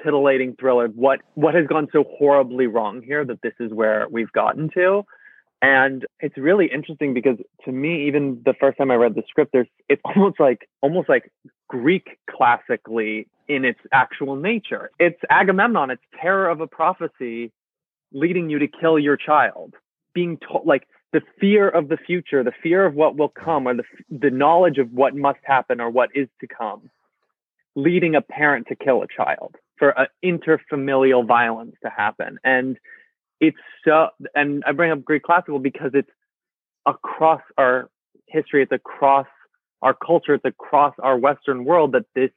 titillating 0.04 0.56
thriller 0.60 0.88
what 0.88 1.22
what 1.36 1.56
has 1.56 1.68
gone 1.68 1.88
so 1.92 2.04
horribly 2.18 2.68
wrong 2.68 3.02
here 3.02 3.26
that 3.26 3.42
this 3.42 3.54
is 3.60 3.72
where 3.72 4.08
we've 4.10 4.32
gotten 4.32 4.70
to? 4.74 5.04
And 5.64 6.06
it's 6.20 6.38
really 6.38 6.68
interesting 6.72 7.14
because 7.14 7.38
to 7.66 7.72
me 7.72 8.08
even 8.08 8.42
the 8.46 8.56
first 8.60 8.78
time 8.78 8.90
i 8.90 8.96
read 8.96 9.14
the 9.16 9.24
script 9.30 9.52
there's 9.54 9.68
it's 9.90 10.02
almost 10.06 10.40
like 10.40 10.68
almost 10.82 11.08
like 11.10 11.32
greek 11.68 12.18
classically 12.30 13.28
in 13.48 13.66
its 13.66 13.80
actual 13.92 14.36
nature. 14.36 14.92
It's 15.00 15.20
agamemnon 15.30 15.92
it's 15.92 16.04
terror 16.22 16.50
of 16.50 16.62
a 16.62 16.68
prophecy 16.68 17.52
leading 18.14 18.50
you 18.50 18.60
to 18.60 18.68
kill 18.68 18.98
your 18.98 19.18
child 19.18 19.74
being 20.14 20.38
told 20.38 20.66
like 20.66 20.88
the 21.14 21.22
fear 21.40 21.68
of 21.70 21.90
the 21.90 21.98
future 21.98 22.44
the 22.44 22.52
fear 22.64 22.86
of 22.86 22.94
what 22.96 23.18
will 23.18 23.30
come 23.30 23.68
or 23.68 23.76
the 23.76 23.84
the 24.10 24.30
knowledge 24.30 24.78
of 24.78 24.92
what 24.92 25.16
must 25.16 25.40
happen 25.44 25.80
or 25.80 25.90
what 25.90 26.10
is 26.16 26.28
to 26.40 26.48
come 26.48 26.90
leading 27.76 28.16
a 28.16 28.22
parent 28.22 28.68
to 28.68 28.76
kill 28.76 29.04
a 29.04 29.08
child 29.08 29.56
for 29.78 29.98
uh, 29.98 30.06
interfamilial 30.24 31.26
violence 31.26 31.76
to 31.84 31.90
happen. 31.90 32.38
And 32.44 32.78
it's 33.40 33.58
so, 33.86 34.10
and 34.36 34.64
I 34.68 34.72
bring 34.72 34.92
up 34.92 35.04
Greek 35.04 35.24
classical 35.24 35.60
because 35.60 35.92
it's 35.94 36.10
across 36.86 37.42
our 37.58 37.90
history, 38.28 38.64
it's 38.64 38.72
across 38.72 39.28
our 39.82 39.94
culture, 39.96 40.36
it's 40.36 40.46
across 40.46 40.94
our 41.00 41.18
Western 41.18 41.66
world 41.66 41.94
that 41.94 42.06
this 42.14 42.32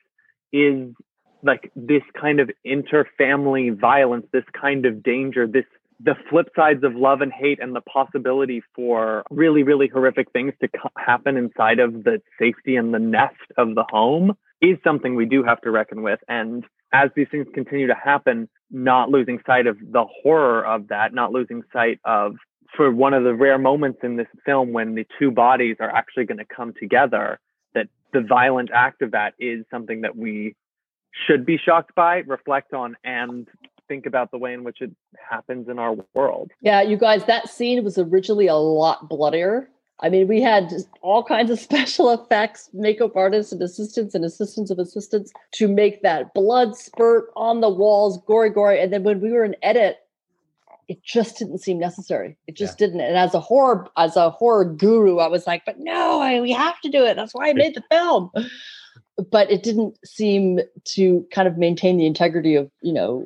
is 0.52 0.94
like 1.42 1.70
this 1.76 2.02
kind 2.18 2.40
of 2.40 2.50
interfamily 2.66 3.78
violence, 3.78 4.26
this 4.32 4.44
kind 4.58 4.86
of 4.86 5.02
danger, 5.02 5.46
this 5.46 5.66
the 6.00 6.14
flip 6.28 6.48
sides 6.56 6.82
of 6.82 6.96
love 6.96 7.20
and 7.20 7.32
hate 7.32 7.60
and 7.62 7.74
the 7.74 7.80
possibility 7.82 8.62
for 8.74 9.22
really, 9.30 9.62
really 9.62 9.86
horrific 9.86 10.30
things 10.32 10.52
to 10.60 10.68
happen 10.98 11.36
inside 11.36 11.78
of 11.78 12.04
the 12.04 12.20
safety 12.38 12.76
and 12.76 12.92
the 12.92 12.98
nest 12.98 13.36
of 13.56 13.74
the 13.74 13.84
home 13.90 14.36
is 14.60 14.78
something 14.84 15.14
we 15.14 15.26
do 15.26 15.42
have 15.42 15.60
to 15.62 15.70
reckon 15.70 16.02
with. 16.02 16.20
And 16.28 16.64
as 16.92 17.10
these 17.16 17.26
things 17.30 17.46
continue 17.54 17.88
to 17.88 17.94
happen, 17.94 18.48
not 18.70 19.10
losing 19.10 19.40
sight 19.46 19.66
of 19.66 19.76
the 19.80 20.04
horror 20.22 20.64
of 20.64 20.88
that, 20.88 21.12
not 21.12 21.32
losing 21.32 21.62
sight 21.72 21.98
of 22.04 22.36
for 22.76 22.90
one 22.90 23.14
of 23.14 23.24
the 23.24 23.34
rare 23.34 23.58
moments 23.58 24.00
in 24.02 24.16
this 24.16 24.26
film 24.44 24.72
when 24.72 24.94
the 24.94 25.06
two 25.18 25.30
bodies 25.30 25.76
are 25.80 25.90
actually 25.90 26.24
going 26.24 26.38
to 26.38 26.44
come 26.44 26.72
together, 26.78 27.38
that 27.74 27.88
the 28.12 28.20
violent 28.20 28.70
act 28.72 29.02
of 29.02 29.12
that 29.12 29.34
is 29.38 29.64
something 29.70 30.00
that 30.00 30.16
we 30.16 30.54
should 31.26 31.46
be 31.46 31.56
shocked 31.56 31.94
by, 31.94 32.16
reflect 32.26 32.72
on, 32.74 32.96
and 33.04 33.48
think 33.86 34.06
about 34.06 34.30
the 34.30 34.38
way 34.38 34.52
in 34.52 34.64
which 34.64 34.80
it 34.80 34.90
happens 35.30 35.68
in 35.68 35.78
our 35.78 35.94
world. 36.14 36.50
Yeah, 36.60 36.82
you 36.82 36.96
guys, 36.96 37.24
that 37.26 37.48
scene 37.48 37.84
was 37.84 37.98
originally 37.98 38.46
a 38.46 38.56
lot 38.56 39.08
bloodier 39.08 39.68
I 40.00 40.08
mean, 40.08 40.26
we 40.26 40.40
had 40.40 40.72
all 41.02 41.22
kinds 41.22 41.50
of 41.50 41.58
special 41.70 42.10
effects, 42.10 42.70
makeup 42.72 43.16
artists 43.16 43.52
and 43.52 43.62
assistants 43.62 44.14
and 44.14 44.24
assistants 44.24 44.70
of 44.70 44.78
assistants 44.78 45.32
to 45.52 45.68
make 45.68 46.02
that 46.02 46.34
blood 46.34 46.76
spurt 46.76 47.30
on 47.36 47.60
the 47.60 47.70
walls, 47.70 48.20
gory, 48.26 48.50
gory. 48.50 48.80
And 48.80 48.92
then 48.92 49.02
when 49.02 49.20
we 49.20 49.32
were 49.32 49.44
in 49.44 49.56
edit, 49.62 49.98
it 50.88 51.02
just 51.02 51.38
didn't 51.38 51.58
seem 51.58 51.78
necessary. 51.78 52.36
It 52.46 52.56
just 52.56 52.78
yeah. 52.78 52.86
didn't. 52.86 53.00
And 53.00 53.16
as 53.16 53.34
a 53.34 53.40
horror, 53.40 53.88
as 53.96 54.16
a 54.16 54.30
horror 54.30 54.64
guru, 54.64 55.18
I 55.18 55.28
was 55.28 55.46
like, 55.46 55.64
but 55.64 55.78
no, 55.78 56.20
I, 56.20 56.40
we 56.40 56.52
have 56.52 56.78
to 56.82 56.90
do 56.90 57.04
it. 57.04 57.14
That's 57.14 57.32
why 57.32 57.48
I 57.48 57.52
made 57.54 57.74
the 57.74 57.84
film. 57.90 58.30
But 59.30 59.50
it 59.50 59.62
didn't 59.62 59.96
seem 60.04 60.60
to 60.84 61.26
kind 61.30 61.48
of 61.48 61.56
maintain 61.56 61.96
the 61.96 62.06
integrity 62.06 62.54
of, 62.56 62.70
you 62.82 62.92
know, 62.92 63.24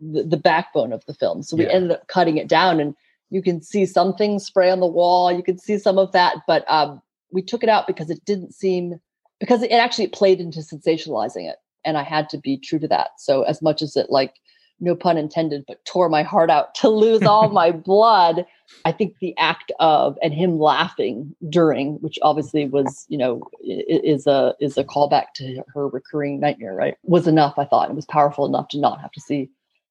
the, 0.00 0.22
the 0.22 0.36
backbone 0.36 0.92
of 0.92 1.04
the 1.06 1.14
film. 1.14 1.42
So 1.42 1.56
we 1.56 1.64
yeah. 1.64 1.72
ended 1.72 1.92
up 1.92 2.06
cutting 2.08 2.36
it 2.36 2.46
down 2.46 2.78
and 2.78 2.94
you 3.34 3.42
can 3.42 3.60
see 3.60 3.84
some 3.84 4.14
things 4.14 4.46
spray 4.46 4.70
on 4.70 4.78
the 4.78 4.86
wall. 4.86 5.32
You 5.32 5.42
can 5.42 5.58
see 5.58 5.76
some 5.76 5.98
of 5.98 6.12
that, 6.12 6.36
but 6.46 6.64
um, 6.70 7.02
we 7.32 7.42
took 7.42 7.64
it 7.64 7.68
out 7.68 7.88
because 7.88 8.08
it 8.08 8.24
didn't 8.24 8.54
seem 8.54 9.00
because 9.40 9.64
it 9.64 9.72
actually 9.72 10.06
played 10.06 10.38
into 10.38 10.60
sensationalizing 10.60 11.50
it, 11.50 11.56
and 11.84 11.98
I 11.98 12.04
had 12.04 12.28
to 12.28 12.38
be 12.38 12.56
true 12.56 12.78
to 12.78 12.86
that. 12.88 13.08
So 13.18 13.42
as 13.42 13.60
much 13.60 13.82
as 13.82 13.96
it 13.96 14.08
like 14.08 14.34
no 14.78 14.94
pun 14.94 15.18
intended, 15.18 15.64
but 15.66 15.84
tore 15.84 16.08
my 16.08 16.22
heart 16.22 16.48
out 16.48 16.76
to 16.76 16.88
lose 16.88 17.22
all 17.22 17.48
my 17.62 17.72
blood. 17.72 18.46
I 18.84 18.92
think 18.92 19.16
the 19.20 19.36
act 19.36 19.72
of 19.80 20.16
and 20.22 20.32
him 20.32 20.60
laughing 20.60 21.34
during, 21.48 21.94
which 21.96 22.20
obviously 22.22 22.68
was, 22.68 23.04
you 23.08 23.18
know, 23.18 23.42
is 23.62 24.28
a 24.28 24.54
is 24.60 24.78
a 24.78 24.84
callback 24.84 25.32
to 25.36 25.64
her 25.74 25.88
recurring 25.88 26.38
nightmare, 26.38 26.76
right? 26.76 26.96
Was 27.02 27.26
enough. 27.26 27.54
I 27.58 27.64
thought 27.64 27.90
it 27.90 27.96
was 27.96 28.06
powerful 28.06 28.46
enough 28.46 28.68
to 28.68 28.78
not 28.78 29.00
have 29.00 29.10
to 29.10 29.20
see 29.20 29.50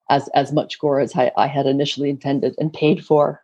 as 0.09 0.27
as 0.29 0.51
much 0.51 0.79
gore 0.79 0.99
as 0.99 1.15
I, 1.15 1.31
I 1.37 1.47
had 1.47 1.65
initially 1.65 2.09
intended 2.09 2.55
and 2.57 2.73
paid 2.73 3.05
for. 3.05 3.43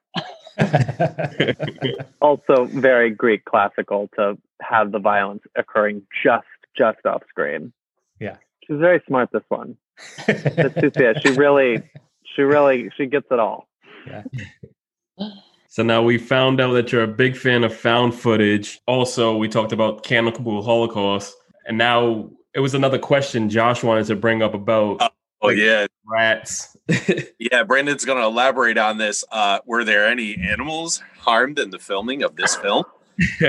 also, 2.21 2.65
very 2.65 3.09
Greek 3.09 3.45
classical 3.45 4.09
to 4.15 4.37
have 4.61 4.91
the 4.91 4.99
violence 4.99 5.43
occurring 5.55 6.01
just 6.23 6.45
just 6.77 7.05
off 7.05 7.23
screen. 7.29 7.71
Yeah, 8.19 8.37
she's 8.65 8.79
very 8.79 9.01
smart. 9.07 9.29
This 9.31 9.43
one, 9.49 9.77
yeah, 10.27 11.13
she 11.21 11.29
really, 11.31 11.81
she 12.35 12.41
really, 12.41 12.89
she 12.97 13.05
gets 13.05 13.27
it 13.31 13.39
all. 13.39 13.67
Yeah. 14.05 14.23
So 15.71 15.83
now 15.83 16.01
we 16.01 16.17
found 16.17 16.59
out 16.59 16.73
that 16.73 16.91
you're 16.91 17.03
a 17.03 17.07
big 17.07 17.37
fan 17.37 17.63
of 17.63 17.73
found 17.73 18.15
footage. 18.15 18.81
Also, 18.87 19.37
we 19.37 19.47
talked 19.47 19.71
about 19.71 20.03
Cannibal 20.03 20.63
Holocaust, 20.63 21.35
and 21.67 21.77
now 21.77 22.31
it 22.55 22.59
was 22.59 22.73
another 22.73 22.97
question 22.97 23.49
Josh 23.49 23.83
wanted 23.83 24.07
to 24.07 24.15
bring 24.15 24.41
up 24.41 24.53
about 24.53 24.99
uh, 24.99 25.09
Oh 25.41 25.47
like 25.47 25.57
yeah, 25.57 25.87
rats. 26.05 26.75
yeah, 27.39 27.63
Brandon's 27.63 28.03
going 28.03 28.17
to 28.17 28.25
elaborate 28.25 28.77
on 28.77 28.97
this. 28.97 29.23
Uh, 29.31 29.59
were 29.65 29.83
there 29.83 30.05
any 30.05 30.35
animals 30.35 31.01
harmed 31.17 31.59
in 31.59 31.69
the 31.69 31.79
filming 31.79 32.23
of 32.23 32.35
this 32.35 32.55
film? 32.57 32.83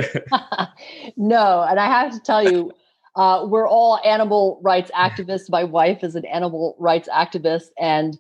no, 1.17 1.63
and 1.69 1.81
I 1.81 1.87
have 1.87 2.13
to 2.13 2.21
tell 2.21 2.45
you, 2.45 2.73
uh, 3.17 3.45
we're 3.49 3.69
all 3.69 3.99
animal 4.05 4.61
rights 4.63 4.91
activists. 4.97 5.51
My 5.51 5.65
wife 5.65 6.05
is 6.05 6.15
an 6.15 6.25
animal 6.27 6.77
rights 6.79 7.09
activist, 7.13 7.69
and 7.79 8.19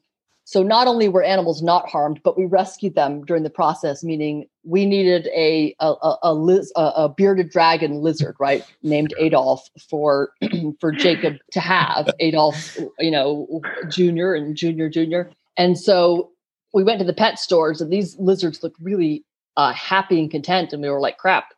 so 0.50 0.64
not 0.64 0.88
only 0.88 1.08
were 1.08 1.22
animals 1.22 1.62
not 1.62 1.88
harmed, 1.88 2.20
but 2.24 2.36
we 2.36 2.44
rescued 2.44 2.96
them 2.96 3.24
during 3.24 3.44
the 3.44 3.50
process. 3.50 4.02
Meaning, 4.02 4.48
we 4.64 4.84
needed 4.84 5.28
a 5.28 5.76
a 5.78 5.92
a, 6.02 6.16
a, 6.24 6.34
liz, 6.34 6.72
a, 6.74 6.92
a 6.96 7.08
bearded 7.08 7.50
dragon 7.50 8.02
lizard, 8.02 8.34
right, 8.40 8.64
named 8.82 9.14
Adolf 9.20 9.70
for 9.88 10.32
for 10.80 10.90
Jacob 10.90 11.36
to 11.52 11.60
have 11.60 12.10
Adolf, 12.18 12.76
you 12.98 13.12
know, 13.12 13.60
Junior 13.88 14.34
and 14.34 14.56
Junior 14.56 14.88
Junior. 14.88 15.30
And 15.56 15.78
so 15.78 16.32
we 16.74 16.82
went 16.82 16.98
to 16.98 17.04
the 17.04 17.12
pet 17.12 17.38
stores, 17.38 17.80
and 17.80 17.92
these 17.92 18.18
lizards 18.18 18.60
looked 18.60 18.80
really 18.80 19.24
uh, 19.56 19.72
happy 19.72 20.18
and 20.18 20.32
content, 20.32 20.72
and 20.72 20.82
we 20.82 20.90
were 20.90 21.00
like, 21.00 21.18
"Crap." 21.18 21.54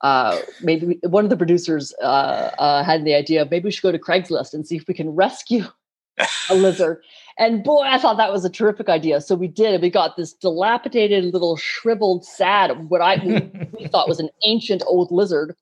Uh, 0.00 0.40
maybe 0.60 0.86
we, 0.86 1.00
one 1.08 1.22
of 1.22 1.30
the 1.30 1.36
producers 1.36 1.94
uh, 2.02 2.50
uh 2.58 2.82
had 2.82 3.04
the 3.04 3.14
idea 3.14 3.42
of 3.42 3.50
maybe 3.52 3.66
we 3.66 3.70
should 3.70 3.82
go 3.82 3.92
to 3.92 3.98
Craigslist 3.98 4.54
and 4.54 4.66
see 4.66 4.74
if 4.74 4.88
we 4.88 4.92
can 4.92 5.10
rescue 5.10 5.66
a 6.50 6.54
lizard. 6.54 7.02
And 7.38 7.64
boy, 7.64 7.82
I 7.82 7.98
thought 7.98 8.16
that 8.16 8.32
was 8.32 8.44
a 8.44 8.50
terrific 8.50 8.88
idea. 8.88 9.20
So 9.20 9.34
we 9.34 9.48
did. 9.48 9.74
And 9.74 9.82
we 9.82 9.90
got 9.90 10.16
this 10.16 10.32
dilapidated 10.32 11.24
little 11.32 11.56
shriveled 11.56 12.24
sad, 12.24 12.88
what 12.88 13.00
I 13.00 13.16
we, 13.24 13.50
we 13.78 13.88
thought 13.88 14.08
was 14.08 14.20
an 14.20 14.30
ancient 14.46 14.82
old 14.86 15.10
lizard 15.10 15.56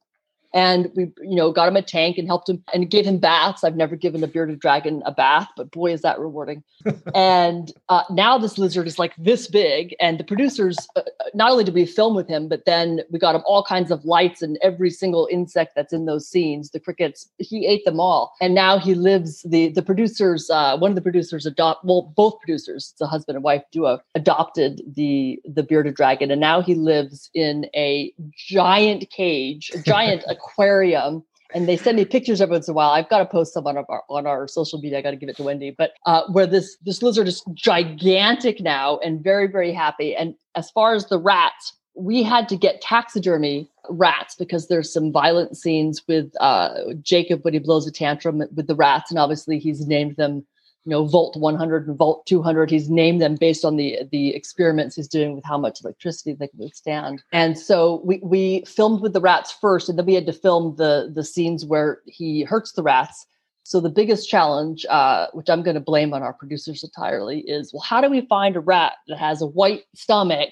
and 0.54 0.90
we 0.94 1.04
you 1.22 1.36
know 1.36 1.52
got 1.52 1.68
him 1.68 1.76
a 1.76 1.82
tank 1.82 2.18
and 2.18 2.26
helped 2.26 2.48
him 2.48 2.62
and 2.72 2.90
gave 2.90 3.06
him 3.06 3.18
baths. 3.18 3.64
I've 3.64 3.76
never 3.76 3.96
given 3.96 4.22
a 4.22 4.26
bearded 4.26 4.60
dragon 4.60 5.02
a 5.06 5.12
bath 5.12 5.48
but 5.56 5.70
boy 5.70 5.92
is 5.92 6.02
that 6.02 6.18
rewarding. 6.18 6.62
And 7.14 7.72
uh, 7.88 8.02
now 8.10 8.38
this 8.38 8.58
lizard 8.58 8.86
is 8.86 8.98
like 8.98 9.12
this 9.16 9.46
big. 9.46 9.94
And 10.00 10.18
the 10.18 10.24
producers 10.24 10.76
uh, 10.96 11.00
uh, 11.00 11.24
not 11.34 11.50
only 11.50 11.64
did 11.64 11.74
we 11.74 11.86
film 11.86 12.14
with 12.14 12.28
him 12.28 12.48
but 12.48 12.64
then 12.64 13.00
we 13.10 13.18
got 13.18 13.34
him 13.34 13.42
all 13.46 13.62
kinds 13.62 13.90
of 13.90 14.04
lights 14.04 14.42
and 14.42 14.58
every 14.62 14.90
single 14.90 15.28
insect 15.30 15.74
that's 15.76 15.92
in 15.92 16.06
those 16.06 16.26
scenes 16.28 16.70
the 16.70 16.80
crickets. 16.80 17.28
He 17.38 17.66
ate 17.66 17.84
them 17.84 18.00
all. 18.00 18.34
And 18.40 18.54
now 18.54 18.78
he 18.78 18.94
lives 18.94 19.42
the 19.42 19.68
the 19.68 19.82
producers 19.82 20.50
uh, 20.50 20.76
one 20.78 20.90
of 20.90 20.94
the 20.94 21.02
producers 21.02 21.46
adopt 21.46 21.84
well 21.84 22.12
both 22.16 22.38
producers 22.40 22.90
it's 22.92 23.00
a 23.00 23.06
husband 23.06 23.36
and 23.36 23.44
wife 23.44 23.62
duo 23.70 24.00
adopted 24.14 24.82
the 24.86 25.40
the 25.44 25.62
bearded 25.62 25.94
dragon. 25.94 26.30
And 26.30 26.40
now 26.40 26.60
he 26.62 26.74
lives 26.74 27.30
in 27.34 27.66
a 27.74 28.12
giant 28.36 29.10
cage 29.10 29.70
a 29.74 29.78
giant 29.78 30.24
aquarium 30.42 31.24
and 31.54 31.68
they 31.68 31.76
send 31.76 31.96
me 31.96 32.04
pictures 32.04 32.40
every 32.40 32.52
once 32.52 32.68
in 32.68 32.72
a 32.72 32.74
while. 32.74 32.90
I've 32.90 33.08
got 33.08 33.18
to 33.18 33.26
post 33.26 33.54
some 33.54 33.66
on 33.66 33.76
our 33.76 34.02
on 34.08 34.26
our 34.26 34.48
social 34.48 34.78
media. 34.78 34.98
I 34.98 35.02
got 35.02 35.10
to 35.10 35.16
give 35.16 35.28
it 35.28 35.36
to 35.36 35.42
Wendy, 35.42 35.70
but 35.70 35.92
uh, 36.06 36.22
where 36.28 36.46
this 36.46 36.76
this 36.84 37.02
lizard 37.02 37.28
is 37.28 37.42
gigantic 37.54 38.60
now 38.60 38.98
and 38.98 39.22
very 39.22 39.46
very 39.46 39.72
happy. 39.72 40.14
And 40.14 40.34
as 40.54 40.70
far 40.70 40.94
as 40.94 41.06
the 41.06 41.18
rats, 41.18 41.74
we 41.94 42.22
had 42.22 42.48
to 42.48 42.56
get 42.56 42.80
taxidermy 42.80 43.68
rats 43.88 44.34
because 44.34 44.68
there's 44.68 44.92
some 44.92 45.12
violent 45.12 45.56
scenes 45.56 46.02
with 46.08 46.32
uh, 46.40 46.94
Jacob 47.02 47.44
when 47.44 47.54
he 47.54 47.60
blows 47.60 47.86
a 47.86 47.92
tantrum 47.92 48.42
with 48.54 48.66
the 48.66 48.76
rats, 48.76 49.10
and 49.10 49.18
obviously 49.18 49.58
he's 49.58 49.86
named 49.86 50.16
them 50.16 50.44
you 50.84 50.90
know 50.90 51.04
Volt 51.04 51.36
100 51.36 51.86
and 51.86 51.96
Volt 51.96 52.26
200. 52.26 52.70
He's 52.70 52.90
named 52.90 53.20
them 53.20 53.36
based 53.36 53.64
on 53.64 53.76
the 53.76 54.00
the 54.10 54.34
experiments 54.34 54.96
he's 54.96 55.08
doing 55.08 55.34
with 55.34 55.44
how 55.44 55.58
much 55.58 55.80
electricity 55.82 56.32
they 56.32 56.48
can 56.48 56.58
withstand. 56.58 57.22
And 57.32 57.58
so 57.58 58.02
we 58.04 58.20
we 58.22 58.64
filmed 58.66 59.00
with 59.00 59.12
the 59.12 59.20
rats 59.20 59.52
first, 59.52 59.88
and 59.88 59.98
then 59.98 60.06
we 60.06 60.14
had 60.14 60.26
to 60.26 60.32
film 60.32 60.74
the 60.76 61.10
the 61.12 61.24
scenes 61.24 61.64
where 61.64 62.00
he 62.06 62.42
hurts 62.42 62.72
the 62.72 62.82
rats. 62.82 63.26
So 63.64 63.80
the 63.80 63.90
biggest 63.90 64.28
challenge, 64.28 64.84
uh, 64.90 65.28
which 65.34 65.48
I'm 65.48 65.62
going 65.62 65.76
to 65.76 65.80
blame 65.80 66.12
on 66.12 66.22
our 66.22 66.32
producers 66.32 66.82
entirely, 66.82 67.40
is 67.40 67.72
well, 67.72 67.82
how 67.82 68.00
do 68.00 68.10
we 68.10 68.22
find 68.22 68.56
a 68.56 68.60
rat 68.60 68.94
that 69.06 69.18
has 69.18 69.40
a 69.40 69.46
white 69.46 69.84
stomach? 69.94 70.50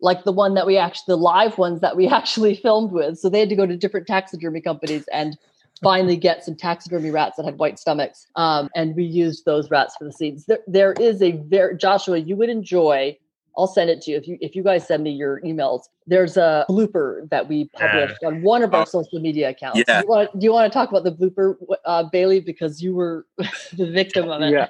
Like 0.00 0.24
the 0.24 0.32
one 0.32 0.54
that 0.54 0.66
we 0.66 0.78
actually, 0.78 1.04
the 1.08 1.16
live 1.16 1.58
ones 1.58 1.80
that 1.82 1.96
we 1.96 2.08
actually 2.08 2.54
filmed 2.54 2.92
with. 2.92 3.18
So 3.18 3.28
they 3.28 3.40
had 3.40 3.50
to 3.50 3.56
go 3.56 3.66
to 3.66 3.76
different 3.76 4.06
taxidermy 4.06 4.62
companies 4.62 5.06
and 5.12 5.36
finally 5.82 6.16
get 6.16 6.44
some 6.44 6.54
taxidermy 6.54 7.10
rats 7.10 7.36
that 7.36 7.44
had 7.44 7.58
white 7.58 7.78
stomachs. 7.78 8.26
Um, 8.36 8.68
and 8.74 8.94
we 8.94 9.04
used 9.04 9.44
those 9.44 9.70
rats 9.70 9.96
for 9.96 10.04
the 10.04 10.12
seeds. 10.12 10.46
There, 10.46 10.60
there 10.66 10.92
is 10.94 11.22
a 11.22 11.32
very 11.32 11.76
Joshua, 11.76 12.18
you 12.18 12.36
would 12.36 12.48
enjoy. 12.50 13.16
I'll 13.56 13.66
send 13.66 13.90
it 13.90 14.00
to 14.02 14.12
you 14.12 14.16
if 14.16 14.28
you 14.28 14.38
if 14.40 14.54
you 14.54 14.62
guys 14.62 14.86
send 14.86 15.02
me 15.02 15.10
your 15.10 15.40
emails. 15.40 15.82
There's 16.06 16.36
a 16.36 16.64
blooper 16.68 17.28
that 17.30 17.48
we 17.48 17.68
published 17.70 18.22
on 18.24 18.40
one 18.42 18.62
of 18.62 18.72
our 18.72 18.86
social 18.86 19.18
media 19.18 19.48
accounts. 19.48 19.82
Yeah. 19.86 20.00
Do 20.00 20.06
you 20.06 20.10
want, 20.10 20.38
do 20.38 20.44
you 20.44 20.52
want 20.52 20.72
to 20.72 20.76
talk 20.76 20.90
about 20.90 21.02
the 21.02 21.10
blooper, 21.10 21.56
uh, 21.84 22.04
Bailey, 22.04 22.38
because 22.38 22.80
you 22.80 22.94
were 22.94 23.26
the 23.72 23.90
victim 23.90 24.30
of 24.30 24.42
it? 24.42 24.52
Yeah. 24.52 24.68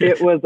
it 0.00 0.20
was 0.20 0.40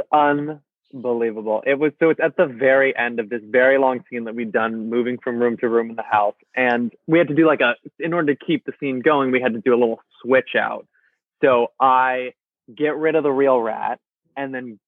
unbelievable. 0.94 1.62
It 1.66 1.78
was 1.78 1.92
so 2.00 2.10
it's 2.10 2.20
at 2.22 2.36
the 2.36 2.46
very 2.46 2.96
end 2.96 3.20
of 3.20 3.28
this 3.28 3.42
very 3.44 3.78
long 3.78 4.00
scene 4.10 4.24
that 4.24 4.34
we'd 4.34 4.52
done 4.52 4.90
moving 4.90 5.18
from 5.22 5.38
room 5.38 5.56
to 5.58 5.68
room 5.68 5.90
in 5.90 5.96
the 5.96 6.02
house. 6.02 6.34
And 6.54 6.92
we 7.06 7.18
had 7.18 7.28
to 7.28 7.34
do 7.34 7.46
like 7.46 7.60
a 7.60 7.74
in 7.98 8.12
order 8.12 8.34
to 8.34 8.44
keep 8.44 8.64
the 8.64 8.72
scene 8.80 9.00
going, 9.00 9.30
we 9.30 9.40
had 9.40 9.54
to 9.54 9.60
do 9.60 9.74
a 9.74 9.78
little 9.78 10.00
switch 10.22 10.50
out. 10.58 10.86
So 11.42 11.68
I 11.80 12.32
get 12.76 12.96
rid 12.96 13.14
of 13.14 13.22
the 13.22 13.30
real 13.30 13.60
rat 13.60 13.98
and 14.36 14.54
then 14.54 14.78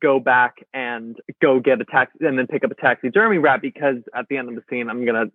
go 0.00 0.20
back 0.20 0.56
and 0.74 1.16
go 1.40 1.60
get 1.60 1.80
a 1.80 1.84
taxi 1.84 2.18
and 2.20 2.38
then 2.38 2.46
pick 2.46 2.64
up 2.64 2.70
a 2.70 2.74
taxi 2.74 3.08
taxidermy 3.08 3.38
rat 3.38 3.60
because 3.62 3.96
at 4.14 4.26
the 4.28 4.36
end 4.36 4.48
of 4.48 4.54
the 4.54 4.62
scene 4.68 4.88
I'm 4.88 5.04
gonna 5.04 5.26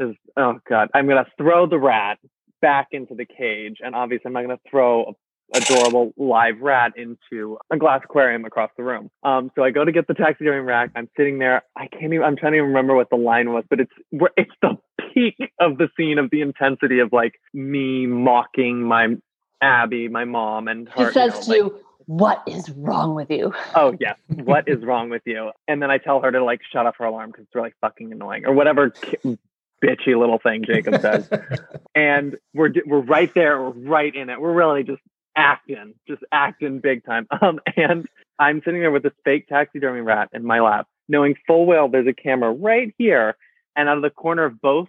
is 0.00 0.14
oh 0.36 0.58
god 0.68 0.88
I'm 0.94 1.08
gonna 1.08 1.26
throw 1.36 1.66
the 1.66 1.78
rat 1.78 2.18
back 2.62 2.88
into 2.92 3.14
the 3.14 3.26
cage 3.26 3.78
and 3.84 3.94
obviously 3.94 4.26
I'm 4.26 4.32
not 4.32 4.42
gonna 4.42 4.60
throw 4.70 5.02
a 5.04 5.12
adorable 5.52 6.12
live 6.16 6.60
rat 6.60 6.92
into 6.96 7.58
a 7.70 7.76
glass 7.76 8.00
aquarium 8.04 8.44
across 8.44 8.70
the 8.76 8.82
room. 8.82 9.10
Um, 9.22 9.50
so 9.54 9.62
I 9.62 9.70
go 9.70 9.84
to 9.84 9.92
get 9.92 10.06
the 10.06 10.14
taxidermy 10.14 10.60
rat. 10.60 10.90
I'm 10.94 11.08
sitting 11.16 11.38
there. 11.38 11.62
I 11.76 11.86
can't 11.88 12.12
even. 12.12 12.22
I'm 12.22 12.36
trying 12.36 12.52
to 12.52 12.58
even 12.58 12.68
remember 12.68 12.94
what 12.94 13.10
the 13.10 13.16
line 13.16 13.52
was, 13.52 13.64
but 13.68 13.80
it's 13.80 13.92
it's 14.36 14.52
the 14.62 14.76
peak 15.14 15.36
of 15.60 15.78
the 15.78 15.88
scene 15.96 16.18
of 16.18 16.30
the 16.30 16.40
intensity 16.40 16.98
of 17.00 17.12
like 17.12 17.34
me 17.52 18.06
mocking 18.06 18.82
my 18.82 19.16
Abby, 19.62 20.08
my 20.08 20.24
mom, 20.24 20.68
and 20.68 20.88
her. 20.90 21.06
He 21.06 21.12
says 21.12 21.34
know, 21.34 21.40
to 21.40 21.48
like, 21.48 21.58
you, 21.58 21.80
"What 22.06 22.42
is 22.46 22.70
wrong 22.70 23.14
with 23.14 23.30
you?" 23.30 23.52
oh 23.74 23.96
yes 24.00 24.16
what 24.28 24.68
is 24.68 24.82
wrong 24.82 25.10
with 25.10 25.22
you 25.24 25.50
and 25.68 25.80
then 25.80 25.90
i 25.90 25.98
tell 25.98 26.20
her 26.20 26.30
to 26.30 26.42
like 26.42 26.60
shut 26.72 26.86
off 26.86 26.96
her 26.98 27.04
alarm 27.04 27.30
because 27.30 27.44
it's 27.44 27.54
really 27.54 27.72
fucking 27.80 28.12
annoying 28.12 28.44
or 28.46 28.52
whatever 28.52 28.90
ki- 28.90 29.38
bitchy 29.82 30.18
little 30.18 30.38
thing 30.42 30.64
jacob 30.64 31.00
says 31.00 31.28
and 31.94 32.36
we're 32.54 32.70
we're 32.86 33.00
right 33.00 33.32
there 33.34 33.60
we're 33.60 33.70
right 33.70 34.14
in 34.14 34.30
it 34.30 34.40
we're 34.40 34.52
really 34.52 34.82
just 34.82 35.00
acting 35.36 35.94
just 36.08 36.22
acting 36.32 36.80
big 36.80 37.04
time. 37.04 37.26
Um 37.42 37.60
and 37.76 38.06
i'm 38.38 38.60
sitting 38.64 38.80
there 38.80 38.90
with 38.90 39.02
this 39.02 39.12
fake 39.24 39.46
taxidermy 39.48 40.00
rat 40.00 40.28
in 40.32 40.44
my 40.44 40.60
lap 40.60 40.86
knowing 41.08 41.34
full 41.46 41.66
well 41.66 41.88
there's 41.88 42.06
a 42.06 42.12
camera 42.12 42.50
right 42.50 42.94
here 42.98 43.36
and 43.76 43.88
out 43.88 43.96
of 43.96 44.02
the 44.02 44.10
corner 44.10 44.44
of 44.44 44.60
both 44.60 44.88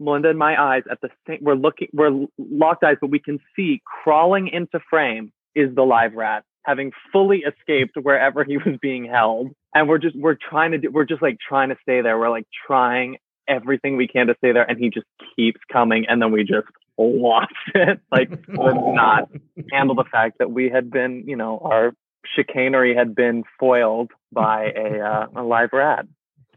Melinda 0.00 0.30
and 0.30 0.38
my 0.38 0.60
eyes 0.60 0.82
at 0.90 1.00
the 1.00 1.08
same 1.26 1.38
we're 1.40 1.54
looking 1.54 1.88
we're 1.92 2.26
locked 2.38 2.84
eyes 2.84 2.96
but 3.00 3.10
we 3.10 3.18
can 3.18 3.38
see 3.56 3.80
crawling 3.84 4.48
into 4.48 4.80
frame 4.90 5.32
is 5.54 5.74
the 5.74 5.82
live 5.82 6.14
rat 6.14 6.44
having 6.64 6.92
fully 7.12 7.44
escaped 7.44 7.96
wherever 8.02 8.42
he 8.42 8.56
was 8.56 8.76
being 8.80 9.04
held. 9.04 9.50
And 9.74 9.88
we're 9.88 9.98
just 9.98 10.16
we're 10.16 10.36
trying 10.36 10.72
to 10.72 10.78
do 10.78 10.90
we're 10.90 11.04
just 11.04 11.22
like 11.22 11.38
trying 11.46 11.68
to 11.68 11.76
stay 11.82 12.00
there. 12.00 12.18
We're 12.18 12.30
like 12.30 12.46
trying 12.66 13.18
everything 13.46 13.96
we 13.96 14.08
can 14.08 14.26
to 14.28 14.34
stay 14.38 14.52
there 14.52 14.68
and 14.68 14.78
he 14.78 14.88
just 14.88 15.06
keeps 15.36 15.60
coming 15.70 16.06
and 16.08 16.22
then 16.22 16.32
we 16.32 16.44
just 16.44 16.66
lost 16.98 17.52
it 17.74 18.00
like 18.12 18.30
would 18.48 18.76
not 18.94 19.28
handle 19.72 19.94
the 19.94 20.04
fact 20.04 20.38
that 20.38 20.50
we 20.50 20.68
had 20.68 20.90
been 20.90 21.24
you 21.26 21.36
know 21.36 21.58
our 21.64 21.92
chicanery 22.24 22.94
had 22.94 23.14
been 23.14 23.44
foiled 23.58 24.12
by 24.32 24.72
a 24.76 25.00
uh, 25.00 25.26
a 25.36 25.42
live 25.42 25.70
rat. 25.72 26.06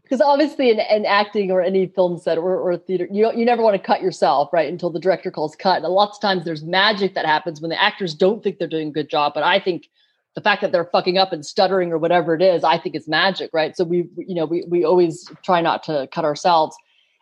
Because 0.02 0.22
obviously 0.22 0.70
in, 0.70 0.80
in 0.80 1.04
acting 1.04 1.50
or 1.50 1.60
any 1.60 1.86
film 1.86 2.16
set 2.16 2.38
or, 2.38 2.56
or 2.56 2.76
theater 2.78 3.06
you 3.10 3.22
don't, 3.22 3.36
you 3.36 3.44
never 3.44 3.62
want 3.62 3.74
to 3.74 3.82
cut 3.82 4.00
yourself 4.00 4.48
right 4.52 4.70
until 4.70 4.90
the 4.90 4.98
director 4.98 5.30
calls 5.30 5.54
cut. 5.54 5.82
And 5.82 5.92
lots 5.92 6.16
of 6.16 6.22
times 6.22 6.44
there's 6.44 6.64
magic 6.64 7.14
that 7.14 7.26
happens 7.26 7.60
when 7.60 7.68
the 7.68 7.80
actors 7.82 8.14
don't 8.14 8.42
think 8.42 8.58
they're 8.58 8.68
doing 8.68 8.88
a 8.88 8.92
good 8.92 9.10
job 9.10 9.34
but 9.34 9.42
i 9.42 9.60
think 9.60 9.88
the 10.34 10.40
fact 10.40 10.62
that 10.62 10.72
they're 10.72 10.86
fucking 10.86 11.18
up 11.18 11.32
and 11.32 11.44
stuttering 11.44 11.92
or 11.92 11.98
whatever 11.98 12.34
it 12.34 12.40
is 12.40 12.64
i 12.64 12.78
think 12.78 12.94
it's 12.94 13.08
magic 13.08 13.50
right? 13.52 13.76
So 13.76 13.84
we 13.84 14.08
you 14.16 14.34
know 14.34 14.46
we, 14.46 14.64
we 14.66 14.84
always 14.84 15.30
try 15.42 15.60
not 15.60 15.82
to 15.84 16.08
cut 16.10 16.24
ourselves 16.24 16.76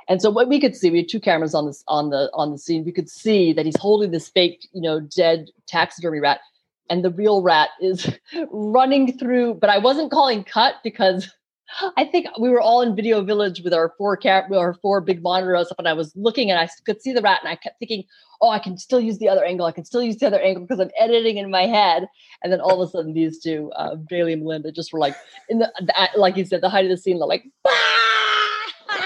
and 0.09 0.23
so 0.23 0.31
what 0.31 0.49
we 0.49 0.61
could 0.61 0.77
see 0.77 0.91
we 0.91 0.99
had 0.99 1.09
two 1.09 1.21
cameras 1.21 1.55
on 1.55 1.67
this 1.67 1.83
on 1.89 2.11
the 2.11 2.31
on 2.35 2.53
the 2.53 2.59
scene 2.59 2.85
we 2.85 2.93
could 2.93 3.09
see 3.09 3.53
that 3.53 3.67
he's 3.67 3.77
holding 3.77 4.11
this 4.11 4.29
fake 4.29 4.67
you 4.73 4.81
know 4.81 5.01
dead 5.01 5.49
taxidermy 5.67 6.21
rat 6.21 6.41
and 6.89 7.05
the 7.05 7.11
real 7.11 7.43
rat 7.43 7.71
is 7.81 8.11
running 8.51 9.17
through 9.19 9.55
but 9.55 9.71
i 9.71 9.79
wasn't 9.79 10.11
calling 10.11 10.45
cut 10.45 10.75
because 10.83 11.31
I 11.97 12.05
think 12.05 12.27
we 12.39 12.49
were 12.49 12.61
all 12.61 12.81
in 12.81 12.95
Video 12.95 13.23
Village 13.23 13.63
with 13.63 13.75
our 13.75 13.93
four 13.99 14.17
cat, 14.17 14.45
our 14.53 14.75
four 14.75 15.01
big 15.01 15.23
monitors 15.23 15.71
up, 15.71 15.79
and 15.79 15.89
I 15.89 15.93
was 15.93 16.15
looking 16.15 16.51
and 16.51 16.59
I 16.61 16.69
could 16.85 17.03
see 17.03 17.13
the 17.13 17.23
rat, 17.23 17.41
and 17.43 17.49
I 17.49 17.57
kept 17.57 17.79
thinking, 17.79 18.05
"Oh, 18.41 18.51
I 18.51 18.59
can 18.59 18.79
still 18.79 19.01
use 19.01 19.19
the 19.19 19.29
other 19.29 19.45
angle. 19.45 19.67
I 19.67 19.73
can 19.73 19.85
still 19.85 20.03
use 20.03 20.17
the 20.17 20.27
other 20.27 20.41
angle 20.41 20.63
because 20.63 20.81
I'm 20.81 20.91
editing 20.99 21.39
in 21.39 21.51
my 21.51 21.67
head." 21.67 22.07
And 22.43 22.53
then 22.53 22.61
all 22.61 22.81
of 22.81 22.89
a 22.89 22.91
sudden, 22.91 23.15
these 23.15 23.41
two, 23.41 23.73
uh, 23.77 23.97
Bailey 23.97 24.33
and 24.33 24.43
Melinda, 24.43 24.73
just 24.73 24.93
were 24.93 25.01
like 25.01 25.17
in 25.49 25.59
the, 25.59 25.73
the 25.81 26.09
like 26.17 26.37
you 26.37 26.45
said, 26.45 26.61
the 26.61 26.69
height 26.69 26.85
of 26.85 26.91
the 26.91 26.97
scene, 26.97 27.19
they're 27.19 27.27
like, 27.27 27.45
"Bah!" 27.65 28.26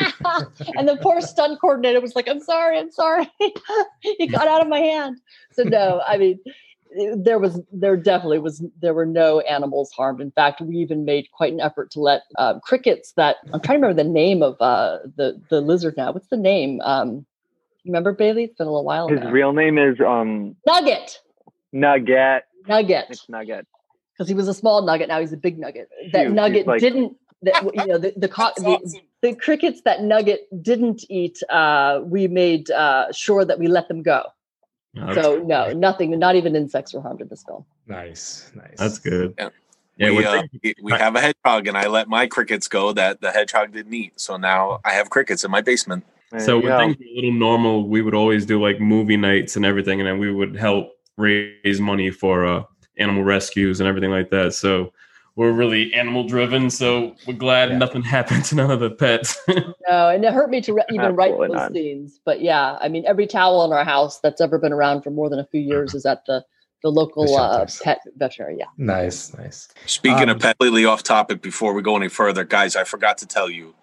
and 0.76 0.88
the 0.88 0.96
poor 1.00 1.20
stunt 1.20 1.60
coordinator 1.60 2.00
was 2.00 2.14
like, 2.14 2.28
"I'm 2.28 2.40
sorry, 2.40 2.78
I'm 2.78 2.90
sorry, 2.90 3.30
he 4.00 4.26
got 4.26 4.48
out 4.48 4.62
of 4.62 4.68
my 4.68 4.78
hand." 4.78 5.20
So 5.52 5.62
no, 5.62 6.02
I 6.06 6.16
mean, 6.16 6.38
there 7.16 7.38
was 7.38 7.60
there 7.72 7.96
definitely 7.96 8.38
was 8.38 8.64
there 8.80 8.94
were 8.94 9.06
no 9.06 9.40
animals 9.40 9.92
harmed. 9.92 10.20
In 10.20 10.30
fact 10.30 10.60
we 10.60 10.76
even 10.76 11.04
made 11.04 11.30
quite 11.32 11.52
an 11.52 11.60
effort 11.60 11.90
to 11.92 12.00
let 12.00 12.22
uh, 12.36 12.58
crickets 12.60 13.12
that 13.12 13.36
i'm 13.52 13.60
trying 13.60 13.80
to 13.80 13.86
remember 13.86 14.02
the 14.02 14.08
name 14.08 14.42
of 14.42 14.56
uh, 14.60 14.98
the 15.16 15.40
the 15.50 15.60
lizard 15.60 15.94
now. 15.96 16.12
What's 16.12 16.28
the 16.28 16.36
name? 16.36 16.80
Um 16.82 17.26
remember 17.86 18.12
bailey? 18.12 18.44
It's 18.44 18.56
been 18.56 18.66
a 18.66 18.70
little 18.70 18.84
while 18.84 19.08
his 19.08 19.20
now. 19.20 19.30
real 19.30 19.52
name 19.52 19.78
is 19.78 20.00
um 20.00 20.56
nugget. 20.66 21.18
Nugget. 21.72 22.44
Nugget. 22.66 23.06
It's 23.10 23.28
nugget. 23.28 23.66
Because 24.12 24.28
he 24.28 24.34
was 24.34 24.48
a 24.48 24.54
small 24.54 24.82
nugget 24.82 25.08
now 25.08 25.20
he's 25.20 25.32
a 25.32 25.36
big 25.36 25.58
nugget. 25.58 25.88
That 26.12 26.30
nugget 26.32 26.66
like- 26.66 26.80
didn't 26.80 27.16
that 27.42 27.62
you 27.74 27.86
know 27.86 27.98
the 27.98 28.12
the, 28.16 28.28
co- 28.28 28.52
the 28.56 29.00
the 29.22 29.34
crickets 29.34 29.82
that 29.82 30.02
nugget 30.02 30.46
didn't 30.62 31.04
eat 31.08 31.42
uh 31.50 32.00
we 32.04 32.28
made 32.28 32.70
uh 32.70 33.10
sure 33.12 33.44
that 33.44 33.58
we 33.58 33.66
let 33.66 33.88
them 33.88 34.02
go 34.02 34.24
No, 34.94 35.14
so 35.14 35.36
no 35.46 35.72
nothing 35.72 36.18
not 36.18 36.36
even 36.36 36.54
insects 36.56 36.92
were 36.92 37.00
harmed 37.00 37.20
in 37.20 37.28
this 37.28 37.42
film 37.44 37.64
Nice, 37.90 38.52
nice. 38.54 38.76
that's 38.78 38.98
good. 38.98 39.34
Yeah. 39.36 39.48
Yeah, 39.96 40.10
we, 40.10 40.16
we're 40.16 40.28
uh, 40.28 40.42
we, 40.62 40.74
we 40.82 40.92
have 40.92 41.14
a 41.14 41.20
hedgehog, 41.20 41.66
and 41.66 41.76
I 41.76 41.86
let 41.88 42.08
my 42.08 42.26
crickets 42.26 42.68
go 42.68 42.92
that 42.94 43.20
the 43.20 43.30
hedgehog 43.30 43.72
didn't 43.72 43.92
eat. 43.92 44.18
So 44.18 44.38
now 44.38 44.80
I 44.82 44.92
have 44.92 45.10
crickets 45.10 45.44
in 45.44 45.50
my 45.50 45.60
basement. 45.60 46.06
There 46.30 46.40
so 46.40 46.58
when 46.58 46.74
things 46.78 46.96
were 46.96 47.04
a 47.04 47.14
little 47.16 47.32
normal, 47.32 47.86
we 47.86 48.00
would 48.00 48.14
always 48.14 48.46
do 48.46 48.62
like 48.62 48.80
movie 48.80 49.18
nights 49.18 49.56
and 49.56 49.66
everything, 49.66 50.00
and 50.00 50.06
then 50.06 50.18
we 50.18 50.32
would 50.32 50.56
help 50.56 50.92
raise 51.18 51.80
money 51.80 52.10
for 52.10 52.46
uh, 52.46 52.62
animal 52.96 53.24
rescues 53.24 53.80
and 53.80 53.88
everything 53.88 54.10
like 54.10 54.30
that. 54.30 54.54
So 54.54 54.92
we're 55.36 55.52
really 55.52 55.92
animal 55.94 56.24
driven. 56.24 56.70
So 56.70 57.14
we're 57.26 57.34
glad 57.34 57.70
Yeah. 57.70 57.78
nothing 57.78 58.02
happened 58.16 58.44
to 58.46 58.54
none 58.54 58.70
of 58.70 58.80
the 58.80 58.90
pets. 58.90 59.38
No, 59.88 60.08
and 60.08 60.24
it 60.24 60.32
hurt 60.32 60.50
me 60.50 60.60
to 60.60 60.74
re- 60.74 60.84
even 60.90 61.16
write 61.16 61.36
those 61.36 61.52
not. 61.52 61.72
scenes. 61.72 62.20
But 62.24 62.42
yeah, 62.42 62.76
I 62.80 62.88
mean, 62.88 63.04
every 63.06 63.26
towel 63.26 63.64
in 63.64 63.72
our 63.72 63.82
house 63.82 64.20
that's 64.20 64.40
ever 64.40 64.58
been 64.58 64.72
around 64.72 65.02
for 65.02 65.10
more 65.10 65.28
than 65.28 65.38
a 65.40 65.46
few 65.46 65.60
years 65.60 65.94
is 65.94 66.04
at 66.06 66.24
the 66.26 66.44
the 66.82 66.90
local 66.90 67.24
The 67.26 67.42
uh, 67.42 67.66
pet 67.82 67.98
veterinary. 68.16 68.58
Yeah, 68.58 68.66
nice, 68.76 69.36
nice. 69.36 69.68
Speaking 69.86 70.24
Um, 70.24 70.36
of 70.36 70.38
pet, 70.40 70.58
completely 70.58 70.84
off 70.84 71.02
topic. 71.02 71.42
Before 71.42 71.72
we 71.72 71.82
go 71.82 71.96
any 71.96 72.08
further, 72.08 72.44
guys, 72.44 72.76
I 72.76 72.84
forgot 72.84 73.18
to 73.18 73.26
tell 73.26 73.50
you, 73.50 73.74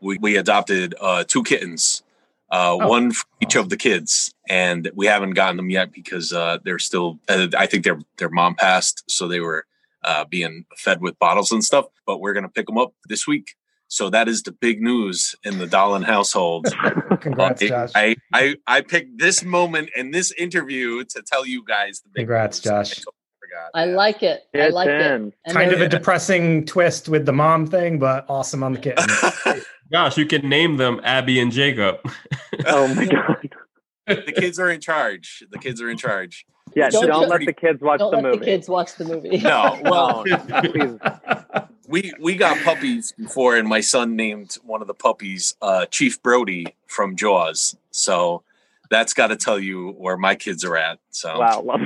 we 0.00 0.18
we 0.18 0.36
adopted 0.36 0.94
uh, 1.00 1.24
two 1.26 1.42
kittens, 1.42 2.02
uh, 2.50 2.76
Oh, 2.78 2.88
one 2.88 3.12
for 3.12 3.24
each 3.40 3.56
of 3.56 3.68
the 3.70 3.76
kids, 3.76 4.34
and 4.48 4.90
we 4.94 5.06
haven't 5.06 5.30
gotten 5.30 5.56
them 5.56 5.70
yet 5.70 5.90
because 5.92 6.32
uh, 6.32 6.58
they're 6.64 6.78
still. 6.80 7.18
Uh, 7.28 7.46
I 7.56 7.66
think 7.66 7.84
their 7.84 7.98
their 8.18 8.30
mom 8.30 8.56
passed, 8.56 9.04
so 9.08 9.26
they 9.26 9.40
were 9.40 9.64
uh, 10.06 10.24
being 10.24 10.64
fed 10.78 11.00
with 11.02 11.18
bottles 11.18 11.52
and 11.52 11.62
stuff. 11.62 11.84
But 12.06 12.18
we're 12.20 12.32
gonna 12.32 12.48
pick 12.48 12.66
them 12.66 12.78
up 12.78 12.92
this 13.08 13.26
week. 13.26 13.54
So 13.88 14.10
that 14.10 14.26
is 14.26 14.42
the 14.42 14.50
big 14.52 14.80
news 14.82 15.36
in 15.44 15.58
the 15.58 15.66
Dolan 15.66 16.02
household. 16.02 16.66
Congrats, 17.20 17.62
Uh, 17.62 17.66
Josh. 17.68 17.92
I, 17.94 18.16
I 18.32 18.56
I 18.66 18.80
picked 18.80 19.18
this 19.18 19.44
moment 19.44 19.90
in 19.94 20.10
this 20.10 20.32
interview 20.32 21.04
to 21.04 21.22
tell 21.22 21.46
you 21.46 21.62
guys 21.64 22.00
the 22.00 22.08
big 22.08 22.22
Congrats, 22.22 22.64
news. 22.64 22.70
Josh. 22.70 22.92
I 22.92 22.94
totally. 22.94 23.12
I 23.74 23.84
like 23.86 24.22
it. 24.22 24.42
I 24.54 24.58
It's 24.58 24.74
like 24.74 24.88
it. 24.88 25.00
And 25.12 25.32
kind 25.48 25.72
of 25.72 25.80
a 25.80 25.88
depressing 25.88 26.66
twist 26.66 27.08
with 27.08 27.24
the 27.26 27.32
mom 27.32 27.66
thing, 27.66 27.98
but 27.98 28.26
awesome 28.28 28.62
on 28.62 28.72
the 28.74 28.78
kitten. 28.78 29.06
Gosh, 29.92 30.18
you 30.18 30.26
can 30.26 30.46
name 30.48 30.76
them 30.76 31.00
Abby 31.04 31.40
and 31.40 31.50
Jacob. 31.52 31.96
Oh 32.66 32.92
my 32.94 33.06
god. 33.06 33.48
the 34.08 34.32
kids 34.32 34.58
are 34.58 34.68
in 34.68 34.80
charge. 34.80 35.42
The 35.50 35.58
kids 35.58 35.80
are 35.80 35.88
in 35.88 35.96
charge. 35.96 36.44
Yeah, 36.74 36.90
Don't 36.90 37.06
don't, 37.06 37.20
let- 37.22 37.40
let 37.40 37.46
the 37.46 37.52
kids 37.52 37.80
watch 37.80 37.98
Don't 38.00 38.10
the 38.10 38.16
let 38.16 38.24
movie. 38.24 38.38
the 38.40 38.44
kids 38.44 38.68
watch 38.68 38.94
the 38.96 39.04
movie. 39.04 39.38
No, 39.38 39.78
well, 39.82 40.24
please. 40.64 40.98
we 41.88 42.12
we 42.20 42.34
got 42.34 42.58
puppies 42.64 43.12
before, 43.12 43.56
and 43.56 43.66
my 43.68 43.80
son 43.80 44.14
named 44.16 44.54
one 44.64 44.82
of 44.82 44.86
the 44.88 44.94
puppies 44.94 45.54
uh, 45.62 45.86
Chief 45.86 46.22
Brody 46.22 46.66
from 46.86 47.16
Jaws. 47.16 47.76
So 47.92 48.42
that's 48.90 49.14
got 49.14 49.28
to 49.28 49.36
tell 49.36 49.58
you 49.58 49.90
where 49.92 50.16
my 50.18 50.34
kids 50.34 50.64
are 50.64 50.76
at. 50.76 50.98
So 51.10 51.38
Wow, 51.38 51.62
love 51.62 51.80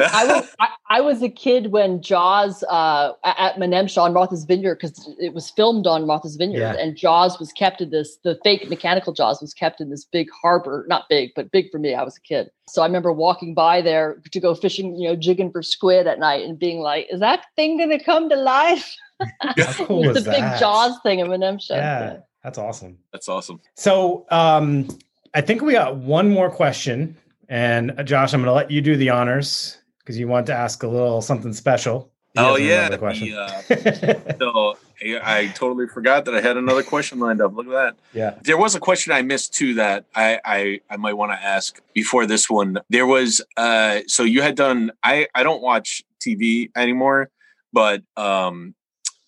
I 0.00 0.26
was 0.26 0.48
I, 0.60 0.68
I 0.88 1.00
was 1.00 1.22
a 1.22 1.28
kid 1.28 1.72
when 1.72 2.02
Jaws 2.02 2.62
uh, 2.68 3.12
at 3.24 3.56
Menemsha 3.56 3.98
on 4.02 4.12
Martha's 4.12 4.44
Vineyard 4.44 4.76
because 4.76 5.08
it 5.18 5.34
was 5.34 5.50
filmed 5.50 5.86
on 5.86 6.06
Martha's 6.06 6.36
Vineyard, 6.36 6.60
Yeah. 6.74 6.82
and 6.82 6.96
Jaws 6.96 7.38
was 7.38 7.52
kept 7.52 7.80
in 7.80 7.90
this. 7.90 8.16
The 8.24 8.38
fake 8.42 8.68
mechanical 8.68 9.12
Jaws 9.12 9.40
was 9.40 9.54
kept 9.54 9.80
in 9.80 9.90
this 9.90 10.04
big 10.04 10.28
harbor, 10.42 10.84
not 10.88 11.04
big, 11.08 11.30
but 11.36 11.50
big 11.50 11.70
for 11.70 11.78
me. 11.78 11.94
I 11.94 12.02
was 12.02 12.16
a 12.16 12.20
kid, 12.20 12.50
so 12.68 12.82
I 12.82 12.86
remember 12.86 13.12
walking 13.12 13.54
by 13.54 13.82
there 13.82 14.20
to 14.30 14.40
go 14.40 14.54
fishing, 14.54 14.96
you 14.96 15.08
know, 15.08 15.16
jigging 15.16 15.50
for 15.52 15.62
squid 15.62 16.06
at 16.06 16.18
night, 16.18 16.44
and 16.44 16.58
being 16.58 16.80
like, 16.80 17.06
"Is 17.10 17.20
that 17.20 17.44
thing 17.56 17.76
going 17.78 17.90
to 17.90 18.02
come 18.02 18.28
to 18.28 18.36
life?" 18.36 18.94
How 19.40 19.52
cool 19.84 20.08
It's 20.08 20.18
is 20.20 20.24
the 20.24 20.30
big? 20.30 20.40
Jaws 20.58 20.98
thing 21.02 21.18
in 21.18 21.26
Menemsha. 21.28 21.70
Yeah, 21.76 22.16
that's 22.42 22.56
awesome. 22.58 22.98
that's 23.12 23.28
awesome. 23.28 23.60
So 23.76 24.24
um, 24.30 24.88
I 25.34 25.40
think 25.42 25.60
we 25.62 25.72
got 25.72 25.96
one 25.96 26.30
more 26.30 26.50
question, 26.50 27.16
and 27.48 27.92
uh, 27.98 28.02
Josh, 28.02 28.32
I'm 28.32 28.40
going 28.40 28.48
to 28.48 28.54
let 28.54 28.70
you 28.70 28.80
do 28.80 28.96
the 28.96 29.10
honors 29.10 29.76
because 30.00 30.18
you 30.18 30.28
want 30.28 30.46
to 30.46 30.54
ask 30.54 30.82
a 30.82 30.88
little 30.88 31.22
something 31.22 31.52
special. 31.52 32.10
He 32.34 32.40
Oh 32.40 32.56
yeah, 32.56 32.88
the 32.88 32.98
question. 32.98 33.28
So 34.38 34.76
I, 35.02 35.40
I 35.40 35.46
totally 35.48 35.86
forgot 35.88 36.24
that 36.26 36.34
I 36.34 36.40
had 36.40 36.56
another 36.56 36.82
question 36.82 37.18
lined 37.18 37.40
up. 37.40 37.54
Look 37.54 37.66
at 37.66 37.72
that. 37.72 37.96
yeah. 38.12 38.34
There 38.42 38.58
was 38.58 38.74
a 38.74 38.80
question 38.80 39.12
I 39.12 39.22
missed 39.22 39.54
too 39.54 39.74
that 39.74 40.04
I 40.14 40.38
I, 40.44 40.80
I 40.90 40.96
might 40.96 41.14
want 41.14 41.32
to 41.32 41.42
ask 41.42 41.80
before 41.94 42.26
this 42.26 42.48
one. 42.48 42.78
There 42.88 43.06
was 43.06 43.40
uh 43.56 44.00
so 44.06 44.22
you 44.22 44.42
had 44.42 44.54
done 44.54 44.92
I 45.02 45.26
I 45.34 45.42
don't 45.42 45.62
watch 45.62 46.02
TV 46.20 46.70
anymore, 46.76 47.30
but 47.72 48.02
um 48.16 48.74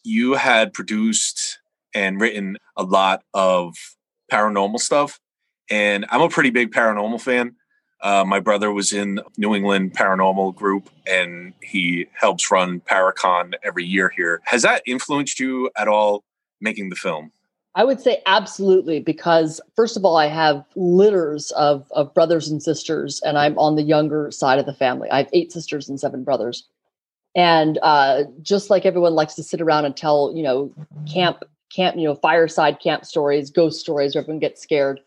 you 0.04 0.34
had 0.34 0.72
produced 0.72 1.58
and 1.94 2.20
written 2.20 2.56
a 2.76 2.82
lot 2.82 3.22
of 3.34 3.74
paranormal 4.30 4.78
stuff 4.78 5.20
and 5.70 6.06
I'm 6.10 6.20
a 6.20 6.28
pretty 6.28 6.50
big 6.50 6.70
paranormal 6.70 7.20
fan. 7.20 7.56
Uh, 8.02 8.24
my 8.26 8.40
brother 8.40 8.72
was 8.72 8.92
in 8.92 9.20
New 9.36 9.54
England 9.54 9.94
Paranormal 9.94 10.54
Group, 10.56 10.90
and 11.06 11.52
he 11.62 12.06
helps 12.12 12.50
run 12.50 12.80
Paracon 12.80 13.54
every 13.62 13.84
year 13.84 14.08
here. 14.08 14.40
Has 14.44 14.62
that 14.62 14.82
influenced 14.86 15.38
you 15.38 15.70
at 15.76 15.86
all 15.86 16.24
making 16.60 16.88
the 16.88 16.96
film? 16.96 17.30
I 17.74 17.84
would 17.84 18.00
say 18.00 18.20
absolutely 18.26 19.00
because 19.00 19.60
first 19.76 19.96
of 19.96 20.04
all, 20.04 20.16
I 20.16 20.26
have 20.26 20.64
litters 20.76 21.52
of 21.52 21.90
of 21.92 22.12
brothers 22.12 22.48
and 22.48 22.62
sisters, 22.62 23.20
and 23.24 23.38
I'm 23.38 23.58
on 23.58 23.76
the 23.76 23.82
younger 23.82 24.30
side 24.30 24.58
of 24.58 24.66
the 24.66 24.74
family. 24.74 25.08
I 25.10 25.18
have 25.18 25.30
eight 25.32 25.52
sisters 25.52 25.88
and 25.88 25.98
seven 25.98 26.22
brothers, 26.22 26.68
and 27.34 27.78
uh, 27.82 28.24
just 28.42 28.68
like 28.68 28.84
everyone 28.84 29.14
likes 29.14 29.34
to 29.36 29.42
sit 29.42 29.60
around 29.60 29.86
and 29.86 29.96
tell, 29.96 30.32
you 30.34 30.42
know, 30.42 30.74
camp 31.10 31.44
camp, 31.74 31.96
you 31.96 32.04
know, 32.04 32.14
fireside 32.14 32.78
camp 32.80 33.06
stories, 33.06 33.50
ghost 33.50 33.80
stories, 33.80 34.14
where 34.14 34.22
everyone 34.22 34.40
gets 34.40 34.60
scared. 34.60 35.00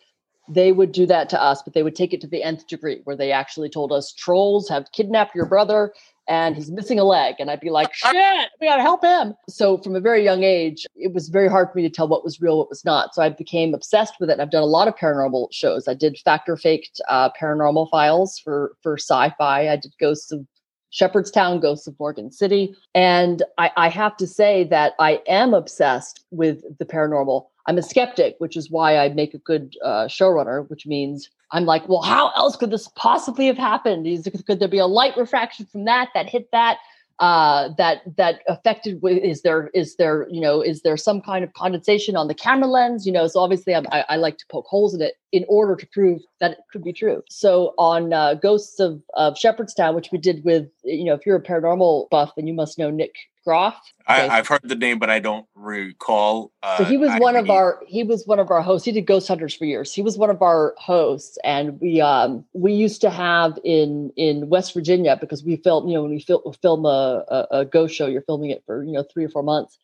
They 0.48 0.72
would 0.72 0.92
do 0.92 1.06
that 1.08 1.30
to 1.30 1.42
us, 1.42 1.62
but 1.64 1.74
they 1.74 1.84
would 1.84 1.96
take 1.96 2.14
it 2.14 2.22
to 2.22 2.28
the 2.28 2.44
nth 2.44 2.68
degree, 2.68 3.02
where 3.04 3.16
they 3.16 3.32
actually 3.32 3.70
told 3.70 3.92
us 3.92 4.14
trolls 4.14 4.70
have 4.70 4.92
kidnapped 4.92 5.36
your 5.36 5.46
brother 5.46 5.94
and 6.28 6.56
he's 6.56 6.72
missing 6.72 7.00
a 7.00 7.04
leg. 7.04 7.36
And 7.40 7.52
I'd 7.52 7.60
be 7.60 7.70
like, 7.70 7.94
shit, 7.94 8.50
we 8.60 8.68
gotta 8.68 8.82
help 8.82 9.04
him. 9.04 9.36
So 9.48 9.78
from 9.78 9.96
a 9.96 10.00
very 10.00 10.24
young 10.24 10.44
age, 10.44 10.86
it 10.96 11.14
was 11.14 11.30
very 11.30 11.48
hard 11.48 11.70
for 11.72 11.78
me 11.78 11.84
to 11.84 11.90
tell 11.90 12.08
what 12.08 12.24
was 12.24 12.42
real, 12.42 12.58
what 12.58 12.70
was 12.70 12.84
not. 12.84 13.14
So 13.14 13.22
I 13.22 13.30
became 13.30 13.74
obsessed 13.74 14.16
with 14.20 14.30
it. 14.30 14.34
And 14.34 14.42
I've 14.42 14.52
done 14.52 14.64
a 14.64 14.68
lot 14.68 14.88
of 14.88 14.96
paranormal 14.96 15.50
shows. 15.52 15.88
I 15.88 15.94
did 15.94 16.18
Fact 16.18 16.50
or 16.50 16.58
Faked 16.58 17.00
uh, 17.08 17.30
paranormal 17.40 17.90
files 17.90 18.40
for 18.40 18.76
for 18.82 18.98
sci-fi. 18.98 19.70
I 19.70 19.76
did 19.76 19.94
Ghosts 20.00 20.32
of 20.32 20.46
Shepherdstown, 20.90 21.60
Ghosts 21.60 21.88
of 21.88 22.00
Morgan 22.00 22.32
City. 22.32 22.74
And 22.94 23.44
I, 23.58 23.72
I 23.76 23.90
have 23.90 24.16
to 24.18 24.26
say 24.26 24.64
that 24.66 24.94
I 24.98 25.22
am 25.28 25.54
obsessed 25.54 26.24
with 26.32 26.64
the 26.78 26.86
paranormal. 26.86 27.48
I'm 27.68 27.78
a 27.78 27.84
skeptic, 27.84 28.36
which 28.40 28.56
is 28.56 28.70
why 28.70 28.98
I 28.98 29.10
make 29.10 29.34
a 29.34 29.40
good 29.40 29.76
uh, 29.84 30.06
showrunner, 30.06 30.70
which 30.70 30.86
means 30.86 31.30
I'm 31.52 31.66
like, 31.66 31.88
well, 31.90 32.02
how 32.02 32.32
else 32.36 32.56
could 32.56 32.72
this 32.72 32.88
possibly 32.96 33.48
have 33.48 33.58
happened? 33.58 34.06
Is, 34.08 34.30
could 34.46 34.60
there 34.60 34.68
be 34.68 34.78
a 34.78 34.88
light 34.88 35.18
refraction 35.18 35.66
from 35.66 35.86
that 35.86 36.10
that 36.14 36.30
hit 36.30 36.50
that? 36.52 36.78
uh 37.20 37.70
that 37.78 38.02
that 38.18 38.42
affected 38.50 39.00
is 39.06 39.42
there 39.42 39.70
is 39.70 39.96
there 39.96 40.28
you 40.30 40.42
know 40.42 40.60
is 40.60 40.82
there 40.82 40.98
some 40.98 41.22
kind 41.22 41.46
of 41.46 41.54
condensation 41.54 42.18
on 42.18 42.28
the 42.28 42.34
camera 42.34 42.68
lens 42.68 43.06
you 43.06 43.12
know 43.12 43.26
so 43.26 43.40
obviously 43.40 43.74
I, 43.74 44.04
I 44.10 44.18
like 44.18 44.38
to 44.40 44.46
poke 44.52 44.66
holes 44.66 44.94
in 44.94 45.02
it 45.02 45.14
in 45.32 45.46
order 45.48 45.78
to 45.78 45.88
prove 45.88 46.22
that 46.42 46.52
it 46.52 46.58
could 46.74 46.84
be 46.84 46.92
true 46.92 47.24
so 47.30 47.74
on 47.78 48.12
uh, 48.12 48.34
ghosts 48.34 48.82
of 48.82 49.02
of 49.14 49.38
shepherdstown 49.38 49.96
which 49.96 50.12
we 50.12 50.18
did 50.18 50.44
with 50.44 50.68
you 50.84 51.06
know 51.06 51.14
if 51.14 51.26
you're 51.26 51.38
a 51.38 51.42
paranormal 51.42 52.10
buff 52.10 52.34
then 52.36 52.48
you 52.48 52.54
must 52.54 52.78
know 52.78 52.90
nick 52.90 53.16
groff 53.46 53.80
I, 54.08 54.28
I've 54.28 54.48
heard 54.48 54.62
the 54.64 54.76
name, 54.76 55.00
but 55.00 55.10
I 55.10 55.20
don't 55.20 55.48
recall. 55.56 56.52
Uh, 56.62 56.78
so 56.78 56.84
he 56.84 56.98
was 56.98 57.10
I 57.10 57.18
one 57.20 57.36
of 57.36 57.50
our 57.50 57.82
he 57.88 58.04
was 58.04 58.28
one 58.28 58.40
of 58.40 58.52
our 58.52 58.62
hosts. 58.62 58.86
He 58.86 58.92
did 58.92 59.08
Ghost 59.08 59.28
Hunters 59.28 59.56
for 59.56 59.66
years. 59.66 59.94
He 59.94 60.04
was 60.04 60.18
one 60.18 60.30
of 60.30 60.44
our 60.44 60.76
hosts, 60.78 61.40
and 61.44 61.80
we 61.82 62.02
um 62.02 62.46
we 62.54 62.74
used 62.74 63.02
to 63.02 63.10
have 63.10 63.58
in 63.64 64.12
in 64.16 64.48
West 64.50 64.74
Virginia 64.74 65.18
because 65.20 65.44
we 65.44 65.56
film 65.58 65.88
you 65.88 65.96
know 65.96 66.04
when 66.04 66.12
we 66.12 66.20
film 66.20 66.42
film 66.62 66.86
a, 66.86 67.24
a, 67.28 67.60
a 67.60 67.66
ghost 67.66 67.96
show, 67.96 68.06
you're 68.06 68.22
filming 68.22 68.52
it 68.52 68.64
for 68.66 68.84
you 68.84 68.92
know 68.92 69.04
three 69.12 69.26
or 69.26 69.30
four 69.30 69.44
months. 69.44 69.80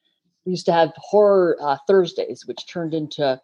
We 0.46 0.52
used 0.52 0.66
to 0.68 0.74
have 0.74 0.92
horror 0.98 1.58
uh, 1.60 1.78
Thursdays, 1.88 2.46
which 2.46 2.68
turned 2.68 2.94
into 2.94 3.42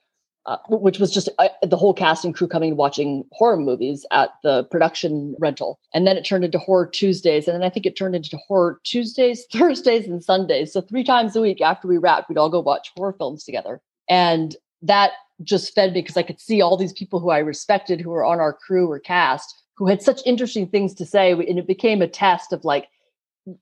uh, 0.48 0.58
which 0.70 0.98
was 0.98 1.12
just 1.12 1.28
uh, 1.40 1.50
the 1.62 1.76
whole 1.76 1.94
cast 1.94 2.24
and 2.24 2.34
crew 2.34 2.48
coming 2.48 2.70
and 2.70 2.78
watching 2.78 3.26
horror 3.34 3.58
movies 3.58 4.06
at 4.12 4.30
the 4.44 4.64
production 4.66 5.36
rental. 5.40 5.78
And 5.94 6.08
then 6.08 6.16
it 6.16 6.24
turned 6.24 6.46
into 6.46 6.58
horror 6.58 6.88
Tuesdays. 6.88 7.48
And 7.48 7.56
then 7.56 7.64
I 7.64 7.70
think 7.70 7.86
it 7.86 7.98
turned 7.98 8.16
into 8.16 8.38
horror 8.48 8.80
Tuesdays, 8.86 9.46
Thursdays, 9.52 10.08
and 10.08 10.24
Sundays. 10.24 10.72
So 10.72 10.80
three 10.80 11.04
times 11.04 11.36
a 11.36 11.42
week 11.42 11.60
after 11.60 11.86
we 11.86 11.98
wrapped, 11.98 12.30
we'd 12.30 12.38
all 12.38 12.50
go 12.50 12.62
watch 12.62 12.92
horror 12.96 13.14
films 13.18 13.44
together. 13.44 13.82
And 14.10 14.56
that 14.82 15.12
just 15.44 15.76
fed 15.76 15.94
me 15.94 16.02
because 16.02 16.16
I 16.16 16.24
could 16.24 16.40
see 16.40 16.62
all 16.62 16.78
these 16.78 16.94
people 16.94 17.20
who 17.20 17.30
I 17.30 17.40
respected 17.40 18.00
who 18.00 18.12
were 18.12 18.26
on 18.26 18.40
our 18.40 18.54
crew 18.54 18.90
or 18.90 19.00
cast 19.00 19.54
who 19.76 19.88
had 19.88 20.02
such 20.02 20.22
interesting 20.26 20.68
things 20.68 20.94
to 20.96 21.06
say. 21.06 21.34
And 21.34 21.60
it 21.60 21.68
became 21.68 22.02
a 22.02 22.08
test 22.08 22.54
of 22.54 22.64
like, 22.64 22.88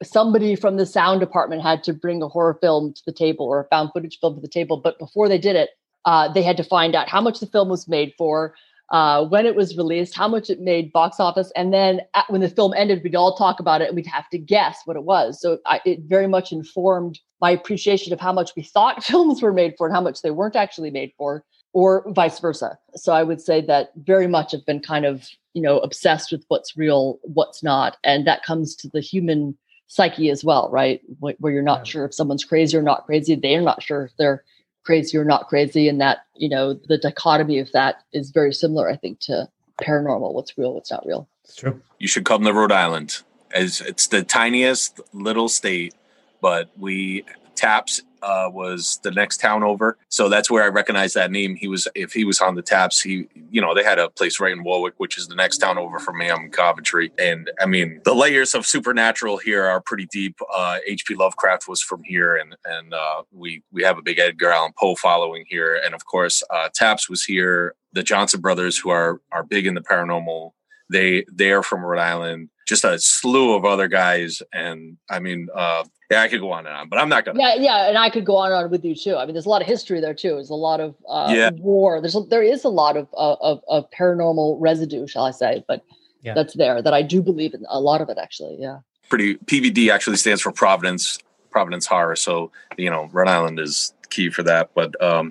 somebody 0.01 0.55
from 0.55 0.77
the 0.77 0.85
sound 0.85 1.19
department 1.19 1.61
had 1.61 1.83
to 1.83 1.93
bring 1.93 2.21
a 2.23 2.27
horror 2.27 2.57
film 2.59 2.91
to 2.93 3.01
the 3.05 3.11
table 3.11 3.45
or 3.45 3.59
a 3.59 3.67
found 3.67 3.91
footage 3.93 4.19
film 4.19 4.33
to 4.33 4.41
the 4.41 4.47
table. 4.47 4.77
But 4.77 4.97
before 4.97 5.29
they 5.29 5.37
did 5.37 5.55
it, 5.55 5.69
uh, 6.05 6.31
they 6.31 6.41
had 6.43 6.57
to 6.57 6.63
find 6.63 6.95
out 6.95 7.09
how 7.09 7.21
much 7.21 7.39
the 7.39 7.47
film 7.47 7.69
was 7.69 7.87
made 7.87 8.13
for, 8.17 8.55
uh, 8.91 9.25
when 9.25 9.45
it 9.45 9.55
was 9.55 9.75
released, 9.77 10.15
how 10.15 10.27
much 10.27 10.49
it 10.49 10.59
made 10.61 10.91
box 10.91 11.19
office, 11.19 11.51
and 11.55 11.73
then 11.73 12.01
at, 12.13 12.29
when 12.29 12.41
the 12.41 12.49
film 12.49 12.73
ended, 12.77 13.01
we'd 13.03 13.15
all 13.15 13.35
talk 13.35 13.59
about 13.59 13.81
it 13.81 13.87
and 13.87 13.95
we'd 13.95 14.05
have 14.05 14.29
to 14.29 14.37
guess 14.37 14.79
what 14.85 14.95
it 14.95 15.03
was. 15.03 15.41
So 15.41 15.57
I, 15.65 15.81
it 15.85 16.01
very 16.01 16.27
much 16.27 16.51
informed 16.51 17.19
my 17.41 17.49
appreciation 17.51 18.13
of 18.13 18.19
how 18.19 18.31
much 18.31 18.51
we 18.55 18.61
thought 18.63 19.03
films 19.11 19.41
were 19.41 19.53
made 19.53 19.73
for 19.77 19.87
and 19.87 19.95
how 19.95 20.01
much 20.01 20.21
they 20.21 20.31
weren't 20.31 20.55
actually 20.55 20.91
made 20.91 21.11
for, 21.17 21.43
or 21.73 22.05
vice 22.13 22.39
versa. 22.39 22.77
So 22.95 23.11
I 23.13 23.23
would 23.23 23.41
say 23.41 23.61
that 23.61 23.89
very 23.97 24.27
much 24.27 24.51
have 24.51 24.65
been 24.65 24.79
kind 24.79 25.05
of 25.05 25.27
you 25.53 25.61
know 25.61 25.79
obsessed 25.79 26.31
with 26.31 26.45
what's 26.49 26.77
real, 26.77 27.19
what's 27.23 27.63
not, 27.63 27.97
and 28.03 28.27
that 28.27 28.43
comes 28.43 28.75
to 28.75 28.89
the 28.93 29.01
human 29.01 29.57
psyche 29.87 30.29
as 30.29 30.43
well, 30.43 30.69
right? 30.71 31.01
Where 31.19 31.53
you're 31.53 31.61
not 31.61 31.79
Yeah. 31.79 31.91
sure 31.91 32.05
if 32.05 32.13
someone's 32.13 32.43
crazy 32.43 32.77
or 32.77 32.81
not 32.81 33.05
crazy, 33.05 33.35
they're 33.35 33.61
not 33.61 33.81
sure 33.83 34.05
if 34.05 34.11
they're 34.17 34.43
crazy 34.85 35.17
or 35.17 35.25
not 35.25 35.47
crazy 35.47 35.89
and 35.89 35.99
that 35.99 36.19
you 36.35 36.47
know 36.47 36.73
the 36.87 36.97
dichotomy 36.97 37.59
of 37.59 37.71
that 37.73 38.03
is 38.13 38.29
very 38.31 38.53
similar 38.53 38.87
i 38.89 38.95
think 38.95 39.19
to 39.19 39.47
paranormal 39.81 40.33
what's 40.33 40.57
real 40.57 40.73
what's 40.73 40.91
not 40.91 41.05
real 41.05 41.27
It's 41.43 41.55
true. 41.55 41.81
you 41.99 42.07
should 42.07 42.23
come 42.25 42.43
to 42.43 42.53
Rhode 42.53 42.71
Island. 42.71 43.21
As 43.51 43.81
it's 43.81 44.07
the 44.07 44.21
tiniest 44.23 44.99
little 45.13 45.47
state, 45.49 45.93
but 46.41 46.69
we 46.77 47.23
Taps 47.55 48.01
uh, 48.21 48.49
was 48.51 48.99
the 49.03 49.11
next 49.11 49.37
town 49.37 49.63
over, 49.63 49.97
so 50.09 50.29
that's 50.29 50.49
where 50.49 50.63
I 50.63 50.67
recognize 50.67 51.13
that 51.13 51.31
name. 51.31 51.55
He 51.55 51.67
was 51.67 51.87
if 51.95 52.13
he 52.13 52.25
was 52.25 52.41
on 52.41 52.55
the 52.55 52.61
Taps, 52.61 53.01
he 53.01 53.27
you 53.51 53.61
know 53.61 53.73
they 53.73 53.83
had 53.83 53.99
a 53.99 54.09
place 54.09 54.39
right 54.39 54.51
in 54.51 54.63
Warwick, 54.63 54.95
which 54.97 55.17
is 55.17 55.27
the 55.27 55.35
next 55.35 55.57
town 55.59 55.77
over 55.77 55.99
from 55.99 56.17
me. 56.17 56.29
I'm 56.29 56.45
in 56.45 56.51
Coventry, 56.51 57.11
and 57.17 57.49
I 57.61 57.65
mean 57.65 58.01
the 58.03 58.15
layers 58.15 58.53
of 58.53 58.65
supernatural 58.65 59.37
here 59.37 59.63
are 59.65 59.81
pretty 59.81 60.07
deep. 60.07 60.39
Uh, 60.53 60.79
H.P. 60.87 61.15
Lovecraft 61.15 61.67
was 61.67 61.81
from 61.81 62.03
here, 62.03 62.35
and 62.35 62.55
and 62.65 62.93
uh, 62.93 63.23
we 63.31 63.63
we 63.71 63.83
have 63.83 63.97
a 63.97 64.01
big 64.01 64.19
Edgar 64.19 64.51
Allan 64.51 64.73
Poe 64.77 64.95
following 64.95 65.45
here, 65.47 65.79
and 65.83 65.93
of 65.93 66.05
course 66.05 66.43
uh, 66.49 66.69
Taps 66.73 67.09
was 67.09 67.23
here. 67.23 67.75
The 67.93 68.03
Johnson 68.03 68.41
brothers, 68.41 68.77
who 68.77 68.89
are 68.89 69.21
are 69.31 69.43
big 69.43 69.67
in 69.67 69.73
the 69.73 69.81
paranormal 69.81 70.51
they 70.89 71.25
they 71.31 71.51
are 71.51 71.63
from 71.63 71.83
Rhode 71.83 72.01
Island. 72.01 72.49
Just 72.67 72.83
a 72.83 72.97
slew 72.99 73.53
of 73.55 73.63
other 73.63 73.87
guys, 73.87 74.41
and 74.51 74.97
I 75.09 75.19
mean, 75.19 75.47
uh, 75.53 75.83
yeah, 76.11 76.21
I 76.21 76.27
could 76.27 76.39
go 76.39 76.51
on 76.51 76.65
and 76.67 76.75
on, 76.75 76.89
but 76.89 76.99
I'm 76.99 77.09
not 77.09 77.25
gonna. 77.25 77.39
yeah 77.39 77.55
yeah 77.55 77.87
and 77.89 77.97
i 77.97 78.09
could 78.09 78.25
go 78.25 78.35
on 78.35 78.51
and 78.51 78.55
on 78.65 78.69
with 78.71 78.83
you 78.85 78.95
too 78.95 79.15
i 79.15 79.25
mean 79.25 79.33
there's 79.33 79.45
a 79.45 79.49
lot 79.49 79.61
of 79.61 79.67
history 79.67 79.99
there 79.99 80.13
too 80.13 80.29
there's 80.35 80.49
a 80.49 80.55
lot 80.55 80.79
of 80.79 80.95
uh, 81.09 81.31
Yeah. 81.35 81.49
war 81.57 81.99
there's 82.01 82.15
a, 82.15 82.21
there 82.21 82.43
is 82.43 82.63
a 82.63 82.69
lot 82.69 82.95
of, 82.97 83.07
uh, 83.17 83.35
of 83.41 83.61
of 83.67 83.89
paranormal 83.91 84.57
residue 84.59 85.07
shall 85.07 85.25
i 85.25 85.31
say 85.31 85.63
but 85.67 85.83
Yeah. 86.21 86.33
that's 86.35 86.53
there 86.55 86.81
that 86.81 86.93
i 86.93 87.01
do 87.01 87.21
believe 87.21 87.53
in 87.53 87.65
a 87.69 87.79
lot 87.79 88.01
of 88.01 88.09
it 88.09 88.17
actually 88.21 88.57
yeah 88.59 88.79
Pretty 89.07 89.35
PVD 89.35 89.91
actually 89.91 90.17
stands 90.17 90.41
for 90.41 90.51
Providence 90.51 91.19
Providence 91.51 91.85
Horror, 91.85 92.15
so 92.15 92.51
you 92.75 92.89
know 92.89 93.07
Rhode 93.13 93.27
Island 93.27 93.59
is 93.59 93.93
key 94.09 94.31
for 94.31 94.41
that. 94.41 94.71
But 94.73 94.99
um, 95.01 95.29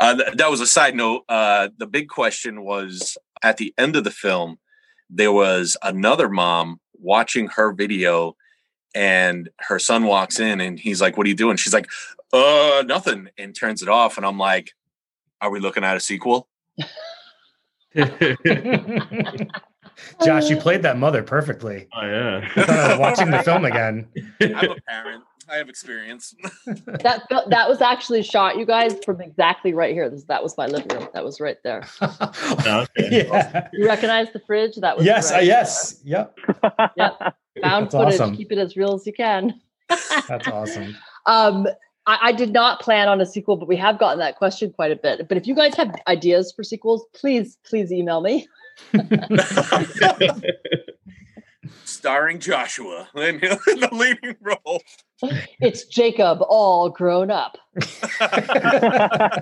uh, 0.00 0.14
th- 0.16 0.32
that 0.38 0.50
was 0.50 0.62
a 0.62 0.66
side 0.66 0.94
note. 0.96 1.22
Uh, 1.28 1.68
the 1.76 1.86
big 1.86 2.08
question 2.08 2.64
was 2.64 3.18
at 3.42 3.58
the 3.58 3.74
end 3.76 3.96
of 3.96 4.04
the 4.04 4.10
film 4.10 4.58
there 5.10 5.30
was 5.30 5.76
another 5.82 6.30
mom 6.30 6.80
watching 6.98 7.48
her 7.48 7.70
video 7.72 8.34
and 8.96 9.50
her 9.58 9.78
son 9.78 10.06
walks 10.06 10.40
in 10.40 10.60
and 10.60 10.80
he's 10.80 11.00
like, 11.02 11.16
What 11.18 11.26
are 11.26 11.28
you 11.28 11.36
doing? 11.36 11.56
She's 11.58 11.74
like, 11.74 11.86
Uh, 12.32 12.82
nothing, 12.86 13.28
and 13.38 13.54
turns 13.54 13.82
it 13.82 13.88
off. 13.88 14.16
And 14.16 14.24
I'm 14.26 14.38
like, 14.38 14.72
Are 15.40 15.50
we 15.50 15.60
looking 15.60 15.84
at 15.84 15.96
a 15.96 16.00
sequel? 16.00 16.48
Josh, 20.24 20.50
you 20.50 20.56
played 20.56 20.82
that 20.82 20.98
mother 20.98 21.22
perfectly. 21.22 21.86
oh 21.94 22.06
yeah. 22.06 22.48
I 22.56 22.62
thought 22.64 22.70
I 22.70 22.88
was 22.90 22.98
watching 22.98 23.30
the 23.30 23.42
film 23.42 23.64
again. 23.66 24.08
I'm 24.40 24.54
a 24.70 24.76
parent. 24.88 25.24
I 25.48 25.56
have 25.56 25.68
experience. 25.68 26.34
That 26.66 27.22
that 27.50 27.68
was 27.68 27.80
actually 27.80 28.22
shot, 28.24 28.56
you 28.58 28.66
guys, 28.66 28.96
from 29.04 29.20
exactly 29.20 29.72
right 29.74 29.94
here. 29.94 30.10
This, 30.10 30.24
that 30.24 30.42
was 30.42 30.56
my 30.58 30.66
living 30.66 30.88
room. 30.88 31.08
That 31.14 31.24
was 31.24 31.40
right 31.40 31.58
there. 31.62 31.86
Okay. 32.00 33.26
yeah. 33.28 33.68
You 33.72 33.86
recognize 33.86 34.32
the 34.32 34.40
fridge? 34.40 34.76
That 34.76 34.96
was 34.96 35.06
Yes, 35.06 35.30
uh, 35.30 35.34
right 35.36 35.44
yes. 35.44 36.00
Yep. 36.04 36.38
Yep. 36.96 37.36
Found 37.62 37.86
That's 37.86 37.94
footage. 37.94 38.20
awesome. 38.20 38.36
Keep 38.36 38.52
it 38.52 38.58
as 38.58 38.76
real 38.76 38.94
as 38.94 39.06
you 39.06 39.12
can. 39.12 39.60
That's 40.28 40.48
awesome. 40.48 40.96
Um, 41.28 41.66
I, 42.06 42.18
I 42.22 42.30
did 42.32 42.52
not 42.52 42.80
plan 42.80 43.08
on 43.08 43.20
a 43.20 43.26
sequel, 43.26 43.56
but 43.56 43.66
we 43.66 43.74
have 43.78 43.98
gotten 43.98 44.20
that 44.20 44.36
question 44.36 44.72
quite 44.72 44.92
a 44.92 44.96
bit. 44.96 45.26
But 45.26 45.36
if 45.36 45.48
you 45.48 45.56
guys 45.56 45.74
have 45.74 45.92
ideas 46.06 46.52
for 46.52 46.62
sequels, 46.62 47.04
please, 47.14 47.58
please 47.64 47.90
email 47.90 48.20
me. 48.20 48.46
Starring 51.84 52.38
Joshua 52.38 53.08
in 53.16 53.40
the 53.40 53.88
leading 53.90 54.36
role. 54.40 54.80
It's 55.60 55.86
Jacob, 55.86 56.38
all 56.48 56.90
grown 56.90 57.32
up. 57.32 57.58
I 58.20 59.40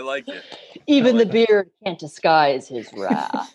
like 0.00 0.28
it. 0.28 0.44
Even 0.86 1.16
the 1.16 1.26
beard 1.26 1.70
can't 1.84 1.98
disguise 1.98 2.68
his 2.68 2.88
wrath. 2.92 3.52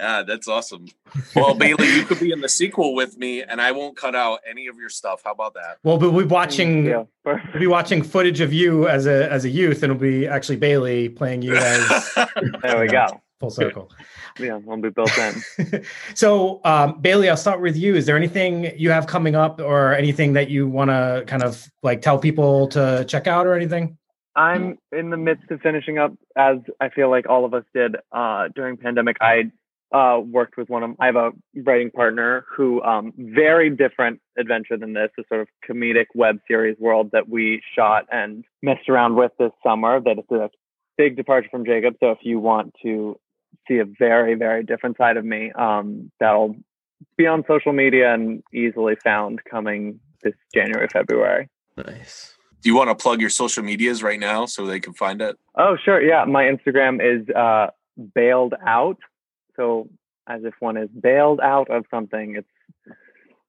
Yeah, 0.00 0.22
that's 0.22 0.48
awesome. 0.48 0.86
Well, 1.36 1.54
Bailey, 1.54 1.86
you 1.94 2.04
could 2.04 2.18
be 2.20 2.32
in 2.32 2.40
the 2.40 2.48
sequel 2.48 2.94
with 2.94 3.18
me, 3.18 3.42
and 3.42 3.60
I 3.60 3.72
won't 3.72 3.98
cut 3.98 4.14
out 4.14 4.40
any 4.48 4.66
of 4.66 4.76
your 4.76 4.88
stuff. 4.88 5.20
How 5.24 5.32
about 5.32 5.52
that? 5.54 5.76
well, 5.84 5.98
but 5.98 6.10
we'll 6.12 6.24
be 6.24 6.32
watching 6.32 6.86
Yeah, 6.86 7.04
we'll 7.26 7.38
be 7.58 7.66
watching 7.66 8.02
footage 8.02 8.40
of 8.40 8.50
you 8.50 8.88
as 8.88 9.06
a 9.06 9.30
as 9.30 9.44
a 9.44 9.50
youth, 9.50 9.82
and 9.82 9.92
it'll 9.92 10.00
be 10.00 10.26
actually 10.26 10.56
Bailey 10.56 11.10
playing 11.10 11.42
you 11.42 11.54
as 11.54 12.14
There 12.62 12.80
we 12.80 12.86
go. 12.88 13.08
full 13.40 13.50
circle. 13.50 13.90
Yeah, 14.38 14.54
will 14.54 14.78
be 14.78 14.88
built 14.88 15.12
in. 15.18 15.84
so, 16.14 16.62
um, 16.64 16.98
Bailey, 17.02 17.28
I'll 17.28 17.36
start 17.36 17.60
with 17.60 17.76
you. 17.76 17.94
Is 17.94 18.06
there 18.06 18.16
anything 18.16 18.72
you 18.78 18.90
have 18.90 19.06
coming 19.06 19.34
up, 19.34 19.60
or 19.60 19.92
anything 19.94 20.32
that 20.32 20.48
you 20.48 20.66
want 20.66 20.88
to 20.90 21.24
kind 21.26 21.42
of 21.42 21.70
like 21.82 22.00
tell 22.00 22.18
people 22.18 22.68
to 22.68 23.04
check 23.06 23.26
out, 23.26 23.46
or 23.46 23.52
anything? 23.54 23.98
I'm 24.36 24.78
in 24.92 25.10
the 25.10 25.16
midst 25.16 25.50
of 25.50 25.60
finishing 25.60 25.98
up, 25.98 26.12
as 26.36 26.58
I 26.80 26.88
feel 26.88 27.10
like 27.10 27.28
all 27.28 27.44
of 27.44 27.52
us 27.52 27.64
did 27.74 27.96
uh, 28.12 28.48
during 28.54 28.76
pandemic. 28.78 29.16
I 29.20 29.50
uh, 29.92 30.20
worked 30.24 30.56
with 30.56 30.68
one 30.68 30.82
of 30.82 30.90
I 31.00 31.06
have 31.06 31.16
a 31.16 31.30
writing 31.64 31.90
partner 31.90 32.44
who 32.54 32.82
um, 32.82 33.12
very 33.16 33.70
different 33.70 34.20
adventure 34.38 34.76
than 34.76 34.92
this, 34.92 35.10
a 35.18 35.22
sort 35.28 35.40
of 35.40 35.48
comedic 35.68 36.06
web 36.14 36.38
series 36.46 36.76
world 36.78 37.10
that 37.12 37.28
we 37.28 37.62
shot 37.74 38.06
and 38.10 38.44
messed 38.62 38.88
around 38.88 39.16
with 39.16 39.32
this 39.38 39.52
summer. 39.62 40.00
That 40.00 40.18
is 40.18 40.30
a 40.30 40.50
big 40.96 41.16
departure 41.16 41.48
from 41.50 41.64
Jacob. 41.64 41.94
So 42.00 42.10
if 42.10 42.18
you 42.22 42.38
want 42.38 42.74
to 42.82 43.18
see 43.66 43.78
a 43.78 43.84
very 43.84 44.34
very 44.34 44.62
different 44.62 44.96
side 44.96 45.16
of 45.16 45.24
me, 45.24 45.52
um, 45.52 46.10
that'll 46.20 46.56
be 47.16 47.26
on 47.26 47.44
social 47.48 47.72
media 47.72 48.14
and 48.14 48.42
easily 48.52 48.94
found 49.02 49.40
coming 49.50 50.00
this 50.22 50.34
January 50.54 50.88
February. 50.92 51.48
Nice. 51.76 52.34
Do 52.62 52.68
you 52.68 52.76
want 52.76 52.90
to 52.90 52.94
plug 52.94 53.20
your 53.20 53.30
social 53.30 53.62
medias 53.62 54.02
right 54.02 54.20
now 54.20 54.44
so 54.46 54.66
they 54.66 54.80
can 54.80 54.92
find 54.92 55.22
it? 55.22 55.38
Oh, 55.56 55.76
sure. 55.82 56.02
Yeah. 56.02 56.24
My 56.26 56.44
Instagram 56.44 57.00
is 57.00 57.26
uh, 57.34 57.68
bailed 58.14 58.54
out. 58.66 58.98
So, 59.60 59.90
as 60.26 60.42
if 60.44 60.54
one 60.60 60.78
is 60.78 60.88
bailed 60.88 61.38
out 61.40 61.70
of 61.70 61.84
something, 61.90 62.36
it's 62.36 62.48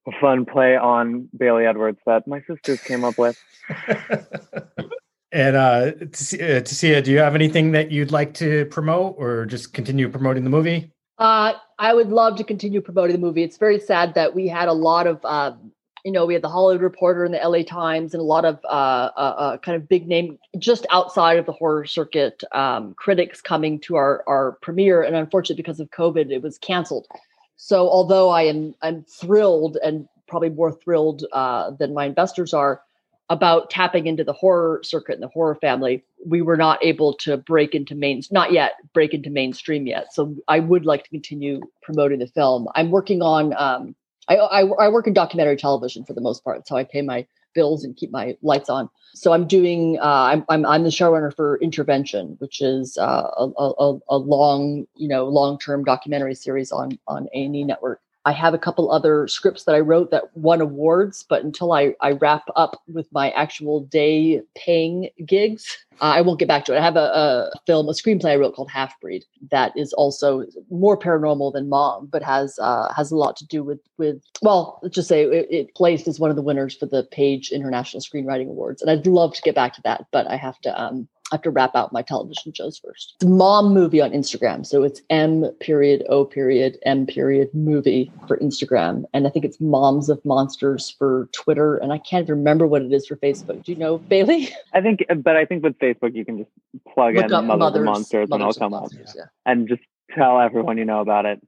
a 0.06 0.12
fun 0.20 0.46
play 0.46 0.76
on 0.76 1.30
Bailey 1.38 1.66
Edwards 1.66 2.00
that 2.06 2.28
my 2.28 2.42
sisters 2.42 2.82
came 2.82 3.06
up 3.06 3.18
with. 3.18 3.42
and 5.32 5.56
uh, 5.56 5.92
Tia, 6.12 6.98
uh, 6.98 7.02
do 7.02 7.12
you 7.12 7.20
have 7.20 7.34
anything 7.34 7.72
that 7.72 7.92
you'd 7.92 8.12
like 8.12 8.34
to 8.36 8.66
promote, 8.66 9.16
or 9.18 9.46
just 9.46 9.74
continue 9.74 10.10
promoting 10.10 10.44
the 10.44 10.50
movie? 10.50 10.92
Uh, 11.18 11.54
I 11.80 11.94
would 11.94 12.10
love 12.10 12.36
to 12.38 12.44
continue 12.44 12.82
promoting 12.82 13.16
the 13.16 13.22
movie. 13.22 13.44
It's 13.44 13.58
very 13.58 13.80
sad 13.80 14.16
that 14.16 14.36
we 14.36 14.50
had 14.50 14.68
a 14.68 14.74
lot 14.74 15.08
of, 15.08 15.24
um, 15.24 15.72
you 16.04 16.12
know, 16.12 16.26
we 16.26 16.34
had 16.34 16.44
the 16.44 16.50
Hollywood 16.50 16.82
Reporter 16.82 17.26
and 17.26 17.34
the 17.34 17.38
LA 17.38 17.64
Times 17.64 18.14
and 18.14 18.22
a 18.22 18.26
lot 18.26 18.46
of 18.46 18.60
uh, 18.66 19.12
uh, 19.16 19.36
uh, 19.38 19.58
kind 19.58 19.76
of 19.76 19.88
big 19.88 20.08
name 20.08 20.40
just 20.58 20.86
outside 20.90 21.38
of 21.38 21.46
the 21.46 21.52
horror 21.52 21.86
circuit 21.86 22.44
um, 22.52 22.94
critics 22.96 23.42
coming 23.42 23.80
to 23.82 23.96
our 23.96 24.24
our 24.28 24.54
premiere. 24.62 25.04
And 25.04 25.16
unfortunately, 25.16 25.62
because 25.62 25.80
of 25.80 25.90
COVID, 25.92 26.32
it 26.32 26.42
was 26.42 26.58
canceled. 26.58 27.08
So 27.56 27.90
although 27.90 28.30
I 28.30 28.44
am 28.44 28.76
I'm 28.82 29.04
thrilled 29.04 29.78
and 29.84 30.08
probably 30.28 30.50
more 30.50 30.72
thrilled 30.72 31.26
uh, 31.34 31.72
than 31.72 31.94
my 31.94 32.06
investors 32.06 32.54
are 32.54 32.82
about 33.30 33.70
tapping 33.70 34.08
into 34.08 34.26
the 34.26 34.34
horror 34.34 34.82
circuit 34.84 35.14
and 35.14 35.24
the 35.24 35.28
horror 35.30 35.56
family, 35.56 36.04
we 36.26 36.42
were 36.42 36.58
not 36.58 36.84
able 36.84 37.14
to 37.14 37.38
break 37.38 37.74
into 37.74 37.96
main, 37.96 38.22
not 38.30 38.52
yet 38.52 38.74
break 38.94 39.14
into 39.14 39.30
mainstream 39.30 39.88
yet. 39.88 40.14
So 40.14 40.36
I 40.50 40.60
would 40.60 40.86
like 40.86 41.06
to 41.06 41.10
continue 41.10 41.62
promoting 41.82 42.20
the 42.20 42.28
film. 42.28 42.68
I'm 42.76 42.92
working 42.92 43.22
on, 43.22 43.54
um, 43.56 43.96
I, 44.32 44.62
I, 44.62 44.86
I 44.86 44.90
work 44.90 45.08
in 45.08 45.14
documentary 45.14 45.58
television 45.58 46.06
for 46.06 46.14
the 46.14 46.22
most 46.22 46.44
part. 46.44 46.58
That's 46.58 46.70
how 46.70 46.78
I 46.78 46.84
pay 46.84 47.02
my 47.02 47.26
bills 47.54 47.84
and 47.84 47.96
keep 47.96 48.12
my 48.12 48.38
lights 48.42 48.70
on. 48.70 48.90
So 49.14 49.34
I'm 49.34 49.46
doing, 49.46 49.98
uh, 50.00 50.04
I'm, 50.06 50.46
I'm, 50.48 50.66
I'm 50.66 50.84
the 50.84 50.90
showrunner 50.90 51.36
for 51.36 51.60
Intervention, 51.60 52.36
which 52.40 52.62
is 52.62 52.98
uh, 52.98 53.30
a, 53.38 53.52
a, 53.58 54.00
a 54.10 54.18
long, 54.18 54.88
you 54.96 55.10
know, 55.10 55.26
long-term 55.26 55.84
documentary 55.84 56.36
series 56.36 56.72
on, 56.72 56.98
on 57.08 57.28
A&E 57.34 57.64
Network. 57.66 58.00
I 58.26 58.32
have 58.34 58.54
a 58.54 58.60
couple 58.60 58.92
other 58.92 59.28
scripts 59.28 59.64
that 59.64 59.74
I 59.74 59.80
wrote 59.80 60.12
that 60.12 60.36
won 60.38 60.62
awards, 60.62 61.24
but 61.28 61.44
until 61.44 61.74
I, 61.74 61.96
I 62.02 62.12
wrap 62.12 62.44
up 62.56 62.82
with 62.88 63.12
my 63.12 63.32
actual 63.32 63.82
day 63.82 64.42
paying 64.56 65.10
gigs, 65.26 65.78
uh, 66.02 66.14
I 66.16 66.22
won't 66.22 66.38
get 66.38 66.48
back 66.48 66.66
to 66.66 66.76
it. 66.76 66.80
I 66.80 66.84
have 66.84 66.98
a, 66.98 67.00
a 67.00 67.52
film, 67.66 67.90
a 67.90 67.94
screenplay 67.94 68.32
I 68.32 68.36
wrote 68.36 68.56
called 68.56 68.70
Half 68.70 69.00
Breed 69.02 69.24
that 69.50 69.72
is 69.76 69.94
also 69.94 70.46
more 70.70 70.98
paranormal 70.98 71.54
than 71.54 71.68
Mom, 71.68 72.08
but 72.08 72.22
has 72.22 72.60
uh, 72.60 72.94
has 72.94 73.12
a 73.12 73.18
lot 73.18 73.36
to 73.38 73.48
do 73.48 73.64
with 73.64 73.80
with 73.98 74.22
well, 74.42 74.80
let's 74.84 74.96
just 74.96 75.10
say 75.10 75.24
it, 75.24 75.48
it 75.50 75.76
placed 75.76 76.08
as 76.08 76.20
one 76.20 76.30
of 76.30 76.36
the 76.36 76.42
winners 76.42 76.76
for 76.76 76.86
the 76.86 77.04
Page 77.12 77.52
International 77.52 78.02
Screenwriting 78.02 78.50
Awards, 78.50 78.82
and 78.82 78.92
I'd 78.92 79.08
love 79.08 79.34
to 79.34 79.42
get 79.42 79.56
back 79.56 79.74
to 79.76 79.82
that, 79.84 80.06
but 80.12 80.28
I 80.28 80.36
have 80.36 80.60
to 80.62 80.82
um, 80.82 81.08
I 81.32 81.36
have 81.36 81.42
to 81.44 81.50
wrap 81.50 81.76
out 81.76 81.94
my 81.94 82.02
television 82.02 82.54
shows 82.54 82.78
first. 82.78 83.16
It's 83.16 83.26
mom 83.30 83.74
movie 83.74 84.02
on 84.02 84.12
Instagram. 84.12 84.66
So 84.66 84.84
it's 84.84 85.02
M 85.10 85.46
period 85.62 86.04
O 86.10 86.26
period 86.26 86.78
M 86.86 87.06
period 87.06 87.50
movie 87.54 88.12
for 88.28 88.38
Instagram. 88.38 89.04
And 89.14 89.26
I 89.26 89.30
think 89.30 89.46
it's 89.46 89.60
Moms 89.62 90.10
of 90.10 90.24
Monsters 90.26 90.94
for 90.98 91.30
Twitter. 91.32 91.78
And 91.78 91.94
I 91.94 92.00
can't 92.00 92.24
even 92.24 92.40
remember 92.40 92.68
what 92.68 92.82
it 92.82 92.92
is 92.92 93.08
for 93.08 93.16
Facebook. 93.16 93.64
Do 93.64 93.72
you 93.72 93.78
know, 93.78 93.98
Bailey? 93.98 94.50
I 94.74 94.82
think, 94.82 95.06
but 95.24 95.38
I 95.38 95.46
think 95.46 95.64
with 95.64 95.80
Facebook, 95.80 96.16
you 96.16 96.26
can 96.26 96.40
just 96.40 96.52
plug 96.94 97.16
in 97.16 97.30
Mothers 97.30 97.80
of 97.80 97.86
Monsters 97.86 98.30
and 98.30 98.42
it'll 98.42 98.48
Mothers 98.48 98.58
of 98.58 98.60
come 98.60 98.74
up. 98.74 98.92
Yeah. 99.16 99.24
And 99.46 99.70
just 99.70 99.84
tell 100.14 100.40
everyone 100.40 100.78
you 100.78 100.86
know 100.86 101.00
about 101.00 101.26
it. 101.26 101.42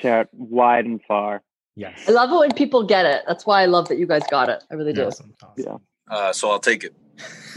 Share 0.00 0.22
it 0.22 0.28
wide 0.32 0.84
and 0.84 1.00
far. 1.02 1.42
Yes. 1.76 2.08
I 2.08 2.12
love 2.12 2.30
it 2.30 2.36
when 2.36 2.52
people 2.52 2.84
get 2.84 3.04
it. 3.04 3.24
That's 3.26 3.44
why 3.44 3.62
I 3.62 3.66
love 3.66 3.88
that 3.88 3.98
you 3.98 4.06
guys 4.06 4.22
got 4.30 4.48
it. 4.48 4.62
I 4.70 4.74
really 4.74 4.92
do. 4.92 5.06
Awesome. 5.06 5.34
awesome. 5.42 5.80
Uh, 6.08 6.32
so 6.32 6.50
I'll 6.50 6.58
take 6.60 6.84
it. 6.84 6.94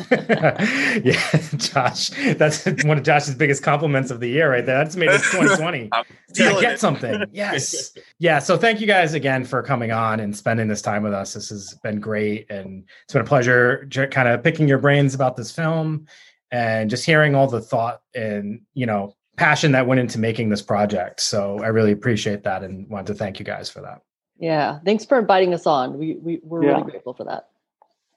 yeah, 0.12 1.40
Josh. 1.58 2.10
That's 2.36 2.66
one 2.84 2.98
of 2.98 3.04
Josh's 3.04 3.36
biggest 3.36 3.64
compliments 3.64 4.12
of 4.12 4.20
the 4.20 4.30
year, 4.30 4.52
right 4.52 4.66
there. 4.66 4.78
That's 4.78 4.96
made 4.96 5.10
it 5.10 5.22
2020. 5.24 5.90
I'm 5.92 6.04
Yeah, 6.08 6.34
stealing 6.34 6.62
get 6.62 6.74
it. 6.74 6.80
something. 6.80 7.24
Yes. 7.32 7.94
Yeah. 8.20 8.38
So 8.40 8.58
thank 8.58 8.80
you 8.80 8.88
guys 8.88 9.14
again 9.16 9.44
for 9.44 9.64
coming 9.64 9.92
on 9.92 10.20
and 10.20 10.36
spending 10.38 10.68
this 10.68 10.82
time 10.84 11.02
with 11.04 11.14
us. 11.14 11.34
This 11.34 11.50
has 11.50 11.74
been 11.84 12.00
great. 12.00 12.50
And 12.52 12.84
it's 13.04 13.14
been 13.14 13.24
a 13.24 13.26
pleasure 13.26 13.88
kind 14.12 14.28
of 14.28 14.44
picking 14.44 14.68
your 14.68 14.78
brains 14.78 15.16
about 15.16 15.36
this 15.36 15.52
film 15.52 16.06
and 16.52 16.90
just 16.90 17.04
hearing 17.06 17.34
all 17.36 17.48
the 17.48 17.60
thought 17.62 18.02
and, 18.14 18.62
you 18.76 18.86
know, 18.86 19.16
passion 19.36 19.72
that 19.72 19.88
went 19.88 20.00
into 20.00 20.20
making 20.20 20.50
this 20.50 20.62
project. 20.62 21.22
So 21.22 21.60
I 21.64 21.68
really 21.68 21.92
appreciate 21.92 22.44
that 22.44 22.64
and 22.64 22.88
want 22.90 23.08
to 23.08 23.16
thank 23.16 23.40
you 23.40 23.46
guys 23.46 23.70
for 23.70 23.82
that. 23.82 24.02
Yeah. 24.40 24.80
Thanks 24.86 25.06
for 25.06 25.18
inviting 25.18 25.54
us 25.56 25.66
on. 25.66 25.98
We, 25.98 26.16
we, 26.22 26.40
we're 26.44 26.64
Yeah. 26.64 26.72
really 26.78 26.92
grateful 26.92 27.14
for 27.16 27.24
that. 27.26 27.50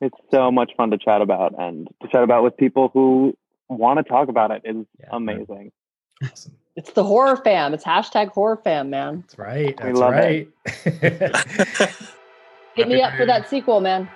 It's 0.00 0.16
so 0.30 0.50
much 0.50 0.72
fun 0.76 0.90
to 0.90 0.98
chat 0.98 1.20
about 1.20 1.54
and 1.58 1.88
to 2.02 2.08
chat 2.08 2.22
about 2.22 2.42
with 2.42 2.56
people 2.56 2.90
who 2.92 3.36
want 3.68 3.98
to 3.98 4.02
talk 4.02 4.28
about 4.28 4.50
it 4.50 4.62
is 4.64 4.86
Yeah. 4.98 5.06
amazing. 5.12 5.72
Awesome. 6.22 6.56
It's 6.76 6.92
the 6.92 7.04
horror 7.04 7.36
fam. 7.36 7.74
It's 7.74 7.84
hashtag 7.84 8.28
horror 8.28 8.56
fam, 8.56 8.90
man. 8.90 9.22
That's 9.22 9.38
right. 9.38 9.84
We 9.84 9.92
love 9.92 10.12
right. 10.12 10.48
Hit 12.74 12.88
me 12.88 13.02
up 13.02 13.14
for 13.16 13.26
that 13.26 13.48
sequel, 13.48 13.80
man. 13.80 14.08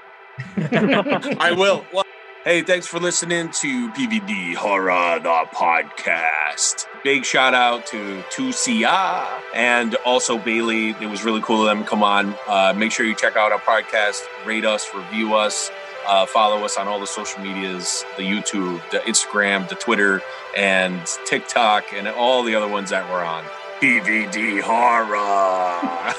I 0.56 1.52
will. 1.56 1.84
Well, 1.92 2.04
hey, 2.44 2.60
thanks 2.62 2.86
for 2.86 3.00
listening 3.00 3.50
to 3.50 3.90
PVD 3.92 4.54
Horror 4.54 5.18
the 5.18 5.44
podcast. 5.54 6.86
Big 7.02 7.24
shout 7.24 7.54
out 7.54 7.86
to 7.86 8.22
Tucia 8.30 9.26
and 9.54 9.94
also 10.04 10.36
Bailey. 10.38 10.90
It 11.00 11.08
was 11.08 11.24
really 11.24 11.40
cool 11.40 11.62
of 11.62 11.66
them 11.66 11.84
come 11.84 12.02
on. 12.02 12.34
Uh, 12.46 12.74
make 12.76 12.92
sure 12.92 13.06
you 13.06 13.14
check 13.14 13.36
out 13.36 13.50
our 13.50 13.58
podcast, 13.58 14.22
rate 14.44 14.66
us, 14.66 14.94
review 14.94 15.34
us. 15.34 15.70
Uh, 16.06 16.26
follow 16.26 16.62
us 16.64 16.76
on 16.76 16.86
all 16.86 17.00
the 17.00 17.06
social 17.06 17.40
medias 17.40 18.04
the 18.18 18.22
YouTube, 18.22 18.78
the 18.90 18.98
Instagram, 18.98 19.66
the 19.70 19.74
Twitter, 19.74 20.20
and 20.54 21.00
TikTok, 21.24 21.94
and 21.94 22.06
all 22.08 22.42
the 22.42 22.54
other 22.54 22.68
ones 22.68 22.90
that 22.90 23.10
we're 23.10 23.24
on. 23.24 23.42
PVD 23.80 24.60
Horror. 24.60 26.12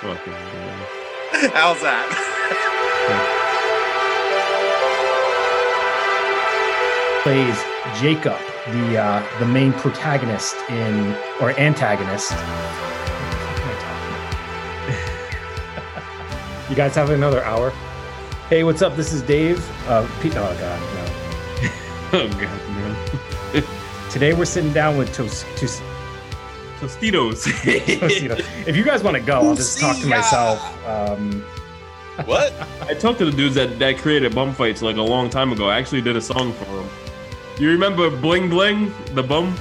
Fucking. 0.00 0.32
How's 1.52 1.80
that? 1.82 3.36
Plays 7.22 7.56
Jacob, 8.00 8.38
the 8.68 8.98
uh, 8.98 9.38
the 9.38 9.46
main 9.46 9.72
protagonist 9.74 10.56
in 10.70 11.14
or 11.40 11.50
antagonist. 11.58 12.32
you 16.70 16.76
guys 16.76 16.94
have 16.94 17.10
another 17.10 17.44
hour. 17.44 17.70
Hey, 18.48 18.64
what's 18.64 18.82
up? 18.82 18.96
This 18.96 19.12
is 19.12 19.22
Dave. 19.22 19.58
Uh, 19.88 20.08
P- 20.20 20.30
oh 20.30 20.32
God, 20.32 20.80
no. 20.94 21.06
Oh 22.12 22.28
god, 22.28 22.60
no. 23.54 23.62
Today 24.10 24.32
we're 24.32 24.44
sitting 24.44 24.72
down 24.72 24.96
with 24.96 25.12
Tos- 25.14 25.44
Tos- 25.56 25.80
Tostitos. 26.80 27.44
Tostito. 28.00 28.66
If 28.66 28.76
you 28.76 28.82
guys 28.82 29.02
want 29.02 29.16
to 29.16 29.22
go, 29.22 29.40
I'll 29.48 29.54
just 29.54 29.78
talk 29.78 29.98
to 29.98 30.06
myself. 30.06 30.58
Um, 30.86 31.42
what? 32.24 32.52
I 32.82 32.94
talked 32.94 33.18
to 33.20 33.24
the 33.26 33.30
dudes 33.30 33.54
that, 33.54 33.78
that 33.78 33.98
created 33.98 34.34
bum 34.34 34.52
fights 34.54 34.82
like 34.82 34.96
a 34.96 35.02
long 35.02 35.30
time 35.30 35.52
ago. 35.52 35.68
I 35.68 35.78
actually 35.78 36.00
did 36.00 36.16
a 36.16 36.20
song 36.20 36.52
for 36.54 36.64
them. 36.64 36.88
You 37.60 37.68
remember 37.70 38.10
Bling 38.10 38.48
Bling, 38.48 38.92
the 39.14 39.22
bum? 39.22 39.54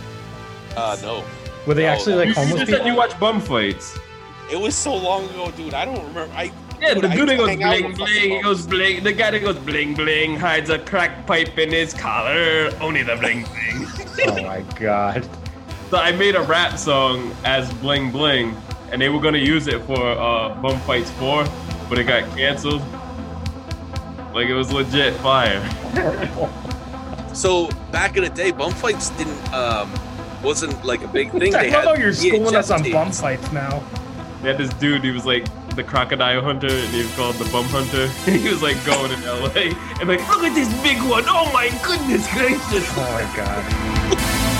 Uh, 0.77 0.97
no. 1.01 1.23
were 1.67 1.73
they 1.73 1.85
Oh, 1.85 1.89
actually 1.89 2.13
that- 2.13 2.17
like 2.19 2.27
You, 2.27 2.29
you 2.29 2.35
homeless 2.35 2.59
just 2.61 2.71
said 2.71 2.77
people? 2.77 2.87
you 2.91 2.95
watch 2.97 3.19
bum 3.19 3.41
fights. 3.41 3.99
It 4.51 4.59
was 4.59 4.73
so 4.73 4.95
long 4.95 5.25
ago, 5.29 5.51
dude. 5.51 5.73
I 5.73 5.85
don't 5.85 5.97
remember. 6.07 6.27
I 6.33 6.51
Yeah, 6.81 6.93
Dude, 6.93 7.03
the 7.03 7.09
I 7.09 7.15
dude 7.15 7.29
that 7.29 7.37
goes 7.37 7.55
bling 7.57 7.93
bling, 7.95 8.31
he 8.31 8.41
goes 8.41 8.65
bling. 8.65 9.03
The 9.03 9.11
guy 9.11 9.31
that 9.31 9.41
goes 9.41 9.57
bling 9.57 9.93
bling 9.95 10.37
hides 10.37 10.69
a 10.69 10.79
crack 10.79 11.27
pipe 11.27 11.57
in 11.59 11.71
his 11.71 11.93
collar. 11.93 12.71
Only 12.79 13.03
the 13.03 13.15
bling 13.17 13.43
bling. 13.43 13.87
Oh 14.27 14.43
my 14.43 14.61
God. 14.79 15.27
So 15.89 15.97
I 15.97 16.11
made 16.13 16.35
a 16.35 16.41
rap 16.41 16.77
song 16.77 17.35
as 17.43 17.71
bling 17.75 18.11
bling, 18.11 18.55
and 18.91 19.01
they 19.01 19.09
were 19.09 19.19
gonna 19.21 19.37
use 19.37 19.67
it 19.67 19.81
for 19.83 20.01
uh, 20.11 20.55
Bum 20.61 20.79
Fights 20.81 21.11
4, 21.11 21.45
but 21.89 21.97
it 21.99 22.05
got 22.05 22.23
canceled. 22.37 22.81
Like 24.33 24.47
it 24.47 24.53
was 24.55 24.71
legit 24.71 25.13
fire. 25.15 25.59
so 27.33 27.69
back 27.91 28.17
in 28.17 28.23
the 28.23 28.29
day, 28.29 28.51
bum 28.51 28.71
fights 28.71 29.09
didn't 29.11 29.53
um 29.53 29.91
wasn't 30.43 30.83
like 30.85 31.03
a 31.03 31.07
big 31.07 31.31
thing. 31.31 31.53
I 31.55 31.63
They 31.63 31.71
love 31.71 31.83
had 31.83 31.85
how 31.85 31.93
you're 31.95 32.13
schooling 32.13 32.55
us 32.55 32.71
on 32.71 32.83
VHS 32.83 32.91
bum 32.93 33.11
fights 33.11 33.51
now. 33.51 33.83
They 34.41 34.49
had 34.49 34.57
this 34.57 34.73
dude, 34.75 35.03
he 35.03 35.11
was 35.11 35.25
like 35.25 35.45
the 35.75 35.83
crocodile 35.83 36.41
hunter, 36.41 36.67
and 36.67 36.87
he 36.89 37.01
was 37.01 37.15
called 37.15 37.35
the 37.35 37.49
bum 37.51 37.65
hunter. 37.65 38.07
he 38.25 38.47
was 38.49 38.61
like 38.61 38.83
going 38.85 39.11
in 39.11 39.21
LA, 39.23 39.75
and 39.99 40.07
like, 40.07 40.19
look 40.29 40.43
at 40.43 40.55
this 40.55 40.69
big 40.81 40.97
one. 41.09 41.23
Oh 41.27 41.51
my 41.53 41.69
goodness 41.83 42.31
gracious. 42.33 42.87
Oh 42.97 43.11
my 43.11 43.35
God. 43.35 44.58